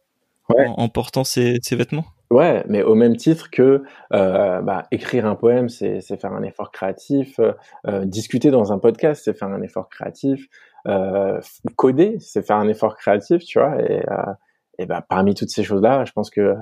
en, 0.49 0.89
portant 0.89 1.23
ses, 1.23 1.57
ses, 1.61 1.75
vêtements. 1.75 2.05
Ouais, 2.29 2.63
mais 2.67 2.83
au 2.83 2.95
même 2.95 3.15
titre 3.15 3.49
que 3.49 3.83
euh, 4.13 4.61
bah, 4.61 4.83
écrire 4.91 5.25
un 5.25 5.35
poème, 5.35 5.69
c'est 5.69 6.01
faire 6.01 6.33
un 6.33 6.43
effort 6.43 6.71
créatif. 6.71 7.39
Euh, 7.87 8.05
discuter 8.05 8.51
dans 8.51 8.73
un 8.73 8.79
podcast, 8.79 9.23
c'est 9.25 9.37
faire 9.37 9.47
un 9.47 9.61
effort 9.61 9.89
créatif. 9.89 10.47
Euh, 10.87 11.39
coder, 11.75 12.17
c'est 12.19 12.45
faire 12.45 12.57
un 12.57 12.67
effort 12.67 12.97
créatif, 12.97 13.43
tu 13.43 13.59
vois. 13.59 13.81
Et, 13.81 14.03
euh, 14.09 14.33
et 14.79 14.85
bah, 14.85 15.05
parmi 15.07 15.33
toutes 15.33 15.49
ces 15.49 15.63
choses-là, 15.63 16.05
je 16.05 16.11
pense 16.11 16.29
que 16.29 16.55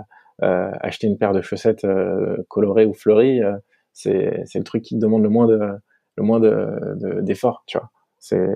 euh, 0.43 0.71
acheter 0.79 1.07
une 1.07 1.17
paire 1.17 1.33
de 1.33 1.41
chaussettes 1.41 1.85
colorées 2.47 2.85
ou 2.85 2.93
fleuries, 2.93 3.41
c'est 3.93 4.43
le 4.55 4.63
truc 4.63 4.83
qui 4.83 4.95
te 4.95 5.01
demande 5.01 5.23
le 5.23 5.29
moins 5.29 5.47
de 5.47 5.59
le 6.15 6.23
moins 6.23 6.39
de 6.39 7.21
d'efforts, 7.21 7.63
tu 7.67 7.77
vois. 7.77 7.89
C'est 8.19 8.53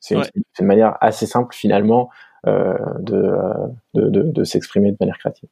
c'est 0.00 0.14
une, 0.14 0.66
manière 0.66 0.96
assez 1.00 1.26
simple 1.26 1.54
finalement 1.54 2.08
euh, 2.46 2.76
de, 3.00 3.32
de, 3.94 4.08
de, 4.08 4.22
de 4.22 4.44
s'exprimer 4.44 4.92
de 4.92 4.96
manière 5.00 5.18
créative. 5.18 5.48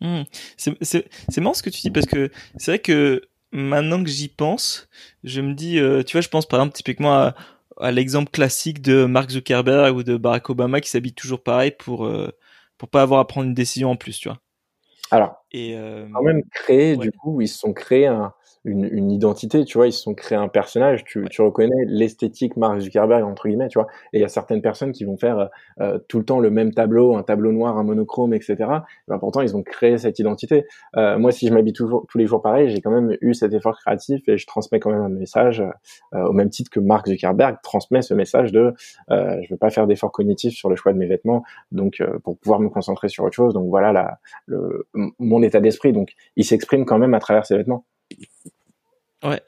Mmh. 0.00 0.22
C'est 0.56 1.38
marrant 1.38 1.54
ce 1.54 1.62
que 1.62 1.70
tu 1.70 1.80
dis 1.80 1.90
parce 1.90 2.06
que 2.06 2.30
c'est 2.56 2.70
vrai 2.70 2.78
que 2.78 3.22
maintenant 3.52 4.02
que 4.02 4.08
j'y 4.08 4.28
pense, 4.28 4.88
je 5.24 5.40
me 5.40 5.54
dis, 5.54 5.78
euh, 5.78 6.02
tu 6.02 6.12
vois, 6.12 6.20
je 6.20 6.28
pense 6.28 6.46
par 6.46 6.60
exemple 6.60 6.74
typiquement 6.74 7.14
à, 7.14 7.34
à 7.80 7.90
l'exemple 7.90 8.30
classique 8.30 8.80
de 8.80 9.04
Mark 9.04 9.30
Zuckerberg 9.30 9.96
ou 9.96 10.02
de 10.02 10.16
Barack 10.16 10.50
Obama 10.50 10.80
qui 10.80 10.88
s'habille 10.88 11.14
toujours 11.14 11.42
pareil 11.42 11.72
pour 11.72 12.06
euh, 12.06 12.30
pour 12.76 12.88
pas 12.88 13.02
avoir 13.02 13.20
à 13.20 13.26
prendre 13.26 13.48
une 13.48 13.54
décision 13.54 13.90
en 13.90 13.96
plus, 13.96 14.18
tu 14.18 14.28
vois. 14.28 14.38
Alors, 15.10 15.44
et 15.52 15.74
euh, 15.76 16.06
quand 16.12 16.22
même 16.22 16.44
créé, 16.50 16.96
du 16.96 17.10
coup, 17.10 17.40
ils 17.40 17.48
se 17.48 17.58
sont 17.58 17.72
créés 17.72 18.06
un, 18.06 18.32
une, 18.68 18.84
une, 18.90 19.10
identité, 19.10 19.64
tu 19.64 19.78
vois, 19.78 19.86
ils 19.86 19.92
se 19.92 20.02
sont 20.02 20.14
créés 20.14 20.38
un 20.38 20.48
personnage, 20.48 21.04
tu, 21.04 21.24
tu 21.30 21.42
reconnais 21.42 21.84
l'esthétique 21.86 22.56
Mark 22.56 22.80
Zuckerberg, 22.80 23.24
entre 23.24 23.48
guillemets, 23.48 23.68
tu 23.68 23.78
vois, 23.78 23.88
et 24.12 24.18
il 24.18 24.20
y 24.20 24.24
a 24.24 24.28
certaines 24.28 24.62
personnes 24.62 24.92
qui 24.92 25.04
vont 25.04 25.16
faire 25.16 25.48
euh, 25.80 25.98
tout 26.08 26.18
le 26.18 26.24
temps 26.24 26.40
le 26.40 26.50
même 26.50 26.72
tableau, 26.72 27.16
un 27.16 27.22
tableau 27.22 27.52
noir, 27.52 27.78
un 27.78 27.84
monochrome, 27.84 28.34
etc. 28.34 28.56
Et 28.58 28.64
ben, 29.08 29.18
pourtant, 29.18 29.40
ils 29.40 29.56
ont 29.56 29.62
créé 29.62 29.98
cette 29.98 30.18
identité. 30.18 30.66
Euh, 30.96 31.18
moi, 31.18 31.32
si 31.32 31.48
je 31.48 31.54
m'habille 31.54 31.72
toujours 31.72 32.06
tous 32.08 32.18
les 32.18 32.26
jours 32.26 32.42
pareil, 32.42 32.70
j'ai 32.70 32.80
quand 32.80 32.90
même 32.90 33.16
eu 33.20 33.34
cet 33.34 33.52
effort 33.52 33.78
créatif 33.78 34.28
et 34.28 34.38
je 34.38 34.46
transmets 34.46 34.80
quand 34.80 34.90
même 34.90 35.02
un 35.02 35.08
message 35.08 35.62
euh, 36.14 36.24
au 36.24 36.32
même 36.32 36.50
titre 36.50 36.70
que 36.70 36.80
Mark 36.80 37.06
Zuckerberg 37.06 37.58
transmet 37.62 38.02
ce 38.02 38.14
message 38.14 38.52
de 38.52 38.74
euh, 39.10 39.40
je 39.42 39.50
veux 39.50 39.58
pas 39.58 39.70
faire 39.70 39.86
d'effort 39.86 40.12
cognitif 40.12 40.54
sur 40.54 40.68
le 40.68 40.76
choix 40.76 40.92
de 40.92 40.98
mes 40.98 41.06
vêtements, 41.06 41.42
donc 41.72 42.00
euh, 42.00 42.18
pour 42.20 42.38
pouvoir 42.38 42.60
me 42.60 42.68
concentrer 42.68 43.08
sur 43.08 43.24
autre 43.24 43.34
chose. 43.34 43.54
Donc 43.54 43.68
voilà 43.68 43.92
la, 43.92 44.18
le, 44.46 44.88
mon 45.18 45.42
état 45.42 45.60
d'esprit. 45.60 45.92
Donc 45.92 46.12
il 46.36 46.44
s'exprime 46.44 46.84
quand 46.84 46.98
même 46.98 47.14
à 47.14 47.20
travers 47.20 47.46
ses 47.46 47.56
vêtements. 47.56 47.84
Ouais. 49.22 49.40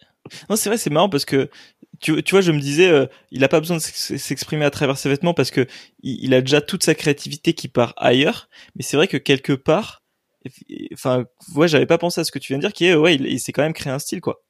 Non, 0.48 0.56
c'est 0.56 0.68
vrai, 0.68 0.78
c'est 0.78 0.90
marrant 0.90 1.08
parce 1.08 1.24
que 1.24 1.50
tu, 2.00 2.22
tu 2.22 2.30
vois, 2.32 2.40
je 2.40 2.52
me 2.52 2.60
disais, 2.60 2.90
euh, 2.90 3.06
il 3.30 3.44
a 3.44 3.48
pas 3.48 3.60
besoin 3.60 3.76
de 3.76 3.82
s'exprimer 3.82 4.64
à 4.64 4.70
travers 4.70 4.96
ses 4.96 5.08
vêtements 5.08 5.34
parce 5.34 5.50
que 5.50 5.66
il, 6.02 6.32
a 6.34 6.40
déjà 6.40 6.60
toute 6.60 6.82
sa 6.82 6.94
créativité 6.94 7.52
qui 7.52 7.68
part 7.68 7.94
ailleurs. 7.96 8.48
Mais 8.74 8.82
c'est 8.82 8.96
vrai 8.96 9.08
que 9.08 9.16
quelque 9.16 9.52
part, 9.52 10.02
enfin, 10.92 11.24
ouais, 11.54 11.68
j'avais 11.68 11.86
pas 11.86 11.98
pensé 11.98 12.20
à 12.20 12.24
ce 12.24 12.32
que 12.32 12.38
tu 12.38 12.52
viens 12.52 12.58
de 12.58 12.62
dire, 12.62 12.72
qui 12.72 12.86
est, 12.86 12.94
ouais, 12.94 13.16
il, 13.16 13.40
s'est 13.40 13.52
quand 13.52 13.62
même 13.62 13.74
créé 13.74 13.92
un 13.92 13.98
style, 13.98 14.20
quoi. 14.20 14.42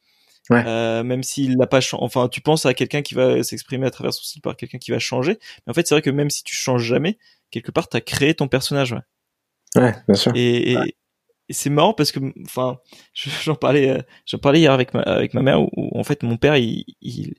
Ouais. 0.48 0.64
Euh, 0.66 1.04
même 1.04 1.22
s'il 1.22 1.56
n'a 1.58 1.66
pas 1.66 1.78
enfin 1.92 2.28
tu 2.28 2.40
penses 2.40 2.66
à 2.66 2.74
quelqu'un 2.74 3.02
qui 3.02 3.14
va 3.14 3.40
s'exprimer 3.44 3.86
à 3.86 3.90
travers 3.90 4.12
son 4.12 4.22
style 4.24 4.40
par 4.40 4.56
quelqu'un 4.56 4.78
qui 4.78 4.90
va 4.90 4.98
changer 4.98 5.38
mais 5.64 5.70
en 5.70 5.74
fait 5.74 5.86
c'est 5.86 5.94
vrai 5.94 6.02
que 6.02 6.10
même 6.10 6.30
si 6.30 6.42
tu 6.42 6.56
changes 6.56 6.82
jamais 6.82 7.18
quelque 7.52 7.70
part 7.70 7.88
tu 7.88 7.96
as 7.96 8.00
créé 8.00 8.34
ton 8.34 8.48
personnage 8.48 8.92
ouais, 9.76 9.82
ouais 9.82 9.94
bien 10.08 10.16
sûr 10.16 10.32
et, 10.34 10.72
et, 10.72 10.96
et 11.51 11.53
c'est 11.53 11.68
marrant 11.68 11.92
parce 11.92 12.12
que 12.12 12.20
enfin 12.44 12.78
j'en 13.12 13.57
parlais 13.57 13.90
euh, 13.90 14.03
j'en 14.24 14.38
parlais 14.38 14.61
hier 14.61 14.72
avec 14.72 14.94
ma 14.94 15.01
avec 15.01 15.34
ma 15.34 15.42
mère 15.42 15.61
où, 15.61 15.98
en 15.98 16.05
fait 16.05 16.22
mon 16.22 16.36
père 16.36 16.57
il 16.57 16.84
il, 17.03 17.34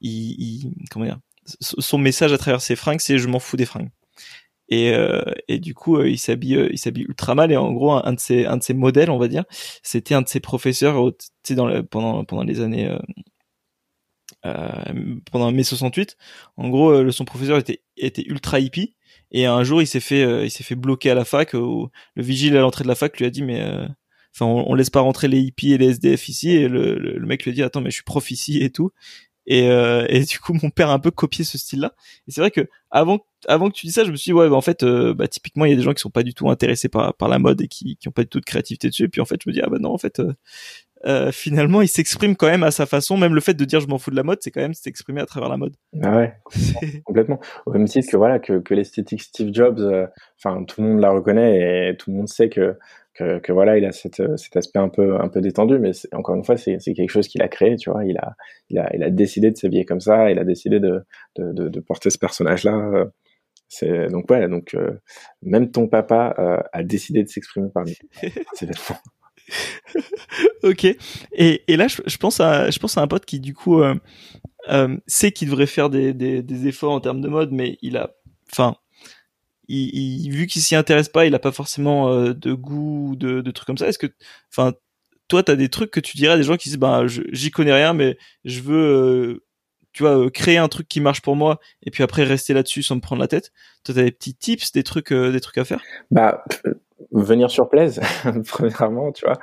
il, 0.00 0.72
comment 0.90 1.04
dire 1.04 1.18
son 1.60 1.98
message 1.98 2.32
à 2.32 2.38
travers 2.38 2.60
ses 2.60 2.76
fringues 2.76 3.00
c'est 3.00 3.18
je 3.18 3.28
m'en 3.28 3.40
fous 3.40 3.56
des 3.56 3.66
fringues 3.66 3.90
et 4.68 4.92
euh, 4.92 5.22
et 5.48 5.58
du 5.58 5.74
coup 5.74 5.96
euh, 5.96 6.08
il 6.08 6.18
s'habille 6.18 6.68
il 6.70 6.78
s'habille 6.78 7.04
ultra 7.04 7.34
mal. 7.34 7.52
Et 7.52 7.56
en 7.56 7.72
gros 7.72 7.92
un, 7.92 8.12
de 8.12 8.20
ses 8.20 8.46
un 8.46 8.56
de 8.56 8.62
ses 8.62 8.74
modèles 8.74 9.10
on 9.10 9.18
va 9.18 9.28
dire 9.28 9.44
c'était 9.82 10.14
un 10.14 10.22
de 10.22 10.28
ses 10.28 10.40
professeurs 10.40 11.12
sais 11.44 11.54
dans 11.54 11.66
le, 11.66 11.84
pendant 11.84 12.24
pendant 12.24 12.44
les 12.44 12.60
années 12.60 12.96
pendant 15.32 15.50
mai 15.52 15.64
68 15.64 16.16
en 16.56 16.68
gros 16.68 17.10
son 17.10 17.24
professeur 17.24 17.58
était 17.58 17.82
était 17.96 18.24
ultra 18.26 18.60
hippie 18.60 18.95
et 19.32 19.46
un 19.46 19.64
jour, 19.64 19.82
il 19.82 19.86
s'est 19.86 20.00
fait, 20.00 20.22
euh, 20.22 20.44
il 20.44 20.50
s'est 20.50 20.64
fait 20.64 20.74
bloquer 20.74 21.10
à 21.10 21.14
la 21.14 21.24
fac. 21.24 21.54
Où 21.54 21.88
le 22.14 22.22
vigile 22.22 22.56
à 22.56 22.60
l'entrée 22.60 22.84
de 22.84 22.88
la 22.88 22.94
fac 22.94 23.18
lui 23.18 23.26
a 23.26 23.30
dit, 23.30 23.42
mais 23.42 23.60
euh, 23.60 23.86
enfin, 24.34 24.46
on, 24.46 24.74
laisse 24.74 24.90
pas 24.90 25.00
rentrer 25.00 25.28
les 25.28 25.40
hippies 25.40 25.72
et 25.72 25.78
les 25.78 25.90
SDF 25.90 26.28
ici. 26.28 26.50
Et 26.50 26.68
le, 26.68 26.96
le, 26.98 27.26
mec 27.26 27.44
lui 27.44 27.50
a 27.50 27.54
dit, 27.54 27.62
attends, 27.62 27.80
mais 27.80 27.90
je 27.90 27.96
suis 27.96 28.04
prof 28.04 28.30
ici 28.30 28.62
et 28.62 28.70
tout. 28.70 28.90
Et, 29.46 29.68
euh, 29.70 30.06
et 30.08 30.20
du 30.24 30.38
coup, 30.38 30.54
mon 30.54 30.70
père 30.70 30.90
a 30.90 30.94
un 30.94 30.98
peu 31.00 31.10
copié 31.10 31.44
ce 31.44 31.58
style-là. 31.58 31.94
Et 32.28 32.32
c'est 32.32 32.40
vrai 32.40 32.50
que 32.50 32.68
avant, 32.90 33.20
avant 33.48 33.68
que 33.70 33.74
tu 33.74 33.86
dis 33.86 33.92
ça, 33.92 34.04
je 34.04 34.10
me 34.10 34.16
suis 34.16 34.30
dit 34.30 34.32
ouais, 34.34 34.48
bah, 34.48 34.56
en 34.56 34.60
fait, 34.60 34.84
bah, 34.84 35.28
typiquement, 35.28 35.64
il 35.64 35.70
y 35.70 35.74
a 35.74 35.76
des 35.76 35.82
gens 35.82 35.94
qui 35.94 36.00
sont 36.00 36.10
pas 36.10 36.22
du 36.22 36.34
tout 36.34 36.50
intéressés 36.50 36.88
par, 36.88 37.14
par 37.14 37.28
la 37.28 37.38
mode 37.38 37.60
et 37.60 37.68
qui, 37.68 37.96
qui 37.96 38.08
ont 38.08 38.12
pas 38.12 38.22
du 38.22 38.28
tout 38.28 38.40
de 38.40 38.44
créativité 38.44 38.88
dessus. 38.88 39.04
Et 39.04 39.08
puis 39.08 39.20
en 39.20 39.26
fait, 39.26 39.40
je 39.44 39.50
me 39.50 39.54
dis 39.54 39.60
ah 39.62 39.68
bah 39.68 39.78
non, 39.80 39.92
en 39.92 39.98
fait, 39.98 40.22
euh, 41.06 41.30
finalement, 41.32 41.82
il 41.82 41.88
s'exprime 41.88 42.36
quand 42.36 42.48
même 42.48 42.62
à 42.62 42.70
sa 42.70 42.84
façon. 42.86 43.16
Même 43.16 43.34
le 43.34 43.40
fait 43.40 43.54
de 43.54 43.64
dire 43.64 43.80
je 43.80 43.86
m'en 43.86 43.98
fous 43.98 44.10
de 44.10 44.16
la 44.16 44.22
mode, 44.22 44.38
c'est 44.40 44.50
quand 44.50 44.60
même 44.60 44.74
s'exprimer 44.74 45.20
à 45.20 45.26
travers 45.26 45.48
la 45.48 45.56
mode. 45.56 45.74
Ah 46.02 46.16
ouais, 46.16 46.34
complètement. 47.04 47.40
Au 47.64 47.72
même 47.72 47.86
titre 47.86 48.10
que 48.10 48.16
voilà 48.16 48.38
que, 48.38 48.58
que 48.58 48.74
l'esthétique 48.74 49.22
Steve 49.22 49.50
Jobs, 49.52 49.80
euh, 49.80 50.06
enfin 50.42 50.64
tout 50.64 50.82
le 50.82 50.88
monde 50.88 51.00
la 51.00 51.10
reconnaît 51.10 51.90
et 51.90 51.96
tout 51.96 52.10
le 52.10 52.16
monde 52.16 52.28
sait 52.28 52.48
que 52.48 52.76
que, 53.14 53.38
que 53.38 53.50
voilà, 53.50 53.78
il 53.78 53.84
a 53.86 53.92
cette, 53.92 54.22
cet 54.36 54.56
aspect 54.56 54.78
un 54.78 54.90
peu 54.90 55.18
un 55.20 55.28
peu 55.28 55.40
détendu, 55.40 55.78
mais 55.78 55.92
encore 56.12 56.34
une 56.34 56.44
fois, 56.44 56.56
c'est 56.56 56.78
quelque 56.78 57.08
chose 57.08 57.28
qu'il 57.28 57.40
a 57.40 57.48
créé, 57.48 57.76
tu 57.76 57.90
vois. 57.90 58.04
Il 58.04 58.18
a 58.18 58.34
il 58.68 58.78
a 58.78 58.94
il 58.94 59.02
a 59.02 59.10
décidé 59.10 59.50
de 59.50 59.56
s'habiller 59.56 59.84
comme 59.84 60.00
ça, 60.00 60.30
il 60.30 60.38
a 60.38 60.44
décidé 60.44 60.80
de 60.80 61.02
de, 61.36 61.52
de, 61.52 61.68
de 61.68 61.80
porter 61.80 62.10
ce 62.10 62.18
personnage-là. 62.18 63.06
C'est 63.68 64.08
donc 64.08 64.30
ouais, 64.30 64.48
donc 64.48 64.74
euh, 64.74 65.00
même 65.42 65.70
ton 65.70 65.88
papa 65.88 66.64
a 66.72 66.82
décidé 66.82 67.22
de 67.22 67.28
s'exprimer 67.28 67.68
par 67.72 67.84
ses 68.54 68.66
vêtements. 68.66 68.98
ok. 70.62 70.84
Et, 70.84 71.64
et 71.68 71.76
là, 71.76 71.88
je, 71.88 72.02
je, 72.06 72.16
pense 72.16 72.40
à, 72.40 72.70
je 72.70 72.78
pense 72.78 72.98
à 72.98 73.02
un 73.02 73.06
pote 73.06 73.24
qui 73.24 73.40
du 73.40 73.54
coup 73.54 73.80
euh, 73.80 73.94
euh, 74.68 74.96
sait 75.06 75.32
qu'il 75.32 75.48
devrait 75.48 75.66
faire 75.66 75.90
des, 75.90 76.12
des, 76.12 76.42
des, 76.42 76.66
efforts 76.66 76.92
en 76.92 77.00
termes 77.00 77.20
de 77.20 77.28
mode, 77.28 77.52
mais 77.52 77.78
il 77.82 77.96
a, 77.96 78.14
enfin, 78.52 78.76
il, 79.68 80.30
vu 80.30 80.46
qu'il 80.46 80.62
s'y 80.62 80.74
intéresse 80.74 81.08
pas, 81.08 81.26
il 81.26 81.34
a 81.34 81.38
pas 81.38 81.52
forcément 81.52 82.10
euh, 82.10 82.34
de 82.34 82.52
goût, 82.52 83.14
de, 83.16 83.40
de 83.40 83.50
trucs 83.50 83.66
comme 83.66 83.78
ça. 83.78 83.88
Est-ce 83.88 83.98
que, 83.98 84.08
enfin, 84.50 84.74
toi, 85.28 85.42
t'as 85.42 85.56
des 85.56 85.68
trucs 85.68 85.90
que 85.90 86.00
tu 86.00 86.16
dirais 86.16 86.34
à 86.34 86.36
des 86.36 86.44
gens 86.44 86.56
qui 86.56 86.68
disent, 86.68 86.78
bah, 86.78 87.04
j'y 87.06 87.50
connais 87.50 87.72
rien, 87.72 87.92
mais 87.92 88.16
je 88.44 88.60
veux 88.60 88.76
euh, 88.76 89.44
tu 89.92 90.02
vois, 90.02 90.30
créer 90.30 90.58
un 90.58 90.68
truc 90.68 90.88
qui 90.88 91.00
marche 91.00 91.22
pour 91.22 91.36
moi 91.36 91.58
et 91.82 91.90
puis 91.90 92.02
après 92.02 92.22
rester 92.22 92.52
là-dessus 92.52 92.82
sans 92.82 92.96
me 92.96 93.00
prendre 93.00 93.20
la 93.20 93.28
tête? 93.28 93.50
Toi, 93.82 93.94
t'as 93.94 94.02
des 94.02 94.12
petits 94.12 94.34
tips, 94.34 94.72
des 94.72 94.82
trucs, 94.82 95.10
euh, 95.10 95.32
des 95.32 95.40
trucs 95.40 95.56
à 95.58 95.64
faire? 95.64 95.80
Bah, 96.10 96.44
venir 97.12 97.50
sur 97.50 97.68
Plaise, 97.68 98.00
premièrement, 98.48 99.12
tu 99.12 99.24
vois. 99.26 99.38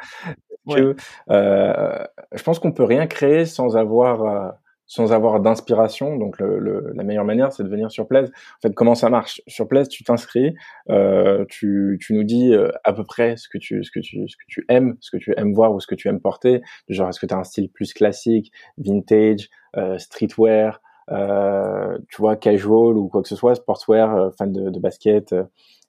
Que, 0.70 0.96
euh, 1.30 2.06
je 2.32 2.44
pense 2.44 2.60
qu'on 2.60 2.72
peut 2.72 2.86
rien 2.86 3.06
créer 3.06 3.46
sans 3.46 3.76
avoir 3.76 4.24
euh, 4.24 4.50
sans 4.86 5.12
avoir 5.12 5.40
d'inspiration. 5.40 6.18
Donc 6.18 6.40
le, 6.40 6.92
la 6.94 7.04
meilleure 7.04 7.26
manière, 7.26 7.52
c'est 7.52 7.64
de 7.64 7.70
venir 7.70 7.92
sur 7.92 8.08
Plaise. 8.08 8.30
En 8.30 8.68
fait, 8.68 8.74
comment 8.74 8.96
ça 8.96 9.10
marche? 9.10 9.42
Sur 9.48 9.68
Plaise, 9.68 9.90
tu 9.90 10.04
t'inscris, 10.04 10.54
euh, 10.90 11.46
tu, 11.50 11.98
tu 12.02 12.14
nous 12.14 12.24
dis 12.24 12.54
euh, 12.54 12.70
à 12.84 12.94
peu 12.94 13.04
près 13.04 13.36
ce 13.38 13.48
que 13.50 13.58
tu 13.58 13.84
ce 13.84 13.92
que 13.92 14.00
tu 14.00 14.28
ce 14.28 14.38
que 14.38 14.44
tu 14.48 14.66
aimes, 14.70 14.96
ce 15.00 15.12
que 15.12 15.18
tu 15.18 15.34
aimes 15.36 15.54
voir 15.54 15.74
ou 15.74 15.80
ce 15.80 15.88
que 15.88 15.96
tu 15.96 16.08
aimes 16.10 16.22
porter. 16.22 16.62
Genre, 16.90 17.10
est-ce 17.10 17.20
que 17.20 17.26
tu 17.26 17.34
as 17.34 17.38
un 17.38 17.44
style 17.44 17.72
plus 17.72 17.94
classique, 17.94 18.52
vintage, 18.78 19.50
euh, 19.78 19.98
streetwear, 19.98 20.80
euh, 21.12 21.98
tu 22.10 22.22
vois, 22.22 22.36
casual 22.36 22.98
ou 22.98 23.08
quoi 23.08 23.22
que 23.22 23.30
ce 23.30 23.36
soit, 23.36 23.56
sportswear, 23.56 24.32
fan 24.38 24.52
de, 24.52 24.70
de 24.70 24.80
basket, 24.80 25.34
euh, 25.34 25.44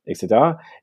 etc. 0.07 0.29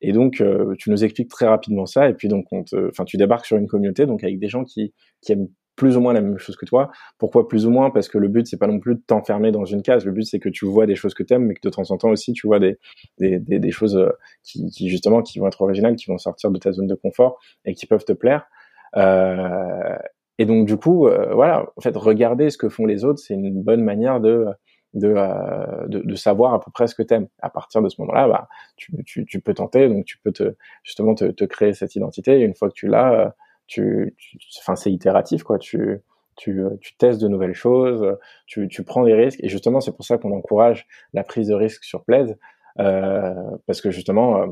Et 0.02 0.12
donc, 0.12 0.44
tu 0.78 0.90
nous 0.90 1.04
expliques 1.04 1.30
très 1.30 1.48
rapidement 1.48 1.86
ça. 1.86 2.10
Et 2.10 2.14
puis 2.14 2.28
donc, 2.28 2.46
on 2.52 2.64
enfin, 2.90 3.06
tu 3.06 3.18
débarques 3.18 3.46
sur 3.46 3.58
une 3.58 3.68
communauté 3.68 4.06
donc 4.06 4.24
avec 4.24 4.40
des 4.40 4.50
gens 4.50 4.64
qui 4.64 4.94
qui 5.22 5.32
aiment 5.32 5.48
plus 5.76 5.98
ou 5.98 6.02
moins 6.02 6.14
la 6.14 6.22
même 6.22 6.38
chose 6.38 6.56
que 6.56 6.66
toi. 6.66 6.92
Pourquoi 7.18 7.48
plus 7.48 7.66
ou 7.66 7.72
moins? 7.72 7.90
Parce 7.90 8.08
que 8.10 8.18
le 8.18 8.28
but 8.28 8.46
c'est 8.46 8.58
pas 8.58 8.68
non 8.68 8.80
plus 8.80 8.96
de 8.96 9.02
t'enfermer 9.06 9.52
dans 9.52 9.66
une 9.66 9.82
case. 9.82 10.06
Le 10.06 10.12
but 10.12 10.24
c'est 10.24 10.40
que 10.40 10.50
tu 10.50 10.66
vois 10.66 10.86
des 10.86 10.96
choses 10.96 11.14
que 11.14 11.24
t'aimes, 11.24 11.46
mais 11.46 11.54
que 11.56 11.62
de 11.64 11.70
temps 11.70 11.90
en 11.90 11.98
temps 11.98 12.10
aussi 12.10 12.34
tu 12.34 12.48
vois 12.48 12.60
des 12.60 12.78
des, 13.18 13.40
des, 13.40 13.60
des 13.60 13.72
choses 13.72 14.00
qui, 14.44 14.70
qui, 14.70 14.90
justement 14.90 15.22
qui 15.22 15.40
vont 15.40 15.48
être 15.48 15.62
originales, 15.62 15.96
qui 15.96 16.06
vont 16.08 16.18
sortir 16.18 16.52
de 16.52 16.60
ta 16.60 16.72
zone 16.72 16.88
de 16.88 16.96
confort 16.96 17.40
et 17.66 17.74
qui 17.74 17.86
peuvent 17.86 18.06
te 18.06 18.14
plaire. 18.14 18.46
Euh, 18.98 19.96
et 20.38 20.46
donc 20.46 20.68
du 20.68 20.78
coup, 20.78 21.08
euh, 21.08 21.34
voilà, 21.34 21.68
en 21.78 21.82
fait, 21.82 21.96
regarder 21.96 22.50
ce 22.50 22.58
que 22.58 22.70
font 22.70 22.86
les 22.86 23.06
autres, 23.06 23.20
c'est 23.20 23.36
une 23.36 23.62
bonne 23.62 23.84
manière 23.84 24.20
de 24.20 24.48
de, 24.94 25.14
euh, 25.16 25.88
de, 25.88 26.00
de, 26.00 26.16
savoir 26.16 26.54
à 26.54 26.60
peu 26.60 26.72
près 26.72 26.88
ce 26.88 26.96
que 26.96 27.04
t'aimes. 27.04 27.28
À 27.42 27.50
partir 27.50 27.82
de 27.82 27.90
ce 27.90 28.00
moment-là, 28.02 28.28
bah, 28.28 28.48
tu, 28.76 28.92
tu, 29.06 29.26
tu, 29.26 29.40
peux 29.40 29.54
tenter, 29.54 29.88
donc 29.88 30.06
tu 30.06 30.18
peux 30.18 30.32
te 30.32 30.56
justement 30.84 31.16
te, 31.16 31.26
te 31.26 31.46
créer 31.46 31.74
cette 31.74 31.96
identité. 31.96 32.40
Et 32.40 32.44
une 32.44 32.56
fois 32.56 32.70
que 32.70 32.74
tu 32.74 32.88
l'as, 32.88 33.14
euh, 33.14 33.30
tu, 33.68 34.16
enfin 34.60 34.76
c'est 34.76 34.92
itératif 34.92 35.44
quoi. 35.44 35.58
Tu, 35.58 36.02
tu, 36.36 36.62
tu 36.82 36.96
testes 36.98 37.22
de 37.22 37.28
nouvelles 37.28 37.54
choses, 37.54 38.18
tu, 38.48 38.68
tu 38.68 38.84
prends 38.84 39.04
des 39.04 39.14
risques. 39.14 39.40
Et 39.44 39.50
justement, 39.50 39.82
c'est 39.82 39.96
pour 39.96 40.06
ça 40.06 40.18
qu'on 40.18 40.32
encourage 40.36 40.88
la 41.14 41.24
prise 41.24 41.48
de 41.48 41.54
risque 41.54 41.84
sur 41.84 42.04
Plaise, 42.04 42.38
euh, 42.80 43.34
parce 43.68 43.82
que 43.82 43.92
justement, 43.92 44.46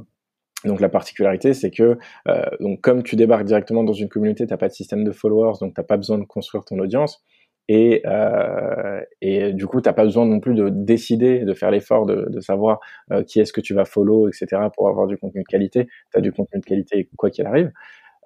donc 0.65 0.81
la 0.81 0.89
particularité, 0.89 1.53
c'est 1.53 1.71
que 1.71 1.97
euh, 2.27 2.45
donc 2.59 2.81
comme 2.81 3.03
tu 3.03 3.15
débarques 3.15 3.45
directement 3.45 3.83
dans 3.83 3.93
une 3.93 4.09
communauté, 4.09 4.45
t'as 4.45 4.57
pas 4.57 4.67
de 4.67 4.73
système 4.73 5.03
de 5.03 5.11
followers, 5.11 5.57
donc 5.61 5.73
t'as 5.73 5.83
pas 5.83 5.97
besoin 5.97 6.17
de 6.17 6.25
construire 6.25 6.65
ton 6.65 6.77
audience. 6.79 7.23
Et, 7.71 8.01
euh, 8.07 8.99
et 9.21 9.53
du 9.53 9.67
coup, 9.67 9.79
t'as 9.79 9.93
pas 9.93 10.03
besoin 10.03 10.25
non 10.25 10.39
plus 10.39 10.55
de 10.55 10.69
décider, 10.69 11.45
de 11.45 11.53
faire 11.53 11.69
l'effort 11.69 12.07
de, 12.07 12.25
de, 12.27 12.39
savoir 12.39 12.79
euh, 13.11 13.23
qui 13.23 13.39
est-ce 13.39 13.53
que 13.53 13.61
tu 13.61 13.75
vas 13.75 13.85
follow, 13.85 14.27
etc. 14.27 14.63
pour 14.75 14.89
avoir 14.89 15.05
du 15.05 15.17
contenu 15.17 15.43
de 15.43 15.47
qualité. 15.47 15.87
T'as 16.11 16.19
du 16.19 16.31
contenu 16.31 16.59
de 16.61 16.65
qualité 16.65 17.07
quoi 17.15 17.29
qu'il 17.29 17.45
arrive. 17.45 17.71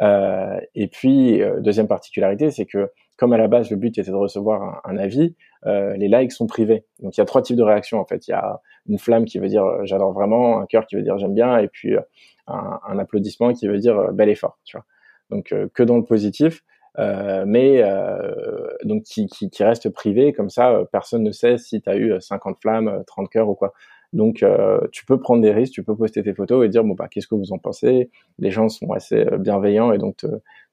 Euh, 0.01 0.59
et 0.75 0.87
puis 0.87 1.41
euh, 1.41 1.59
deuxième 1.59 1.89
particularité, 1.89 2.51
c'est 2.51 2.65
que 2.65 2.89
comme 3.17 3.33
à 3.33 3.37
la 3.37 3.49
base 3.49 3.69
le 3.69 3.75
but 3.75 3.97
était 3.97 4.09
de 4.09 4.15
recevoir 4.15 4.81
un, 4.85 4.93
un 4.93 4.97
avis, 4.97 5.35
euh, 5.65 5.93
les 5.97 6.07
likes 6.07 6.31
sont 6.31 6.47
privés. 6.47 6.85
Donc 7.01 7.17
il 7.17 7.19
y 7.19 7.21
a 7.21 7.25
trois 7.25 7.41
types 7.41 7.57
de 7.57 7.63
réactions 7.63 7.99
en 7.99 8.05
fait. 8.05 8.25
Il 8.29 8.31
y 8.31 8.33
a 8.33 8.61
une 8.87 8.97
flamme 8.97 9.25
qui 9.25 9.39
veut 9.39 9.49
dire 9.49 9.65
j'adore 9.83 10.13
vraiment, 10.13 10.61
un 10.61 10.65
cœur 10.67 10.87
qui 10.87 10.95
veut 10.95 11.03
dire 11.03 11.17
j'aime 11.17 11.35
bien, 11.35 11.57
et 11.57 11.67
puis 11.67 11.95
un, 12.47 12.79
un, 12.87 12.97
applaudissement 12.97 13.51
qui 13.51 13.67
veut 13.67 13.77
dire 13.77 14.13
bel 14.13 14.29
effort. 14.29 14.57
Tu 14.63 14.77
vois. 14.77 14.85
Donc 15.29 15.53
que 15.73 15.83
dans 15.83 15.97
le 15.97 16.05
positif. 16.05 16.63
Euh, 16.99 17.43
mais 17.47 17.81
euh, 17.81 18.67
donc 18.83 19.01
qui, 19.03 19.25
qui, 19.25 19.49
qui, 19.49 19.63
reste 19.63 19.89
privé 19.89 20.31
comme 20.31 20.51
ça 20.51 20.83
personne 20.91 21.23
ne 21.23 21.31
sait 21.31 21.57
si 21.57 21.81
tu 21.81 21.89
as 21.89 21.97
eu 21.97 22.13
50 22.21 22.57
flammes 22.61 23.03
30 23.07 23.29
cœurs 23.31 23.49
ou 23.49 23.55
quoi 23.55 23.73
donc, 24.13 24.43
euh, 24.43 24.79
tu 24.91 25.05
peux 25.05 25.19
prendre 25.19 25.41
des 25.41 25.51
risques, 25.51 25.73
tu 25.73 25.83
peux 25.83 25.95
poster 25.95 26.21
tes 26.21 26.35
photos 26.35 26.63
et 26.63 26.69
dire 26.69 26.83
bon 26.83 26.93
bah 26.93 27.07
qu'est-ce 27.09 27.27
que 27.27 27.33
vous 27.33 27.51
en 27.51 27.57
pensez? 27.57 28.11
Les 28.37 28.51
gens 28.51 28.69
sont 28.69 28.91
assez 28.91 29.25
euh, 29.25 29.37
bienveillants 29.39 29.91
et 29.91 29.97
donc 29.97 30.17
te, 30.17 30.27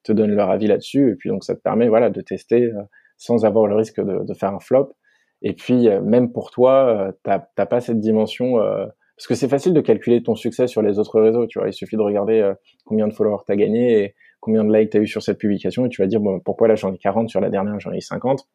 te 0.04 0.12
donnent 0.12 0.34
leur 0.34 0.50
avis 0.50 0.66
là-dessus. 0.66 1.12
Et 1.12 1.14
puis 1.14 1.30
donc 1.30 1.42
ça 1.42 1.54
te 1.54 1.60
permet 1.60 1.88
voilà 1.88 2.10
de 2.10 2.20
tester 2.20 2.64
euh, 2.64 2.82
sans 3.16 3.46
avoir 3.46 3.66
le 3.66 3.76
risque 3.76 3.98
de, 4.00 4.24
de, 4.24 4.34
faire 4.34 4.54
un 4.54 4.60
flop. 4.60 4.94
Et 5.42 5.54
puis 5.54 5.88
même 6.02 6.32
pour 6.32 6.50
toi, 6.50 7.14
t'as 7.22 7.38
pas 7.38 7.80
cette 7.80 7.98
dimension 7.98 8.56
parce 8.56 9.26
que 9.26 9.34
c'est 9.34 9.48
facile 9.48 9.72
de 9.72 9.80
calculer 9.80 10.22
ton 10.22 10.34
succès 10.34 10.66
sur 10.66 10.82
les 10.82 10.98
autres 10.98 11.18
réseaux. 11.18 11.46
Tu 11.46 11.58
vois, 11.58 11.68
il 11.68 11.72
suffit 11.72 11.96
de 11.96 12.02
regarder 12.02 12.52
combien 12.84 13.08
de 13.08 13.14
followers 13.14 13.42
t'as 13.46 13.56
gagné 13.56 14.02
et 14.02 14.14
combien 14.41 14.64
de 14.64 14.72
likes 14.72 14.91
t'as 14.91 15.01
eu 15.01 15.07
sur 15.07 15.22
cette 15.22 15.38
publication 15.38 15.86
et 15.86 15.88
tu 15.88 16.03
vas 16.03 16.09
dire 16.09 16.20
bon 16.20 16.41
pourquoi 16.41 16.68
là 16.68 16.74
j'en 16.74 16.93
ai 16.93 16.99
40 16.99 17.28
sur 17.28 17.41
la 17.41 17.51
dernière 17.51 17.78
j'en 17.80 17.93
ai 17.93 18.01
50. 18.01 18.47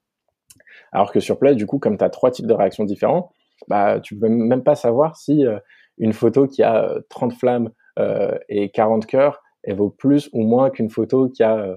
Alors 0.91 1.11
que 1.11 1.19
sur 1.19 1.37
Place, 1.39 1.55
du 1.55 1.65
coup, 1.65 1.79
comme 1.79 1.97
tu 1.97 2.03
as 2.03 2.09
trois 2.09 2.31
types 2.31 2.47
de 2.47 2.53
réactions 2.53 2.85
différents, 2.85 3.31
bah, 3.67 3.99
tu 3.99 4.17
peux 4.17 4.29
même 4.29 4.63
pas 4.63 4.75
savoir 4.75 5.17
si 5.17 5.45
euh, 5.45 5.59
une 5.97 6.13
photo 6.13 6.47
qui 6.47 6.63
a 6.63 6.95
30 7.09 7.31
euh, 7.31 7.35
flammes 7.35 7.71
euh, 7.99 8.37
et 8.49 8.69
40 8.69 9.05
cœurs, 9.05 9.41
elle 9.63 9.75
vaut 9.75 9.89
plus 9.89 10.29
ou 10.33 10.43
moins 10.43 10.69
qu'une 10.69 10.89
photo 10.89 11.29
qui 11.29 11.43
a 11.43 11.75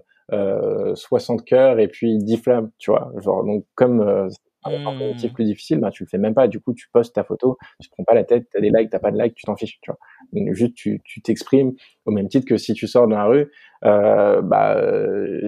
60 0.95 1.45
cœurs 1.45 1.79
et 1.79 1.89
puis 1.89 2.19
10 2.19 2.37
flammes, 2.37 2.71
tu 2.79 2.91
vois. 2.91 3.11
Genre, 3.17 3.45
donc, 3.45 3.65
comme 3.75 4.29
euh, 4.71 4.87
un 4.87 5.15
mmh. 5.15 5.33
plus 5.35 5.45
difficile, 5.45 5.79
bah, 5.79 5.91
tu 5.91 6.05
le 6.05 6.09
fais 6.09 6.19
même 6.19 6.35
pas. 6.35 6.49
Du 6.49 6.61
coup, 6.61 6.75
tu 6.75 6.89
postes 6.93 7.15
ta 7.15 7.25
photo, 7.25 7.59
tu 7.81 7.89
te 7.89 7.95
prends 7.95 8.05
pas 8.05 8.15
la 8.15 8.25
tête, 8.25 8.47
t'as 8.53 8.61
des 8.61 8.71
likes, 8.71 8.91
t'as 8.91 8.99
pas 8.99 9.11
de 9.11 9.21
likes, 9.21 9.35
tu 9.35 9.45
t'en 9.45 9.57
fiches, 9.57 9.79
tu 9.83 9.91
vois. 9.91 9.99
Donc, 10.33 10.53
juste, 10.55 10.75
tu, 10.75 11.01
tu 11.05 11.21
t'exprimes 11.23 11.73
au 12.07 12.11
même 12.11 12.29
titre 12.29 12.47
que 12.47 12.57
si 12.57 12.75
tu 12.75 12.87
sors 12.87 13.09
dans 13.09 13.17
la 13.17 13.25
rue, 13.25 13.51
euh, 13.85 14.43
bah, 14.43 14.81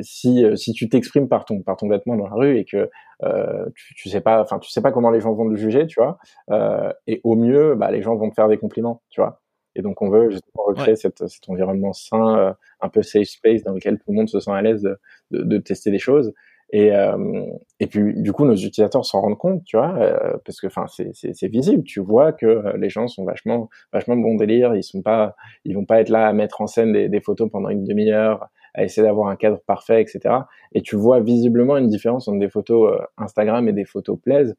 si, 0.02 0.44
si 0.56 0.72
tu 0.72 0.88
t'exprimes 0.88 1.28
par 1.28 1.44
ton, 1.44 1.62
par 1.62 1.76
ton 1.76 1.88
vêtement 1.88 2.16
dans 2.16 2.28
la 2.28 2.34
rue 2.34 2.58
et 2.58 2.64
que 2.64 2.90
euh, 3.22 3.66
tu, 3.74 3.94
tu 3.94 4.08
sais 4.08 4.20
pas, 4.20 4.40
enfin, 4.40 4.58
tu 4.58 4.70
sais 4.70 4.80
pas 4.80 4.92
comment 4.92 5.10
les 5.10 5.20
gens 5.20 5.32
vont 5.32 5.44
le 5.44 5.56
juger, 5.56 5.86
tu 5.86 6.00
vois. 6.00 6.18
Euh, 6.50 6.92
et 7.06 7.20
au 7.24 7.36
mieux, 7.36 7.74
bah, 7.74 7.90
les 7.90 8.02
gens 8.02 8.16
vont 8.16 8.30
te 8.30 8.34
faire 8.34 8.48
des 8.48 8.58
compliments, 8.58 9.02
tu 9.10 9.20
vois. 9.20 9.40
Et 9.76 9.82
donc, 9.82 10.02
on 10.02 10.10
veut 10.10 10.30
justement 10.30 10.64
recréer 10.66 10.96
cet 10.96 11.22
environnement 11.48 11.92
sain, 11.92 12.38
euh, 12.38 12.52
un 12.80 12.88
peu 12.88 13.02
safe 13.02 13.28
space 13.28 13.62
dans 13.62 13.72
lequel 13.72 13.98
tout 13.98 14.10
le 14.10 14.14
monde 14.14 14.28
se 14.28 14.40
sent 14.40 14.50
à 14.50 14.62
l'aise 14.62 14.82
de, 14.82 14.98
de, 15.30 15.44
de, 15.44 15.58
tester 15.58 15.90
des 15.90 15.98
choses. 15.98 16.32
Et, 16.72 16.94
euh, 16.94 17.44
et 17.80 17.86
puis, 17.86 18.14
du 18.14 18.32
coup, 18.32 18.44
nos 18.44 18.54
utilisateurs 18.54 19.04
s'en 19.04 19.20
rendent 19.20 19.38
compte, 19.38 19.64
tu 19.64 19.76
vois, 19.76 19.94
euh, 19.98 20.36
parce 20.44 20.60
que, 20.60 20.68
enfin, 20.68 20.86
c'est 20.88 21.48
visible. 21.48 21.82
Tu 21.84 22.00
vois 22.00 22.32
que 22.32 22.76
les 22.76 22.88
gens 22.88 23.08
sont 23.08 23.24
vachement, 23.24 23.68
vachement 23.92 24.16
bon 24.16 24.36
délire. 24.36 24.74
Ils 24.76 24.84
sont 24.84 25.02
pas, 25.02 25.34
ils 25.64 25.74
vont 25.74 25.84
pas 25.84 26.00
être 26.00 26.10
là 26.10 26.28
à 26.28 26.32
mettre 26.32 26.60
en 26.60 26.66
scène 26.66 26.92
des, 26.92 27.08
des 27.08 27.20
photos 27.20 27.50
pendant 27.50 27.70
une 27.70 27.84
demi-heure 27.84 28.48
à 28.74 28.84
essayer 28.84 29.06
d'avoir 29.06 29.28
un 29.28 29.36
cadre 29.36 29.58
parfait, 29.66 30.00
etc. 30.02 30.34
Et 30.72 30.82
tu 30.82 30.96
vois 30.96 31.20
visiblement 31.20 31.76
une 31.76 31.88
différence 31.88 32.28
entre 32.28 32.38
des 32.38 32.48
photos 32.48 32.94
euh, 32.94 33.04
Instagram 33.18 33.68
et 33.68 33.72
des 33.72 33.84
photos 33.84 34.18
Plaise. 34.20 34.56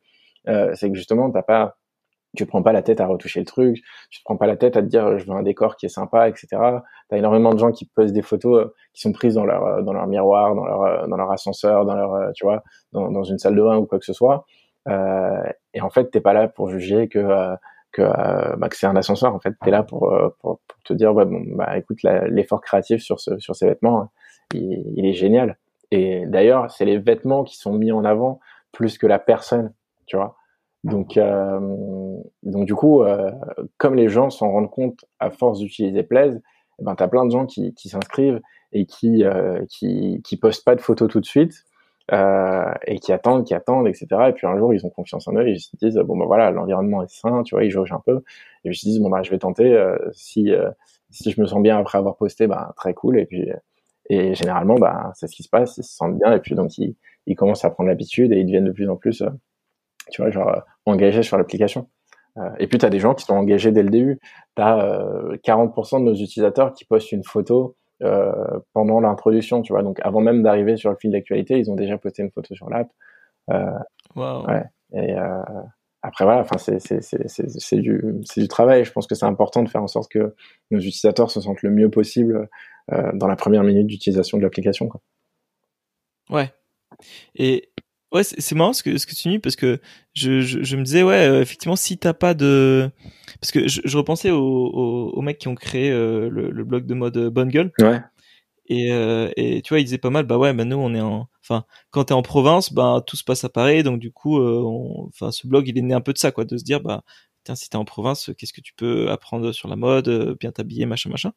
Euh, 0.47 0.71
c'est 0.75 0.89
que 0.89 0.95
justement, 0.95 1.29
t'as 1.29 1.43
pas, 1.43 1.77
tu 2.35 2.45
prends 2.45 2.63
pas 2.63 2.71
la 2.71 2.81
tête 2.81 3.01
à 3.01 3.07
retoucher 3.07 3.39
le 3.39 3.45
truc, 3.45 3.81
tu 4.09 4.19
te 4.19 4.23
prends 4.23 4.37
pas 4.37 4.47
la 4.47 4.55
tête 4.55 4.77
à 4.77 4.81
te 4.81 4.87
dire 4.87 5.17
je 5.17 5.25
veux 5.25 5.33
un 5.33 5.43
décor 5.43 5.75
qui 5.75 5.85
est 5.85 5.89
sympa, 5.89 6.29
etc. 6.29 6.47
T'as 7.09 7.17
énormément 7.17 7.53
de 7.53 7.59
gens 7.59 7.71
qui 7.71 7.85
posent 7.85 8.13
des 8.13 8.21
photos 8.21 8.65
euh, 8.65 8.73
qui 8.93 9.01
sont 9.01 9.11
prises 9.11 9.35
dans 9.35 9.45
leur 9.45 9.83
dans 9.83 9.93
leur 9.93 10.07
miroir, 10.07 10.55
dans 10.55 10.65
leur 10.65 11.07
dans 11.07 11.17
leur 11.17 11.31
ascenseur, 11.31 11.85
dans 11.85 11.95
leur 11.95 12.31
tu 12.33 12.45
vois, 12.45 12.63
dans, 12.93 13.11
dans 13.11 13.23
une 13.23 13.37
salle 13.37 13.55
de 13.55 13.61
bain 13.61 13.77
ou 13.77 13.85
quoi 13.85 13.99
que 13.99 14.05
ce 14.05 14.13
soit. 14.13 14.45
Euh, 14.87 15.43
et 15.73 15.81
en 15.81 15.89
fait, 15.89 16.09
t'es 16.11 16.21
pas 16.21 16.33
là 16.33 16.47
pour 16.47 16.69
juger 16.69 17.07
que 17.09 17.55
que, 17.91 18.03
bah, 18.57 18.69
que 18.69 18.77
c'est 18.77 18.87
un 18.87 18.95
ascenseur. 18.95 19.35
En 19.35 19.39
fait, 19.39 19.53
t'es 19.63 19.71
là 19.71 19.83
pour, 19.83 20.13
pour, 20.39 20.59
pour 20.67 20.83
te 20.85 20.93
dire 20.93 21.13
ouais 21.13 21.25
bon 21.25 21.43
bah 21.55 21.77
écoute 21.77 21.99
l'effort 22.03 22.61
créatif 22.61 23.01
sur 23.01 23.19
ce, 23.19 23.37
sur 23.39 23.55
ces 23.55 23.67
vêtements, 23.67 24.09
il, 24.53 24.93
il 24.95 25.05
est 25.05 25.13
génial. 25.13 25.57
Et 25.91 26.25
d'ailleurs, 26.25 26.71
c'est 26.71 26.85
les 26.85 26.97
vêtements 26.97 27.43
qui 27.43 27.57
sont 27.57 27.73
mis 27.73 27.91
en 27.91 28.05
avant 28.05 28.39
plus 28.71 28.97
que 28.97 29.07
la 29.07 29.19
personne, 29.19 29.73
tu 30.05 30.15
vois. 30.15 30.35
Donc, 30.83 31.17
euh, 31.17 31.59
donc 32.43 32.65
du 32.65 32.73
coup, 32.75 33.03
euh, 33.03 33.31
comme 33.77 33.95
les 33.95 34.09
gens 34.09 34.29
s'en 34.29 34.51
rendent 34.51 34.71
compte 34.71 35.05
à 35.19 35.29
force 35.29 35.59
d'utiliser 35.59 36.03
Plaise, 36.03 36.41
eh 36.79 36.83
ben 36.83 36.95
t'as 36.95 37.07
plein 37.07 37.25
de 37.25 37.31
gens 37.31 37.45
qui, 37.45 37.73
qui 37.75 37.89
s'inscrivent 37.89 38.41
et 38.73 38.85
qui, 38.85 39.23
euh, 39.23 39.63
qui 39.69 40.21
qui 40.23 40.37
postent 40.37 40.65
pas 40.65 40.75
de 40.75 40.81
photos 40.81 41.09
tout 41.09 41.19
de 41.19 41.25
suite 41.25 41.65
euh, 42.11 42.73
et 42.87 42.99
qui 42.99 43.13
attendent, 43.13 43.45
qui 43.45 43.53
attendent, 43.53 43.87
etc. 43.87 44.07
Et 44.29 44.33
puis 44.33 44.47
un 44.47 44.57
jour, 44.57 44.73
ils 44.73 44.85
ont 44.85 44.89
confiance 44.89 45.27
en 45.27 45.35
eux 45.35 45.47
et 45.47 45.51
ils 45.51 45.59
se 45.59 45.69
disent 45.77 45.97
bon 45.97 46.17
ben 46.17 46.25
voilà, 46.25 46.51
l'environnement 46.51 47.03
est 47.03 47.11
sain, 47.11 47.43
tu 47.43 47.55
vois, 47.55 47.63
ils 47.63 47.71
jaugent 47.71 47.93
un 47.93 48.01
peu. 48.05 48.23
Et 48.65 48.69
ils 48.69 48.75
se 48.75 48.85
disent 48.85 48.99
bon 48.99 49.09
bah 49.09 49.21
je 49.23 49.31
vais 49.31 49.39
tenter 49.39 49.73
euh, 49.73 49.97
si 50.13 50.51
euh, 50.51 50.71
si 51.11 51.31
je 51.31 51.39
me 51.41 51.45
sens 51.45 51.61
bien 51.61 51.77
après 51.77 51.97
avoir 51.97 52.17
posté, 52.17 52.47
bah 52.47 52.73
très 52.75 52.93
cool. 52.93 53.19
Et 53.19 53.25
puis 53.25 53.49
et 54.09 54.33
généralement 54.35 54.75
bah 54.75 55.11
c'est 55.15 55.27
ce 55.27 55.35
qui 55.35 55.43
se 55.43 55.49
passe, 55.49 55.77
ils 55.77 55.83
se 55.83 55.93
sentent 55.95 56.17
bien. 56.17 56.33
Et 56.33 56.39
puis 56.39 56.55
donc 56.55 56.77
ils 56.77 56.95
ils 57.27 57.35
commencent 57.35 57.65
à 57.65 57.69
prendre 57.69 57.89
l'habitude 57.89 58.33
et 58.33 58.39
ils 58.39 58.45
deviennent 58.45 58.65
de 58.65 58.71
plus 58.71 58.89
en 58.89 58.95
plus 58.97 59.23
tu 60.11 60.21
vois, 60.21 60.31
genre 60.31 60.49
euh, 60.49 60.59
engagés 60.85 61.23
sur 61.23 61.37
l'application. 61.37 61.89
Euh, 62.37 62.49
et 62.59 62.67
puis, 62.67 62.77
tu 62.77 62.85
as 62.85 62.89
des 62.89 62.99
gens 62.99 63.13
qui 63.13 63.25
sont 63.25 63.33
engagés 63.33 63.71
dès 63.71 63.83
le 63.83 63.89
début. 63.89 64.19
Tu 64.55 64.61
as 64.61 65.03
40% 65.43 65.99
de 65.99 66.05
nos 66.05 66.13
utilisateurs 66.13 66.73
qui 66.73 66.85
postent 66.85 67.11
une 67.11 67.23
photo 67.23 67.75
euh, 68.03 68.31
pendant 68.73 68.99
l'introduction, 68.99 69.61
tu 69.61 69.73
vois. 69.73 69.83
Donc, 69.83 69.99
avant 70.03 70.21
même 70.21 70.43
d'arriver 70.43 70.77
sur 70.77 70.91
le 70.91 70.97
fil 70.97 71.11
d'actualité, 71.11 71.57
ils 71.57 71.69
ont 71.71 71.75
déjà 71.75 71.97
posté 71.97 72.23
une 72.23 72.31
photo 72.31 72.53
sur 72.55 72.69
l'app. 72.69 72.89
wow. 74.15 74.45
ouais. 74.47 74.63
Et 74.93 75.15
après, 76.03 76.25
voilà, 76.25 76.41
enfin, 76.41 76.57
c'est 76.57 77.77
du, 77.77 78.01
du 78.37 78.47
travail. 78.47 78.83
Je 78.85 78.91
pense 78.91 79.07
que 79.07 79.15
c'est 79.15 79.25
important 79.25 79.63
de 79.63 79.69
faire 79.69 79.83
en 79.83 79.87
sorte 79.87 80.11
que 80.11 80.35
nos 80.69 80.79
utilisateurs 80.79 81.31
se 81.31 81.41
sentent 81.41 81.61
le 81.61 81.69
mieux 81.69 81.89
possible 81.89 82.49
dans 83.13 83.27
la 83.27 83.35
première 83.35 83.63
minute 83.63 83.87
d'utilisation 83.87 84.37
de 84.37 84.43
l'application. 84.43 84.89
Ouais. 86.29 86.51
Et 87.35 87.70
Ouais, 88.11 88.23
c'est 88.23 88.55
marrant 88.55 88.73
ce 88.73 88.83
que 88.83 88.97
ce 88.97 89.05
que 89.05 89.15
tu 89.15 89.29
dis 89.29 89.39
parce 89.39 89.55
que 89.55 89.79
je, 90.13 90.41
je, 90.41 90.61
je 90.63 90.75
me 90.75 90.83
disais 90.83 91.01
ouais 91.01 91.27
euh, 91.27 91.41
effectivement 91.41 91.77
si 91.77 91.97
t'as 91.97 92.13
pas 92.13 92.33
de 92.33 92.91
parce 93.39 93.51
que 93.51 93.69
je, 93.69 93.79
je 93.85 93.97
repensais 93.97 94.31
aux, 94.31 94.37
aux, 95.13 95.21
mecs 95.21 95.37
qui 95.37 95.47
ont 95.47 95.55
créé 95.55 95.89
euh, 95.89 96.29
le, 96.29 96.51
le, 96.51 96.63
blog 96.65 96.85
de 96.85 96.93
mode 96.93 97.17
Bonne 97.29 97.49
Gueule. 97.49 97.71
Ouais. 97.79 98.01
Et, 98.67 98.91
euh, 98.91 99.29
et 99.37 99.61
tu 99.61 99.69
vois, 99.69 99.79
ils 99.79 99.85
disaient 99.85 99.97
pas 99.97 100.09
mal, 100.09 100.25
bah 100.25 100.37
ouais, 100.37 100.53
bah 100.53 100.65
nous 100.65 100.77
on 100.77 100.93
est 100.93 101.01
en, 101.01 101.27
enfin, 101.41 101.65
quand 101.89 102.05
t'es 102.05 102.13
en 102.13 102.21
province, 102.21 102.73
bah 102.73 103.01
tout 103.05 103.17
se 103.17 103.23
passe 103.23 103.43
à 103.43 103.49
Paris, 103.49 103.83
donc 103.83 103.99
du 103.99 104.11
coup, 104.11 104.39
enfin, 105.07 105.31
ce 105.31 105.47
blog 105.47 105.67
il 105.67 105.77
est 105.77 105.81
né 105.81 105.93
un 105.93 106.01
peu 106.01 106.13
de 106.13 106.17
ça, 106.17 106.31
quoi, 106.31 106.45
de 106.45 106.57
se 106.57 106.63
dire, 106.63 106.81
bah 106.81 107.03
tiens, 107.43 107.55
si 107.55 107.69
t'es 107.69 107.77
en 107.77 107.85
province, 107.85 108.31
qu'est-ce 108.37 108.53
que 108.53 108.61
tu 108.61 108.73
peux 108.73 109.09
apprendre 109.09 109.51
sur 109.51 109.67
la 109.67 109.75
mode, 109.75 110.37
bien 110.39 110.51
t'habiller, 110.51 110.85
machin, 110.85 111.09
machin. 111.09 111.31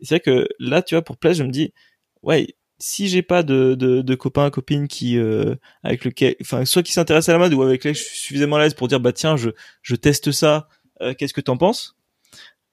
Et 0.00 0.06
c'est 0.06 0.16
vrai 0.16 0.20
que 0.20 0.48
là, 0.58 0.82
tu 0.82 0.94
vois, 0.94 1.02
pour 1.02 1.16
Place, 1.16 1.36
je 1.36 1.44
me 1.44 1.50
dis, 1.50 1.72
ouais, 2.22 2.54
si 2.78 3.08
j'ai 3.08 3.22
pas 3.22 3.42
de, 3.42 3.74
de, 3.74 4.02
de 4.02 4.14
copains 4.14 4.50
copines 4.50 4.88
qui 4.88 5.16
euh, 5.18 5.54
avec 5.82 6.04
lequel 6.04 6.36
enfin 6.40 6.64
soit 6.64 6.82
qui 6.82 6.92
s'intéressent 6.92 7.30
à 7.30 7.32
la 7.32 7.38
mode 7.38 7.54
ou 7.54 7.62
avec 7.62 7.84
lesquels 7.84 7.94
je 7.94 8.02
suis 8.02 8.18
suffisamment 8.18 8.56
à 8.56 8.60
l'aise 8.60 8.74
pour 8.74 8.88
dire 8.88 9.00
bah 9.00 9.12
tiens 9.12 9.36
je 9.36 9.50
je 9.82 9.94
teste 9.94 10.32
ça 10.32 10.68
euh, 11.00 11.14
qu'est-ce 11.14 11.34
que 11.34 11.40
t'en 11.40 11.56
penses? 11.56 11.96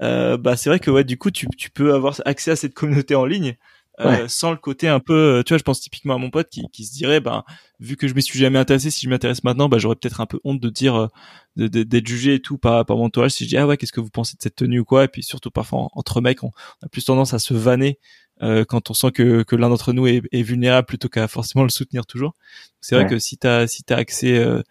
Euh, 0.02 0.38
bah 0.38 0.58
c'est 0.58 0.70
vrai 0.70 0.80
que 0.80 0.90
ouais 0.90 1.04
du 1.04 1.18
coup 1.18 1.30
tu 1.30 1.48
tu 1.58 1.70
peux 1.70 1.94
avoir 1.94 2.20
accès 2.26 2.52
à 2.52 2.56
cette 2.56 2.74
communauté 2.74 3.14
en 3.14 3.26
ligne 3.26 3.58
euh, 4.00 4.28
sans 4.28 4.50
le 4.50 4.58
côté 4.58 4.88
un 4.88 5.00
peu 5.00 5.44
tu 5.46 5.54
vois 5.54 5.60
je 5.60 5.64
pense 5.64 5.80
typiquement 5.80 6.16
à 6.16 6.18
mon 6.18 6.32
pote 6.32 6.50
qui 6.50 6.64
qui 6.74 6.86
se 6.86 6.94
dirait 6.94 7.20
bah 7.20 7.46
vu 7.80 7.98
que 7.98 8.08
je 8.08 8.16
m'y 8.16 8.24
suis 8.24 8.40
jamais 8.40 8.58
intéressé 8.58 8.90
si 8.90 9.02
je 9.06 9.10
m'intéresse 9.10 9.44
maintenant 9.44 9.70
bah 9.70 9.78
j'aurais 9.78 9.96
peut-être 9.96 10.22
un 10.22 10.26
peu 10.26 10.40
honte 10.44 10.60
de 10.60 10.70
dire 10.70 11.10
de 11.56 11.68
d'être 11.68 12.08
jugé 12.08 12.36
et 12.36 12.40
tout 12.40 12.58
par 12.58 12.84
par 12.86 12.98
mon 12.98 13.06
entourage 13.06 13.32
si 13.32 13.44
je 13.44 13.50
dis 13.50 13.58
ah 13.58 13.68
ouais 13.68 13.78
qu'est-ce 13.78 13.92
que 13.92 14.02
vous 14.02 14.10
pensez 14.10 14.38
de 14.38 14.42
cette 14.42 14.56
tenue 14.56 14.80
ou 14.80 14.86
quoi? 14.86 15.04
Et 15.04 15.08
puis 15.08 15.22
surtout 15.22 15.52
parfois 15.52 15.90
entre 15.94 16.22
mecs 16.22 16.44
on, 16.44 16.52
a 16.82 16.88
plus 16.90 17.06
tendance 17.06 17.36
à 17.36 17.40
se 17.40 17.54
vanner 17.54 18.00
euh, 18.00 18.31
quand 18.68 18.90
on 18.90 18.94
sent 18.94 19.12
que, 19.12 19.44
que 19.44 19.56
l'un 19.56 19.70
d'entre 19.70 19.94
nous 19.94 20.08
est, 20.08 20.22
est, 20.32 20.42
vulnérable 20.42 20.88
plutôt 20.88 21.10
qu'à 21.10 21.28
forcément 21.28 21.64
le 21.64 21.70
soutenir 21.70 22.06
toujours. 22.06 22.36
C'est 22.80 22.96
vrai 22.96 23.06
que 23.06 23.20
si 23.20 23.38
tu 23.38 23.48
as 23.48 23.68
si 23.68 23.84
t'as 23.84 23.98
accès 23.98 24.38
euh, 24.38 24.62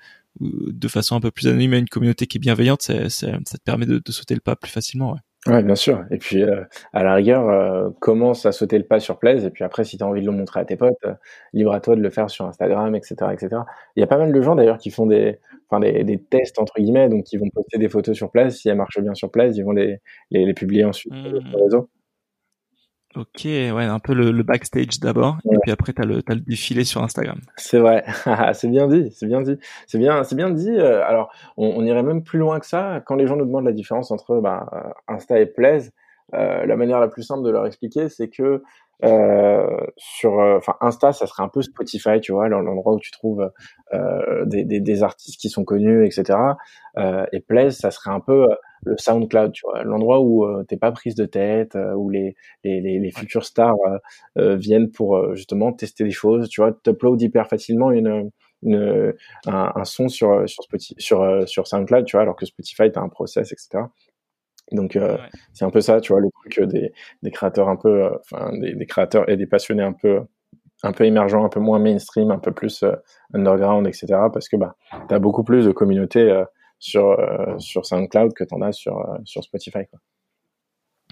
de 0.41 0.89
façon 0.89 1.16
un 1.16 1.21
peu 1.21 1.31
plus 1.31 1.49
anonyme 1.49 1.75
à 1.75 1.79
une 1.79 1.89
communauté 1.89 2.27
qui 2.27 2.39
est 2.39 2.41
bienveillante, 2.41 2.83
ça, 2.83 3.09
ça, 3.11 3.29
ça 3.45 3.59
te 3.59 3.62
permet 3.64 3.87
de, 3.87 3.99
de, 3.99 4.12
sauter 4.12 4.35
le 4.35 4.41
pas 4.41 4.57
plus 4.57 4.71
facilement. 4.71 5.12
Ouais. 5.12 5.18
Ouais, 5.47 5.62
bien 5.62 5.75
sûr. 5.75 6.05
Et 6.11 6.18
puis, 6.18 6.43
euh, 6.43 6.64
à 6.93 7.03
la 7.03 7.14
rigueur, 7.14 7.49
euh, 7.49 7.89
commence 7.99 8.45
à 8.45 8.53
sauter 8.53 8.77
le 8.77 8.85
pas 8.85 9.01
sur 9.01 9.18
Plaise. 9.18 9.47
Et 9.47 9.51
puis 9.51 9.64
après, 9.64 9.85
si 9.85 9.97
tu 9.97 10.05
as 10.05 10.07
envie 10.07 10.21
de 10.21 10.27
le 10.27 10.33
montrer 10.33 10.61
à 10.61 10.64
tes 10.66 10.77
potes, 10.77 10.99
libre 11.55 11.73
à 11.73 11.81
toi 11.81 11.97
de 11.97 12.03
le 12.03 12.11
faire 12.11 12.29
sur 12.29 12.45
Instagram, 12.45 12.95
etc., 12.95 13.14
etc. 13.33 13.62
Il 13.97 14.01
y 14.01 14.03
a 14.03 14.07
pas 14.07 14.18
mal 14.18 14.33
de 14.33 14.43
gens 14.43 14.55
d'ailleurs 14.55 14.77
qui 14.77 14.91
font 14.91 15.07
des, 15.07 15.39
enfin 15.68 15.81
des, 15.81 16.05
des, 16.05 16.23
tests 16.23 16.59
entre 16.59 16.75
guillemets, 16.79 17.09
donc 17.09 17.25
qui 17.25 17.39
vont 17.39 17.49
poster 17.49 17.79
des 17.79 17.89
photos 17.89 18.14
sur 18.14 18.31
Plaise. 18.31 18.57
Si 18.57 18.68
elles 18.68 18.77
marchent 18.77 19.01
bien 19.01 19.14
sur 19.14 19.31
Plaise, 19.31 19.57
ils 19.57 19.64
vont 19.64 19.73
les, 19.73 20.01
les, 20.31 20.45
les 20.45 20.55
publier 20.55 20.85
ensuite 20.85 21.14
sur 21.14 21.23
mmh. 21.23 21.87
Ok, 23.16 23.42
ouais, 23.44 23.84
un 23.84 23.98
peu 23.98 24.14
le, 24.14 24.30
le 24.30 24.42
backstage 24.44 25.00
d'abord, 25.00 25.38
et 25.50 25.56
puis 25.62 25.72
après 25.72 25.92
t'as 25.92 26.04
le 26.04 26.22
t'as 26.22 26.34
le 26.34 26.40
défilé 26.40 26.84
sur 26.84 27.02
Instagram. 27.02 27.40
C'est 27.56 27.80
vrai, 27.80 28.04
c'est 28.52 28.68
bien 28.68 28.86
dit, 28.86 29.11
c'est 29.12 29.26
bien 29.26 29.40
dit, 29.40 29.58
c'est 29.88 29.98
bien, 29.98 30.22
c'est 30.22 30.36
bien 30.36 30.50
dit. 30.50 30.70
Euh, 30.70 31.04
alors, 31.04 31.32
on, 31.56 31.66
on, 31.76 31.84
irait 31.84 32.04
même 32.04 32.22
plus 32.22 32.38
loin 32.38 32.61
que 32.61 32.66
ça. 32.66 33.02
Quand 33.04 33.16
les 33.16 33.26
gens 33.26 33.34
nous 33.34 33.46
demandent 33.46 33.64
la 33.64 33.72
différence 33.72 34.12
entre 34.12 34.40
bah, 34.40 34.94
Insta 35.08 35.40
et 35.40 35.46
Plaise, 35.46 35.92
euh, 36.34 36.64
la 36.66 36.76
manière 36.76 37.00
la 37.00 37.08
plus 37.08 37.22
simple 37.22 37.44
de 37.44 37.50
leur 37.50 37.66
expliquer, 37.66 38.08
c'est 38.08 38.28
que 38.28 38.62
euh, 39.05 39.66
sur, 39.96 40.32
enfin 40.34 40.74
Insta, 40.80 41.12
ça 41.12 41.26
serait 41.26 41.42
un 41.42 41.48
peu 41.48 41.62
Spotify, 41.62 42.20
tu 42.20 42.32
vois, 42.32 42.48
l'endroit 42.48 42.94
où 42.94 43.01
tu 43.01 43.11
trouves 43.11 43.51
euh, 43.92 44.44
des, 44.46 44.64
des, 44.64 44.80
des, 44.80 45.03
artistes 45.03 45.40
qui 45.40 45.48
sont 45.48 45.64
connus, 45.64 46.07
etc. 46.07 46.38
et 47.32 47.40
Plaise, 47.40 47.78
ça 47.78 47.90
serait 47.90 48.11
un 48.11 48.20
peu 48.20 48.48
le 48.82 48.96
SoundCloud, 48.98 49.53
tu 49.53 49.62
vois, 49.64 49.82
l'endroit 49.84 50.20
où 50.20 50.44
euh, 50.44 50.64
t'es 50.64 50.76
pas 50.76 50.92
prise 50.92 51.14
de 51.14 51.26
tête, 51.26 51.76
euh, 51.76 51.92
où 51.94 52.11
les, 52.11 52.34
les, 52.64 52.80
les, 52.80 52.98
les 52.98 53.11
futurs 53.11 53.44
stars 53.44 53.76
euh, 54.38 54.57
viennent 54.57 54.90
pour 54.90 55.34
justement 55.34 55.72
tester 55.72 56.05
des 56.05 56.11
choses, 56.11 56.48
tu 56.48 56.61
vois, 56.61 56.72
t'upload 56.72 57.20
hyper 57.20 57.48
facilement 57.48 57.90
une, 57.90 58.30
une 58.62 59.14
un, 59.46 59.72
un, 59.74 59.84
son 59.84 60.09
sur 60.09 60.48
sur 60.48 60.64
Spotify, 60.64 60.94
sur 60.98 61.48
sur 61.48 61.66
SoundCloud, 61.66 62.05
tu 62.05 62.16
vois, 62.16 62.22
alors 62.22 62.36
que 62.36 62.46
Spotify 62.46 62.90
t'as 62.92 63.01
un 63.01 63.09
process, 63.09 63.53
etc. 63.53 63.84
Donc 64.73 64.99
c'est 65.53 65.64
un 65.64 65.71
peu 65.71 65.81
ça, 65.81 66.01
tu 66.01 66.12
vois, 66.12 66.21
le 66.21 66.31
truc 66.31 66.68
des, 66.68 66.93
des 67.23 67.31
créateurs 67.31 67.68
un 67.68 67.77
peu, 67.77 68.11
enfin 68.21 68.57
des, 68.59 68.75
des, 68.75 68.87
créateurs 68.87 69.29
et 69.29 69.37
des 69.37 69.47
passionnés 69.47 69.83
un 69.83 69.93
peu 69.93 70.21
un 70.83 70.93
peu 70.93 71.05
émergents, 71.05 71.45
un 71.45 71.49
peu 71.49 71.61
moins 71.61 71.79
mainstream, 71.79 72.31
un 72.31 72.39
peu 72.39 72.53
plus 72.53 72.85
underground, 73.35 73.87
etc. 73.87 74.07
Parce 74.33 74.49
que 74.49 74.57
bah 74.57 74.77
t'as 75.09 75.18
beaucoup 75.18 75.45
plus 75.45 75.66
de 75.66 75.73
communautés 75.73 76.45
sur 76.81 77.11
euh, 77.11 77.59
sur 77.59 77.87
SoundCloud 77.87 78.33
que 78.35 78.43
t'en 78.43 78.61
as 78.62 78.73
sur 78.73 78.99
euh, 78.99 79.18
sur 79.25 79.45
Spotify 79.45 79.87
quoi. 79.89 80.01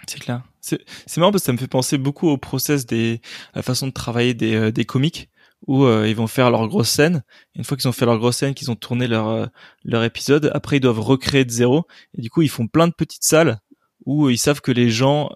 C'est 0.06 0.20
clair. 0.20 0.42
C'est 0.60 0.80
marrant 1.18 1.32
parce 1.32 1.42
que 1.42 1.46
ça 1.46 1.52
me 1.52 1.58
fait 1.58 1.68
penser 1.68 1.98
beaucoup 1.98 2.28
au 2.28 2.38
process 2.38 2.86
des 2.86 3.20
la 3.54 3.62
façon 3.62 3.86
de 3.86 3.92
travailler 3.92 4.34
des 4.34 4.54
euh, 4.54 4.72
des 4.72 4.84
comiques 4.84 5.28
où 5.66 5.86
ils 5.86 6.14
vont 6.14 6.26
faire 6.26 6.50
leur 6.50 6.66
grosse 6.68 6.88
scène. 6.88 7.22
Une 7.54 7.64
fois 7.64 7.76
qu'ils 7.76 7.88
ont 7.88 7.92
fait 7.92 8.06
leur 8.06 8.18
grosse 8.18 8.36
scène, 8.36 8.54
qu'ils 8.54 8.70
ont 8.70 8.76
tourné 8.76 9.06
leur 9.06 9.48
leur 9.84 10.04
épisode, 10.04 10.50
après 10.54 10.78
ils 10.78 10.80
doivent 10.80 11.00
recréer 11.00 11.44
de 11.44 11.50
zéro. 11.50 11.84
Et 12.14 12.22
du 12.22 12.30
coup, 12.30 12.42
ils 12.42 12.48
font 12.48 12.68
plein 12.68 12.88
de 12.88 12.94
petites 12.94 13.24
salles 13.24 13.58
où 14.06 14.30
ils 14.30 14.38
savent 14.38 14.60
que 14.60 14.72
les 14.72 14.88
gens 14.88 15.30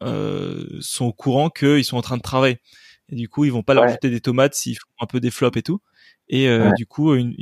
sont 0.81 1.07
au 1.07 1.13
courant 1.13 1.51
qu'ils 1.51 1.85
sont 1.85 1.97
en 1.97 2.03
train 2.03 2.17
de 2.17 2.23
travailler. 2.23 2.61
Et 3.09 3.17
du 3.17 3.29
coup, 3.29 3.45
ils 3.45 3.53
vont 3.53 3.63
pas 3.63 3.75
leur 3.75 3.89
jeter 3.89 4.11
des 4.11 4.21
tomates 4.21 4.55
s'ils 4.55 4.77
font 4.77 4.89
un 5.01 5.07
peu 5.07 5.21
des 5.21 5.31
flops 5.31 5.59
et 5.59 5.63
tout. 5.63 5.81
Et 6.29 6.49
du 6.77 6.87
coup, 6.87 7.15
une, 7.15 7.35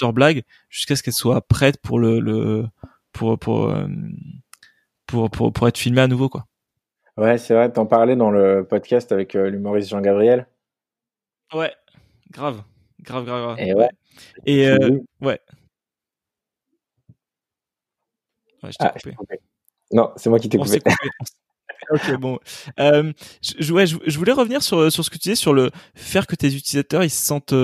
leur 0.00 0.12
blague 0.12 0.42
jusqu'à 0.68 0.96
ce 0.96 1.02
qu'elle 1.02 1.14
soit 1.14 1.40
prête 1.46 1.80
pour 1.80 1.98
le, 1.98 2.20
le 2.20 2.66
pour, 3.12 3.38
pour, 3.38 3.70
euh, 3.70 3.86
pour, 5.06 5.30
pour, 5.30 5.52
pour, 5.52 5.68
être 5.68 5.78
filmée 5.78 6.02
à 6.02 6.06
nouveau, 6.06 6.28
quoi. 6.28 6.46
Ouais, 7.16 7.38
c'est 7.38 7.54
vrai, 7.54 7.72
t'en 7.72 7.86
parlais 7.86 8.14
dans 8.14 8.30
le 8.30 8.66
podcast 8.68 9.10
avec 9.10 9.34
euh, 9.34 9.48
l'humoriste 9.48 9.88
Jean-Gabriel. 9.88 10.46
Ouais, 11.54 11.72
grave, 12.30 12.62
grave, 13.00 13.24
grave, 13.24 13.42
grave. 13.42 13.58
Et 13.58 13.74
ouais. 13.74 13.90
Et 14.46 14.68
euh, 14.68 15.00
ouais. 15.20 15.40
Ouais, 18.62 18.72
je 18.72 18.78
t'ai 18.78 18.86
ah, 18.86 18.90
coupé. 18.90 19.40
Non, 19.92 20.12
c'est 20.16 20.30
moi 20.30 20.38
qui 20.38 20.48
t'ai 20.48 20.58
coupé. 20.58 20.80
ok, 21.90 22.16
bon. 22.18 22.38
Euh, 22.80 23.12
je, 23.42 23.72
ouais, 23.72 23.86
je, 23.86 23.96
je, 24.06 24.18
voulais 24.18 24.32
revenir 24.32 24.62
sur, 24.62 24.90
sur 24.90 25.04
ce 25.04 25.10
que 25.10 25.16
tu 25.16 25.28
disais 25.28 25.34
sur 25.36 25.54
le 25.54 25.70
faire 25.94 26.26
que 26.26 26.34
tes 26.34 26.48
utilisateurs 26.48 27.04
ils 27.04 27.10
se 27.10 27.24
sentent 27.24 27.54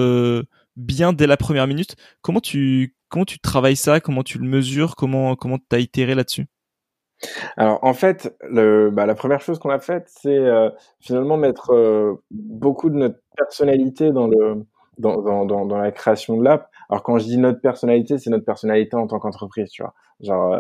bien 0.77 1.13
dès 1.13 1.27
la 1.27 1.37
première 1.37 1.67
minute. 1.67 1.97
Comment 2.21 2.41
tu 2.41 2.95
comment 3.09 3.25
tu 3.25 3.39
travailles 3.39 3.77
ça? 3.77 4.01
Comment 4.01 4.23
tu 4.23 4.39
le 4.39 4.47
mesures? 4.47 4.97
Comment 4.97 5.37
comment 5.37 5.59
t'as 5.59 5.79
itéré 5.79 6.15
là-dessus? 6.15 6.47
Alors 7.57 7.79
en 7.83 7.95
fait, 7.95 8.37
le, 8.43 8.91
bah, 8.91 9.07
la 9.07 9.15
première 9.15 9.41
chose 9.41 9.59
qu'on 9.59 9.71
a 9.71 9.79
faite, 9.79 10.05
c'est 10.09 10.37
euh, 10.37 10.71
finalement 11.01 11.37
mettre 11.37 11.73
euh, 11.73 12.15
beaucoup 12.31 12.91
de 12.91 12.97
notre 12.97 13.19
personnalité 13.37 14.11
dans 14.11 14.27
le 14.27 14.65
dans, 14.99 15.23
dans, 15.23 15.65
dans, 15.65 15.79
la 15.79 15.91
création 15.91 16.37
de 16.37 16.45
l'app. 16.45 16.69
Alors 16.91 17.03
quand 17.03 17.19
je 17.19 17.25
dis 17.25 17.39
notre 17.39 17.61
personnalité, 17.61 18.19
c'est 18.19 18.31
notre 18.31 18.45
personnalité 18.45 18.95
en 18.95 19.07
tant 19.07 19.19
qu'entreprise, 19.19 19.71
tu 19.71 19.83
vois. 19.83 19.95
Genre 20.21 20.53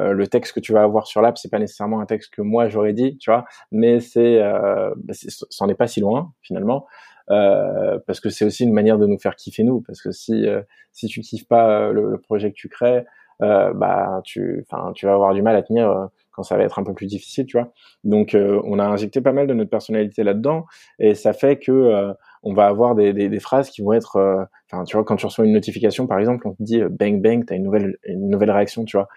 euh, 0.00 0.12
le 0.12 0.26
texte 0.26 0.54
que 0.54 0.60
tu 0.60 0.72
vas 0.72 0.82
avoir 0.82 1.06
sur 1.06 1.20
l'app, 1.20 1.36
c'est 1.36 1.50
pas 1.50 1.58
nécessairement 1.58 2.00
un 2.00 2.06
texte 2.06 2.32
que 2.34 2.42
moi 2.42 2.68
j'aurais 2.68 2.94
dit, 2.94 3.18
tu 3.18 3.30
vois, 3.30 3.44
mais 3.70 4.00
c'est, 4.00 4.40
bah, 4.40 5.14
c'en 5.50 5.68
est 5.68 5.74
pas 5.74 5.86
si 5.86 6.00
loin 6.00 6.32
finalement. 6.42 6.86
Euh, 7.30 7.98
parce 8.06 8.20
que 8.20 8.28
c'est 8.28 8.44
aussi 8.44 8.64
une 8.64 8.72
manière 8.72 8.98
de 8.98 9.06
nous 9.06 9.18
faire 9.18 9.36
kiffer 9.36 9.64
nous. 9.64 9.80
Parce 9.80 10.02
que 10.02 10.10
si 10.10 10.46
euh, 10.46 10.62
si 10.92 11.06
tu 11.06 11.20
kiffes 11.20 11.48
pas 11.48 11.88
euh, 11.88 11.92
le, 11.92 12.18
projet 12.18 12.50
que 12.50 12.56
tu 12.56 12.68
crées, 12.68 13.04
bah 13.40 14.20
tu 14.24 14.64
enfin 14.68 14.92
tu 14.94 15.06
vas 15.06 15.14
avoir 15.14 15.34
du 15.34 15.42
mal 15.42 15.56
à 15.56 15.62
tenir 15.62 16.08
quand 16.32 16.42
ça 16.42 16.56
va 16.56 16.64
être 16.64 16.78
un 16.78 16.84
peu 16.84 16.94
plus 16.94 17.06
difficile, 17.06 17.46
tu 17.46 17.58
vois. 17.58 17.72
Donc 18.02 18.36
on 18.36 18.78
a 18.78 18.84
injecté 18.84 19.20
pas 19.20 19.32
mal 19.32 19.46
de 19.46 19.54
notre 19.54 19.70
personnalité 19.70 20.24
là-dedans 20.24 20.64
et 20.98 21.14
ça 21.14 21.32
fait 21.32 21.58
que 21.58 22.12
on 22.42 22.52
va 22.52 22.66
avoir 22.66 22.94
des, 22.94 23.12
des, 23.12 23.28
des, 23.28 23.40
phrases 23.40 23.70
qui 23.70 23.82
vont 23.82 23.92
être, 23.94 24.46
enfin 24.70 24.84
tu 24.84 24.96
vois, 24.96 25.04
quand 25.04 25.16
tu 25.16 25.26
reçois 25.26 25.44
une 25.44 25.52
notification 25.52 26.06
par 26.06 26.18
exemple, 26.18 26.46
on 26.46 26.52
te 26.52 26.62
dit 26.62 26.82
bang 26.90 27.20
bang, 27.20 27.44
t'as 27.46 27.56
une 27.56 27.64
nouvelle 27.64 27.96
une 28.04 28.28
nouvelle 28.28 28.50
réaction, 28.50 28.84
tu 28.84 28.96
vois. 28.96 29.08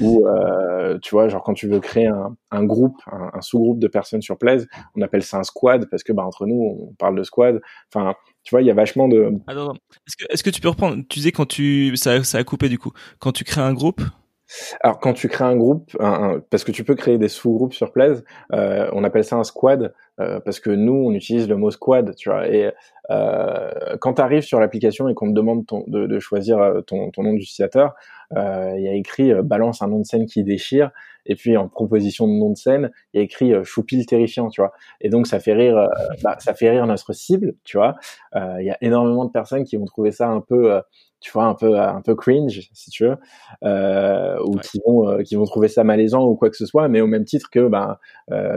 Ou 0.00 0.26
euh, 0.26 0.98
tu 1.02 1.14
vois 1.14 1.28
genre 1.28 1.42
quand 1.42 1.54
tu 1.54 1.68
veux 1.68 1.80
créer 1.80 2.06
un, 2.06 2.36
un 2.50 2.64
groupe 2.64 2.96
un, 3.06 3.40
sous-groupe 3.42 3.78
de 3.78 3.88
personnes 3.88 4.22
sur 4.22 4.38
Plaise 4.38 4.66
on 4.96 5.02
appelle 5.02 5.22
ça 5.22 5.38
un 5.38 5.42
squad 5.42 5.88
parce 5.90 6.02
que 6.02 6.12
bah 6.12 6.24
entre 6.24 6.46
nous 6.46 6.88
on 6.90 6.94
parle 6.94 7.16
de 7.16 7.22
squad. 7.22 7.60
Enfin 7.92 8.14
tu 8.42 8.50
vois 8.50 8.62
il 8.62 8.66
y 8.66 8.70
a 8.70 8.74
vachement 8.74 9.08
de 9.08 9.32
est-ce 10.06 10.16
que 10.16 10.24
est-ce 10.32 10.42
que 10.42 10.50
tu 10.50 10.60
peux 10.60 10.68
reprendre? 10.68 11.02
Tu 11.08 11.18
disais 11.18 11.32
quand 11.32 11.46
tu 11.46 11.96
ça 11.96 12.22
ça 12.24 12.38
a 12.38 12.44
coupé 12.44 12.68
du 12.68 12.78
coup. 12.78 12.92
Quand 13.18 13.32
tu 13.32 13.44
crées 13.44 13.60
un 13.60 13.74
groupe? 13.74 14.00
Alors 14.82 15.00
quand 15.00 15.14
tu 15.14 15.28
crées 15.28 15.44
un 15.44 15.56
groupe, 15.56 15.96
parce 16.50 16.64
que 16.64 16.72
tu 16.72 16.84
peux 16.84 16.94
créer 16.94 17.18
des 17.18 17.28
sous-groupes 17.28 17.74
sur 17.74 17.92
Plaise, 17.92 18.24
euh, 18.52 18.88
on 18.92 19.02
appelle 19.04 19.24
ça 19.24 19.36
un 19.36 19.44
squad 19.44 19.94
euh, 20.20 20.40
parce 20.40 20.60
que 20.60 20.70
nous 20.70 20.92
on 20.92 21.12
utilise 21.12 21.48
le 21.48 21.56
mot 21.56 21.70
squad, 21.70 22.14
tu 22.14 22.30
vois. 22.30 22.48
Et 22.48 22.70
euh, 23.10 23.96
quand 24.00 24.14
tu 24.14 24.22
arrives 24.22 24.42
sur 24.42 24.60
l'application 24.60 25.08
et 25.08 25.14
qu'on 25.14 25.28
te 25.28 25.34
demande 25.34 25.64
de, 25.88 26.06
de, 26.06 26.18
choisir 26.20 26.58
euh, 26.58 26.80
ton, 26.80 27.10
ton 27.10 27.22
nom 27.22 27.32
d'utilisateur, 27.32 27.94
euh, 28.36 28.74
il 28.76 28.84
y 28.84 28.88
a 28.88 28.94
écrit 28.94 29.34
balance 29.42 29.82
un 29.82 29.88
nom 29.88 29.98
de 29.98 30.04
scène 30.04 30.26
qui 30.26 30.42
déchire, 30.44 30.90
et 31.26 31.34
puis 31.34 31.56
en 31.56 31.68
proposition 31.68 32.26
de 32.26 32.32
nom 32.32 32.50
de 32.50 32.56
scène, 32.56 32.90
il 33.12 33.18
y 33.18 33.20
a 33.20 33.24
écrit 33.24 33.52
choupil 33.64 34.06
terrifiant, 34.06 34.48
tu 34.48 34.60
vois. 34.60 34.72
Et 35.00 35.08
donc 35.08 35.26
ça 35.26 35.40
fait 35.40 35.54
rire, 35.54 35.88
bah, 36.22 36.36
ça 36.38 36.54
fait 36.54 36.70
rire 36.70 36.86
notre 36.86 37.12
cible, 37.12 37.54
tu 37.64 37.76
vois. 37.76 37.96
Il 38.34 38.64
y 38.64 38.70
a 38.70 38.78
énormément 38.80 39.24
de 39.24 39.30
personnes 39.30 39.64
qui 39.64 39.76
vont 39.76 39.84
trouver 39.84 40.12
ça 40.12 40.28
un 40.28 40.40
peu 40.40 40.80
tu 41.24 41.32
vois, 41.32 41.46
un 41.46 41.54
peu 41.54 41.78
un 41.78 42.02
peu 42.02 42.14
cringe, 42.14 42.68
si 42.74 42.90
tu 42.90 43.04
veux, 43.06 43.16
euh, 43.64 44.38
ou 44.44 44.58
qui 44.58 44.78
vont 44.86 45.22
qui 45.24 45.36
vont 45.36 45.44
trouver 45.44 45.68
ça 45.68 45.82
malaisant 45.82 46.24
ou 46.26 46.36
quoi 46.36 46.50
que 46.50 46.56
ce 46.56 46.66
soit, 46.66 46.86
mais 46.88 47.00
au 47.00 47.06
même 47.06 47.24
titre 47.24 47.48
que 47.50 47.66
ben 47.66 47.96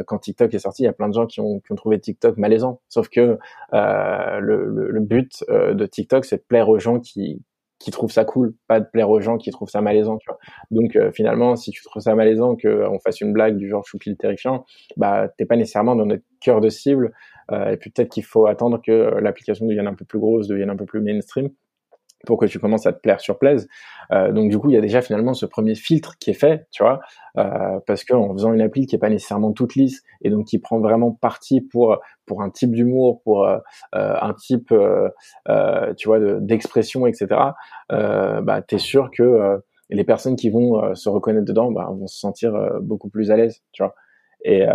quand 0.05 0.19
TikTok 0.19 0.53
est 0.53 0.59
sorti, 0.59 0.83
il 0.83 0.85
y 0.85 0.89
a 0.89 0.93
plein 0.93 1.07
de 1.07 1.13
gens 1.13 1.27
qui 1.27 1.39
ont 1.39 1.59
qui 1.61 1.71
ont 1.71 1.75
trouvé 1.75 1.99
TikTok 1.99 2.37
malaisant. 2.37 2.81
Sauf 2.89 3.07
que 3.07 3.39
le, 3.71 4.39
le, 4.39 4.91
le, 4.91 4.99
but 4.99 5.45
de 5.49 5.85
TikTok, 5.85 6.25
c'est 6.25 6.37
de 6.37 6.45
plaire 6.47 6.67
aux 6.67 6.79
gens 6.79 6.99
qui 6.99 7.41
qui 7.79 7.91
trouvent 7.91 8.11
ça 8.11 8.25
cool, 8.25 8.55
pas 8.67 8.79
de 8.79 8.87
plaire 8.91 9.09
aux 9.09 9.21
gens 9.21 9.37
qui 9.37 9.51
trouvent 9.51 9.69
ça 9.69 9.81
malaisant, 9.81 10.17
tu 10.17 10.27
vois. 10.27 10.39
Donc 10.71 10.95
euh, 10.95 11.11
finalement, 11.11 11.55
si 11.55 11.71
tu 11.71 11.83
trouves 11.83 12.01
ça 12.01 12.15
malaisant 12.15 12.55
qu'on 12.55 12.67
euh, 12.67 12.99
fasse 13.03 13.21
une 13.21 13.33
blague 13.33 13.57
du 13.57 13.69
genre 13.69 13.85
choupi 13.85 14.15
terrifiant, 14.17 14.65
bah 14.97 15.29
t'es 15.37 15.45
pas 15.45 15.55
nécessairement 15.55 15.95
dans 15.95 16.05
notre 16.05 16.23
cœur 16.41 16.61
de 16.61 16.69
cible. 16.69 17.13
Euh, 17.51 17.71
et 17.71 17.77
puis 17.77 17.91
peut-être 17.91 18.09
qu'il 18.09 18.25
faut 18.25 18.47
attendre 18.47 18.81
que 18.85 18.91
l'application 19.21 19.67
devienne 19.67 19.87
un 19.87 19.93
peu 19.93 20.05
plus 20.05 20.19
grosse, 20.19 20.47
devienne 20.47 20.69
un 20.69 20.75
peu 20.75 20.85
plus 20.85 21.01
mainstream 21.01 21.49
pour 22.25 22.37
que 22.37 22.45
tu 22.45 22.59
commences 22.59 22.85
à 22.87 22.93
te 22.93 22.99
plaire 22.99 23.19
sur 23.19 23.37
plaise. 23.37 23.67
Euh, 24.11 24.31
donc 24.31 24.49
du 24.49 24.57
coup, 24.57 24.69
il 24.69 24.73
y 24.73 24.77
a 24.77 24.81
déjà 24.81 25.01
finalement 25.01 25.33
ce 25.33 25.45
premier 25.45 25.75
filtre 25.75 26.17
qui 26.19 26.31
est 26.31 26.39
fait, 26.39 26.67
tu 26.71 26.83
vois, 26.83 26.99
euh, 27.37 27.79
parce 27.85 28.03
qu'en 28.03 28.33
faisant 28.33 28.53
une 28.53 28.61
appli 28.61 28.87
qui 28.87 28.95
est 28.95 28.99
pas 28.99 29.09
nécessairement 29.09 29.51
toute 29.51 29.75
lisse 29.75 30.01
et 30.21 30.29
donc 30.29 30.45
qui 30.45 30.59
prend 30.59 30.79
vraiment 30.79 31.11
parti 31.11 31.61
pour 31.61 31.99
pour 32.25 32.41
un 32.41 32.49
type 32.49 32.71
d'humour, 32.71 33.21
pour 33.23 33.47
euh, 33.47 33.59
un 33.93 34.33
type, 34.33 34.71
euh, 34.71 35.93
tu 35.95 36.07
vois, 36.07 36.19
d'expression, 36.39 37.07
etc. 37.07 37.27
bah, 37.89 38.61
t'es 38.67 38.77
sûr 38.77 39.11
que 39.11 39.61
les 39.89 40.03
personnes 40.03 40.35
qui 40.35 40.49
vont 40.49 40.93
se 40.95 41.07
reconnaître 41.07 41.45
dedans, 41.45 41.71
bah, 41.71 41.89
vont 41.89 42.07
se 42.07 42.19
sentir 42.19 42.51
beaucoup 42.81 43.09
plus 43.09 43.31
à 43.31 43.37
l'aise, 43.37 43.61
tu 43.71 43.83
vois. 43.83 43.95
Et, 44.43 44.65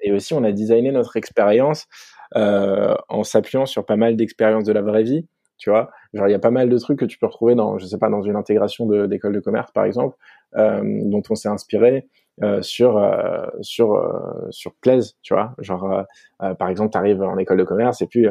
et 0.00 0.12
aussi, 0.12 0.34
on 0.34 0.44
a 0.44 0.52
designé 0.52 0.92
notre 0.92 1.16
expérience 1.16 1.86
en 2.34 3.22
s'appuyant 3.24 3.64
sur 3.64 3.86
pas 3.86 3.96
mal 3.96 4.16
d'expériences 4.16 4.64
de 4.64 4.72
la 4.72 4.82
vraie 4.82 5.02
vie 5.02 5.26
tu 5.62 5.70
vois. 5.70 5.90
Genre, 6.12 6.26
il 6.26 6.32
y 6.32 6.34
a 6.34 6.40
pas 6.40 6.50
mal 6.50 6.68
de 6.68 6.76
trucs 6.76 6.98
que 6.98 7.04
tu 7.04 7.18
peux 7.18 7.26
retrouver 7.26 7.54
dans, 7.54 7.78
je 7.78 7.86
sais 7.86 7.98
pas, 7.98 8.10
dans 8.10 8.22
une 8.22 8.34
intégration 8.34 8.84
d'école 9.06 9.32
de, 9.32 9.38
commerce, 9.38 9.70
par 9.70 9.84
exemple, 9.84 10.16
euh, 10.56 10.80
dont 11.04 11.22
on 11.30 11.36
s'est 11.36 11.48
inspiré 11.48 12.08
euh, 12.42 12.62
sur 12.62 12.96
euh, 12.98 13.46
sur 13.60 13.96
sur 14.50 14.74
Plaise, 14.74 15.16
tu 15.22 15.34
vois. 15.34 15.54
Genre, 15.58 16.04
par 16.58 16.68
exemple, 16.68 16.90
tu 16.90 16.98
arrives 16.98 17.22
en 17.22 17.38
école 17.38 17.58
de 17.58 17.64
commerce 17.64 18.02
et 18.02 18.06
puis 18.08 18.26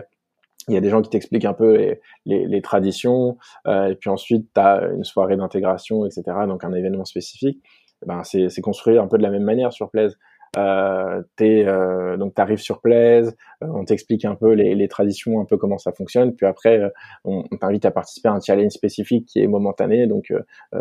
il 0.68 0.74
y 0.74 0.78
a 0.78 0.82
des 0.82 0.90
gens 0.90 1.02
qui 1.02 1.10
t'expliquent 1.10 1.46
un 1.46 1.54
peu 1.54 1.78
les, 1.78 2.02
les, 2.26 2.46
les 2.46 2.62
traditions, 2.62 3.38
et 3.66 3.96
puis 3.98 4.10
ensuite 4.10 4.50
tu 4.54 4.60
as 4.60 4.90
une 4.94 5.06
soirée 5.06 5.38
d'intégration, 5.38 6.06
etc. 6.06 6.24
Donc 6.48 6.66
un 6.66 6.74
événement 6.74 7.06
spécifique. 7.06 7.64
Ben 8.06 8.24
c'est 8.26 8.62
construit 8.62 8.98
un 8.98 9.08
peu 9.08 9.18
de 9.18 9.24
la 9.24 9.30
même 9.30 9.44
manière 9.44 9.72
sur 9.72 9.90
Plaise. 9.90 10.18
Euh, 10.58 11.22
t'es, 11.38 11.64
euh, 11.66 12.18
donc 12.18 12.36
tu 12.36 12.42
arrives 12.42 12.60
sur 12.60 12.82
Plaise, 12.82 13.38
euh, 13.64 13.68
on 13.74 13.86
t'explique 13.86 14.26
un 14.26 14.36
peu 14.36 14.52
les, 14.52 14.76
les, 14.76 14.88
traditions, 14.90 15.40
un 15.40 15.46
peu 15.46 15.56
comment 15.56 15.78
ça 15.78 15.94
fonctionne, 15.94 16.36
puis 16.36 16.46
après 16.46 16.78
euh, 16.78 16.90
on, 17.24 17.46
on 17.50 17.58
t'invite 17.58 17.86
à 17.86 17.92
participer 17.92 18.28
à 18.28 18.34
un 18.34 18.42
challenge 18.42 18.74
spécifique 18.74 19.26
qui 19.28 19.42
est 19.42 19.48
momentané, 19.48 20.08
donc 20.08 20.34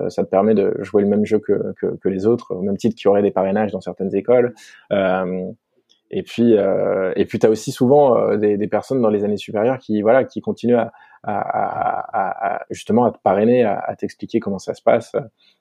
ça 0.09 0.25
te 0.25 0.29
permet 0.29 0.55
de 0.55 0.75
jouer 0.81 1.03
le 1.03 1.09
même 1.09 1.25
jeu 1.25 1.39
que, 1.39 1.73
que, 1.81 1.97
que 1.97 2.09
les 2.09 2.27
autres, 2.27 2.55
au 2.55 2.63
même 2.63 2.77
titre 2.77 2.97
qu'il 2.97 3.07
y 3.07 3.09
aurait 3.09 3.23
des 3.23 3.31
parrainages 3.31 3.71
dans 3.71 3.81
certaines 3.81 4.15
écoles. 4.15 4.55
et 4.91 6.23
puis, 6.25 6.55
et 6.55 7.25
puis 7.27 7.39
tu 7.39 7.47
as 7.47 7.51
aussi 7.51 7.71
souvent 7.71 8.37
des, 8.37 8.57
des, 8.57 8.69
personnes 8.69 9.01
dans 9.01 9.11
les 9.11 9.25
années 9.25 9.37
supérieures 9.37 9.79
qui, 9.79 10.03
voilà, 10.03 10.25
qui 10.25 10.41
continuent 10.41 10.77
à, 10.79 10.93
à, 11.23 12.57
à, 12.57 12.65
justement 12.71 13.05
à 13.05 13.13
te 13.13 13.19
parrainer, 13.19 13.65
à, 13.65 13.95
t'expliquer 13.97 14.41
comment 14.41 14.59
ça 14.59 14.75
se 14.75 14.83
passe 14.83 15.15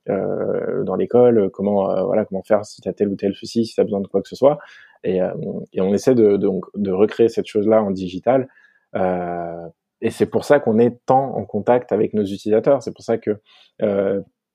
euh, 0.08 0.84
dans 0.84 0.96
l'école, 0.96 1.50
comment 1.52 1.92
euh, 1.92 2.04
voilà 2.04 2.26
comment 2.26 2.44
faire 2.44 2.66
si 2.66 2.82
tu 2.82 2.88
as 2.88 2.94
tel 2.94 3.10
ou 3.10 3.16
tel 3.16 3.34
souci, 3.34 3.66
si 3.66 3.76
tu 3.76 3.82
as 3.82 3.84
besoin 3.84 4.02
de 4.02 4.08
quoi 4.08 4.22
que 4.22 4.30
ce 4.30 4.36
soit. 4.36 4.60
Et, 5.04 5.22
euh, 5.22 5.34
et 5.74 5.82
on 5.82 5.94
essaie 5.94 6.16
de, 6.16 6.38
de, 6.38 6.50
de, 6.76 6.92
recréer 6.92 7.30
cette 7.30 7.48
chose-là 7.48 7.84
en 7.84 7.92
digital. 7.92 8.48
Euh, 8.96 9.68
et 10.02 10.12
c'est 10.12 10.26
pour 10.26 10.46
ça 10.46 10.60
qu'on 10.60 10.80
est 10.80 10.98
tant 11.06 11.36
en 11.36 11.44
contact 11.46 11.92
avec 11.92 12.14
nos 12.14 12.24
utilisateurs. 12.24 12.82
C'est 12.82 12.94
pour 12.94 13.04
ça 13.04 13.18
que 13.18 13.40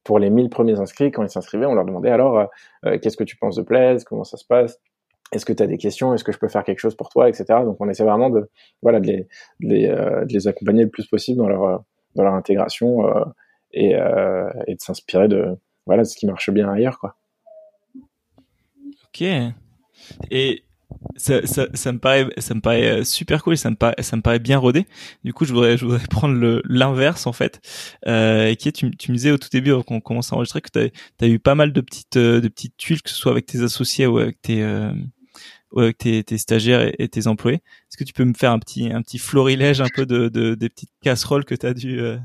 pour 0.04 0.18
les 0.18 0.28
1000 0.28 0.50
premiers 0.50 0.80
inscrits, 0.80 1.10
quand 1.10 1.22
ils 1.22 1.30
s'inscrivaient, 1.30 1.66
on 1.66 1.74
leur 1.74 1.84
demandait 1.84 2.10
alors 2.10 2.48
qu'est-ce 2.82 3.16
que 3.16 3.24
tu 3.24 3.36
penses 3.36 3.56
de 3.56 3.62
Plaise, 3.62 4.04
comment 4.04 4.24
ça 4.24 4.36
se 4.36 4.44
passe, 4.46 4.80
est-ce 5.32 5.44
que 5.44 5.52
tu 5.52 5.62
as 5.62 5.66
des 5.66 5.78
questions 5.78 6.14
Est-ce 6.14 6.24
que 6.24 6.32
je 6.32 6.38
peux 6.38 6.48
faire 6.48 6.64
quelque 6.64 6.78
chose 6.78 6.94
pour 6.94 7.08
toi, 7.08 7.28
etc. 7.28 7.44
Donc 7.64 7.76
on 7.80 7.88
essaie 7.88 8.04
vraiment 8.04 8.30
de 8.30 8.48
voilà 8.82 9.00
de 9.00 9.26
les, 9.60 9.88
euh, 9.88 10.24
accompagner 10.46 10.84
le 10.84 10.90
plus 10.90 11.06
possible 11.06 11.38
dans 11.38 11.48
leur 11.48 11.84
dans 12.14 12.22
leur 12.22 12.34
intégration 12.34 13.06
euh, 13.08 13.24
et, 13.72 13.96
euh, 13.96 14.48
et 14.66 14.74
de 14.74 14.80
s'inspirer 14.80 15.28
de 15.28 15.56
voilà 15.86 16.04
ce 16.04 16.16
qui 16.16 16.26
marche 16.26 16.50
bien 16.50 16.68
ailleurs 16.68 16.98
quoi. 16.98 17.16
Ok. 19.06 19.26
Et 20.30 20.62
ça, 21.16 21.40
me 21.92 21.98
paraît 21.98 22.28
ça 22.38 22.54
me 22.54 22.60
paraît 22.60 23.04
super 23.04 23.42
cool 23.42 23.56
ça 23.56 23.70
me 23.70 23.76
paraît 23.76 23.94
ça 24.00 24.16
me 24.16 24.22
paraît 24.22 24.38
bien 24.38 24.58
rodé 24.58 24.86
du 25.22 25.32
coup 25.32 25.44
je 25.44 25.52
voudrais 25.52 25.76
je 25.76 25.84
voudrais 25.84 26.06
prendre 26.10 26.62
l'inverse 26.64 27.26
en 27.26 27.32
fait 27.32 27.60
euh, 28.06 28.54
qui 28.54 28.68
est 28.68 28.72
tu, 28.72 28.90
tu 28.96 29.10
me 29.10 29.16
disais 29.16 29.30
au 29.30 29.38
tout 29.38 29.48
début 29.50 29.72
quand 29.86 29.94
on 29.94 30.00
commence 30.00 30.32
à 30.32 30.36
enregistrer 30.36 30.60
que 30.60 30.70
tu 30.72 31.24
as, 31.24 31.28
eu 31.28 31.38
pas 31.38 31.54
mal 31.54 31.72
de 31.72 31.80
petites 31.80 32.18
de 32.18 32.48
petites 32.48 32.76
tuiles 32.76 33.02
que 33.02 33.10
ce 33.10 33.16
soit 33.16 33.32
avec 33.32 33.46
tes 33.46 33.62
associés 33.62 34.06
ou 34.06 34.18
avec 34.18 34.40
tes 34.40 34.62
euh, 34.62 34.92
avec 35.80 35.98
tes, 35.98 36.38
stagiaires 36.38 36.92
et, 36.98 37.08
tes 37.08 37.26
employés. 37.26 37.58
Est-ce 37.58 37.96
que 37.96 38.04
tu 38.04 38.12
peux 38.12 38.24
me 38.24 38.34
faire 38.34 38.52
un 38.52 38.58
petit 38.58 38.92
un 38.92 39.02
petit 39.02 39.18
florilège 39.18 39.80
un 39.80 39.88
peu 39.94 40.06
de, 40.06 40.28
de 40.28 40.54
des 40.54 40.68
petites 40.68 40.92
casseroles 41.02 41.44
que 41.44 41.54
tu 41.54 41.66
as 41.66 41.74
dû 41.74 42.00
euh... 42.00 42.16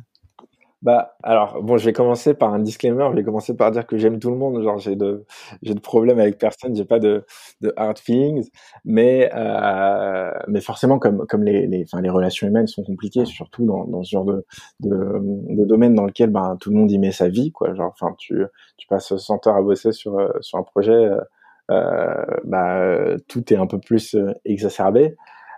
Bah 0.82 1.18
alors 1.24 1.62
bon, 1.62 1.76
je 1.78 1.84
vais 1.84 1.92
commencer 1.92 2.34
par 2.34 2.54
un 2.54 2.60
disclaimer. 2.60 3.06
Je 3.12 3.16
vais 3.18 3.24
commencer 3.24 3.54
par 3.54 3.70
dire 3.72 3.86
que 3.86 3.98
j'aime 3.98 4.18
tout 4.18 4.30
le 4.30 4.38
monde. 4.38 4.64
Genre 4.64 4.78
j'ai 4.78 4.96
de 4.96 5.26
j'ai 5.62 5.74
de 5.74 5.80
problèmes 5.82 6.20
avec 6.20 6.38
personne. 6.38 6.74
J'ai 6.74 6.86
pas 6.86 7.00
de 7.00 7.26
de 7.60 7.74
hard 7.76 8.00
feelings. 8.00 8.50
Mais 8.86 9.30
euh, 9.36 10.32
mais 10.48 10.62
forcément 10.62 10.98
comme 10.98 11.26
comme 11.28 11.44
les 11.44 11.68
les 11.68 11.84
enfin 11.84 12.02
les 12.02 12.10
relations 12.10 12.48
humaines 12.48 12.68
sont 12.68 12.84
compliquées, 12.84 13.26
surtout 13.26 13.66
dans 13.66 13.84
dans 13.86 14.04
ce 14.04 14.12
genre 14.12 14.24
de 14.24 14.46
de, 14.80 15.20
de 15.50 15.66
domaine 15.66 15.96
dans 15.96 16.06
lequel 16.06 16.30
ben 16.30 16.56
tout 16.62 16.70
le 16.70 16.78
monde 16.78 16.92
y 16.92 16.98
met 16.98 17.12
sa 17.12 17.28
vie 17.28 17.52
quoi. 17.52 17.74
Genre 17.74 17.92
enfin 17.94 18.16
tu 18.18 18.46
tu 18.78 18.88
passes 18.88 19.18
100 19.18 19.48
heures 19.48 19.58
à 19.58 19.62
bosser 19.62 19.92
sur 19.92 20.18
sur 20.40 20.60
un 20.60 20.64
projet. 20.64 20.94
Euh, 20.94 21.20
euh, 21.20 21.22
bah, 21.70 23.16
tout 23.28 23.54
est 23.54 23.58
un 23.58 23.68
peu 23.68 23.80
plus 23.80 24.16
euh, 24.16 24.34
exacerbé. 24.46 25.16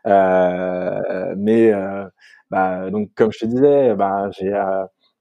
Euh, 0.08 1.34
mais 1.38 1.72
bah, 2.50 2.90
donc 2.90 3.12
comme 3.16 3.32
je 3.32 3.40
te 3.40 3.46
disais, 3.46 3.96
bah, 3.96 4.30
j'ai 4.32 4.54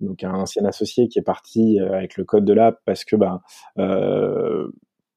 donc 0.00 0.24
un 0.24 0.34
ancien 0.34 0.64
associé 0.64 1.08
qui 1.08 1.18
est 1.18 1.22
parti 1.22 1.78
avec 1.78 2.16
le 2.16 2.24
code 2.24 2.44
de 2.44 2.52
l'app 2.54 2.78
parce 2.86 3.04
que 3.04 3.16
bah, 3.16 3.42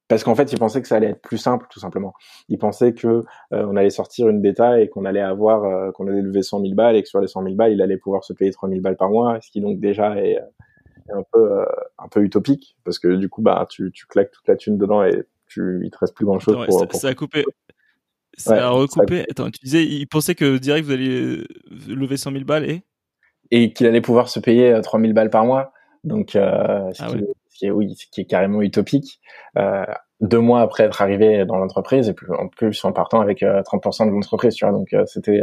parce 0.09 0.23
qu'en 0.23 0.35
fait, 0.35 0.51
il 0.51 0.59
pensait 0.59 0.81
que 0.81 0.87
ça 0.87 0.97
allait 0.97 1.11
être 1.11 1.21
plus 1.21 1.37
simple, 1.37 1.65
tout 1.71 1.79
simplement. 1.79 2.13
Il 2.49 2.59
pensait 2.59 2.93
que 2.93 3.23
on 3.51 3.75
allait 3.77 3.89
sortir 3.89 4.27
une 4.29 4.41
bêta 4.41 4.79
et 4.79 4.89
qu'on 4.89 5.05
allait 5.05 5.21
avoir, 5.21 5.93
qu'on 5.93 6.07
allait 6.07 6.21
lever 6.21 6.43
100 6.43 6.61
000 6.61 6.75
balles 6.75 6.95
et 6.97 7.03
que 7.03 7.09
sur 7.09 7.21
les 7.21 7.27
100 7.27 7.43
000 7.43 7.55
balles, 7.55 7.71
il 7.71 7.81
allait 7.81 7.97
pouvoir 7.97 8.23
se 8.23 8.33
payer 8.33 8.51
3 8.51 8.69
000 8.69 8.81
balles 8.81 8.97
par 8.97 9.09
mois, 9.09 9.39
ce 9.41 9.49
qui 9.49 9.61
donc 9.61 9.79
déjà 9.79 10.17
est, 10.17 10.37
un 11.09 11.23
peu 11.31 11.65
un 11.97 12.07
peu 12.07 12.21
utopique 12.21 12.77
parce 12.83 12.99
que 12.99 13.15
du 13.15 13.29
coup, 13.29 13.41
bah, 13.41 13.65
tu, 13.69 13.91
tu 13.91 14.05
claques 14.07 14.31
toute 14.31 14.47
la 14.47 14.55
thune 14.55 14.77
dedans 14.77 15.03
et 15.03 15.23
tu, 15.53 15.81
il 15.84 15.91
te 15.91 15.97
reste 15.97 16.15
plus 16.15 16.25
grand 16.25 16.39
chose 16.39 16.65
pour, 16.65 16.93
ça, 16.93 17.07
a 17.07 17.13
coupé. 17.13 17.45
Ça 18.38 18.67
a 18.67 18.69
recoupé. 18.69 19.25
Attends, 19.30 19.49
tu 19.49 19.59
disais, 19.63 19.85
il 19.85 20.07
pensait 20.07 20.35
que 20.35 20.57
direct 20.57 20.85
vous 20.85 20.93
alliez 20.93 21.43
lever 21.88 22.17
100 22.17 22.31
000 22.31 22.43
balles 22.43 22.69
et? 22.69 22.84
Et 23.51 23.73
qu'il 23.73 23.85
allait 23.85 24.01
pouvoir 24.01 24.30
se 24.30 24.39
payer 24.39 24.80
3 24.81 24.99
euh, 24.99 25.03
000 25.03 25.13
balles 25.13 25.30
par 25.30 25.45
mois. 25.45 25.73
Donc, 26.03 26.35
euh, 26.35 26.91
ce, 26.93 27.03
ah 27.03 27.07
qui, 27.53 27.67
est, 27.67 27.71
oui, 27.71 27.95
ce 27.95 28.05
qui 28.11 28.21
est 28.21 28.25
carrément 28.25 28.61
utopique. 28.61 29.19
Euh, 29.57 29.85
deux 30.21 30.39
mois 30.39 30.61
après 30.61 30.84
être 30.84 31.01
arrivé 31.01 31.45
dans 31.45 31.57
l'entreprise, 31.57 32.07
et 32.09 32.13
puis 32.13 32.27
en 32.31 32.47
plus 32.47 32.84
en 32.85 32.93
partant 32.93 33.19
avec 33.19 33.41
30% 33.41 34.07
de 34.07 34.11
l'entreprise, 34.11 34.55
tu 34.55 34.65
vois. 34.65 34.73
Donc, 34.73 34.95
c'était 35.05 35.41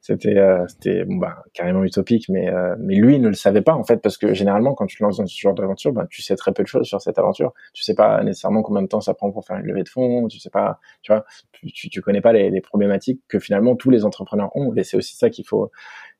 c'était 0.00 0.38
euh, 0.38 0.66
c'était 0.66 1.04
bon 1.04 1.16
bah 1.16 1.42
carrément 1.52 1.84
utopique 1.84 2.28
mais 2.28 2.48
euh, 2.48 2.74
mais 2.78 2.94
lui 2.94 3.18
ne 3.18 3.28
le 3.28 3.34
savait 3.34 3.60
pas 3.60 3.74
en 3.74 3.84
fait 3.84 3.98
parce 3.98 4.16
que 4.16 4.32
généralement 4.32 4.74
quand 4.74 4.86
tu 4.86 4.96
te 4.96 5.02
lances 5.02 5.18
dans 5.18 5.26
ce 5.26 5.38
genre 5.38 5.54
d'aventure 5.54 5.92
bah 5.92 6.06
tu 6.10 6.22
sais 6.22 6.36
très 6.36 6.52
peu 6.52 6.62
de 6.62 6.68
choses 6.68 6.86
sur 6.86 7.00
cette 7.00 7.18
aventure. 7.18 7.52
Tu 7.74 7.82
sais 7.82 7.94
pas 7.94 8.22
nécessairement 8.22 8.62
combien 8.62 8.82
de 8.82 8.88
temps 8.88 9.00
ça 9.00 9.14
prend 9.14 9.30
pour 9.30 9.44
faire 9.44 9.58
une 9.58 9.66
levée 9.66 9.82
de 9.82 9.88
fonds 9.88 10.26
tu 10.28 10.38
sais 10.38 10.50
pas 10.50 10.78
tu 11.02 11.12
vois 11.12 11.24
tu 11.52 11.90
tu 11.90 12.00
connais 12.00 12.20
pas 12.20 12.32
les, 12.32 12.50
les 12.50 12.60
problématiques 12.60 13.20
que 13.28 13.38
finalement 13.38 13.76
tous 13.76 13.90
les 13.90 14.04
entrepreneurs 14.04 14.50
ont 14.56 14.74
et 14.74 14.84
c'est 14.84 14.96
aussi 14.96 15.16
ça 15.16 15.28
qu'il 15.30 15.46
faut 15.46 15.70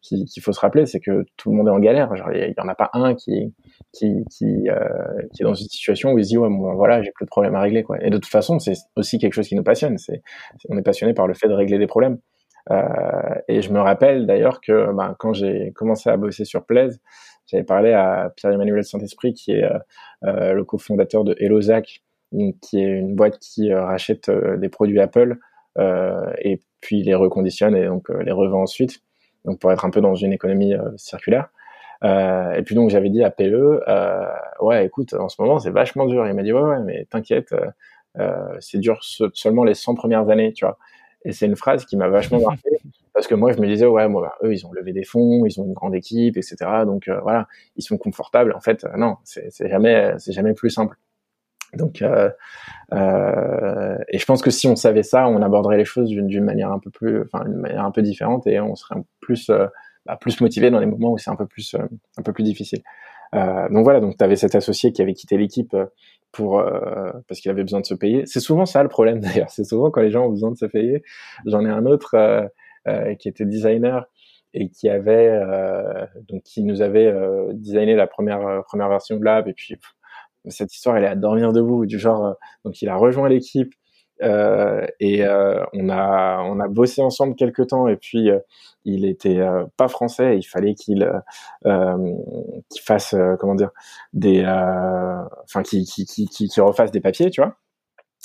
qu'il 0.03 0.43
faut 0.43 0.53
se 0.53 0.61
rappeler 0.61 0.87
c'est 0.87 1.01
que 1.01 1.25
tout 1.37 1.51
le 1.51 1.57
monde 1.57 1.69
est 1.69 1.73
en 1.73 1.79
galère. 1.79 2.13
Il 2.33 2.55
y, 2.57 2.61
en 2.61 2.69
a 2.69 2.75
pas 2.75 2.91
un 2.95 3.15
qui 3.15 3.55
qui 3.93 4.25
qui, 4.31 4.69
euh, 4.69 4.79
qui 5.35 5.43
est 5.43 5.45
dans 5.45 5.55
une 5.55 5.69
situation 5.69 6.13
où 6.13 6.19
il 6.19 6.25
se 6.25 6.31
dit 6.31 6.39
ouais 6.39 6.49
bon 6.49 6.75
voilà 6.75 7.03
j'ai 7.03 7.13
plus 7.13 7.25
de 7.25 7.31
problèmes 7.31 7.55
à 7.55 7.61
régler 7.61 7.83
quoi. 7.83 8.03
Et 8.03 8.11
de 8.11 8.17
toute 8.17 8.31
façon 8.31 8.59
c'est 8.59 8.75
aussi 8.97 9.19
quelque 9.19 9.35
chose 9.35 9.49
qui 9.49 9.55
nous 9.55 9.63
passionne 9.63 9.99
c'est 9.99 10.23
on 10.69 10.79
est 10.79 10.83
passionné 10.83 11.13
par 11.15 11.27
le 11.27 11.35
fait 11.35 11.49
de 11.49 11.55
régler 11.55 11.79
des 11.79 11.87
problèmes 11.87 12.19
et 13.49 13.63
je 13.63 13.73
me 13.73 13.81
rappelle 13.81 14.27
d'ailleurs 14.27 14.61
que 14.61 14.93
ben, 14.93 15.17
quand 15.19 15.33
j'ai 15.33 15.73
commencé 15.73 16.09
à 16.09 16.17
bosser 16.17 16.45
sur 16.45 16.65
Plaise, 16.65 17.01
j'avais 17.47 17.65
parlé 17.65 17.93
à 17.93 18.33
Pierre-Emmanuel 18.37 18.85
Saint-Esprit, 18.85 19.35
qui 19.35 19.53
est 19.53 19.65
euh, 19.65 19.79
euh, 20.25 20.53
le 20.53 20.65
cofondateur 20.65 21.25
de 21.25 21.35
HelloZac, 21.39 22.03
qui 22.63 22.81
est 22.81 22.87
une 22.87 23.17
boîte 23.17 23.39
qui 23.39 23.75
rachète 23.75 24.31
des 24.31 24.69
produits 24.69 25.01
Apple 25.01 25.39
et 25.79 26.61
puis 26.81 27.03
les 27.03 27.15
reconditionne 27.15 27.75
et 27.75 27.87
donc 27.87 28.09
les 28.09 28.31
revend 28.31 28.63
ensuite, 28.63 29.01
donc 29.45 29.59
pour 29.59 29.73
être 29.73 29.85
un 29.85 29.91
peu 29.91 30.01
dans 30.01 30.15
une 30.15 30.33
économie 30.33 30.75
circulaire. 30.97 31.51
Euh, 32.03 32.53
et 32.53 32.63
puis 32.63 32.75
donc 32.75 32.91
j'avais 32.91 33.11
dit 33.11 33.23
à 33.23 33.31
PE, 33.31 33.83
euh, 33.87 34.27
ouais, 34.61 34.87
écoute, 34.87 35.15
en 35.15 35.29
ce 35.29 35.41
moment 35.41 35.59
c'est 35.59 35.71
vachement 35.71 36.07
dur. 36.07 36.27
il 36.27 36.35
m'a 36.35 36.43
dit 36.43 36.53
ouais, 36.53 36.63
ouais, 36.63 36.81
mais 36.85 37.07
t'inquiète, 37.11 37.55
euh, 38.19 38.57
c'est 38.61 38.79
dur 38.79 38.99
seulement 39.35 39.65
les 39.65 39.75
100 39.75 39.95
premières 39.95 40.29
années, 40.31 40.53
tu 40.53 40.65
vois. 40.65 40.79
Et 41.25 41.33
c'est 41.33 41.47
une 41.47 41.57
phrase 41.57 41.85
qui 41.85 41.97
m'a 41.97 42.09
vachement 42.09 42.41
marqué 42.47 42.71
parce 43.13 43.27
que 43.27 43.35
moi 43.35 43.53
je 43.53 43.61
me 43.61 43.67
disais 43.67 43.87
ouais 43.87 44.09
moi 44.09 44.23
bah, 44.23 44.47
eux 44.47 44.53
ils 44.55 44.67
ont 44.67 44.73
levé 44.73 44.93
des 44.93 45.05
fonds 45.05 45.45
ils 45.45 45.61
ont 45.61 45.65
une 45.65 45.73
grande 45.73 45.95
équipe 45.95 46.37
etc 46.37 46.57
donc 46.87 47.09
euh, 47.09 47.21
voilà 47.21 47.49
ils 47.77 47.83
sont 47.83 47.99
confortables. 47.99 48.53
En 48.55 48.61
fait 48.61 48.87
non 48.97 49.17
c'est 49.25 49.51
jamais 49.69 50.15
c'est 50.19 50.33
jamais 50.33 50.55
plus 50.55 50.71
simple. 50.71 50.97
Donc 51.75 52.03
euh, 52.03 52.31
euh, 52.93 53.97
et 54.09 54.19
je 54.19 54.25
pense 54.25 54.43
que 54.43 54.51
si 54.51 54.67
on 54.67 54.77
savait 54.77 55.03
ça 55.03 55.29
on 55.29 55.43
aborderait 55.43 55.77
les 55.77 55.85
choses 55.85 56.09
d'une 56.09 56.45
manière 56.45 56.73
un 56.73 56.79
peu 56.79 56.91
plus 56.91 57.23
enfin 57.23 57.45
une 57.47 57.57
manière 57.57 57.85
un 57.85 57.93
peu 57.93 58.03
différente 58.03 58.47
et 58.47 58.61
on 58.61 58.75
serait 58.75 59.01
plus 59.21 59.51
bah, 60.07 60.17
plus 60.21 60.41
motivé 60.41 60.71
dans 60.71 60.81
les 60.81 60.87
moments 60.87 61.13
où 61.13 61.19
c'est 61.19 61.31
un 61.31 61.37
peu 61.37 61.47
plus 61.47 61.77
un 62.17 62.23
peu 62.23 62.33
plus 62.33 62.45
difficile 62.45 62.83
donc 63.33 63.85
voilà 63.85 64.01
donc 64.01 64.17
tu 64.17 64.25
avais 64.25 64.37
cet 64.37 64.55
associé 64.55 64.93
qui 64.93 65.03
avait 65.03 65.15
quitté 65.15 65.37
l'équipe 65.37 65.77
pour 66.33 66.63
parce 67.29 67.41
qu'il 67.41 67.51
avait 67.51 67.63
besoin 67.63 67.81
de 67.81 67.87
se 67.87 67.95
payer. 67.95 68.25
C'est 68.27 68.41
souvent 68.41 68.67
ça 68.67 68.83
le 68.83 68.89
problème 68.89 69.21
d'ailleurs. 69.21 69.51
C'est 69.51 69.65
souvent 69.65 69.91
quand 69.91 70.01
les 70.01 70.11
gens 70.11 70.27
ont 70.27 70.31
besoin 70.31 70.51
de 70.51 70.57
se 70.57 70.67
payer. 70.67 71.03
J'en 71.47 71.65
ai 71.65 71.71
un 71.71 71.87
autre 71.87 72.51
euh, 72.89 73.15
qui 73.17 73.29
était 73.29 73.45
designer 73.45 74.07
et 74.55 74.71
qui 74.71 74.89
avait 74.89 75.29
euh, 75.29 76.07
donc 76.31 76.43
qui 76.45 76.65
nous 76.65 76.81
avait 76.81 77.05
euh, 77.05 77.53
designé 77.53 77.95
la 77.95 78.07
première 78.07 78.65
première 78.65 78.89
version 78.89 79.19
de 79.19 79.25
l'app. 79.25 79.47
Et 79.49 79.53
puis 79.53 79.77
cette 80.47 80.75
histoire 80.75 80.97
elle 80.97 81.05
est 81.05 81.09
à 81.09 81.15
dormir 81.15 81.53
debout 81.53 81.85
du 81.85 81.99
genre 81.99 82.37
donc 82.65 82.81
il 82.81 82.89
a 82.89 82.97
rejoint 82.97 83.29
l'équipe 83.29 83.75
euh, 84.23 84.87
et 84.99 85.25
euh, 85.25 85.65
on 85.73 85.89
a 85.89 86.43
on 86.43 86.61
a 86.61 86.69
bossé 86.69 87.01
ensemble 87.01 87.35
quelques 87.35 87.69
temps 87.69 87.89
et 87.89 87.97
puis 87.97 88.31
euh, 88.31 88.39
il 88.85 89.05
était 89.07 89.41
pas 89.77 89.89
français 89.89 90.39
il 90.39 90.43
fallait 90.43 90.75
qu'il 90.75 91.11
qu'il 91.65 92.83
fasse 92.83 93.15
comment 93.39 93.55
dire 93.55 93.71
des 94.13 94.43
enfin 94.45 95.63
qui 95.63 95.85
qui 95.85 96.07
qui 96.07 96.61
refasse 96.61 96.91
des 96.91 97.01
papiers 97.01 97.31
tu 97.31 97.41
vois 97.41 97.57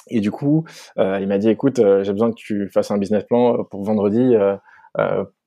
et 0.08 0.20
du 0.20 0.30
coup, 0.30 0.66
il 0.98 1.28
m'a 1.28 1.40
dit, 1.40 1.50
écoute, 1.50 1.78
j'ai 1.78 2.12
besoin 2.12 2.30
que 2.30 2.36
tu 2.36 2.70
fasses 2.70 2.92
un 2.92 3.00
business 3.00 3.24
plan 3.24 3.64
pour 3.64 3.84
vendredi, 3.84 4.36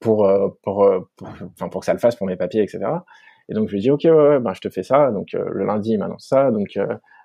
pour 0.00 0.28
pour 0.62 1.06
enfin, 1.54 1.68
pour 1.68 1.80
que 1.80 1.86
ça 1.86 1.92
le 1.92 2.00
fasse 2.00 2.16
pour 2.16 2.26
mes 2.26 2.34
papiers, 2.34 2.62
etc. 2.62 2.80
Et 3.48 3.54
donc 3.54 3.68
je 3.68 3.74
lui 3.74 3.78
ai 3.78 3.82
dit, 3.82 3.90
ok, 3.92 4.02
ouais 4.04 4.40
ben 4.40 4.52
je 4.54 4.60
te 4.60 4.68
fais 4.68 4.82
ça. 4.82 5.12
Donc 5.12 5.28
le 5.32 5.64
lundi, 5.64 5.92
il 5.92 5.98
m'annonce 5.98 6.26
ça. 6.26 6.50
Donc 6.50 6.76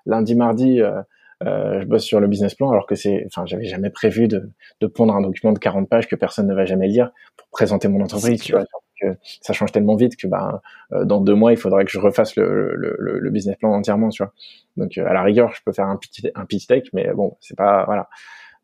lundi, 0.06 0.36
mardi, 0.36 0.80
je 1.42 1.84
bosse 1.86 2.04
sur 2.04 2.20
le 2.20 2.26
business 2.26 2.54
plan, 2.54 2.70
alors 2.70 2.86
que 2.86 2.94
c'est, 2.94 3.24
enfin, 3.26 3.44
j'avais 3.46 3.64
jamais 3.64 3.90
prévu 3.90 4.28
de 4.28 4.50
de 4.80 4.86
prendre 4.86 5.14
un 5.14 5.20
document 5.20 5.52
de 5.52 5.58
40 5.58 5.88
pages 5.88 6.08
que 6.08 6.16
personne 6.16 6.46
ne 6.46 6.54
va 6.54 6.64
jamais 6.64 6.88
lire 6.88 7.10
pour 7.36 7.48
présenter 7.48 7.88
mon 7.88 8.02
entreprise, 8.02 8.40
tu 8.40 8.52
vois 8.52 8.64
ça 9.40 9.52
change 9.52 9.72
tellement 9.72 9.96
vite 9.96 10.16
que 10.16 10.26
bah, 10.26 10.62
dans 10.90 11.20
deux 11.20 11.34
mois, 11.34 11.52
il 11.52 11.56
faudrait 11.56 11.84
que 11.84 11.90
je 11.90 11.98
refasse 11.98 12.36
le, 12.36 12.74
le, 12.74 12.96
le, 12.98 13.30
business 13.30 13.56
plan 13.56 13.72
entièrement, 13.72 14.08
tu 14.08 14.22
vois. 14.22 14.32
Donc 14.76 14.98
euh, 14.98 15.06
à 15.06 15.12
la 15.12 15.22
rigueur, 15.22 15.52
je 15.52 15.60
peux 15.64 15.72
faire 15.72 15.86
un 15.86 15.96
petit 15.96 16.30
un 16.34 16.44
pitch 16.46 16.66
deck, 16.66 16.88
mais 16.92 17.12
bon, 17.12 17.36
c'est 17.40 17.56
pas 17.56 17.84
voilà. 17.86 18.08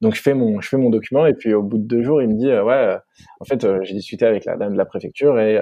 Donc 0.01 0.15
je 0.15 0.23
fais 0.23 0.35
mon 0.35 0.61
je 0.61 0.69
fais 0.69 0.77
mon 0.77 0.91
document 0.91 1.27
et 1.27 1.35
puis 1.35 1.53
au 1.55 1.63
bout 1.63 1.79
de 1.79 1.87
deux 1.87 2.03
jours, 2.03 2.23
il 2.23 2.29
me 2.29 2.35
dit 2.35 2.51
euh, 2.51 2.65
ouais, 2.65 2.97
en 3.41 3.45
fait 3.45 3.67
j'ai 3.83 3.95
discuté 3.95 4.25
avec 4.27 4.45
la 4.45 4.57
dame 4.57 4.73
de 4.73 4.79
la 4.79 4.87
préfecture 4.87 5.39
et 5.39 5.61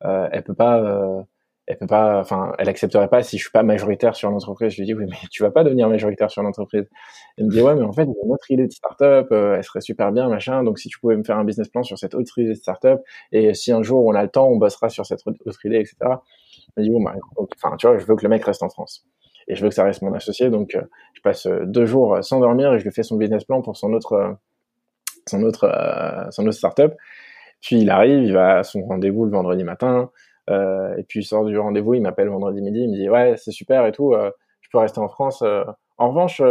elle 0.00 0.42
peut 0.44 0.54
pas 0.54 1.26
elle 1.68 1.76
peut 1.76 1.86
pas, 1.86 2.18
enfin, 2.18 2.52
elle 2.58 2.70
accepterait 2.70 3.08
pas 3.08 3.22
si 3.22 3.36
je 3.36 3.42
suis 3.42 3.52
pas 3.52 3.62
majoritaire 3.62 4.16
sur 4.16 4.30
l'entreprise. 4.30 4.72
Je 4.72 4.78
lui 4.78 4.86
dis 4.86 4.94
oui, 4.94 5.04
mais 5.06 5.18
tu 5.30 5.42
vas 5.42 5.50
pas 5.50 5.64
devenir 5.64 5.86
majoritaire 5.90 6.30
sur 6.30 6.42
l'entreprise. 6.42 6.88
Elle 7.36 7.44
me 7.44 7.50
dit 7.50 7.60
ouais, 7.60 7.74
mais 7.74 7.82
en 7.82 7.92
fait, 7.92 8.02
a 8.02 8.04
une 8.04 8.32
autre 8.32 8.50
idée 8.50 8.66
de 8.66 8.72
startup, 8.72 9.30
euh, 9.32 9.56
elle 9.56 9.62
serait 9.62 9.82
super 9.82 10.10
bien, 10.10 10.30
machin. 10.30 10.64
Donc 10.64 10.78
si 10.78 10.88
tu 10.88 10.98
pouvais 10.98 11.16
me 11.16 11.24
faire 11.24 11.36
un 11.36 11.44
business 11.44 11.68
plan 11.68 11.82
sur 11.82 11.98
cette 11.98 12.14
autre 12.14 12.38
idée 12.38 12.48
de 12.48 12.54
startup, 12.54 13.00
et 13.32 13.52
si 13.52 13.70
un 13.70 13.82
jour 13.82 14.02
on 14.06 14.14
a 14.14 14.22
le 14.22 14.30
temps, 14.30 14.48
on 14.48 14.56
bossera 14.56 14.88
sur 14.88 15.04
cette 15.04 15.20
autre 15.26 15.66
idée, 15.66 15.76
etc. 15.76 15.96
Elle 16.00 16.10
me 16.78 16.82
dit 16.84 16.90
bon, 16.90 17.02
bah, 17.02 17.14
enfin, 17.36 17.76
tu 17.76 17.86
vois, 17.86 17.98
je 17.98 18.06
veux 18.06 18.16
que 18.16 18.22
le 18.22 18.30
mec 18.30 18.42
reste 18.44 18.62
en 18.62 18.70
France 18.70 19.04
et 19.46 19.54
je 19.54 19.62
veux 19.62 19.68
que 19.68 19.74
ça 19.74 19.84
reste 19.84 20.00
mon 20.00 20.14
associé. 20.14 20.48
Donc 20.48 20.74
euh, 20.74 20.82
je 21.12 21.20
passe 21.20 21.44
euh, 21.46 21.66
deux 21.66 21.84
jours 21.84 22.24
sans 22.24 22.40
dormir 22.40 22.72
et 22.72 22.78
je 22.78 22.84
lui 22.84 22.92
fais 22.92 23.02
son 23.02 23.16
business 23.16 23.44
plan 23.44 23.60
pour 23.60 23.76
son 23.76 23.92
autre, 23.92 24.38
son 25.28 25.42
autre, 25.42 25.70
son 26.30 26.46
autre 26.46 26.56
startup. 26.56 26.94
Puis 27.60 27.80
il 27.82 27.90
arrive, 27.90 28.22
il 28.22 28.32
va 28.32 28.58
à 28.58 28.62
son 28.62 28.82
rendez-vous 28.86 29.26
le 29.26 29.32
vendredi 29.32 29.64
matin. 29.64 30.10
Euh, 30.48 30.96
et 30.96 31.02
puis 31.02 31.20
il 31.20 31.24
sort 31.24 31.44
du 31.44 31.58
rendez-vous, 31.58 31.94
il 31.94 32.02
m'appelle 32.02 32.28
vendredi 32.28 32.62
midi, 32.62 32.80
il 32.80 32.90
me 32.90 32.94
dit 32.94 33.10
ouais 33.10 33.34
c'est 33.36 33.50
super 33.50 33.86
et 33.86 33.92
tout, 33.92 34.14
euh, 34.14 34.30
je 34.60 34.68
peux 34.70 34.78
rester 34.78 35.00
en 35.00 35.08
France. 35.08 35.42
Euh. 35.42 35.64
en 35.98 36.08
revanche, 36.08 36.42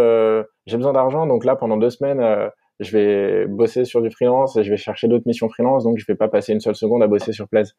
j'ai 0.65 0.77
besoin 0.77 0.93
d'argent, 0.93 1.25
donc 1.25 1.45
là 1.45 1.55
pendant 1.55 1.77
deux 1.77 1.89
semaines, 1.89 2.51
je 2.79 2.97
vais 2.97 3.47
bosser 3.47 3.85
sur 3.85 4.01
du 4.01 4.11
freelance 4.11 4.55
et 4.57 4.63
je 4.63 4.69
vais 4.69 4.77
chercher 4.77 5.07
d'autres 5.07 5.27
missions 5.27 5.49
freelance, 5.49 5.83
donc 5.83 5.97
je 5.97 6.05
vais 6.07 6.15
pas 6.15 6.27
passer 6.27 6.53
une 6.53 6.59
seule 6.59 6.75
seconde 6.75 7.01
à 7.01 7.07
bosser 7.07 7.31
sur 7.31 7.47
Place. 7.47 7.73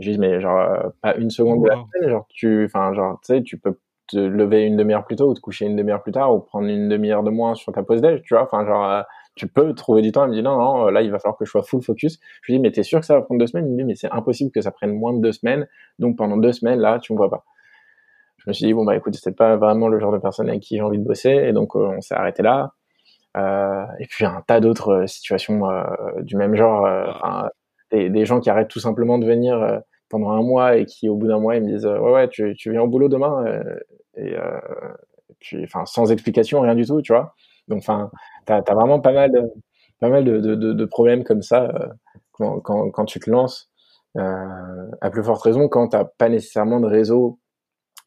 Je 0.00 0.10
dis 0.10 0.18
mais 0.18 0.40
genre 0.40 0.92
pas 1.02 1.14
une 1.16 1.30
seconde 1.30 1.62
de 1.62 1.68
la 1.68 1.74
semaine, 1.76 2.10
genre 2.10 2.26
tu, 2.28 2.64
enfin 2.64 2.92
genre 2.94 3.20
tu 3.24 3.34
sais 3.34 3.42
tu 3.42 3.58
peux 3.58 3.78
te 4.08 4.18
lever 4.18 4.64
une 4.64 4.76
demi-heure 4.76 5.04
plus 5.04 5.16
tôt 5.16 5.30
ou 5.30 5.34
te 5.34 5.40
coucher 5.40 5.66
une 5.66 5.76
demi-heure 5.76 6.02
plus 6.02 6.12
tard 6.12 6.34
ou 6.34 6.40
prendre 6.40 6.68
une 6.68 6.88
demi-heure 6.88 7.22
de 7.22 7.30
moins 7.30 7.54
sur 7.54 7.72
ta 7.72 7.82
pause 7.82 8.00
déj, 8.00 8.22
tu 8.22 8.34
vois, 8.34 8.42
enfin 8.42 8.66
genre 8.66 9.04
tu 9.34 9.46
peux 9.48 9.74
trouver 9.74 10.02
du 10.02 10.12
temps. 10.12 10.24
Elle 10.24 10.30
me 10.30 10.34
dit 10.34 10.42
non, 10.42 10.56
non, 10.56 10.86
là, 10.86 11.02
il 11.02 11.10
va 11.10 11.18
falloir 11.18 11.36
que 11.36 11.44
je 11.44 11.50
sois 11.50 11.62
full 11.62 11.82
focus. 11.82 12.18
Je 12.42 12.52
lui 12.52 12.58
dis, 12.58 12.62
mais 12.62 12.70
t'es 12.70 12.82
sûr 12.82 13.00
que 13.00 13.06
ça 13.06 13.14
va 13.14 13.22
prendre 13.22 13.40
deux 13.40 13.46
semaines? 13.46 13.66
Il 13.66 13.72
me 13.72 13.78
dit, 13.78 13.84
mais 13.84 13.94
c'est 13.94 14.10
impossible 14.10 14.50
que 14.50 14.60
ça 14.60 14.70
prenne 14.70 14.92
moins 14.92 15.12
de 15.12 15.20
deux 15.20 15.32
semaines. 15.32 15.66
Donc, 15.98 16.16
pendant 16.16 16.36
deux 16.36 16.52
semaines, 16.52 16.80
là, 16.80 16.98
tu 17.00 17.12
me 17.12 17.18
vois 17.18 17.30
pas. 17.30 17.44
Je 18.38 18.44
me 18.48 18.52
suis 18.52 18.66
dit, 18.66 18.74
bon, 18.74 18.84
bah, 18.84 18.96
écoute, 18.96 19.14
c'est 19.14 19.36
pas 19.36 19.56
vraiment 19.56 19.88
le 19.88 19.98
genre 19.98 20.12
de 20.12 20.18
personne 20.18 20.48
avec 20.48 20.60
qui 20.62 20.76
j'ai 20.76 20.82
envie 20.82 20.98
de 20.98 21.04
bosser. 21.04 21.30
Et 21.30 21.52
donc, 21.52 21.76
euh, 21.76 21.94
on 21.96 22.00
s'est 22.00 22.14
arrêté 22.14 22.42
là. 22.42 22.74
Euh, 23.36 23.84
et 23.98 24.06
puis, 24.06 24.24
un 24.24 24.42
tas 24.46 24.60
d'autres 24.60 25.02
euh, 25.02 25.06
situations 25.06 25.68
euh, 25.68 25.84
du 26.22 26.36
même 26.36 26.54
genre. 26.54 26.86
Des, 27.90 28.10
des, 28.10 28.24
gens 28.24 28.40
qui 28.40 28.50
arrêtent 28.50 28.68
tout 28.68 28.80
simplement 28.80 29.18
de 29.18 29.26
venir 29.26 29.80
pendant 30.08 30.30
un 30.30 30.42
mois 30.42 30.76
et 30.76 30.86
qui, 30.86 31.08
au 31.08 31.16
bout 31.16 31.28
d'un 31.28 31.38
mois, 31.38 31.56
ils 31.56 31.62
me 31.62 31.68
disent, 31.68 31.86
ouais, 31.86 32.12
ouais, 32.12 32.28
tu, 32.28 32.54
tu 32.56 32.70
viens 32.72 32.82
au 32.82 32.88
boulot 32.88 33.08
demain. 33.08 33.44
et 34.16 34.34
puis, 35.38 35.62
enfin, 35.64 35.84
sans 35.86 36.10
explication, 36.10 36.60
rien 36.60 36.74
du 36.74 36.86
tout, 36.86 37.02
tu 37.02 37.12
vois. 37.12 37.34
Donc, 37.68 37.78
enfin, 37.78 38.10
t'as 38.46 38.62
as 38.66 38.74
vraiment 38.74 39.00
pas 39.00 39.12
mal, 39.12 39.32
de, 39.32 39.40
pas 40.00 40.08
mal 40.08 40.24
de, 40.24 40.84
problèmes 40.84 41.24
comme 41.24 41.42
ça 41.42 41.64
euh, 41.64 42.60
quand, 42.62 43.04
tu 43.06 43.20
te 43.20 43.30
lances. 43.30 43.70
Euh, 44.16 44.90
à 45.00 45.10
plus 45.10 45.24
forte 45.24 45.42
raison 45.42 45.66
quand 45.68 45.88
t'as 45.88 46.04
pas 46.04 46.28
nécessairement 46.28 46.78
de 46.78 46.86
réseau 46.86 47.40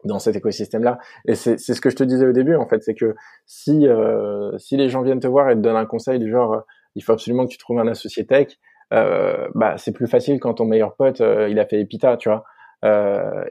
dans 0.05 0.19
cet 0.19 0.37
écosystème-là. 0.37 0.99
Et 1.27 1.35
c'est 1.35 1.57
ce 1.57 1.81
que 1.81 1.89
je 1.89 1.97
te 1.97 2.03
disais 2.03 2.25
au 2.25 2.31
début, 2.31 2.55
en 2.55 2.67
fait, 2.67 2.81
c'est 2.81 2.95
que 2.95 3.15
si 3.45 3.87
euh, 3.87 4.57
si 4.57 4.77
les 4.77 4.87
gens 4.87 5.01
viennent 5.01 5.19
te 5.19 5.27
voir 5.27 5.49
et 5.49 5.55
te 5.55 5.59
donnent 5.59 5.75
un 5.75 5.85
conseil 5.85 6.19
du 6.19 6.31
genre, 6.31 6.63
il 6.95 7.03
faut 7.03 7.11
absolument 7.11 7.45
que 7.45 7.51
tu 7.51 7.57
trouves 7.57 7.79
un 7.79 7.87
associé 7.87 8.25
tech, 8.25 8.57
bah 8.91 9.75
c'est 9.77 9.91
plus 9.91 10.07
facile 10.07 10.39
quand 10.39 10.55
ton 10.55 10.65
meilleur 10.65 10.95
pote 10.95 11.19
il 11.19 11.59
a 11.59 11.65
fait 11.65 11.81
Epita, 11.81 12.15
tu 12.15 12.29
vois. 12.29 12.45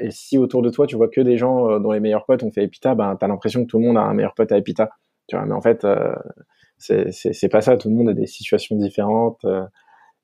Et 0.01 0.11
si 0.11 0.39
autour 0.39 0.63
de 0.63 0.71
toi 0.71 0.87
tu 0.87 0.97
vois 0.97 1.09
que 1.09 1.21
des 1.21 1.37
gens 1.37 1.79
dont 1.79 1.93
les 1.93 2.01
meilleurs 2.01 2.25
potes 2.25 2.43
ont 2.43 2.51
fait 2.51 2.65
Epita, 2.65 2.95
bah 2.95 3.17
t'as 3.21 3.29
l'impression 3.29 3.63
que 3.63 3.67
tout 3.69 3.79
le 3.79 3.85
monde 3.85 3.99
a 3.99 4.03
un 4.03 4.15
meilleur 4.15 4.35
pote 4.35 4.51
à 4.51 4.57
Epita. 4.57 4.91
Tu 5.29 5.37
vois, 5.37 5.45
mais 5.47 5.55
en 5.55 5.61
fait, 5.61 5.85
euh, 5.85 6.15
c'est 6.79 7.49
pas 7.51 7.61
ça. 7.61 7.77
Tout 7.77 7.89
le 7.89 7.95
monde 7.95 8.09
a 8.11 8.15
des 8.15 8.27
situations 8.27 8.77
différentes. 8.77 9.45
Euh, 9.45 9.65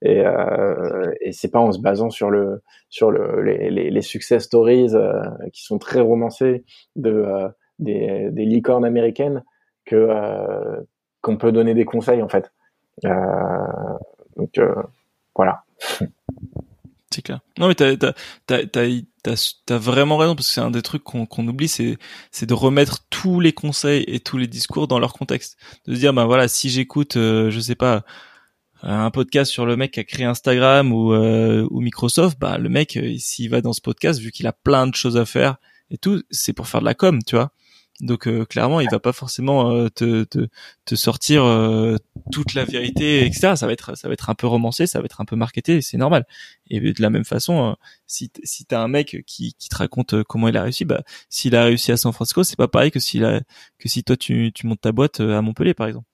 et, 0.02 0.20
euh, 0.26 1.12
et 1.20 1.32
c'est 1.32 1.50
pas 1.50 1.60
en 1.60 1.70
se 1.70 1.78
basant 1.78 2.10
sur 2.10 2.28
le 2.28 2.62
sur 2.88 3.12
le, 3.12 3.40
les, 3.42 3.70
les, 3.70 3.90
les 3.90 4.02
success 4.02 4.42
stories 4.42 4.94
euh, 4.94 5.22
qui 5.52 5.62
sont 5.62 5.78
très 5.78 6.00
romancés 6.00 6.64
de 6.96 7.10
euh, 7.10 7.48
des, 7.78 8.30
des 8.32 8.44
licornes 8.44 8.84
américaines 8.84 9.44
que 9.84 9.94
euh, 9.94 10.80
qu'on 11.20 11.36
peut 11.36 11.52
donner 11.52 11.74
des 11.74 11.84
conseils 11.84 12.20
en 12.20 12.28
fait. 12.28 12.52
donc 14.36 14.60
voilà. 15.36 15.62
Non 17.58 17.68
mais 17.68 17.74
t'as 17.74 17.96
t'as 17.96 18.12
t'as 18.46 19.52
t'as 19.66 19.78
vraiment 19.78 20.16
raison 20.16 20.34
parce 20.34 20.48
que 20.48 20.54
c'est 20.54 20.60
un 20.60 20.70
des 20.70 20.82
trucs 20.82 21.04
qu'on 21.04 21.26
qu'on 21.26 21.46
oublie, 21.46 21.68
c'est 21.68 21.98
c'est 22.30 22.46
de 22.46 22.54
remettre 22.54 23.06
tous 23.10 23.40
les 23.40 23.52
conseils 23.52 24.04
et 24.06 24.20
tous 24.20 24.38
les 24.38 24.46
discours 24.46 24.88
dans 24.88 24.98
leur 24.98 25.12
contexte. 25.12 25.56
De 25.86 25.94
se 25.94 26.00
dire 26.00 26.12
ben 26.12 26.26
voilà 26.26 26.48
si 26.48 26.70
j'écoute 26.70 27.16
euh, 27.16 27.50
je 27.50 27.60
sais 27.60 27.74
pas 27.74 28.04
un 28.82 29.10
podcast 29.10 29.50
sur 29.52 29.64
le 29.64 29.76
mec 29.76 29.92
qui 29.92 30.00
a 30.00 30.04
créé 30.04 30.26
Instagram 30.26 30.92
ou 30.92 31.12
euh, 31.12 31.66
ou 31.70 31.80
Microsoft, 31.80 32.38
bah 32.38 32.58
le 32.58 32.68
mec 32.68 32.96
euh, 32.96 33.16
s'il 33.18 33.48
va 33.50 33.60
dans 33.60 33.72
ce 33.72 33.80
podcast 33.80 34.20
vu 34.20 34.32
qu'il 34.32 34.46
a 34.46 34.52
plein 34.52 34.86
de 34.86 34.94
choses 34.94 35.16
à 35.16 35.24
faire 35.24 35.56
et 35.92 35.98
tout, 35.98 36.22
c'est 36.30 36.54
pour 36.54 36.68
faire 36.68 36.80
de 36.80 36.86
la 36.86 36.94
com, 36.94 37.22
tu 37.22 37.36
vois. 37.36 37.52
Donc 38.02 38.26
euh, 38.26 38.44
clairement, 38.44 38.80
il 38.80 38.90
va 38.90 38.98
pas 38.98 39.12
forcément 39.12 39.70
euh, 39.70 39.88
te, 39.88 40.24
te, 40.24 40.48
te, 40.84 40.94
sortir 40.96 41.44
euh, 41.44 41.96
toute 42.32 42.52
la 42.54 42.64
vérité, 42.64 43.24
etc. 43.24 43.54
Ça 43.54 43.66
va 43.68 43.72
être 43.72 43.96
ça 43.96 44.08
va 44.08 44.14
être 44.14 44.28
un 44.28 44.34
peu 44.34 44.48
romancé, 44.48 44.88
ça 44.88 44.98
va 44.98 45.04
être 45.04 45.20
un 45.20 45.24
peu 45.24 45.36
marketé, 45.36 45.80
c'est 45.80 45.96
normal. 45.96 46.26
Et 46.68 46.80
de 46.80 47.00
la 47.00 47.10
même 47.10 47.24
façon, 47.24 47.76
si 48.08 48.32
si 48.42 48.64
t'as 48.64 48.80
un 48.80 48.88
mec 48.88 49.22
qui, 49.24 49.54
qui 49.56 49.68
te 49.68 49.76
raconte 49.76 50.24
comment 50.24 50.48
il 50.48 50.56
a 50.56 50.64
réussi, 50.64 50.84
bah 50.84 51.02
s'il 51.28 51.54
a 51.54 51.64
réussi 51.64 51.92
à 51.92 51.96
San 51.96 52.12
Francisco, 52.12 52.42
c'est 52.42 52.56
pas 52.56 52.66
pareil 52.66 52.90
que 52.90 52.98
s'il 52.98 53.24
a 53.24 53.40
que 53.78 53.88
si 53.88 54.02
toi 54.02 54.16
tu, 54.16 54.50
tu 54.52 54.66
montes 54.66 54.80
ta 54.80 54.90
boîte 54.90 55.20
à 55.20 55.40
Montpellier 55.40 55.74
par 55.74 55.86
exemple. 55.86 56.06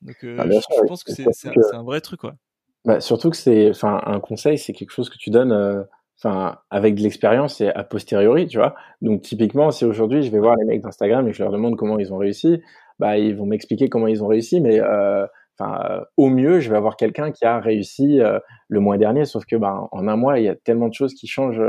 Donc 0.00 0.16
ah, 0.22 0.46
je, 0.50 0.86
pense 0.86 1.04
que 1.04 1.12
c'est 1.12 1.26
un, 1.26 1.78
un 1.78 1.82
vrai 1.82 2.00
truc 2.00 2.20
quoi. 2.20 2.36
Bah, 2.86 3.02
surtout 3.02 3.28
que 3.28 3.36
c'est 3.36 3.68
enfin 3.68 4.00
un 4.06 4.20
conseil, 4.20 4.56
c'est 4.56 4.72
quelque 4.72 4.92
chose 4.92 5.10
que 5.10 5.18
tu 5.18 5.28
donnes 5.28 5.86
enfin 6.24 6.58
avec 6.70 6.94
de 6.94 7.02
l'expérience 7.02 7.60
et 7.60 7.68
a 7.68 7.84
posteriori, 7.84 8.46
tu 8.46 8.58
vois. 8.58 8.74
Donc 9.02 9.22
typiquement, 9.22 9.70
si 9.70 9.84
aujourd'hui 9.84 10.22
je 10.22 10.30
vais 10.30 10.38
voir 10.38 10.56
les 10.56 10.64
mecs 10.64 10.82
d'Instagram 10.82 11.28
et 11.28 11.32
je 11.32 11.42
leur 11.42 11.52
demande 11.52 11.76
comment 11.76 11.98
ils 11.98 12.12
ont 12.12 12.18
réussi, 12.18 12.62
bah 12.98 13.18
ils 13.18 13.36
vont 13.36 13.46
m'expliquer 13.46 13.88
comment 13.88 14.06
ils 14.06 14.22
ont 14.22 14.28
réussi, 14.28 14.60
mais 14.60 14.80
euh, 14.80 15.26
enfin 15.58 15.80
euh, 15.90 16.00
au 16.16 16.28
mieux, 16.28 16.60
je 16.60 16.70
vais 16.70 16.76
avoir 16.76 16.96
quelqu'un 16.96 17.30
qui 17.30 17.44
a 17.44 17.60
réussi 17.60 18.20
euh, 18.20 18.38
le 18.68 18.80
mois 18.80 18.96
dernier, 18.96 19.24
sauf 19.24 19.44
que 19.44 19.56
bah 19.56 19.88
en 19.92 20.08
un 20.08 20.16
mois, 20.16 20.38
il 20.38 20.44
y 20.44 20.48
a 20.48 20.54
tellement 20.54 20.88
de 20.88 20.94
choses 20.94 21.14
qui 21.14 21.26
changent 21.26 21.62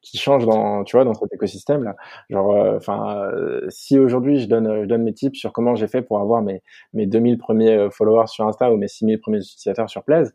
qui 0.00 0.16
changent 0.16 0.46
dans 0.46 0.84
tu 0.84 0.96
vois 0.96 1.04
dans 1.04 1.14
cet 1.14 1.32
écosystème 1.32 1.82
là 1.82 1.96
genre 2.30 2.54
enfin 2.76 3.32
si 3.68 3.98
aujourd'hui 3.98 4.38
je 4.38 4.48
donne 4.48 4.82
je 4.82 4.86
donne 4.86 5.02
mes 5.02 5.12
tips 5.12 5.36
sur 5.36 5.52
comment 5.52 5.74
j'ai 5.74 5.88
fait 5.88 6.02
pour 6.02 6.20
avoir 6.20 6.40
mes 6.40 6.62
mes 6.92 7.06
2000 7.06 7.36
premiers 7.36 7.88
followers 7.90 8.28
sur 8.28 8.46
Insta 8.46 8.72
ou 8.72 8.76
mes 8.76 8.86
6000 8.86 9.18
premiers 9.18 9.38
utilisateurs 9.38 9.90
sur 9.90 10.04
Plaise 10.04 10.32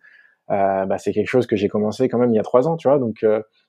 bah, 0.50 0.98
c'est 0.98 1.14
quelque 1.14 1.28
chose 1.28 1.48
que 1.48 1.56
j'ai 1.56 1.68
commencé 1.70 2.10
quand 2.10 2.20
même 2.20 2.32
il 2.32 2.36
y 2.36 2.40
a 2.40 2.44
trois 2.44 2.68
ans, 2.68 2.78
tu 2.78 2.88
vois. 2.88 3.00
Donc, 3.00 3.26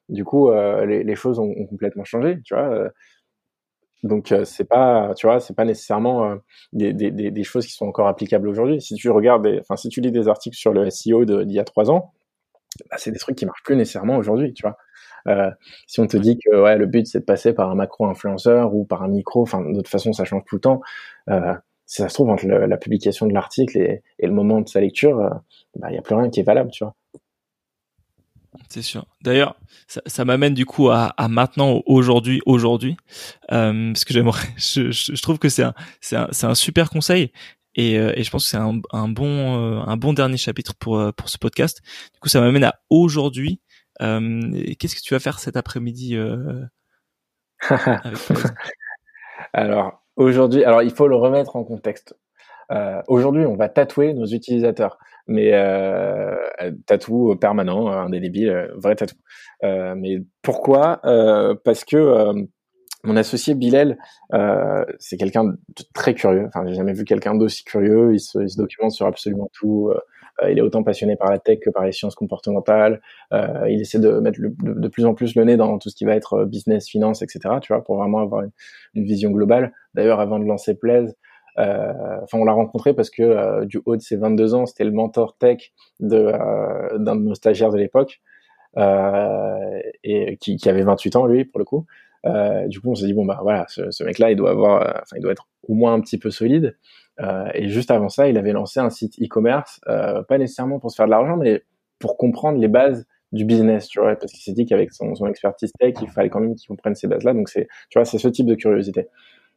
du 0.08 0.24
coup, 0.24 0.50
les, 0.52 1.04
les, 1.04 1.14
choses 1.14 1.38
ont, 1.38 1.52
ont, 1.56 1.66
complètement 1.66 2.04
changé, 2.04 2.40
tu 2.44 2.54
vois. 2.54 2.88
Donc 4.02 4.34
c'est 4.44 4.68
pas, 4.68 5.14
tu 5.16 5.26
vois, 5.26 5.40
c'est 5.40 5.54
pas 5.54 5.64
nécessairement 5.64 6.36
des, 6.74 6.92
des, 6.92 7.10
des, 7.10 7.42
choses 7.42 7.66
qui 7.66 7.72
sont 7.72 7.86
encore 7.86 8.06
applicables 8.06 8.48
aujourd'hui. 8.48 8.82
Si 8.82 8.94
tu 8.94 9.08
regardes, 9.10 9.46
enfin 9.60 9.76
si 9.76 9.88
tu 9.88 10.02
lis 10.02 10.12
des 10.12 10.28
articles 10.28 10.56
sur 10.56 10.74
le 10.74 10.90
SEO 10.90 11.24
d'il 11.24 11.52
y 11.52 11.58
a 11.58 11.64
trois 11.64 11.90
ans, 11.90 12.12
bah, 12.90 12.96
c'est 12.98 13.10
des 13.10 13.18
trucs 13.18 13.36
qui 13.36 13.46
marchent 13.46 13.62
plus 13.62 13.76
nécessairement 13.76 14.16
aujourd'hui, 14.16 14.52
tu 14.52 14.62
vois. 14.62 14.76
Euh, 15.26 15.50
si 15.86 16.00
on 16.00 16.06
te 16.06 16.16
dit 16.16 16.38
que 16.38 16.62
ouais, 16.62 16.76
le 16.76 16.86
but 16.86 17.06
c'est 17.06 17.20
de 17.20 17.24
passer 17.24 17.54
par 17.54 17.70
un 17.70 17.74
macro-influenceur 17.74 18.74
ou 18.74 18.84
par 18.84 19.02
un 19.02 19.08
micro, 19.08 19.42
enfin 19.42 19.62
de 19.62 19.76
toute 19.76 19.88
façon 19.88 20.12
ça 20.12 20.24
change 20.24 20.42
tout 20.46 20.56
le 20.56 20.60
temps. 20.60 20.80
Euh, 21.30 21.54
si 21.86 22.02
ça 22.02 22.08
se 22.08 22.14
trouve 22.14 22.30
entre 22.30 22.46
la 22.46 22.76
publication 22.76 23.26
de 23.26 23.34
l'article 23.34 23.78
et, 23.78 24.02
et, 24.18 24.26
le 24.26 24.32
moment 24.32 24.60
de 24.60 24.68
sa 24.68 24.80
lecture, 24.80 25.18
il 25.20 25.24
euh, 25.24 25.38
bah, 25.76 25.92
y 25.92 25.98
a 25.98 26.02
plus 26.02 26.14
rien 26.14 26.30
qui 26.30 26.40
est 26.40 26.44
valable, 26.44 26.70
tu 26.70 26.84
vois. 26.84 26.94
C'est 28.68 28.82
sûr. 28.82 29.04
D'ailleurs, 29.20 29.56
ça, 29.88 30.00
ça 30.06 30.24
m'amène 30.24 30.54
du 30.54 30.64
coup 30.64 30.88
à, 30.88 31.12
à 31.16 31.28
maintenant, 31.28 31.82
aujourd'hui, 31.86 32.40
aujourd'hui, 32.46 32.96
euh, 33.52 33.92
parce 33.92 34.04
que 34.04 34.14
j'aimerais, 34.14 34.46
je, 34.56 34.92
je, 34.92 35.22
trouve 35.22 35.38
que 35.38 35.48
c'est 35.48 35.64
un, 35.64 35.74
c'est 36.00 36.16
un, 36.16 36.28
c'est 36.30 36.46
un 36.46 36.54
super 36.54 36.88
conseil 36.88 37.32
et, 37.74 37.98
euh, 37.98 38.12
et, 38.16 38.22
je 38.22 38.30
pense 38.30 38.44
que 38.44 38.50
c'est 38.50 38.56
un, 38.56 38.80
un, 38.92 39.08
bon, 39.08 39.82
un 39.82 39.96
bon 39.96 40.12
dernier 40.12 40.36
chapitre 40.36 40.74
pour 40.74 41.12
pour 41.14 41.28
ce 41.28 41.38
podcast. 41.38 41.82
Du 42.14 42.20
coup, 42.20 42.28
ça 42.28 42.40
m'amène 42.40 42.64
à 42.64 42.80
aujourd'hui. 42.88 43.60
Qu'est-ce 43.98 44.94
que 44.94 45.02
tu 45.02 45.14
vas 45.14 45.20
faire 45.20 45.40
cet 45.40 45.56
après-midi 45.56 46.16
Alors 49.52 50.03
aujourd'hui, 50.16 50.64
alors 50.64 50.82
il 50.82 50.90
faut 50.90 51.08
le 51.08 51.16
remettre 51.16 51.56
en 51.56 51.64
contexte. 51.64 52.14
aujourd'hui, 53.08 53.46
on 53.46 53.56
va 53.56 53.68
tatouer 53.68 54.14
nos 54.14 54.26
utilisateurs 54.26 54.98
mais 55.26 55.52
euh, 55.54 56.36
tatou 56.86 57.34
permanent, 57.36 57.88
indélébile, 57.88 58.50
euh, 58.50 58.68
vrai 58.76 58.94
tatou. 58.94 59.16
Euh, 59.62 59.94
mais 59.96 60.18
pourquoi? 60.42 61.00
Euh, 61.04 61.54
Parce 61.64 61.84
que 61.84 61.96
euh, 61.96 62.32
mon 63.04 63.16
associé 63.16 63.54
Bilal, 63.54 63.98
euh, 64.32 64.84
c'est 64.98 65.16
quelqu'un 65.16 65.44
de 65.44 65.56
très 65.94 66.14
curieux. 66.14 66.46
Enfin, 66.48 66.66
j'ai 66.66 66.74
jamais 66.74 66.92
vu 66.92 67.04
quelqu'un 67.04 67.34
d'aussi 67.34 67.64
curieux. 67.64 68.14
Il 68.14 68.20
se, 68.20 68.38
il 68.38 68.50
se, 68.50 68.56
documente 68.56 68.92
sur 68.92 69.06
absolument 69.06 69.50
tout. 69.52 69.92
Il 70.48 70.58
est 70.58 70.62
autant 70.62 70.82
passionné 70.82 71.16
par 71.16 71.30
la 71.30 71.38
tech 71.38 71.60
que 71.60 71.70
par 71.70 71.84
les 71.84 71.92
sciences 71.92 72.14
comportementales. 72.14 73.00
il 73.32 73.80
essaie 73.80 73.98
de 73.98 74.18
mettre 74.18 74.40
le, 74.40 74.54
de, 74.62 74.88
plus 74.88 75.04
en 75.04 75.14
plus 75.14 75.34
le 75.34 75.44
nez 75.44 75.56
dans 75.56 75.78
tout 75.78 75.90
ce 75.90 75.96
qui 75.96 76.04
va 76.04 76.14
être 76.14 76.44
business, 76.44 76.88
finance, 76.88 77.22
etc. 77.22 77.56
Tu 77.60 77.72
vois, 77.72 77.84
pour 77.84 77.96
vraiment 77.96 78.18
avoir 78.18 78.42
une, 78.42 79.04
vision 79.04 79.30
globale. 79.30 79.72
D'ailleurs, 79.94 80.20
avant 80.20 80.38
de 80.38 80.44
lancer 80.44 80.74
Plaise, 80.74 81.14
euh, 81.58 81.92
enfin, 82.22 82.38
on 82.38 82.44
l'a 82.44 82.52
rencontré 82.52 82.94
parce 82.94 83.10
que 83.10 83.22
euh, 83.22 83.64
du 83.64 83.80
haut 83.86 83.96
de 83.96 84.02
ses 84.02 84.16
22 84.16 84.54
ans, 84.54 84.66
c'était 84.66 84.84
le 84.84 84.90
mentor 84.90 85.36
tech 85.36 85.72
de 86.00 86.16
euh, 86.16 86.98
d'un 86.98 87.16
de 87.16 87.22
nos 87.22 87.34
stagiaires 87.34 87.70
de 87.70 87.78
l'époque 87.78 88.20
et 88.76 90.36
qui, 90.40 90.56
qui, 90.56 90.68
avait 90.68 90.82
28 90.82 91.14
ans 91.14 91.26
lui 91.26 91.44
pour 91.44 91.60
le 91.60 91.64
coup. 91.64 91.86
du 92.66 92.80
coup, 92.80 92.90
on 92.90 92.94
s'est 92.96 93.06
dit 93.06 93.14
bon 93.14 93.24
bah 93.24 93.38
voilà, 93.42 93.66
ce, 93.68 93.90
ce 93.92 94.02
mec-là, 94.02 94.32
il 94.32 94.36
doit 94.36 94.50
avoir, 94.50 94.80
enfin, 94.80 95.16
il 95.16 95.22
doit 95.22 95.30
être 95.30 95.46
au 95.68 95.74
moins 95.74 95.94
un 95.94 96.00
petit 96.00 96.18
peu 96.18 96.30
solide. 96.30 96.76
Et 97.18 97.68
juste 97.68 97.90
avant 97.90 98.08
ça, 98.08 98.28
il 98.28 98.36
avait 98.36 98.52
lancé 98.52 98.80
un 98.80 98.90
site 98.90 99.14
e-commerce, 99.22 99.80
pas 99.84 100.38
nécessairement 100.38 100.78
pour 100.78 100.90
se 100.90 100.96
faire 100.96 101.06
de 101.06 101.10
l'argent, 101.10 101.36
mais 101.36 101.62
pour 101.98 102.16
comprendre 102.16 102.58
les 102.58 102.68
bases 102.68 103.06
du 103.34 103.44
business, 103.44 103.88
tu 103.88 104.00
vois, 104.00 104.14
parce 104.14 104.32
qu'il 104.32 104.42
s'est 104.42 104.52
dit 104.52 104.64
qu'avec 104.64 104.92
son, 104.92 105.12
expertise 105.26 105.72
tech, 105.78 105.94
il 106.00 106.08
fallait 106.08 106.30
quand 106.30 106.40
même 106.40 106.54
qu'il 106.54 106.68
comprenne 106.68 106.94
ces 106.94 107.08
bases-là. 107.08 107.34
Donc 107.34 107.48
c'est, 107.48 107.68
tu 107.90 107.98
vois, 107.98 108.04
c'est 108.04 108.18
ce 108.18 108.28
type 108.28 108.46
de 108.46 108.54
curiosité. 108.54 109.08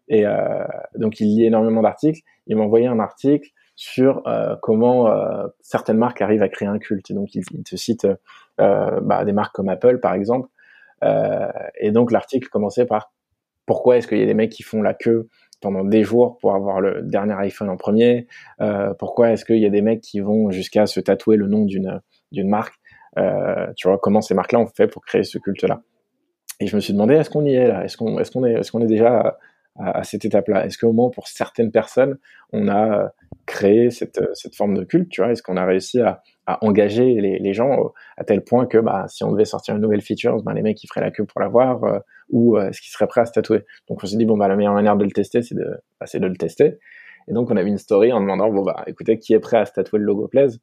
Et 0.08 0.26
euh, 0.26 0.66
donc, 0.96 1.20
il 1.20 1.28
lit 1.28 1.46
énormément 1.46 1.82
d'articles. 1.82 2.22
Il 2.48 2.58
m'a 2.58 2.64
envoyé 2.64 2.88
un 2.88 3.00
article 3.00 3.50
sur 3.76 4.26
euh, 4.28 4.56
comment 4.62 5.12
euh, 5.12 5.48
certaines 5.62 5.98
marques 5.98 6.22
arrivent 6.22 6.42
à 6.42 6.50
créer 6.50 6.68
un 6.68 6.80
culte. 6.80 7.12
Donc, 7.12 7.36
il, 7.36 7.44
il 7.52 7.64
te 7.64 7.76
cite 7.76 8.08
bah, 8.58 9.24
des 9.26 9.34
marques 9.34 9.54
comme 9.54 9.70
Apple, 9.70 10.00
par 10.00 10.14
exemple. 10.14 10.50
et 11.04 11.92
donc, 11.92 12.12
l'article 12.12 12.50
commençait 12.50 12.86
par 12.86 13.12
pourquoi 13.66 13.98
est-ce 13.98 14.08
qu'il 14.08 14.18
y 14.18 14.24
a 14.24 14.26
des 14.26 14.34
mecs 14.34 14.52
qui 14.52 14.64
font 14.64 14.82
la 14.82 14.94
queue 14.94 15.28
pendant 15.60 15.84
des 15.84 16.04
jours 16.04 16.38
pour 16.38 16.54
avoir 16.54 16.82
le 16.82 17.02
dernier 17.02 17.34
iPhone 17.34 17.70
en 17.70 17.78
premier. 17.78 18.28
Euh, 18.62 18.94
Pourquoi 18.94 19.32
est-ce 19.32 19.46
qu'il 19.46 19.60
y 19.60 19.66
a 19.66 19.70
des 19.70 19.82
mecs 19.82 20.02
qui 20.02 20.20
vont 20.20 20.52
jusqu'à 20.52 20.86
se 20.86 21.00
tatouer 21.00 21.38
le 21.38 21.48
nom 21.48 21.66
d'une 21.66 22.50
marque? 22.50 22.76
Euh, 23.18 23.68
Tu 23.76 23.88
vois 23.88 23.98
comment 23.98 24.22
ces 24.22 24.34
marques-là 24.34 24.60
ont 24.60 24.68
fait 24.68 24.88
pour 24.88 25.04
créer 25.06 25.24
ce 25.24 25.38
culte-là? 25.38 25.82
Et 26.60 26.68
je 26.68 26.76
me 26.76 26.82
suis 26.82 26.94
demandé 26.94 27.16
est-ce 27.16 27.30
qu'on 27.30 27.46
y 27.46 27.54
est 27.54 27.68
là? 27.68 27.84
Est-ce 27.84 27.98
qu'on 27.98 28.18
est 28.18 28.54
est-ce 28.54 28.72
qu'on 28.72 28.82
est 28.82 28.88
déjà 28.88 29.38
à, 29.80 30.04
cette 30.04 30.26
étape-là? 30.26 30.66
Est-ce 30.66 30.78
qu'au 30.78 30.92
moins 30.92 31.10
pour 31.10 31.28
certaines 31.28 31.72
personnes, 31.72 32.18
on 32.52 32.68
a 32.68 33.12
euh, 33.50 33.54
créé 33.54 33.90
cette, 33.92 34.20
euh, 34.20 34.34
cette 34.34 34.56
forme 34.56 34.78
de 34.78 34.84
culte, 34.84 35.10
tu 35.10 35.22
vois? 35.22 35.32
Est-ce 35.32 35.42
qu'on 35.42 35.58
a 35.58 35.66
réussi 35.66 36.00
à, 36.00 36.22
à 36.46 36.64
engager 36.66 37.16
les, 37.16 37.40
les, 37.40 37.54
gens 37.54 37.94
à 38.18 38.24
tel 38.24 38.44
point 38.44 38.66
que 38.66 38.78
bah, 38.78 39.06
si 39.08 39.24
on 39.24 39.32
devait 39.32 39.46
sortir 39.46 39.76
une 39.76 39.82
nouvelle 39.82 40.02
feature, 40.02 40.42
ben, 40.44 40.54
les 40.54 40.62
mecs 40.62 40.84
ils 40.84 40.88
feraient 40.88 41.02
la 41.02 41.12
queue 41.12 41.26
pour 41.26 41.42
la 41.42 41.48
voir 41.48 41.84
euh, 41.84 42.00
ou 42.30 42.58
est-ce 42.58 42.82
qu'ils 42.82 42.92
seraient 42.92 43.08
prêts 43.08 43.22
à 43.22 43.26
se 43.26 43.32
tatouer? 43.34 43.66
Donc 43.90 44.04
on 44.04 44.08
s'est 44.08 44.18
dit 44.18 44.26
bon 44.26 44.38
bah 44.38 44.48
la 44.48 44.56
meilleure 44.56 44.74
manière 44.74 44.98
de 44.98 45.04
le 45.04 45.12
tester, 45.12 45.42
c'est 45.42 45.56
de, 45.56 45.78
bah, 46.00 46.06
de 46.14 46.28
le 46.28 46.36
tester. 46.36 46.78
Et 47.28 47.34
donc 47.34 47.52
on 47.52 47.58
avait 47.58 47.70
une 47.70 47.78
story 47.78 48.14
en 48.14 48.22
demandant 48.22 48.50
bon 48.50 48.64
bah 48.64 48.84
écoutez 48.88 49.20
qui 49.20 49.34
est 49.34 49.40
prêt 49.40 49.58
à 49.58 49.66
se 49.66 49.74
tatouer 49.74 50.00
le 50.00 50.06
logo 50.06 50.28
Plaise 50.28 50.60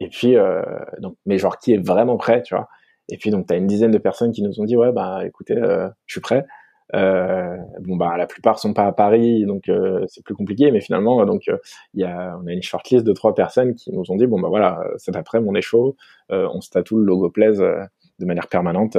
Et 0.00 0.08
puis 0.08 0.36
euh, 0.36 0.62
donc 0.98 1.16
mais 1.26 1.38
genre 1.38 1.58
qui 1.58 1.72
est 1.72 1.84
vraiment 1.84 2.16
prêt, 2.16 2.42
tu 2.42 2.54
vois? 2.54 2.68
Et 3.08 3.16
puis 3.16 3.30
donc 3.30 3.46
t'as 3.46 3.56
une 3.56 3.66
dizaine 3.66 3.90
de 3.90 3.98
personnes 3.98 4.32
qui 4.32 4.42
nous 4.42 4.60
ont 4.60 4.64
dit 4.64 4.76
ouais 4.76 4.92
bah 4.92 5.22
écoutez 5.26 5.56
je 5.56 6.12
suis 6.12 6.20
prêt. 6.20 6.46
Euh, 6.92 7.56
bon 7.80 7.96
bah 7.96 8.16
la 8.18 8.26
plupart 8.26 8.58
sont 8.58 8.74
pas 8.74 8.84
à 8.84 8.92
Paris, 8.92 9.46
donc 9.46 9.68
euh, 9.68 10.04
c'est 10.08 10.22
plus 10.22 10.34
compliqué. 10.34 10.70
Mais 10.70 10.80
finalement, 10.80 11.24
donc 11.24 11.46
il 11.94 12.00
y 12.00 12.04
a, 12.04 12.38
on 12.42 12.46
a 12.46 12.52
une 12.52 12.62
shortlist 12.62 13.04
de 13.04 13.12
trois 13.12 13.34
personnes 13.34 13.74
qui 13.74 13.92
nous 13.92 14.10
ont 14.10 14.16
dit 14.16 14.26
bon 14.26 14.40
bah 14.40 14.48
voilà, 14.48 14.84
cet 14.98 15.16
après-midi 15.16 15.50
on 15.50 15.54
est 15.54 15.62
chaud, 15.62 15.96
on 16.30 16.60
se 16.60 16.70
tatoue 16.70 16.98
le 16.98 17.04
logo 17.04 17.30
Plaise 17.30 17.58
de 17.58 18.26
manière 18.26 18.48
permanente 18.48 18.98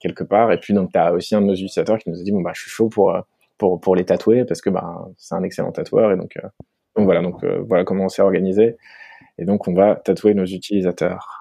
quelque 0.00 0.24
part. 0.24 0.52
Et 0.52 0.58
puis 0.58 0.74
donc 0.74 0.94
as 0.94 1.12
aussi 1.12 1.34
un 1.34 1.42
de 1.42 1.46
nos 1.46 1.54
utilisateurs 1.54 1.98
qui 1.98 2.10
nous 2.10 2.20
a 2.20 2.22
dit 2.22 2.32
bon 2.32 2.40
bah 2.40 2.52
je 2.54 2.62
suis 2.62 2.70
chaud 2.70 2.88
pour 2.88 3.16
pour 3.58 3.80
pour 3.80 3.96
les 3.96 4.04
tatouer 4.04 4.44
parce 4.44 4.60
que 4.60 4.70
bah 4.70 5.08
c'est 5.16 5.34
un 5.34 5.42
excellent 5.42 5.72
tatoueur 5.72 6.12
et 6.12 6.16
donc 6.16 6.38
donc 6.96 7.04
voilà 7.04 7.22
donc 7.22 7.44
voilà 7.44 7.84
comment 7.84 8.04
on 8.04 8.08
s'est 8.08 8.22
organisé. 8.22 8.76
Et 9.38 9.44
donc 9.44 9.68
on 9.68 9.74
va 9.74 9.96
tatouer 9.96 10.34
nos 10.34 10.46
utilisateurs. 10.46 11.34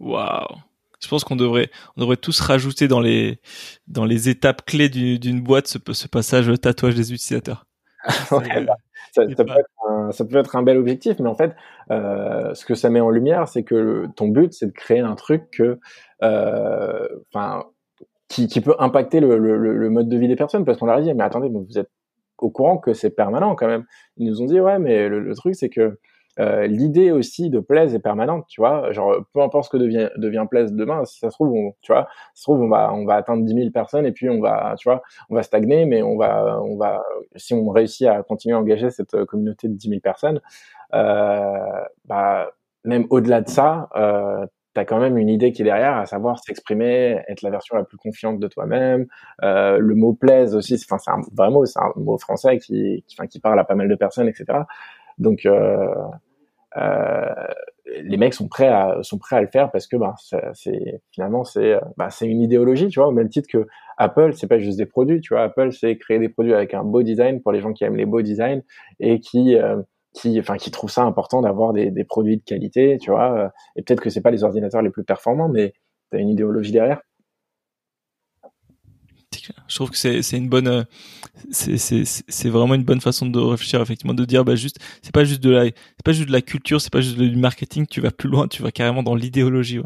Waouh 0.00 0.69
je 1.02 1.08
pense 1.08 1.24
qu'on 1.24 1.36
devrait, 1.36 1.70
on 1.96 2.00
devrait 2.00 2.16
tous 2.16 2.40
rajouter 2.40 2.88
dans 2.88 3.00
les, 3.00 3.40
dans 3.86 4.04
les 4.04 4.28
étapes 4.28 4.64
clés 4.64 4.88
d'une 4.88 5.40
boîte 5.40 5.66
ce, 5.66 5.78
ce 5.92 6.08
passage 6.08 6.50
tatouage 6.60 6.94
des 6.94 7.12
utilisateurs. 7.12 7.66
Bah, 8.30 8.76
ça, 9.12 9.22
ça, 9.36 9.44
peut 9.44 9.52
un, 9.88 10.12
ça, 10.12 10.24
peut 10.24 10.36
être 10.38 10.54
un, 10.54 10.62
bel 10.62 10.78
objectif, 10.78 11.18
mais 11.18 11.28
en 11.28 11.34
fait, 11.34 11.54
euh, 11.90 12.54
ce 12.54 12.64
que 12.64 12.74
ça 12.74 12.90
met 12.90 13.00
en 13.00 13.10
lumière, 13.10 13.48
c'est 13.48 13.64
que 13.64 14.06
ton 14.14 14.28
but, 14.28 14.52
c'est 14.52 14.66
de 14.66 14.72
créer 14.72 15.00
un 15.00 15.16
truc 15.16 15.50
que, 15.50 15.80
euh, 16.22 17.08
enfin, 17.32 17.64
qui, 18.28 18.46
qui, 18.46 18.60
peut 18.60 18.76
impacter 18.78 19.18
le, 19.18 19.36
le, 19.38 19.56
le, 19.56 19.90
mode 19.90 20.08
de 20.08 20.16
vie 20.16 20.28
des 20.28 20.36
personnes, 20.36 20.64
parce 20.64 20.78
qu'on 20.78 20.86
leur 20.86 20.96
a 20.96 21.00
dit, 21.00 21.12
mais 21.12 21.24
attendez, 21.24 21.48
vous 21.48 21.78
êtes 21.78 21.90
au 22.38 22.50
courant 22.50 22.78
que 22.78 22.94
c'est 22.94 23.10
permanent 23.10 23.54
quand 23.54 23.66
même. 23.66 23.84
Ils 24.16 24.28
nous 24.28 24.42
ont 24.42 24.46
dit, 24.46 24.60
ouais, 24.60 24.78
mais 24.78 25.08
le, 25.08 25.34
truc, 25.34 25.54
c'est 25.54 25.70
que 25.70 25.98
euh, 26.40 26.66
l'idée 26.66 27.12
aussi 27.12 27.50
de 27.50 27.60
Plaise 27.60 27.94
est 27.94 28.00
permanente, 28.00 28.46
tu 28.48 28.60
vois. 28.60 28.90
Genre, 28.92 29.16
peu 29.32 29.40
importe 29.42 29.66
ce 29.66 29.70
que 29.70 29.76
devient, 29.76 30.08
devient 30.16 30.46
Plaise 30.50 30.72
demain, 30.72 31.04
si 31.04 31.18
ça 31.18 31.30
se 31.30 31.36
trouve, 31.36 31.52
on, 31.52 31.74
tu 31.82 31.92
vois, 31.92 32.08
se 32.34 32.42
trouve, 32.42 32.62
on 32.62 32.68
va, 32.68 32.92
on 32.92 33.04
va 33.04 33.16
atteindre 33.16 33.44
10 33.44 33.54
000 33.54 33.70
personnes 33.70 34.06
et 34.06 34.12
puis 34.12 34.28
on 34.28 34.40
va, 34.40 34.74
tu 34.78 34.88
vois, 34.88 35.02
on 35.28 35.34
va 35.34 35.42
stagner, 35.42 35.84
mais 35.84 36.02
on 36.02 36.16
va, 36.16 36.60
on 36.62 36.76
va, 36.76 37.02
si 37.36 37.54
on 37.54 37.68
réussit 37.68 38.06
à 38.08 38.22
continuer 38.22 38.56
à 38.56 38.58
engager 38.58 38.90
cette 38.90 39.24
communauté 39.26 39.68
de 39.68 39.74
10 39.74 39.88
000 39.88 40.00
personnes, 40.00 40.40
euh, 40.94 41.84
bah, 42.06 42.50
même 42.84 43.06
au-delà 43.10 43.42
de 43.42 43.48
ça, 43.48 43.88
euh, 43.96 44.46
t'as 44.74 44.84
quand 44.84 45.00
même 45.00 45.18
une 45.18 45.28
idée 45.28 45.52
qui 45.52 45.62
est 45.62 45.64
derrière, 45.64 45.96
à 45.96 46.06
savoir 46.06 46.38
s'exprimer, 46.38 47.20
être 47.28 47.42
la 47.42 47.50
version 47.50 47.76
la 47.76 47.84
plus 47.84 47.96
confiante 47.96 48.38
de 48.38 48.48
toi-même. 48.48 49.06
Euh, 49.42 49.78
le 49.78 49.94
mot 49.94 50.12
plaise 50.12 50.54
aussi, 50.54 50.78
c'est 50.78 50.92
un 50.92 51.20
vrai 51.34 51.50
mot, 51.50 51.64
c'est 51.66 51.80
un 51.80 51.92
mot 51.96 52.18
français 52.18 52.58
qui, 52.58 53.04
qui, 53.06 53.40
parle 53.40 53.58
à 53.58 53.64
pas 53.64 53.74
mal 53.74 53.88
de 53.88 53.94
personnes, 53.94 54.28
etc. 54.28 54.60
Donc, 55.18 55.44
euh, 55.44 55.50
euh, 55.50 55.94
les 56.76 58.16
mecs 58.16 58.34
sont 58.34 58.48
prêts 58.48 58.68
à 58.68 58.98
sont 59.02 59.18
prêts 59.18 59.36
à 59.36 59.40
le 59.40 59.48
faire 59.48 59.70
parce 59.70 59.86
que 59.86 59.96
bah 59.96 60.14
c'est 60.54 61.00
finalement 61.12 61.44
c'est 61.44 61.78
bah, 61.96 62.10
c'est 62.10 62.26
une 62.26 62.40
idéologie 62.40 62.88
tu 62.88 63.00
vois 63.00 63.08
au 63.08 63.12
même 63.12 63.28
titre 63.28 63.48
que 63.50 63.66
Apple 63.98 64.32
c'est 64.34 64.46
pas 64.46 64.58
juste 64.58 64.78
des 64.78 64.86
produits 64.86 65.20
tu 65.20 65.34
vois. 65.34 65.42
Apple 65.42 65.72
c'est 65.72 65.96
créer 65.98 66.18
des 66.18 66.28
produits 66.28 66.54
avec 66.54 66.74
un 66.74 66.84
beau 66.84 67.02
design 67.02 67.42
pour 67.42 67.52
les 67.52 67.60
gens 67.60 67.72
qui 67.72 67.84
aiment 67.84 67.96
les 67.96 68.06
beaux 68.06 68.22
designs 68.22 68.62
et 69.00 69.20
qui 69.20 69.56
euh, 69.56 69.82
qui 70.14 70.38
enfin 70.38 70.56
qui 70.56 70.70
trouvent 70.70 70.90
ça 70.90 71.02
important 71.02 71.42
d'avoir 71.42 71.72
des, 71.72 71.90
des 71.90 72.04
produits 72.04 72.36
de 72.38 72.44
qualité 72.44 72.98
tu 73.00 73.10
vois. 73.10 73.52
Et 73.76 73.82
peut-être 73.82 74.00
que 74.00 74.10
c'est 74.10 74.22
pas 74.22 74.30
les 74.30 74.44
ordinateurs 74.44 74.82
les 74.82 74.90
plus 74.90 75.04
performants 75.04 75.48
mais 75.48 75.72
tu 76.10 76.16
as 76.16 76.20
une 76.20 76.28
idéologie 76.28 76.72
derrière 76.72 77.00
je 79.68 79.74
trouve 79.74 79.90
que 79.90 79.96
c'est 79.96 80.36
une 80.36 80.48
bonne 80.48 80.68
euh, 80.68 80.82
c'est 81.50 82.48
vraiment 82.48 82.74
une 82.74 82.84
bonne 82.84 83.00
façon 83.00 83.26
de 83.26 83.38
réfléchir 83.38 83.80
effectivement 83.80 84.14
de 84.14 84.24
dire 84.24 84.44
bah 84.44 84.54
juste 84.54 84.78
c'est 85.02 85.14
pas 85.14 85.24
juste 85.24 85.42
de 85.42 85.50
la 85.50 85.64
c'est 85.64 86.04
pas 86.04 86.12
juste 86.12 86.28
de 86.28 86.32
la 86.32 86.42
culture 86.42 86.80
c'est 86.80 86.92
pas 86.92 87.00
juste 87.00 87.18
du 87.18 87.36
marketing 87.36 87.86
tu 87.86 88.00
vas 88.00 88.10
plus 88.10 88.28
loin 88.28 88.48
tu 88.48 88.62
vas 88.62 88.70
carrément 88.70 89.02
dans 89.02 89.14
l'idéologie 89.14 89.78
ouais. 89.78 89.84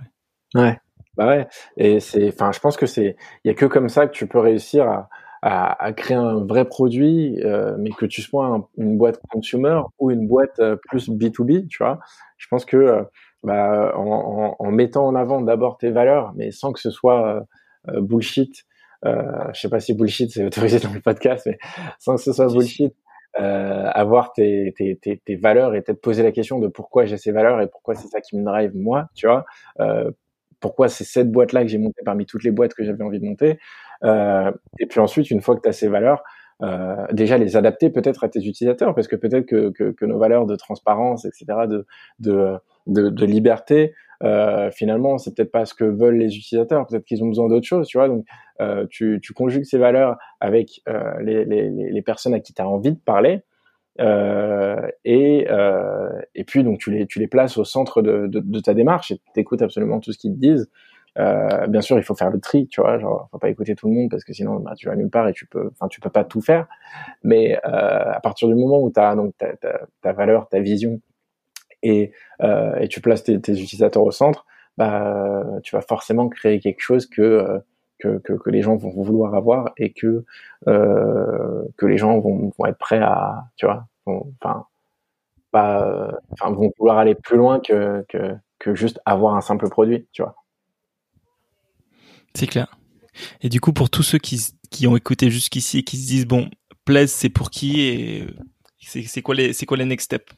Ouais. 0.54 0.78
Bah 1.16 1.28
ouais. 1.28 1.46
Et 1.76 2.00
c'est 2.00 2.28
enfin 2.28 2.52
je 2.52 2.60
pense 2.60 2.76
que 2.76 2.86
c'est 2.86 3.16
il 3.44 3.48
y 3.48 3.50
a 3.50 3.54
que 3.54 3.66
comme 3.66 3.88
ça 3.88 4.06
que 4.06 4.12
tu 4.12 4.26
peux 4.26 4.38
réussir 4.40 4.88
à 4.88 5.08
à, 5.46 5.92
créer 5.92 6.16
un 6.16 6.42
vrai 6.42 6.64
produit 6.64 7.38
euh, 7.44 7.76
mais 7.78 7.90
que 7.90 8.06
tu 8.06 8.22
sois 8.22 8.66
une 8.78 8.96
boîte 8.96 9.20
consumer 9.30 9.78
ou 9.98 10.10
une 10.10 10.26
boîte 10.26 10.58
euh, 10.58 10.76
plus 10.88 11.10
B2B 11.10 11.68
tu 11.68 11.82
vois. 11.82 11.98
Je 12.38 12.46
pense 12.48 12.64
que 12.64 13.04
bah, 13.42 13.92
en, 13.94 14.70
mettant 14.70 15.06
en 15.06 15.14
avant 15.14 15.42
d'abord 15.42 15.76
tes 15.76 15.90
valeurs, 15.90 16.32
mais 16.34 16.50
sans 16.50 16.72
que 16.72 16.80
ce 16.80 16.90
soit 16.90 17.44
bullshit. 17.86 18.64
Euh, 19.04 19.22
je 19.52 19.60
sais 19.60 19.68
pas 19.68 19.80
si 19.80 19.94
bullshit 19.94 20.30
c'est 20.32 20.44
autorisé 20.44 20.78
dans 20.78 20.92
le 20.92 21.00
podcast, 21.00 21.46
mais 21.46 21.58
sans 21.98 22.16
que 22.16 22.22
ce 22.22 22.32
soit 22.32 22.46
bullshit, 22.46 22.94
euh, 23.38 23.90
avoir 23.92 24.32
tes, 24.32 24.72
tes, 24.76 24.96
tes, 24.96 25.18
tes, 25.18 25.36
valeurs 25.36 25.74
et 25.74 25.82
peut-être 25.82 26.00
poser 26.00 26.22
la 26.22 26.32
question 26.32 26.60
de 26.60 26.68
pourquoi 26.68 27.04
j'ai 27.04 27.16
ces 27.16 27.32
valeurs 27.32 27.60
et 27.60 27.66
pourquoi 27.66 27.94
c'est 27.94 28.06
ça 28.08 28.20
qui 28.20 28.36
me 28.36 28.44
drive 28.44 28.72
moi, 28.74 29.08
tu 29.14 29.26
vois. 29.26 29.44
Euh, 29.80 30.10
pourquoi 30.60 30.88
c'est 30.88 31.04
cette 31.04 31.30
boîte-là 31.30 31.62
que 31.62 31.68
j'ai 31.68 31.78
montée 31.78 32.00
parmi 32.04 32.26
toutes 32.26 32.44
les 32.44 32.50
boîtes 32.50 32.74
que 32.74 32.84
j'avais 32.84 33.02
envie 33.02 33.20
de 33.20 33.26
monter. 33.26 33.58
Euh, 34.04 34.50
et 34.78 34.86
puis 34.86 35.00
ensuite, 35.00 35.30
une 35.30 35.40
fois 35.40 35.56
que 35.56 35.60
tu 35.60 35.68
as 35.68 35.72
ces 35.72 35.88
valeurs, 35.88 36.22
euh, 36.62 37.06
déjà 37.12 37.36
les 37.36 37.56
adapter 37.56 37.90
peut-être 37.90 38.24
à 38.24 38.28
tes 38.28 38.38
utilisateurs, 38.38 38.94
parce 38.94 39.08
que 39.08 39.16
peut-être 39.16 39.46
que, 39.46 39.70
que, 39.70 39.90
que, 39.90 40.04
nos 40.04 40.18
valeurs 40.18 40.46
de 40.46 40.56
transparence, 40.56 41.24
etc., 41.24 41.44
de, 41.68 41.86
de, 42.20 42.54
de, 42.86 43.10
de 43.10 43.26
liberté, 43.26 43.92
euh, 44.22 44.70
finalement, 44.70 45.18
c'est 45.18 45.34
peut-être 45.34 45.52
pas 45.52 45.64
ce 45.64 45.74
que 45.74 45.84
veulent 45.84 46.16
les 46.16 46.36
utilisateurs. 46.36 46.86
Peut-être 46.86 47.04
qu'ils 47.04 47.22
ont 47.24 47.28
besoin 47.28 47.48
d'autre 47.48 47.66
chose, 47.66 47.86
tu 47.86 47.98
vois. 47.98 48.08
Donc, 48.08 48.24
euh, 48.60 48.86
tu, 48.90 49.20
tu, 49.22 49.32
conjugues 49.32 49.64
ces 49.64 49.78
valeurs 49.78 50.16
avec 50.40 50.80
euh, 50.88 51.20
les, 51.20 51.44
les, 51.44 51.70
les, 51.70 52.02
personnes 52.02 52.34
à 52.34 52.40
qui 52.40 52.54
tu 52.54 52.62
as 52.62 52.68
envie 52.68 52.92
de 52.92 52.98
parler. 52.98 53.42
Euh, 54.00 54.88
et, 55.04 55.46
euh, 55.50 56.08
et 56.34 56.44
puis, 56.44 56.64
donc, 56.64 56.78
tu 56.78 56.90
les, 56.90 57.06
tu 57.06 57.18
les 57.18 57.26
places 57.26 57.58
au 57.58 57.64
centre 57.64 58.02
de, 58.02 58.26
de, 58.26 58.40
de 58.40 58.60
ta 58.60 58.74
démarche 58.74 59.10
et 59.10 59.20
tu 59.34 59.64
absolument 59.64 60.00
tout 60.00 60.12
ce 60.12 60.18
qu'ils 60.18 60.34
te 60.34 60.38
disent. 60.38 60.70
Euh, 61.16 61.68
bien 61.68 61.80
sûr, 61.80 61.96
il 61.96 62.02
faut 62.02 62.16
faire 62.16 62.30
le 62.30 62.40
tri, 62.40 62.66
tu 62.66 62.80
vois, 62.80 62.98
genre, 62.98 63.28
faut 63.30 63.38
pas 63.38 63.48
écouter 63.48 63.76
tout 63.76 63.88
le 63.88 63.94
monde 63.94 64.10
parce 64.10 64.24
que 64.24 64.32
sinon, 64.32 64.58
bah, 64.58 64.74
tu 64.76 64.88
vas 64.88 64.96
nulle 64.96 65.10
part 65.10 65.28
et 65.28 65.32
tu 65.32 65.46
peux, 65.46 65.70
enfin, 65.72 65.86
tu 65.86 66.00
peux 66.00 66.10
pas 66.10 66.24
tout 66.24 66.40
faire. 66.40 66.66
Mais 67.22 67.56
à 67.62 68.18
partir 68.20 68.48
du 68.48 68.54
moment 68.54 68.80
où 68.82 68.90
tu 68.90 68.98
as 68.98 69.14
donc 69.14 69.34
ta 70.02 70.12
valeur, 70.12 70.48
ta 70.48 70.60
vision, 70.60 71.00
et, 71.84 72.12
euh, 72.42 72.74
et 72.76 72.88
tu 72.88 73.00
places 73.00 73.22
tes, 73.22 73.34
utilisateurs 73.34 74.02
au 74.02 74.10
centre, 74.10 74.46
bah, 74.76 75.44
tu 75.62 75.76
vas 75.76 75.82
forcément 75.82 76.28
créer 76.28 76.58
quelque 76.58 76.80
chose 76.80 77.06
que, 77.06 77.22
euh, 77.22 77.58
que, 78.00 78.50
les 78.50 78.62
gens 78.62 78.76
vont 78.76 78.90
vouloir 78.90 79.34
avoir 79.34 79.72
et 79.76 79.92
que, 79.92 80.24
euh, 80.66 81.62
que 81.76 81.86
les 81.86 81.96
gens 81.96 82.18
vont, 82.18 82.52
vont 82.58 82.66
être 82.66 82.78
prêts 82.78 82.98
à, 82.98 83.44
tu 83.56 83.66
vois, 83.66 83.86
enfin, 84.06 84.66
vont 86.42 86.72
vouloir 86.78 86.98
aller 86.98 87.14
plus 87.14 87.36
loin 87.36 87.60
que, 87.60 88.04
que, 88.08 88.74
juste 88.74 88.98
avoir 89.04 89.36
un 89.36 89.42
simple 89.42 89.68
produit, 89.68 90.06
tu 90.12 90.22
vois. 90.22 90.36
C'est 92.34 92.46
clair. 92.46 92.78
Et 93.42 93.50
du 93.50 93.60
coup, 93.60 93.74
pour 93.74 93.90
tous 93.90 94.02
ceux 94.02 94.18
qui, 94.18 94.40
qui 94.70 94.86
ont 94.86 94.96
écouté 94.96 95.30
jusqu'ici 95.30 95.78
et 95.78 95.82
qui 95.82 95.98
se 95.98 96.06
disent, 96.06 96.26
bon, 96.26 96.48
Plaise, 96.86 97.12
c'est 97.12 97.28
pour 97.28 97.50
qui 97.50 97.80
et 97.82 98.26
c'est 98.80 99.22
quoi 99.22 99.34
c'est 99.52 99.66
quoi 99.66 99.76
les 99.76 99.84
next 99.84 100.06
steps? 100.06 100.34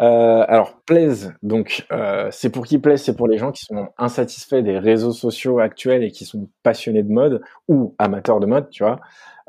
Euh, 0.00 0.44
alors, 0.48 0.80
Plaise, 0.86 1.34
donc 1.42 1.86
euh, 1.92 2.28
c'est 2.32 2.50
pour 2.50 2.66
qui 2.66 2.78
Plaise 2.78 3.02
C'est 3.02 3.16
pour 3.16 3.28
les 3.28 3.38
gens 3.38 3.52
qui 3.52 3.64
sont 3.64 3.88
insatisfaits 3.96 4.62
des 4.62 4.78
réseaux 4.78 5.12
sociaux 5.12 5.60
actuels 5.60 6.02
et 6.02 6.10
qui 6.10 6.24
sont 6.24 6.48
passionnés 6.64 7.04
de 7.04 7.12
mode 7.12 7.40
ou 7.68 7.94
amateurs 7.98 8.40
de 8.40 8.46
mode, 8.46 8.70
tu 8.70 8.82
vois, 8.82 9.00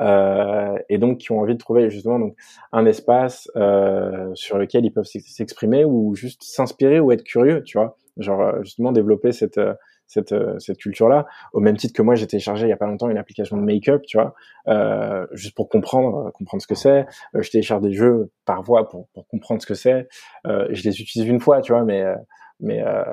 euh, 0.02 0.78
et 0.90 0.98
donc 0.98 1.20
qui 1.20 1.32
ont 1.32 1.40
envie 1.40 1.54
de 1.54 1.60
trouver 1.60 1.90
justement 1.90 2.20
donc 2.20 2.36
un 2.72 2.86
espace 2.86 3.50
euh, 3.56 4.30
sur 4.36 4.58
lequel 4.58 4.86
ils 4.86 4.92
peuvent 4.92 5.06
s'exprimer 5.06 5.84
ou 5.84 6.14
juste 6.16 6.44
s'inspirer 6.44 7.00
ou 7.00 7.12
être 7.12 7.24
curieux, 7.24 7.64
tu 7.64 7.78
vois, 7.78 7.98
genre 8.18 8.42
euh, 8.42 8.64
justement 8.64 8.92
développer 8.92 9.32
cette 9.32 9.58
euh, 9.58 9.74
cette, 10.08 10.32
euh, 10.32 10.58
cette 10.60 10.78
culture-là. 10.78 11.26
Au 11.54 11.60
même 11.60 11.78
titre 11.78 11.94
que 11.94 12.02
moi, 12.02 12.16
j'ai 12.16 12.28
téléchargé 12.28 12.68
il 12.68 12.70
y 12.70 12.74
a 12.74 12.78
pas 12.78 12.88
longtemps 12.88 13.10
une 13.10 13.18
application 13.18 13.58
de 13.58 13.62
make-up, 13.64 14.04
tu 14.08 14.18
vois, 14.18 14.34
euh, 14.68 15.26
juste 15.32 15.56
pour 15.56 15.70
comprendre, 15.70 16.28
euh, 16.28 16.32
comprendre 16.32 16.62
ce 16.62 16.68
que 16.68 16.76
c'est. 16.76 17.06
Euh, 17.36 17.42
je 17.42 17.50
télécharge 17.50 17.82
des 17.82 17.94
jeux 17.94 18.32
par 18.46 18.62
voix 18.62 18.88
pour, 18.88 19.08
pour 19.14 19.28
comprendre 19.28 19.62
ce 19.62 19.68
que 19.68 19.74
c'est. 19.74 20.08
Euh, 20.48 20.68
je 20.70 20.84
les 20.84 21.02
utilise 21.02 21.28
une 21.28 21.40
fois, 21.40 21.62
tu 21.62 21.74
vois, 21.74 21.84
mais 21.84 22.04
mais 22.62 22.82
euh, 22.82 23.04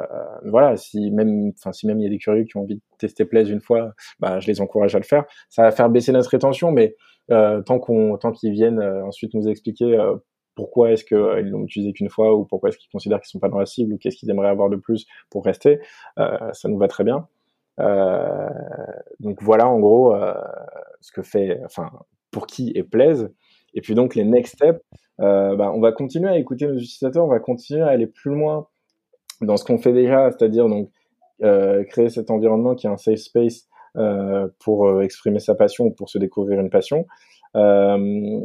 voilà, 0.45 0.77
si 0.77 1.11
même, 1.11 1.51
enfin 1.59 1.73
si 1.73 1.89
même 1.89 1.99
il 1.99 2.05
y 2.05 2.07
a 2.07 2.11
des 2.11 2.19
curieux 2.19 2.45
qui 2.45 2.57
ont 2.57 2.61
envie 2.61 2.77
de 2.77 2.81
tester 2.99 3.25
Plaise 3.25 3.51
une 3.51 3.61
fois, 3.61 3.93
bah 4.21 4.39
je 4.39 4.47
les 4.47 4.61
encourage 4.61 4.95
à 4.95 4.99
le 4.99 5.05
faire. 5.05 5.25
Ça 5.49 5.63
va 5.63 5.73
faire 5.73 5.91
baisser 5.91 6.13
notre 6.13 6.31
rétention, 6.31 6.71
mais 6.71 6.95
tant 7.29 7.79
qu'on, 7.81 8.17
tant 8.19 8.31
qu'ils 8.31 8.53
viennent 8.53 8.81
ensuite 8.81 9.35
nous 9.35 9.49
expliquer 9.49 9.99
pourquoi 10.55 10.93
est-ce 10.93 11.05
qu'ils 11.05 11.17
euh, 11.17 11.43
l'ont 11.43 11.65
utilisé 11.65 11.93
qu'une 11.93 12.09
fois 12.09 12.35
ou 12.35 12.45
pourquoi 12.45 12.69
est-ce 12.69 12.79
qu'ils 12.79 12.91
considèrent 12.91 13.21
qu'ils 13.21 13.31
sont 13.31 13.39
pas 13.39 13.49
dans 13.49 13.59
la 13.59 13.67
cible 13.67 13.95
ou 13.95 13.99
qu'est-ce 13.99 14.17
qu'ils 14.17 14.31
aimeraient 14.31 14.49
avoir 14.49 14.69
de 14.69 14.77
plus 14.77 15.07
pour 15.31 15.45
rester, 15.45 15.81
euh, 16.19 16.37
ça 16.53 16.69
nous 16.69 16.79
va 16.79 16.89
très 16.89 17.05
bien. 17.05 17.27
Euh, 17.81 18.49
donc 19.21 19.43
voilà 19.43 19.67
en 19.67 19.81
gros 19.81 20.15
euh, 20.15 20.35
ce 21.01 21.11
que 21.11 21.23
fait, 21.23 21.61
enfin 21.65 21.91
pour 22.31 22.47
qui 22.47 22.73
est 22.75 22.83
plaise. 22.83 23.33
Et 23.75 23.81
puis 23.81 23.95
donc 23.95 24.15
les 24.15 24.25
next 24.25 24.57
steps, 24.57 24.81
euh, 25.21 25.57
bah, 25.57 25.73
on 25.75 25.81
va 25.81 25.93
continuer 25.93 26.29
à 26.29 26.37
écouter 26.39 26.67
nos 26.67 26.77
utilisateurs, 26.77 27.25
on 27.25 27.31
va 27.31 27.41
continuer 27.41 27.83
à 27.83 27.89
aller 27.89 28.07
plus 28.07 28.31
loin 28.31 28.67
dans 29.41 29.57
ce 29.57 29.65
qu'on 29.65 29.79
fait 29.79 29.93
déjà, 29.93 30.31
c'est-à-dire 30.31 30.69
donc 30.69 30.91
créer 31.89 32.09
cet 32.09 32.31
environnement 32.31 32.77
qui 32.77 32.87
est 32.87 32.91
un 32.91 32.97
safe 32.97 33.19
space 33.19 33.69
pour 34.61 35.03
exprimer 35.03 35.41
sa 35.41 35.57
passion 35.57 35.87
ou 35.87 35.91
pour 35.91 36.09
se 36.09 36.19
découvrir 36.19 36.61
une 36.61 36.71
passion. 36.71 37.05
Euh, 37.57 38.41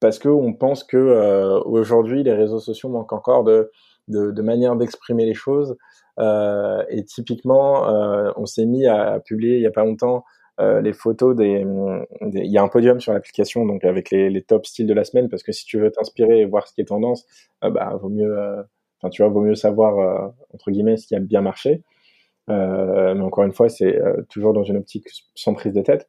parce 0.00 0.18
que 0.18 0.28
on 0.28 0.52
pense 0.52 0.84
que 0.84 0.96
euh, 0.96 1.60
aujourd'hui 1.64 2.22
les 2.22 2.34
réseaux 2.34 2.60
sociaux 2.60 2.88
manquent 2.88 3.12
encore 3.12 3.44
de 3.44 3.70
de, 4.08 4.30
de 4.30 4.42
manière 4.42 4.76
d'exprimer 4.76 5.26
les 5.26 5.34
choses. 5.34 5.76
Euh, 6.18 6.84
et 6.88 7.04
typiquement, 7.04 7.88
euh, 7.88 8.30
on 8.36 8.46
s'est 8.46 8.66
mis 8.66 8.86
à, 8.86 9.20
publier 9.20 9.56
il 9.56 9.62
y 9.62 9.66
a 9.66 9.70
pas 9.70 9.84
longtemps 9.84 10.24
euh, 10.60 10.80
les 10.80 10.94
photos 10.94 11.36
des, 11.36 11.66
Il 12.32 12.50
y 12.50 12.56
a 12.56 12.62
un 12.62 12.68
podium 12.68 13.00
sur 13.00 13.12
l'application, 13.12 13.66
donc 13.66 13.84
avec 13.84 14.10
les, 14.10 14.30
les 14.30 14.42
top 14.42 14.64
styles 14.66 14.86
de 14.86 14.94
la 14.94 15.04
semaine, 15.04 15.28
parce 15.28 15.42
que 15.42 15.52
si 15.52 15.66
tu 15.66 15.78
veux 15.78 15.90
t'inspirer 15.90 16.40
et 16.40 16.44
voir 16.46 16.66
ce 16.66 16.72
qui 16.74 16.80
est 16.80 16.86
tendance, 16.86 17.26
euh, 17.64 17.70
bah 17.70 17.98
vaut 18.00 18.08
mieux. 18.08 18.34
Enfin, 18.98 19.10
tu 19.10 19.22
vois, 19.22 19.30
vaut 19.30 19.42
mieux 19.42 19.54
savoir 19.54 20.32
entre 20.54 20.70
guillemets 20.70 20.96
ce 20.96 21.06
qui 21.06 21.14
a 21.14 21.20
bien 21.20 21.42
marché. 21.42 21.82
mais 22.48 23.20
encore 23.20 23.44
une 23.44 23.52
fois, 23.52 23.68
c'est 23.68 24.00
toujours 24.30 24.54
dans 24.54 24.62
une 24.64 24.78
optique 24.78 25.08
sans 25.34 25.54
prise 25.54 25.74
de 25.74 25.82
tête. 25.82 26.08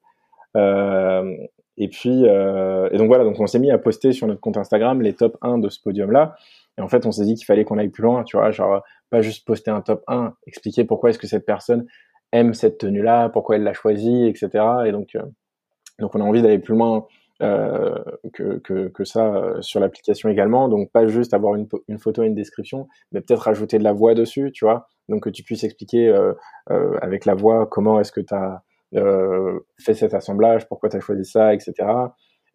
Euh, 0.56 1.36
et 1.78 1.88
puis, 1.88 2.28
euh, 2.28 2.90
et 2.92 2.98
donc 2.98 3.08
voilà, 3.08 3.24
donc 3.24 3.40
on 3.40 3.48
s'est 3.48 3.60
mis 3.60 3.72
à 3.72 3.78
poster 3.78 4.12
sur 4.12 4.28
notre 4.28 4.42
compte 4.42 4.58
Instagram 4.58 5.02
les 5.02 5.14
top 5.14 5.38
1 5.42 5.60
de 5.60 5.70
ce 5.70 5.80
podium-là. 5.82 6.36
Et 6.78 6.82
en 6.82 6.88
fait, 6.88 7.06
on 7.06 7.12
s'est 7.12 7.26
dit 7.26 7.36
qu'il 7.36 7.46
fallait 7.46 7.64
qu'on 7.64 7.78
aille 7.78 7.90
plus 7.90 8.04
loin, 8.04 8.24
tu 8.24 8.38
vois, 8.38 8.52
genre 8.52 8.84
pas 9.10 9.22
juste 9.22 9.46
poster 9.46 9.72
un 9.72 9.82
top 9.82 10.04
1, 10.08 10.34
expliquer 10.48 10.84
pourquoi 10.84 11.10
est-ce 11.10 11.20
que 11.20 11.28
cette 11.28 11.46
personne 11.46 11.86
aime 12.32 12.54
cette 12.54 12.78
tenue-là, 12.78 13.30
pourquoi 13.30 13.56
elle 13.56 13.64
l'a 13.64 13.74
choisie, 13.74 14.26
etc. 14.28 14.50
Et 14.86 14.92
donc, 14.92 15.16
euh, 15.16 15.24
donc 16.00 16.14
on 16.16 16.22
a 16.22 16.24
envie 16.24 16.42
d'aller 16.42 16.60
plus 16.60 16.76
loin 16.76 17.08
euh, 17.44 18.04
que, 18.34 18.58
que, 18.58 18.88
que, 18.88 19.04
ça 19.04 19.36
euh, 19.36 19.62
sur 19.62 19.80
l'application 19.80 20.28
également. 20.30 20.70
Donc 20.70 20.92
pas 20.92 21.06
juste 21.08 21.36
avoir 21.36 21.54
une, 21.54 21.68
une 21.88 22.00
photo 22.00 22.24
et 22.24 22.26
une 22.26 22.34
description, 22.34 22.88
mais 23.12 23.22
peut-être 23.22 23.44
rajouter 23.44 23.78
de 23.78 23.84
la 23.84 23.94
voix 23.94 24.16
dessus, 24.16 24.52
tu 24.52 24.66
vois. 24.66 24.88
Donc 25.08 25.24
que 25.24 25.30
tu 25.30 25.44
puisses 25.44 25.64
expliquer 25.64 26.08
euh, 26.10 26.34
euh 26.72 26.98
avec 27.02 27.26
la 27.26 27.36
voix 27.36 27.68
comment 27.68 28.00
est-ce 28.00 28.12
que 28.12 28.22
tu 28.22 28.34
as 28.34 28.64
fais 28.94 29.94
cet 29.94 30.14
assemblage, 30.14 30.68
pourquoi 30.68 30.90
tu 30.90 30.98
as 30.98 31.00
choisi 31.00 31.26
ça, 31.26 31.54
etc. 31.54 31.74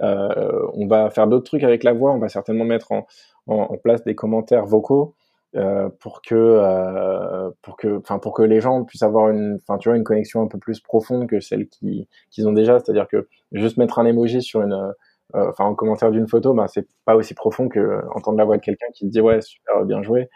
Euh, 0.01 0.69
on 0.75 0.87
va 0.87 1.11
faire 1.11 1.27
d'autres 1.27 1.45
trucs 1.45 1.65
avec 1.65 1.85
la 1.85 1.93
voix, 1.93 2.13
on 2.13 2.19
va 2.19 2.29
certainement 2.29 2.65
mettre 2.65 2.93
en, 2.93 3.07
en, 3.47 3.55
en 3.71 3.77
place 3.77 4.03
des 4.05 4.15
commentaires 4.15 4.67
vocaux 4.67 5.15
euh, 5.55 5.91
pour 6.01 6.23
que 6.23 6.35
euh, 6.35 7.51
pour 7.61 7.77
que 7.77 7.99
enfin 7.99 8.19
pour 8.19 8.33
que 8.33 8.41
les 8.43 8.63
gens 8.63 8.85
puissent 8.85 9.03
avoir 9.03 9.29
une 9.29 9.59
enfin 9.61 9.77
tu 9.77 9.91
vois 9.91 9.99
une 9.99 10.05
connexion 10.05 10.41
un 10.41 10.47
peu 10.47 10.59
plus 10.59 10.81
profonde 10.81 11.29
que 11.29 11.41
celle 11.41 11.69
qui 11.69 12.09
qu'ils 12.31 12.49
ont 12.49 12.55
déjà 12.55 12.79
c'est-à-dire 12.79 13.07
que 13.07 13.29
juste 13.53 13.77
mettre 13.77 13.99
un 13.99 14.07
emoji 14.07 14.41
sur 14.41 14.63
une 14.63 14.73
euh, 14.73 14.93
enfin 15.51 15.65
en 15.67 15.75
commentaire 15.75 16.11
d'une 16.11 16.27
photo 16.27 16.55
ben 16.55 16.69
c'est 16.69 16.87
pas 17.05 17.17
aussi 17.17 17.35
profond 17.35 17.69
que 17.69 18.01
entendre 18.15 18.39
la 18.39 18.47
voix 18.47 18.57
de 18.57 18.63
quelqu'un 18.63 18.87
qui 18.95 19.05
te 19.05 19.11
dit 19.11 19.21
ouais 19.21 19.43
super 19.43 19.85
bien 19.85 20.03
joué 20.03 20.31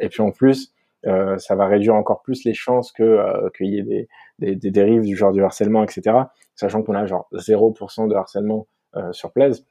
et 0.00 0.08
puis 0.08 0.22
en 0.22 0.32
plus 0.32 0.72
euh, 1.06 1.38
ça 1.38 1.54
va 1.54 1.66
réduire 1.66 1.94
encore 1.94 2.22
plus 2.22 2.44
les 2.44 2.54
chances 2.54 2.92
que 2.92 3.02
euh, 3.02 3.48
qu'il 3.56 3.66
y 3.66 3.78
ait 3.78 3.82
des, 3.82 4.08
des, 4.38 4.56
des, 4.56 4.70
dérives 4.70 5.02
du 5.02 5.16
genre 5.16 5.32
du 5.32 5.42
harcèlement, 5.42 5.84
etc. 5.84 6.16
Sachant 6.54 6.82
qu'on 6.82 6.94
a 6.94 7.06
genre 7.06 7.28
0% 7.32 8.08
de 8.08 8.14
harcèlement 8.14 8.66
euh, 8.96 9.12
sur 9.12 9.32
Plaise. 9.32 9.66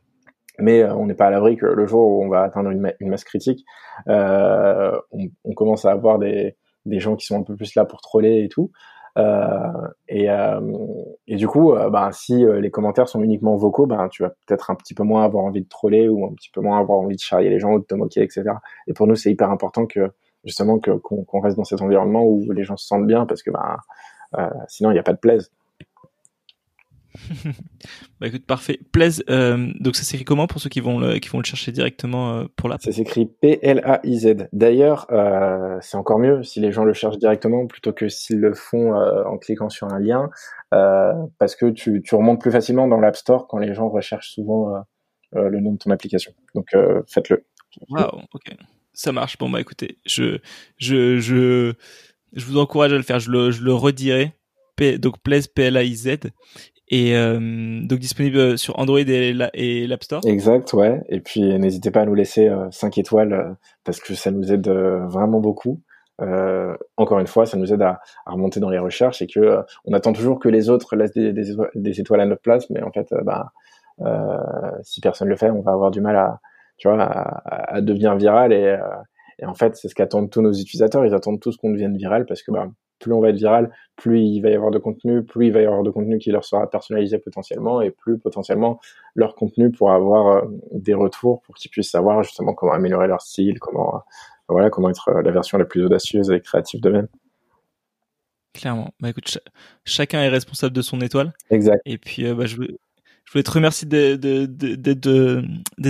Mais 0.59 0.85
on 0.85 1.05
n'est 1.05 1.15
pas 1.15 1.27
à 1.27 1.31
l'abri 1.31 1.57
que 1.57 1.65
le 1.65 1.85
jour 1.85 2.07
où 2.07 2.23
on 2.23 2.29
va 2.29 2.43
atteindre 2.43 2.69
une, 2.69 2.93
une 3.01 3.09
masse 3.09 3.25
critique, 3.25 3.65
on, 4.07 5.01
on, 5.43 5.53
commence 5.53 5.83
à 5.83 5.91
avoir 5.91 6.17
des, 6.17 6.55
des 6.85 7.01
gens 7.01 7.17
qui 7.17 7.25
sont 7.25 7.37
un 7.37 7.43
peu 7.43 7.57
plus 7.57 7.75
là 7.75 7.83
pour 7.83 7.99
troller 7.99 8.45
et 8.45 8.47
tout. 8.47 8.71
Euh, 9.17 9.87
et, 10.09 10.29
euh, 10.29 10.59
et, 11.27 11.35
du 11.35 11.47
coup, 11.47 11.73
euh, 11.73 11.89
ben, 11.89 12.11
si 12.11 12.45
les 12.59 12.71
commentaires 12.71 13.07
sont 13.07 13.21
uniquement 13.23 13.55
vocaux, 13.55 13.85
ben, 13.85 14.07
tu 14.09 14.23
vas 14.23 14.29
peut-être 14.29 14.71
un 14.71 14.75
petit 14.75 14.93
peu 14.93 15.03
moins 15.03 15.23
avoir 15.23 15.45
envie 15.45 15.61
de 15.61 15.69
troller 15.69 16.09
ou 16.09 16.25
un 16.25 16.33
petit 16.33 16.49
peu 16.51 16.61
moins 16.61 16.79
avoir 16.79 16.99
envie 16.99 17.15
de 17.15 17.21
charrier 17.21 17.49
les 17.49 17.59
gens 17.59 17.73
ou 17.73 17.79
de 17.79 17.85
te 17.85 17.95
moquer, 17.95 18.23
etc. 18.23 18.43
Et 18.87 18.93
pour 18.93 19.07
nous, 19.07 19.15
c'est 19.15 19.31
hyper 19.31 19.49
important 19.51 19.85
que 19.85 20.11
justement 20.45 20.79
que 20.79 20.91
qu'on 20.91 21.39
reste 21.41 21.57
dans 21.57 21.63
cet 21.63 21.81
environnement 21.81 22.23
où 22.23 22.51
les 22.51 22.63
gens 22.63 22.77
se 22.77 22.87
sentent 22.87 23.07
bien 23.07 23.25
parce 23.25 23.43
que 23.43 23.51
bah, 23.51 23.77
euh, 24.37 24.49
sinon 24.67 24.91
il 24.91 24.93
n'y 24.93 24.99
a 24.99 25.03
pas 25.03 25.13
de 25.13 25.19
plaise. 25.19 25.51
bah 28.19 28.27
écoute, 28.27 28.45
parfait. 28.45 28.79
Plaise, 28.91 29.23
euh, 29.29 29.71
donc 29.79 29.95
ça 29.95 30.03
s'écrit 30.03 30.25
comment 30.25 30.47
pour 30.47 30.61
ceux 30.61 30.69
qui 30.69 30.79
vont 30.79 30.99
le, 30.99 31.19
qui 31.19 31.29
vont 31.29 31.39
le 31.39 31.45
chercher 31.45 31.71
directement 31.71 32.33
euh, 32.33 32.45
pour 32.55 32.69
l'app? 32.69 32.81
Ça 32.81 32.91
s'écrit 32.91 33.25
P-L-A-I-Z. 33.25 34.47
D'ailleurs, 34.53 35.07
euh, 35.11 35.77
c'est 35.81 35.97
encore 35.97 36.19
mieux 36.19 36.43
si 36.43 36.59
les 36.59 36.71
gens 36.71 36.83
le 36.83 36.93
cherchent 36.93 37.17
directement 37.17 37.67
plutôt 37.67 37.93
que 37.93 38.09
s'ils 38.09 38.39
le 38.39 38.53
font 38.53 38.93
en 38.95 39.37
cliquant 39.37 39.69
sur 39.69 39.91
un 39.91 39.99
lien, 39.99 40.29
parce 40.69 41.55
que 41.55 41.67
tu, 41.67 42.01
tu 42.01 42.15
remontes 42.15 42.41
plus 42.41 42.51
facilement 42.51 42.87
dans 42.87 42.99
l'App 42.99 43.15
Store 43.15 43.47
quand 43.47 43.57
les 43.57 43.73
gens 43.73 43.89
recherchent 43.89 44.31
souvent 44.31 44.73
le 45.31 45.59
nom 45.59 45.73
de 45.73 45.77
ton 45.77 45.91
application. 45.91 46.33
Donc 46.53 46.75
faites-le. 47.07 47.45
Wow, 47.89 48.21
ok. 48.33 48.55
Ça 48.95 49.11
marche. 49.11 49.37
Bon 49.37 49.49
bah 49.49 49.61
écoutez, 49.61 49.99
je 50.05 50.39
je 50.77 51.19
je 51.19 51.73
je 52.33 52.45
vous 52.45 52.57
encourage 52.57 52.93
à 52.93 52.97
le 52.97 53.03
faire. 53.03 53.19
Je 53.19 53.29
le 53.29 53.51
je 53.51 53.61
le 53.61 53.73
redirai. 53.73 54.33
P, 54.75 54.97
donc 54.97 55.19
Plaise 55.19 55.47
P 55.47 55.63
L 55.63 55.77
A 55.77 55.83
I 55.83 55.95
Z 55.95 56.17
et 56.87 57.15
euh, 57.15 57.81
donc 57.83 57.99
disponible 57.99 58.57
sur 58.57 58.77
Android 58.77 58.99
et 58.99 59.87
l'App 59.87 60.03
Store. 60.03 60.21
Exact, 60.25 60.71
ouais. 60.73 61.01
Et 61.09 61.19
puis 61.19 61.41
n'hésitez 61.41 61.91
pas 61.91 62.01
à 62.01 62.05
nous 62.05 62.13
laisser 62.13 62.47
euh, 62.47 62.69
5 62.71 62.97
étoiles 62.97 63.33
euh, 63.33 63.53
parce 63.83 63.99
que 63.99 64.13
ça 64.13 64.31
nous 64.31 64.51
aide 64.51 64.67
euh, 64.67 65.05
vraiment 65.07 65.39
beaucoup. 65.39 65.81
Euh, 66.21 66.75
encore 66.95 67.19
une 67.19 67.27
fois, 67.27 67.45
ça 67.45 67.57
nous 67.57 67.73
aide 67.73 67.81
à, 67.81 67.99
à, 68.25 68.31
remonter 68.31 68.59
dans 68.59 68.69
les 68.69 68.79
recherches 68.79 69.21
et 69.21 69.27
que 69.27 69.59
on 69.83 69.93
attend 69.93 70.13
toujours 70.13 70.39
que 70.39 70.47
les 70.47 70.69
autres 70.69 70.95
laissent 70.95 71.11
des, 71.11 71.33
des 71.33 71.99
étoiles 71.99 72.21
à 72.21 72.25
notre 72.25 72.41
place, 72.41 72.69
mais 72.69 72.81
en 72.83 72.91
fait, 72.91 73.13
bah, 73.23 73.51
si 74.81 75.01
personne 75.01 75.27
le 75.27 75.35
fait, 75.35 75.49
on 75.49 75.61
va 75.61 75.73
avoir 75.73 75.91
du 75.91 75.99
mal 75.99 76.15
à, 76.15 76.39
tu 76.77 76.87
vois, 76.87 77.01
à, 77.01 77.75
à 77.75 77.81
devenir 77.81 78.15
viral 78.15 78.53
et, 78.53 78.77
et 79.39 79.45
en 79.45 79.53
fait, 79.53 79.75
c'est 79.75 79.89
ce 79.89 79.95
qu'attendent 79.95 80.29
tous 80.29 80.41
nos 80.41 80.53
utilisateurs. 80.53 81.05
Ils 81.05 81.13
attendent 81.13 81.39
tous 81.39 81.57
qu'on 81.57 81.71
devienne 81.71 81.97
viral 81.97 82.25
parce 82.25 82.41
que 82.41 82.51
bah, 82.51 82.67
plus 82.99 83.13
on 83.13 83.19
va 83.19 83.29
être 83.29 83.35
viral, 83.35 83.71
plus 83.95 84.21
il 84.21 84.41
va 84.41 84.49
y 84.49 84.55
avoir 84.55 84.71
de 84.71 84.79
contenu, 84.79 85.23
plus 85.23 85.47
il 85.47 85.53
va 85.53 85.61
y 85.61 85.65
avoir 85.65 85.83
de 85.83 85.89
contenu 85.89 86.17
qui 86.17 86.31
leur 86.31 86.45
sera 86.45 86.69
personnalisé 86.69 87.19
potentiellement, 87.19 87.81
et 87.81 87.91
plus 87.91 88.17
potentiellement 88.17 88.79
leur 89.15 89.35
contenu 89.35 89.71
pourra 89.71 89.95
avoir 89.95 90.27
euh, 90.27 90.41
des 90.71 90.93
retours 90.93 91.41
pour 91.41 91.55
qu'ils 91.55 91.71
puissent 91.71 91.91
savoir 91.91 92.23
justement 92.23 92.53
comment 92.53 92.71
améliorer 92.71 93.07
leur 93.07 93.21
style, 93.21 93.59
comment 93.59 93.95
euh, 93.95 93.99
voilà 94.47 94.69
comment 94.69 94.89
être 94.89 95.09
euh, 95.09 95.21
la 95.21 95.31
version 95.31 95.57
la 95.57 95.65
plus 95.65 95.83
audacieuse 95.83 96.31
et 96.31 96.39
créative 96.39 96.79
d'eux-mêmes. 96.79 97.07
Clairement. 98.53 98.91
Bah 99.01 99.09
écoute, 99.09 99.27
ch 99.27 99.43
chacun 99.83 100.21
est 100.21 100.29
responsable 100.29 100.73
de 100.73 100.81
son 100.81 101.01
étoile. 101.01 101.33
Exact. 101.49 101.81
Et 101.85 101.97
puis 101.97 102.33
bah, 102.33 102.45
je, 102.45 102.61
je 103.25 103.31
voulais 103.31 103.43
te 103.43 103.51
remercier 103.51 103.87
d'être 103.87 104.17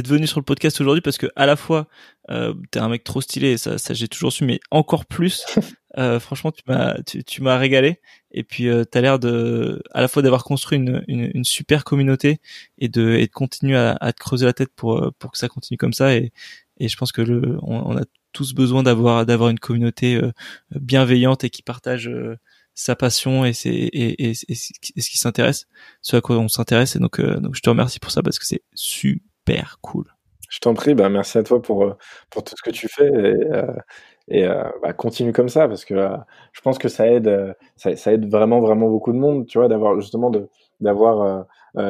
venu 0.08 0.26
sur 0.26 0.40
le 0.40 0.46
podcast 0.46 0.80
aujourd'hui 0.80 1.02
parce 1.02 1.18
que 1.18 1.28
à 1.36 1.46
la 1.46 1.56
fois 1.56 1.88
euh, 2.30 2.54
t'es 2.72 2.80
un 2.80 2.90
mec 2.90 3.04
trop 3.04 3.22
stylé, 3.22 3.58
ça, 3.58 3.78
ça 3.78 3.94
j'ai 3.94 4.08
toujours 4.08 4.32
su, 4.32 4.46
mais 4.46 4.60
encore 4.72 5.06
plus, 5.06 5.46
euh, 5.98 6.20
franchement 6.20 6.52
tu 6.52 6.64
m'as 6.68 7.02
tu, 7.04 7.24
tu 7.24 7.42
m'as 7.42 7.58
régalé. 7.58 8.00
Et 8.32 8.44
puis 8.44 8.68
euh, 8.70 8.84
t'as 8.86 9.02
l'air 9.02 9.20
de 9.20 9.84
à 9.94 10.02
la 10.02 10.08
fois 10.08 10.22
d'avoir 10.22 10.44
construit 10.44 10.78
une, 10.78 11.04
une, 11.08 11.30
une, 11.34 11.44
super 11.44 11.84
communauté 11.84 12.40
et 12.78 12.90
de 12.90 13.12
et 13.12 13.28
de 13.28 13.32
continuer 13.32 13.78
à, 13.78 13.98
à, 14.00 14.14
te 14.14 14.20
creuser 14.20 14.46
la 14.46 14.54
tête 14.54 14.72
pour 14.76 14.98
euh, 14.98 15.12
pour 15.20 15.32
que 15.32 15.38
ça 15.38 15.48
continue 15.50 15.78
comme 15.78 15.94
ça. 15.94 16.16
Et 16.16 16.32
et 16.80 16.88
je 16.88 16.98
pense 16.98 17.12
que 17.12 17.22
le 17.22 17.58
on, 17.62 17.92
on 17.92 17.98
a 17.98 18.04
tous 18.36 18.54
besoin 18.54 18.84
d'avoir 18.84 19.26
d'avoir 19.26 19.50
une 19.50 19.60
communauté 19.60 20.16
euh, 20.16 20.32
bienveillante 20.72 21.44
et 21.44 21.50
qui 21.50 21.64
partage 21.64 22.08
euh, 22.08 22.38
sa 22.76 22.96
passion 22.96 23.46
et, 23.46 23.54
c'est 23.54 23.70
et, 23.70 24.30
et, 24.30 24.32
et, 24.32 24.56
ce 24.56 25.10
qui 25.10 25.18
s'intéresse, 25.18 25.66
ce 26.02 26.18
à 26.18 26.22
quoi 26.22 26.38
on 26.38 26.50
s'intéresse. 26.50 26.96
Et 26.96 27.00
donc, 27.00 27.20
euh, 27.20 27.40
donc, 27.40 27.56
je 27.56 27.62
te 27.62 27.70
remercie 27.70 28.00
pour 28.00 28.12
ça 28.12 28.22
parce 28.22 28.38
que 28.38 28.46
c'est 28.46 28.62
super 28.74 29.80
cool. 29.82 30.06
Je 30.50 30.60
t'en 30.60 30.74
prie, 30.74 30.94
bah, 30.94 31.10
merci 31.10 31.38
à 31.38 31.44
toi 31.44 31.62
pour, 31.62 31.84
euh, 31.84 31.98
pour 32.30 32.44
tout 32.44 32.54
ce 32.56 32.62
que 32.62 32.74
tu 32.74 32.88
fais 32.88 33.08
et, 33.08 33.54
euh, 33.54 33.74
et 34.28 34.46
euh, 34.46 34.64
bah, 34.84 34.94
continue 34.94 35.34
comme 35.34 35.50
ça 35.50 35.68
parce 35.68 35.86
que 35.86 35.94
euh, 35.94 36.18
je 36.52 36.62
pense 36.62 36.78
que 36.78 36.90
ça 36.90 37.08
aide, 37.08 37.56
ça, 37.76 37.96
ça, 37.96 38.14
aide 38.14 38.30
vraiment, 38.30 38.60
vraiment 38.60 38.90
beaucoup 38.90 39.14
de 39.14 39.18
monde, 39.18 39.48
tu 39.48 39.58
vois, 39.58 39.68
d'avoir 39.68 40.00
justement 40.00 40.30
de 40.30 40.50
d'avoir 40.82 41.46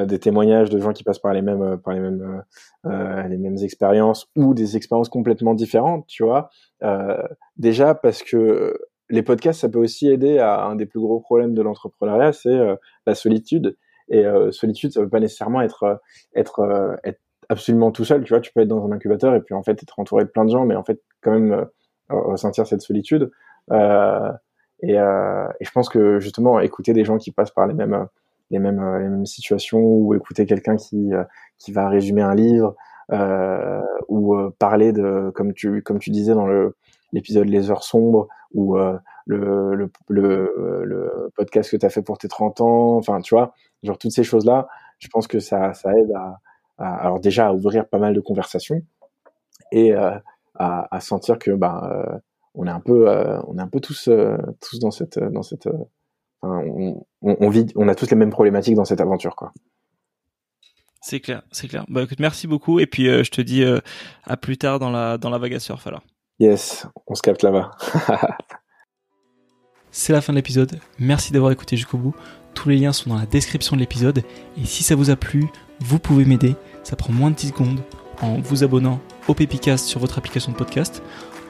des 0.06 0.20
témoignages 0.20 0.70
de 0.70 0.80
gens 0.80 0.94
qui 0.94 1.04
passent 1.04 1.20
par 1.20 1.34
les 1.34 1.42
mêmes 1.42 1.80
par 1.84 1.96
les 1.96 2.00
mêmes 2.00 2.44
les 2.84 3.38
mêmes 3.38 3.58
expériences 3.64 4.28
ou 4.36 4.54
des 4.54 4.78
expériences 4.78 5.10
complètement 5.10 5.56
différentes, 5.56 6.06
tu 6.06 6.24
vois. 6.24 6.50
déjà 7.58 7.96
parce 7.96 8.22
que 8.22 8.78
les 9.10 9.22
podcasts, 9.22 9.62
ça 9.62 9.70
peut 9.70 9.80
aussi 9.80 10.10
aider 10.10 10.40
à 10.40 10.66
un 10.66 10.76
des 10.76 10.86
plus 10.86 11.00
gros 11.00 11.20
problèmes 11.20 11.54
de 11.54 11.62
l'entrepreneuriat, 11.62 12.34
c'est 12.34 12.50
euh, 12.50 12.76
la 13.06 13.16
solitude. 13.16 13.78
Et 14.10 14.26
euh, 14.26 14.52
solitude, 14.52 14.92
ça 14.92 15.02
veut 15.02 15.10
pas 15.10 15.20
nécessairement 15.20 15.62
être 15.62 15.84
euh, 15.84 15.96
être 16.36 16.60
euh, 16.60 16.96
être 17.04 17.20
absolument 17.50 17.92
tout 17.92 18.06
seul. 18.06 18.24
Tu 18.24 18.34
vois, 18.34 18.40
tu 18.40 18.52
peux 18.54 18.62
être 18.62 18.68
dans 18.68 18.86
un 18.86 18.92
incubateur 18.92 19.36
et 19.36 19.42
puis 19.42 19.56
en 19.56 19.64
fait 19.64 19.82
être 19.82 20.00
entouré 20.00 20.26
de 20.26 20.30
plein 20.30 20.46
de 20.46 20.52
gens, 20.52 20.66
mais 20.66 20.76
en 20.76 20.84
fait 20.84 21.02
quand 21.22 21.32
même 21.32 21.66
ressentir 22.10 22.68
cette 22.68 22.82
solitude. 22.82 23.32
Et, 23.72 24.94
et, 24.94 24.98
je 25.62 25.72
pense 25.72 25.90
que 25.90 26.20
justement 26.20 26.60
écouter 26.60 26.94
des 26.94 27.06
gens 27.06 27.18
qui 27.18 27.32
passent 27.32 27.52
par 27.52 27.68
les 27.68 27.74
mêmes 27.74 28.08
les 28.52 28.60
mêmes 28.60 28.82
les 29.00 29.10
mêmes 29.10 29.26
situations 29.26 29.80
ou 29.80 30.14
écouter 30.14 30.46
quelqu'un 30.46 30.76
qui 30.76 31.12
qui 31.58 31.72
va 31.72 31.90
résumer 31.90 32.22
un 32.22 32.36
livre 32.36 32.76
ou 34.08 34.36
parler 34.60 34.92
de 34.92 35.32
comme 35.34 35.54
tu 35.54 35.82
comme 35.82 36.00
tu 36.00 36.12
disais 36.12 36.34
dans 36.34 36.48
le 36.48 36.76
l'épisode 37.12 37.48
Les 37.48 37.72
Heures 37.72 37.84
Sombres 37.84 38.28
ou 38.54 38.78
euh, 38.78 38.98
le, 39.26 39.90
le, 40.08 41.32
podcast 41.36 41.72
que 41.72 41.78
tu 41.78 41.86
as 41.86 41.90
fait 41.90 42.02
pour 42.02 42.18
tes 42.18 42.28
30 42.28 42.62
ans, 42.62 42.96
enfin, 42.98 43.20
tu 43.22 43.36
vois, 43.36 43.54
genre 43.84 43.98
toutes 43.98 44.12
ces 44.12 44.24
choses-là, 44.24 44.68
je 45.00 45.08
pense 45.10 45.28
que 45.28 45.40
ça, 45.40 45.74
ça 45.74 45.92
aide 45.98 46.12
à, 46.14 46.40
alors 46.78 47.20
déjà 47.20 47.48
à 47.48 47.54
ouvrir 47.54 47.88
pas 47.88 47.98
mal 47.98 48.14
de 48.14 48.22
conversations 48.22 48.82
et 49.72 49.94
euh, 49.94 50.18
à, 50.56 51.00
sentir 51.02 51.38
que 51.38 51.52
bah, 51.52 51.90
euh, 51.92 52.18
on 52.54 52.68
est 52.68 52.72
un 52.72 52.80
peu, 52.80 53.10
on 53.48 53.58
est 53.58 53.62
un 53.62 53.68
peu 53.68 53.82
tous, 53.82 54.10
tous 54.62 54.80
dans 54.80 54.92
cette, 54.92 55.20
dans 55.20 55.44
cette, 55.44 55.68
on, 56.42 57.50
vit, 57.50 57.66
on 57.76 57.88
a 57.90 57.96
tous 57.96 58.10
les 58.10 58.16
mêmes 58.16 58.30
problématiques 58.30 58.76
dans 58.76 58.86
cette 58.86 59.02
aventure, 59.02 59.36
quoi. 59.36 59.52
C'est 61.02 61.20
clair, 61.20 61.44
c'est 61.52 61.68
clair. 61.68 61.86
Bah 61.88 62.02
écoute, 62.02 62.20
merci 62.20 62.48
beaucoup 62.48 62.80
et 62.80 62.88
puis 62.88 63.06
je 63.06 63.30
te 63.30 63.42
dis 63.42 63.64
à 64.24 64.38
plus 64.38 64.58
tard 64.58 64.80
dans 64.80 64.90
la 64.90 65.20
dans 65.20 65.30
la 65.30 65.38
vague 65.38 65.54
à 65.54 65.60
surf 65.60 65.86
alors. 65.86 66.02
Yes, 66.40 66.86
on 67.08 67.16
se 67.16 67.22
capte 67.22 67.44
là-bas. 67.44 67.72
C'est 69.92 70.12
la 70.12 70.20
fin 70.20 70.34
de 70.34 70.38
l'épisode. 70.38 70.80
Merci 71.00 71.32
d'avoir 71.32 71.54
écouté 71.54 71.78
jusqu'au 71.78 71.98
bout. 71.98 72.14
Tous 72.54 72.68
les 72.68 72.76
liens 72.76 72.92
sont 72.92 73.10
dans 73.10 73.18
la 73.18 73.26
description 73.26 73.78
de 73.78 73.82
l'épisode. 73.82 74.24
Et 74.58 74.66
si 74.66 74.84
ça 74.84 74.96
vous 74.96 75.10
a 75.10 75.16
plu, 75.16 75.48
vous 75.80 76.00
pouvez 76.00 76.26
m'aider. 76.26 76.56
Ça 76.84 76.98
prend 76.98 77.14
moins 77.14 77.32
de 77.32 77.36
10 77.36 77.50
secondes 77.50 77.80
en 78.22 78.40
vous 78.40 78.66
abonnant 78.66 79.00
au 79.30 79.34
Pépicast 79.34 79.86
sur 79.86 80.02
votre 80.02 80.18
application 80.18 80.52
de 80.52 80.58
podcast, 80.58 81.02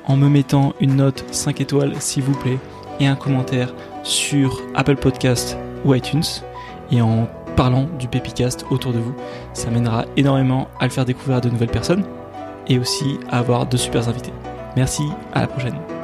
en 0.05 0.17
me 0.17 0.29
mettant 0.29 0.73
une 0.79 0.95
note 0.95 1.25
5 1.31 1.61
étoiles 1.61 1.99
s'il 1.99 2.23
vous 2.23 2.37
plaît 2.37 2.59
et 2.99 3.07
un 3.07 3.15
commentaire 3.15 3.73
sur 4.03 4.61
Apple 4.75 4.95
Podcast 4.95 5.57
ou 5.83 5.95
iTunes 5.95 6.23
et 6.91 7.01
en 7.01 7.27
parlant 7.55 7.87
du 7.99 8.07
Pépicast 8.07 8.65
autour 8.69 8.93
de 8.93 8.99
vous. 8.99 9.15
Ça 9.53 9.71
mènera 9.71 10.05
énormément 10.17 10.67
à 10.79 10.85
le 10.85 10.91
faire 10.91 11.05
découvrir 11.05 11.37
à 11.37 11.41
de 11.41 11.49
nouvelles 11.49 11.71
personnes 11.71 12.05
et 12.67 12.77
aussi 12.77 13.19
à 13.29 13.39
avoir 13.39 13.65
de 13.65 13.77
super 13.77 14.07
invités. 14.07 14.33
Merci, 14.75 15.03
à 15.33 15.41
la 15.41 15.47
prochaine. 15.47 15.94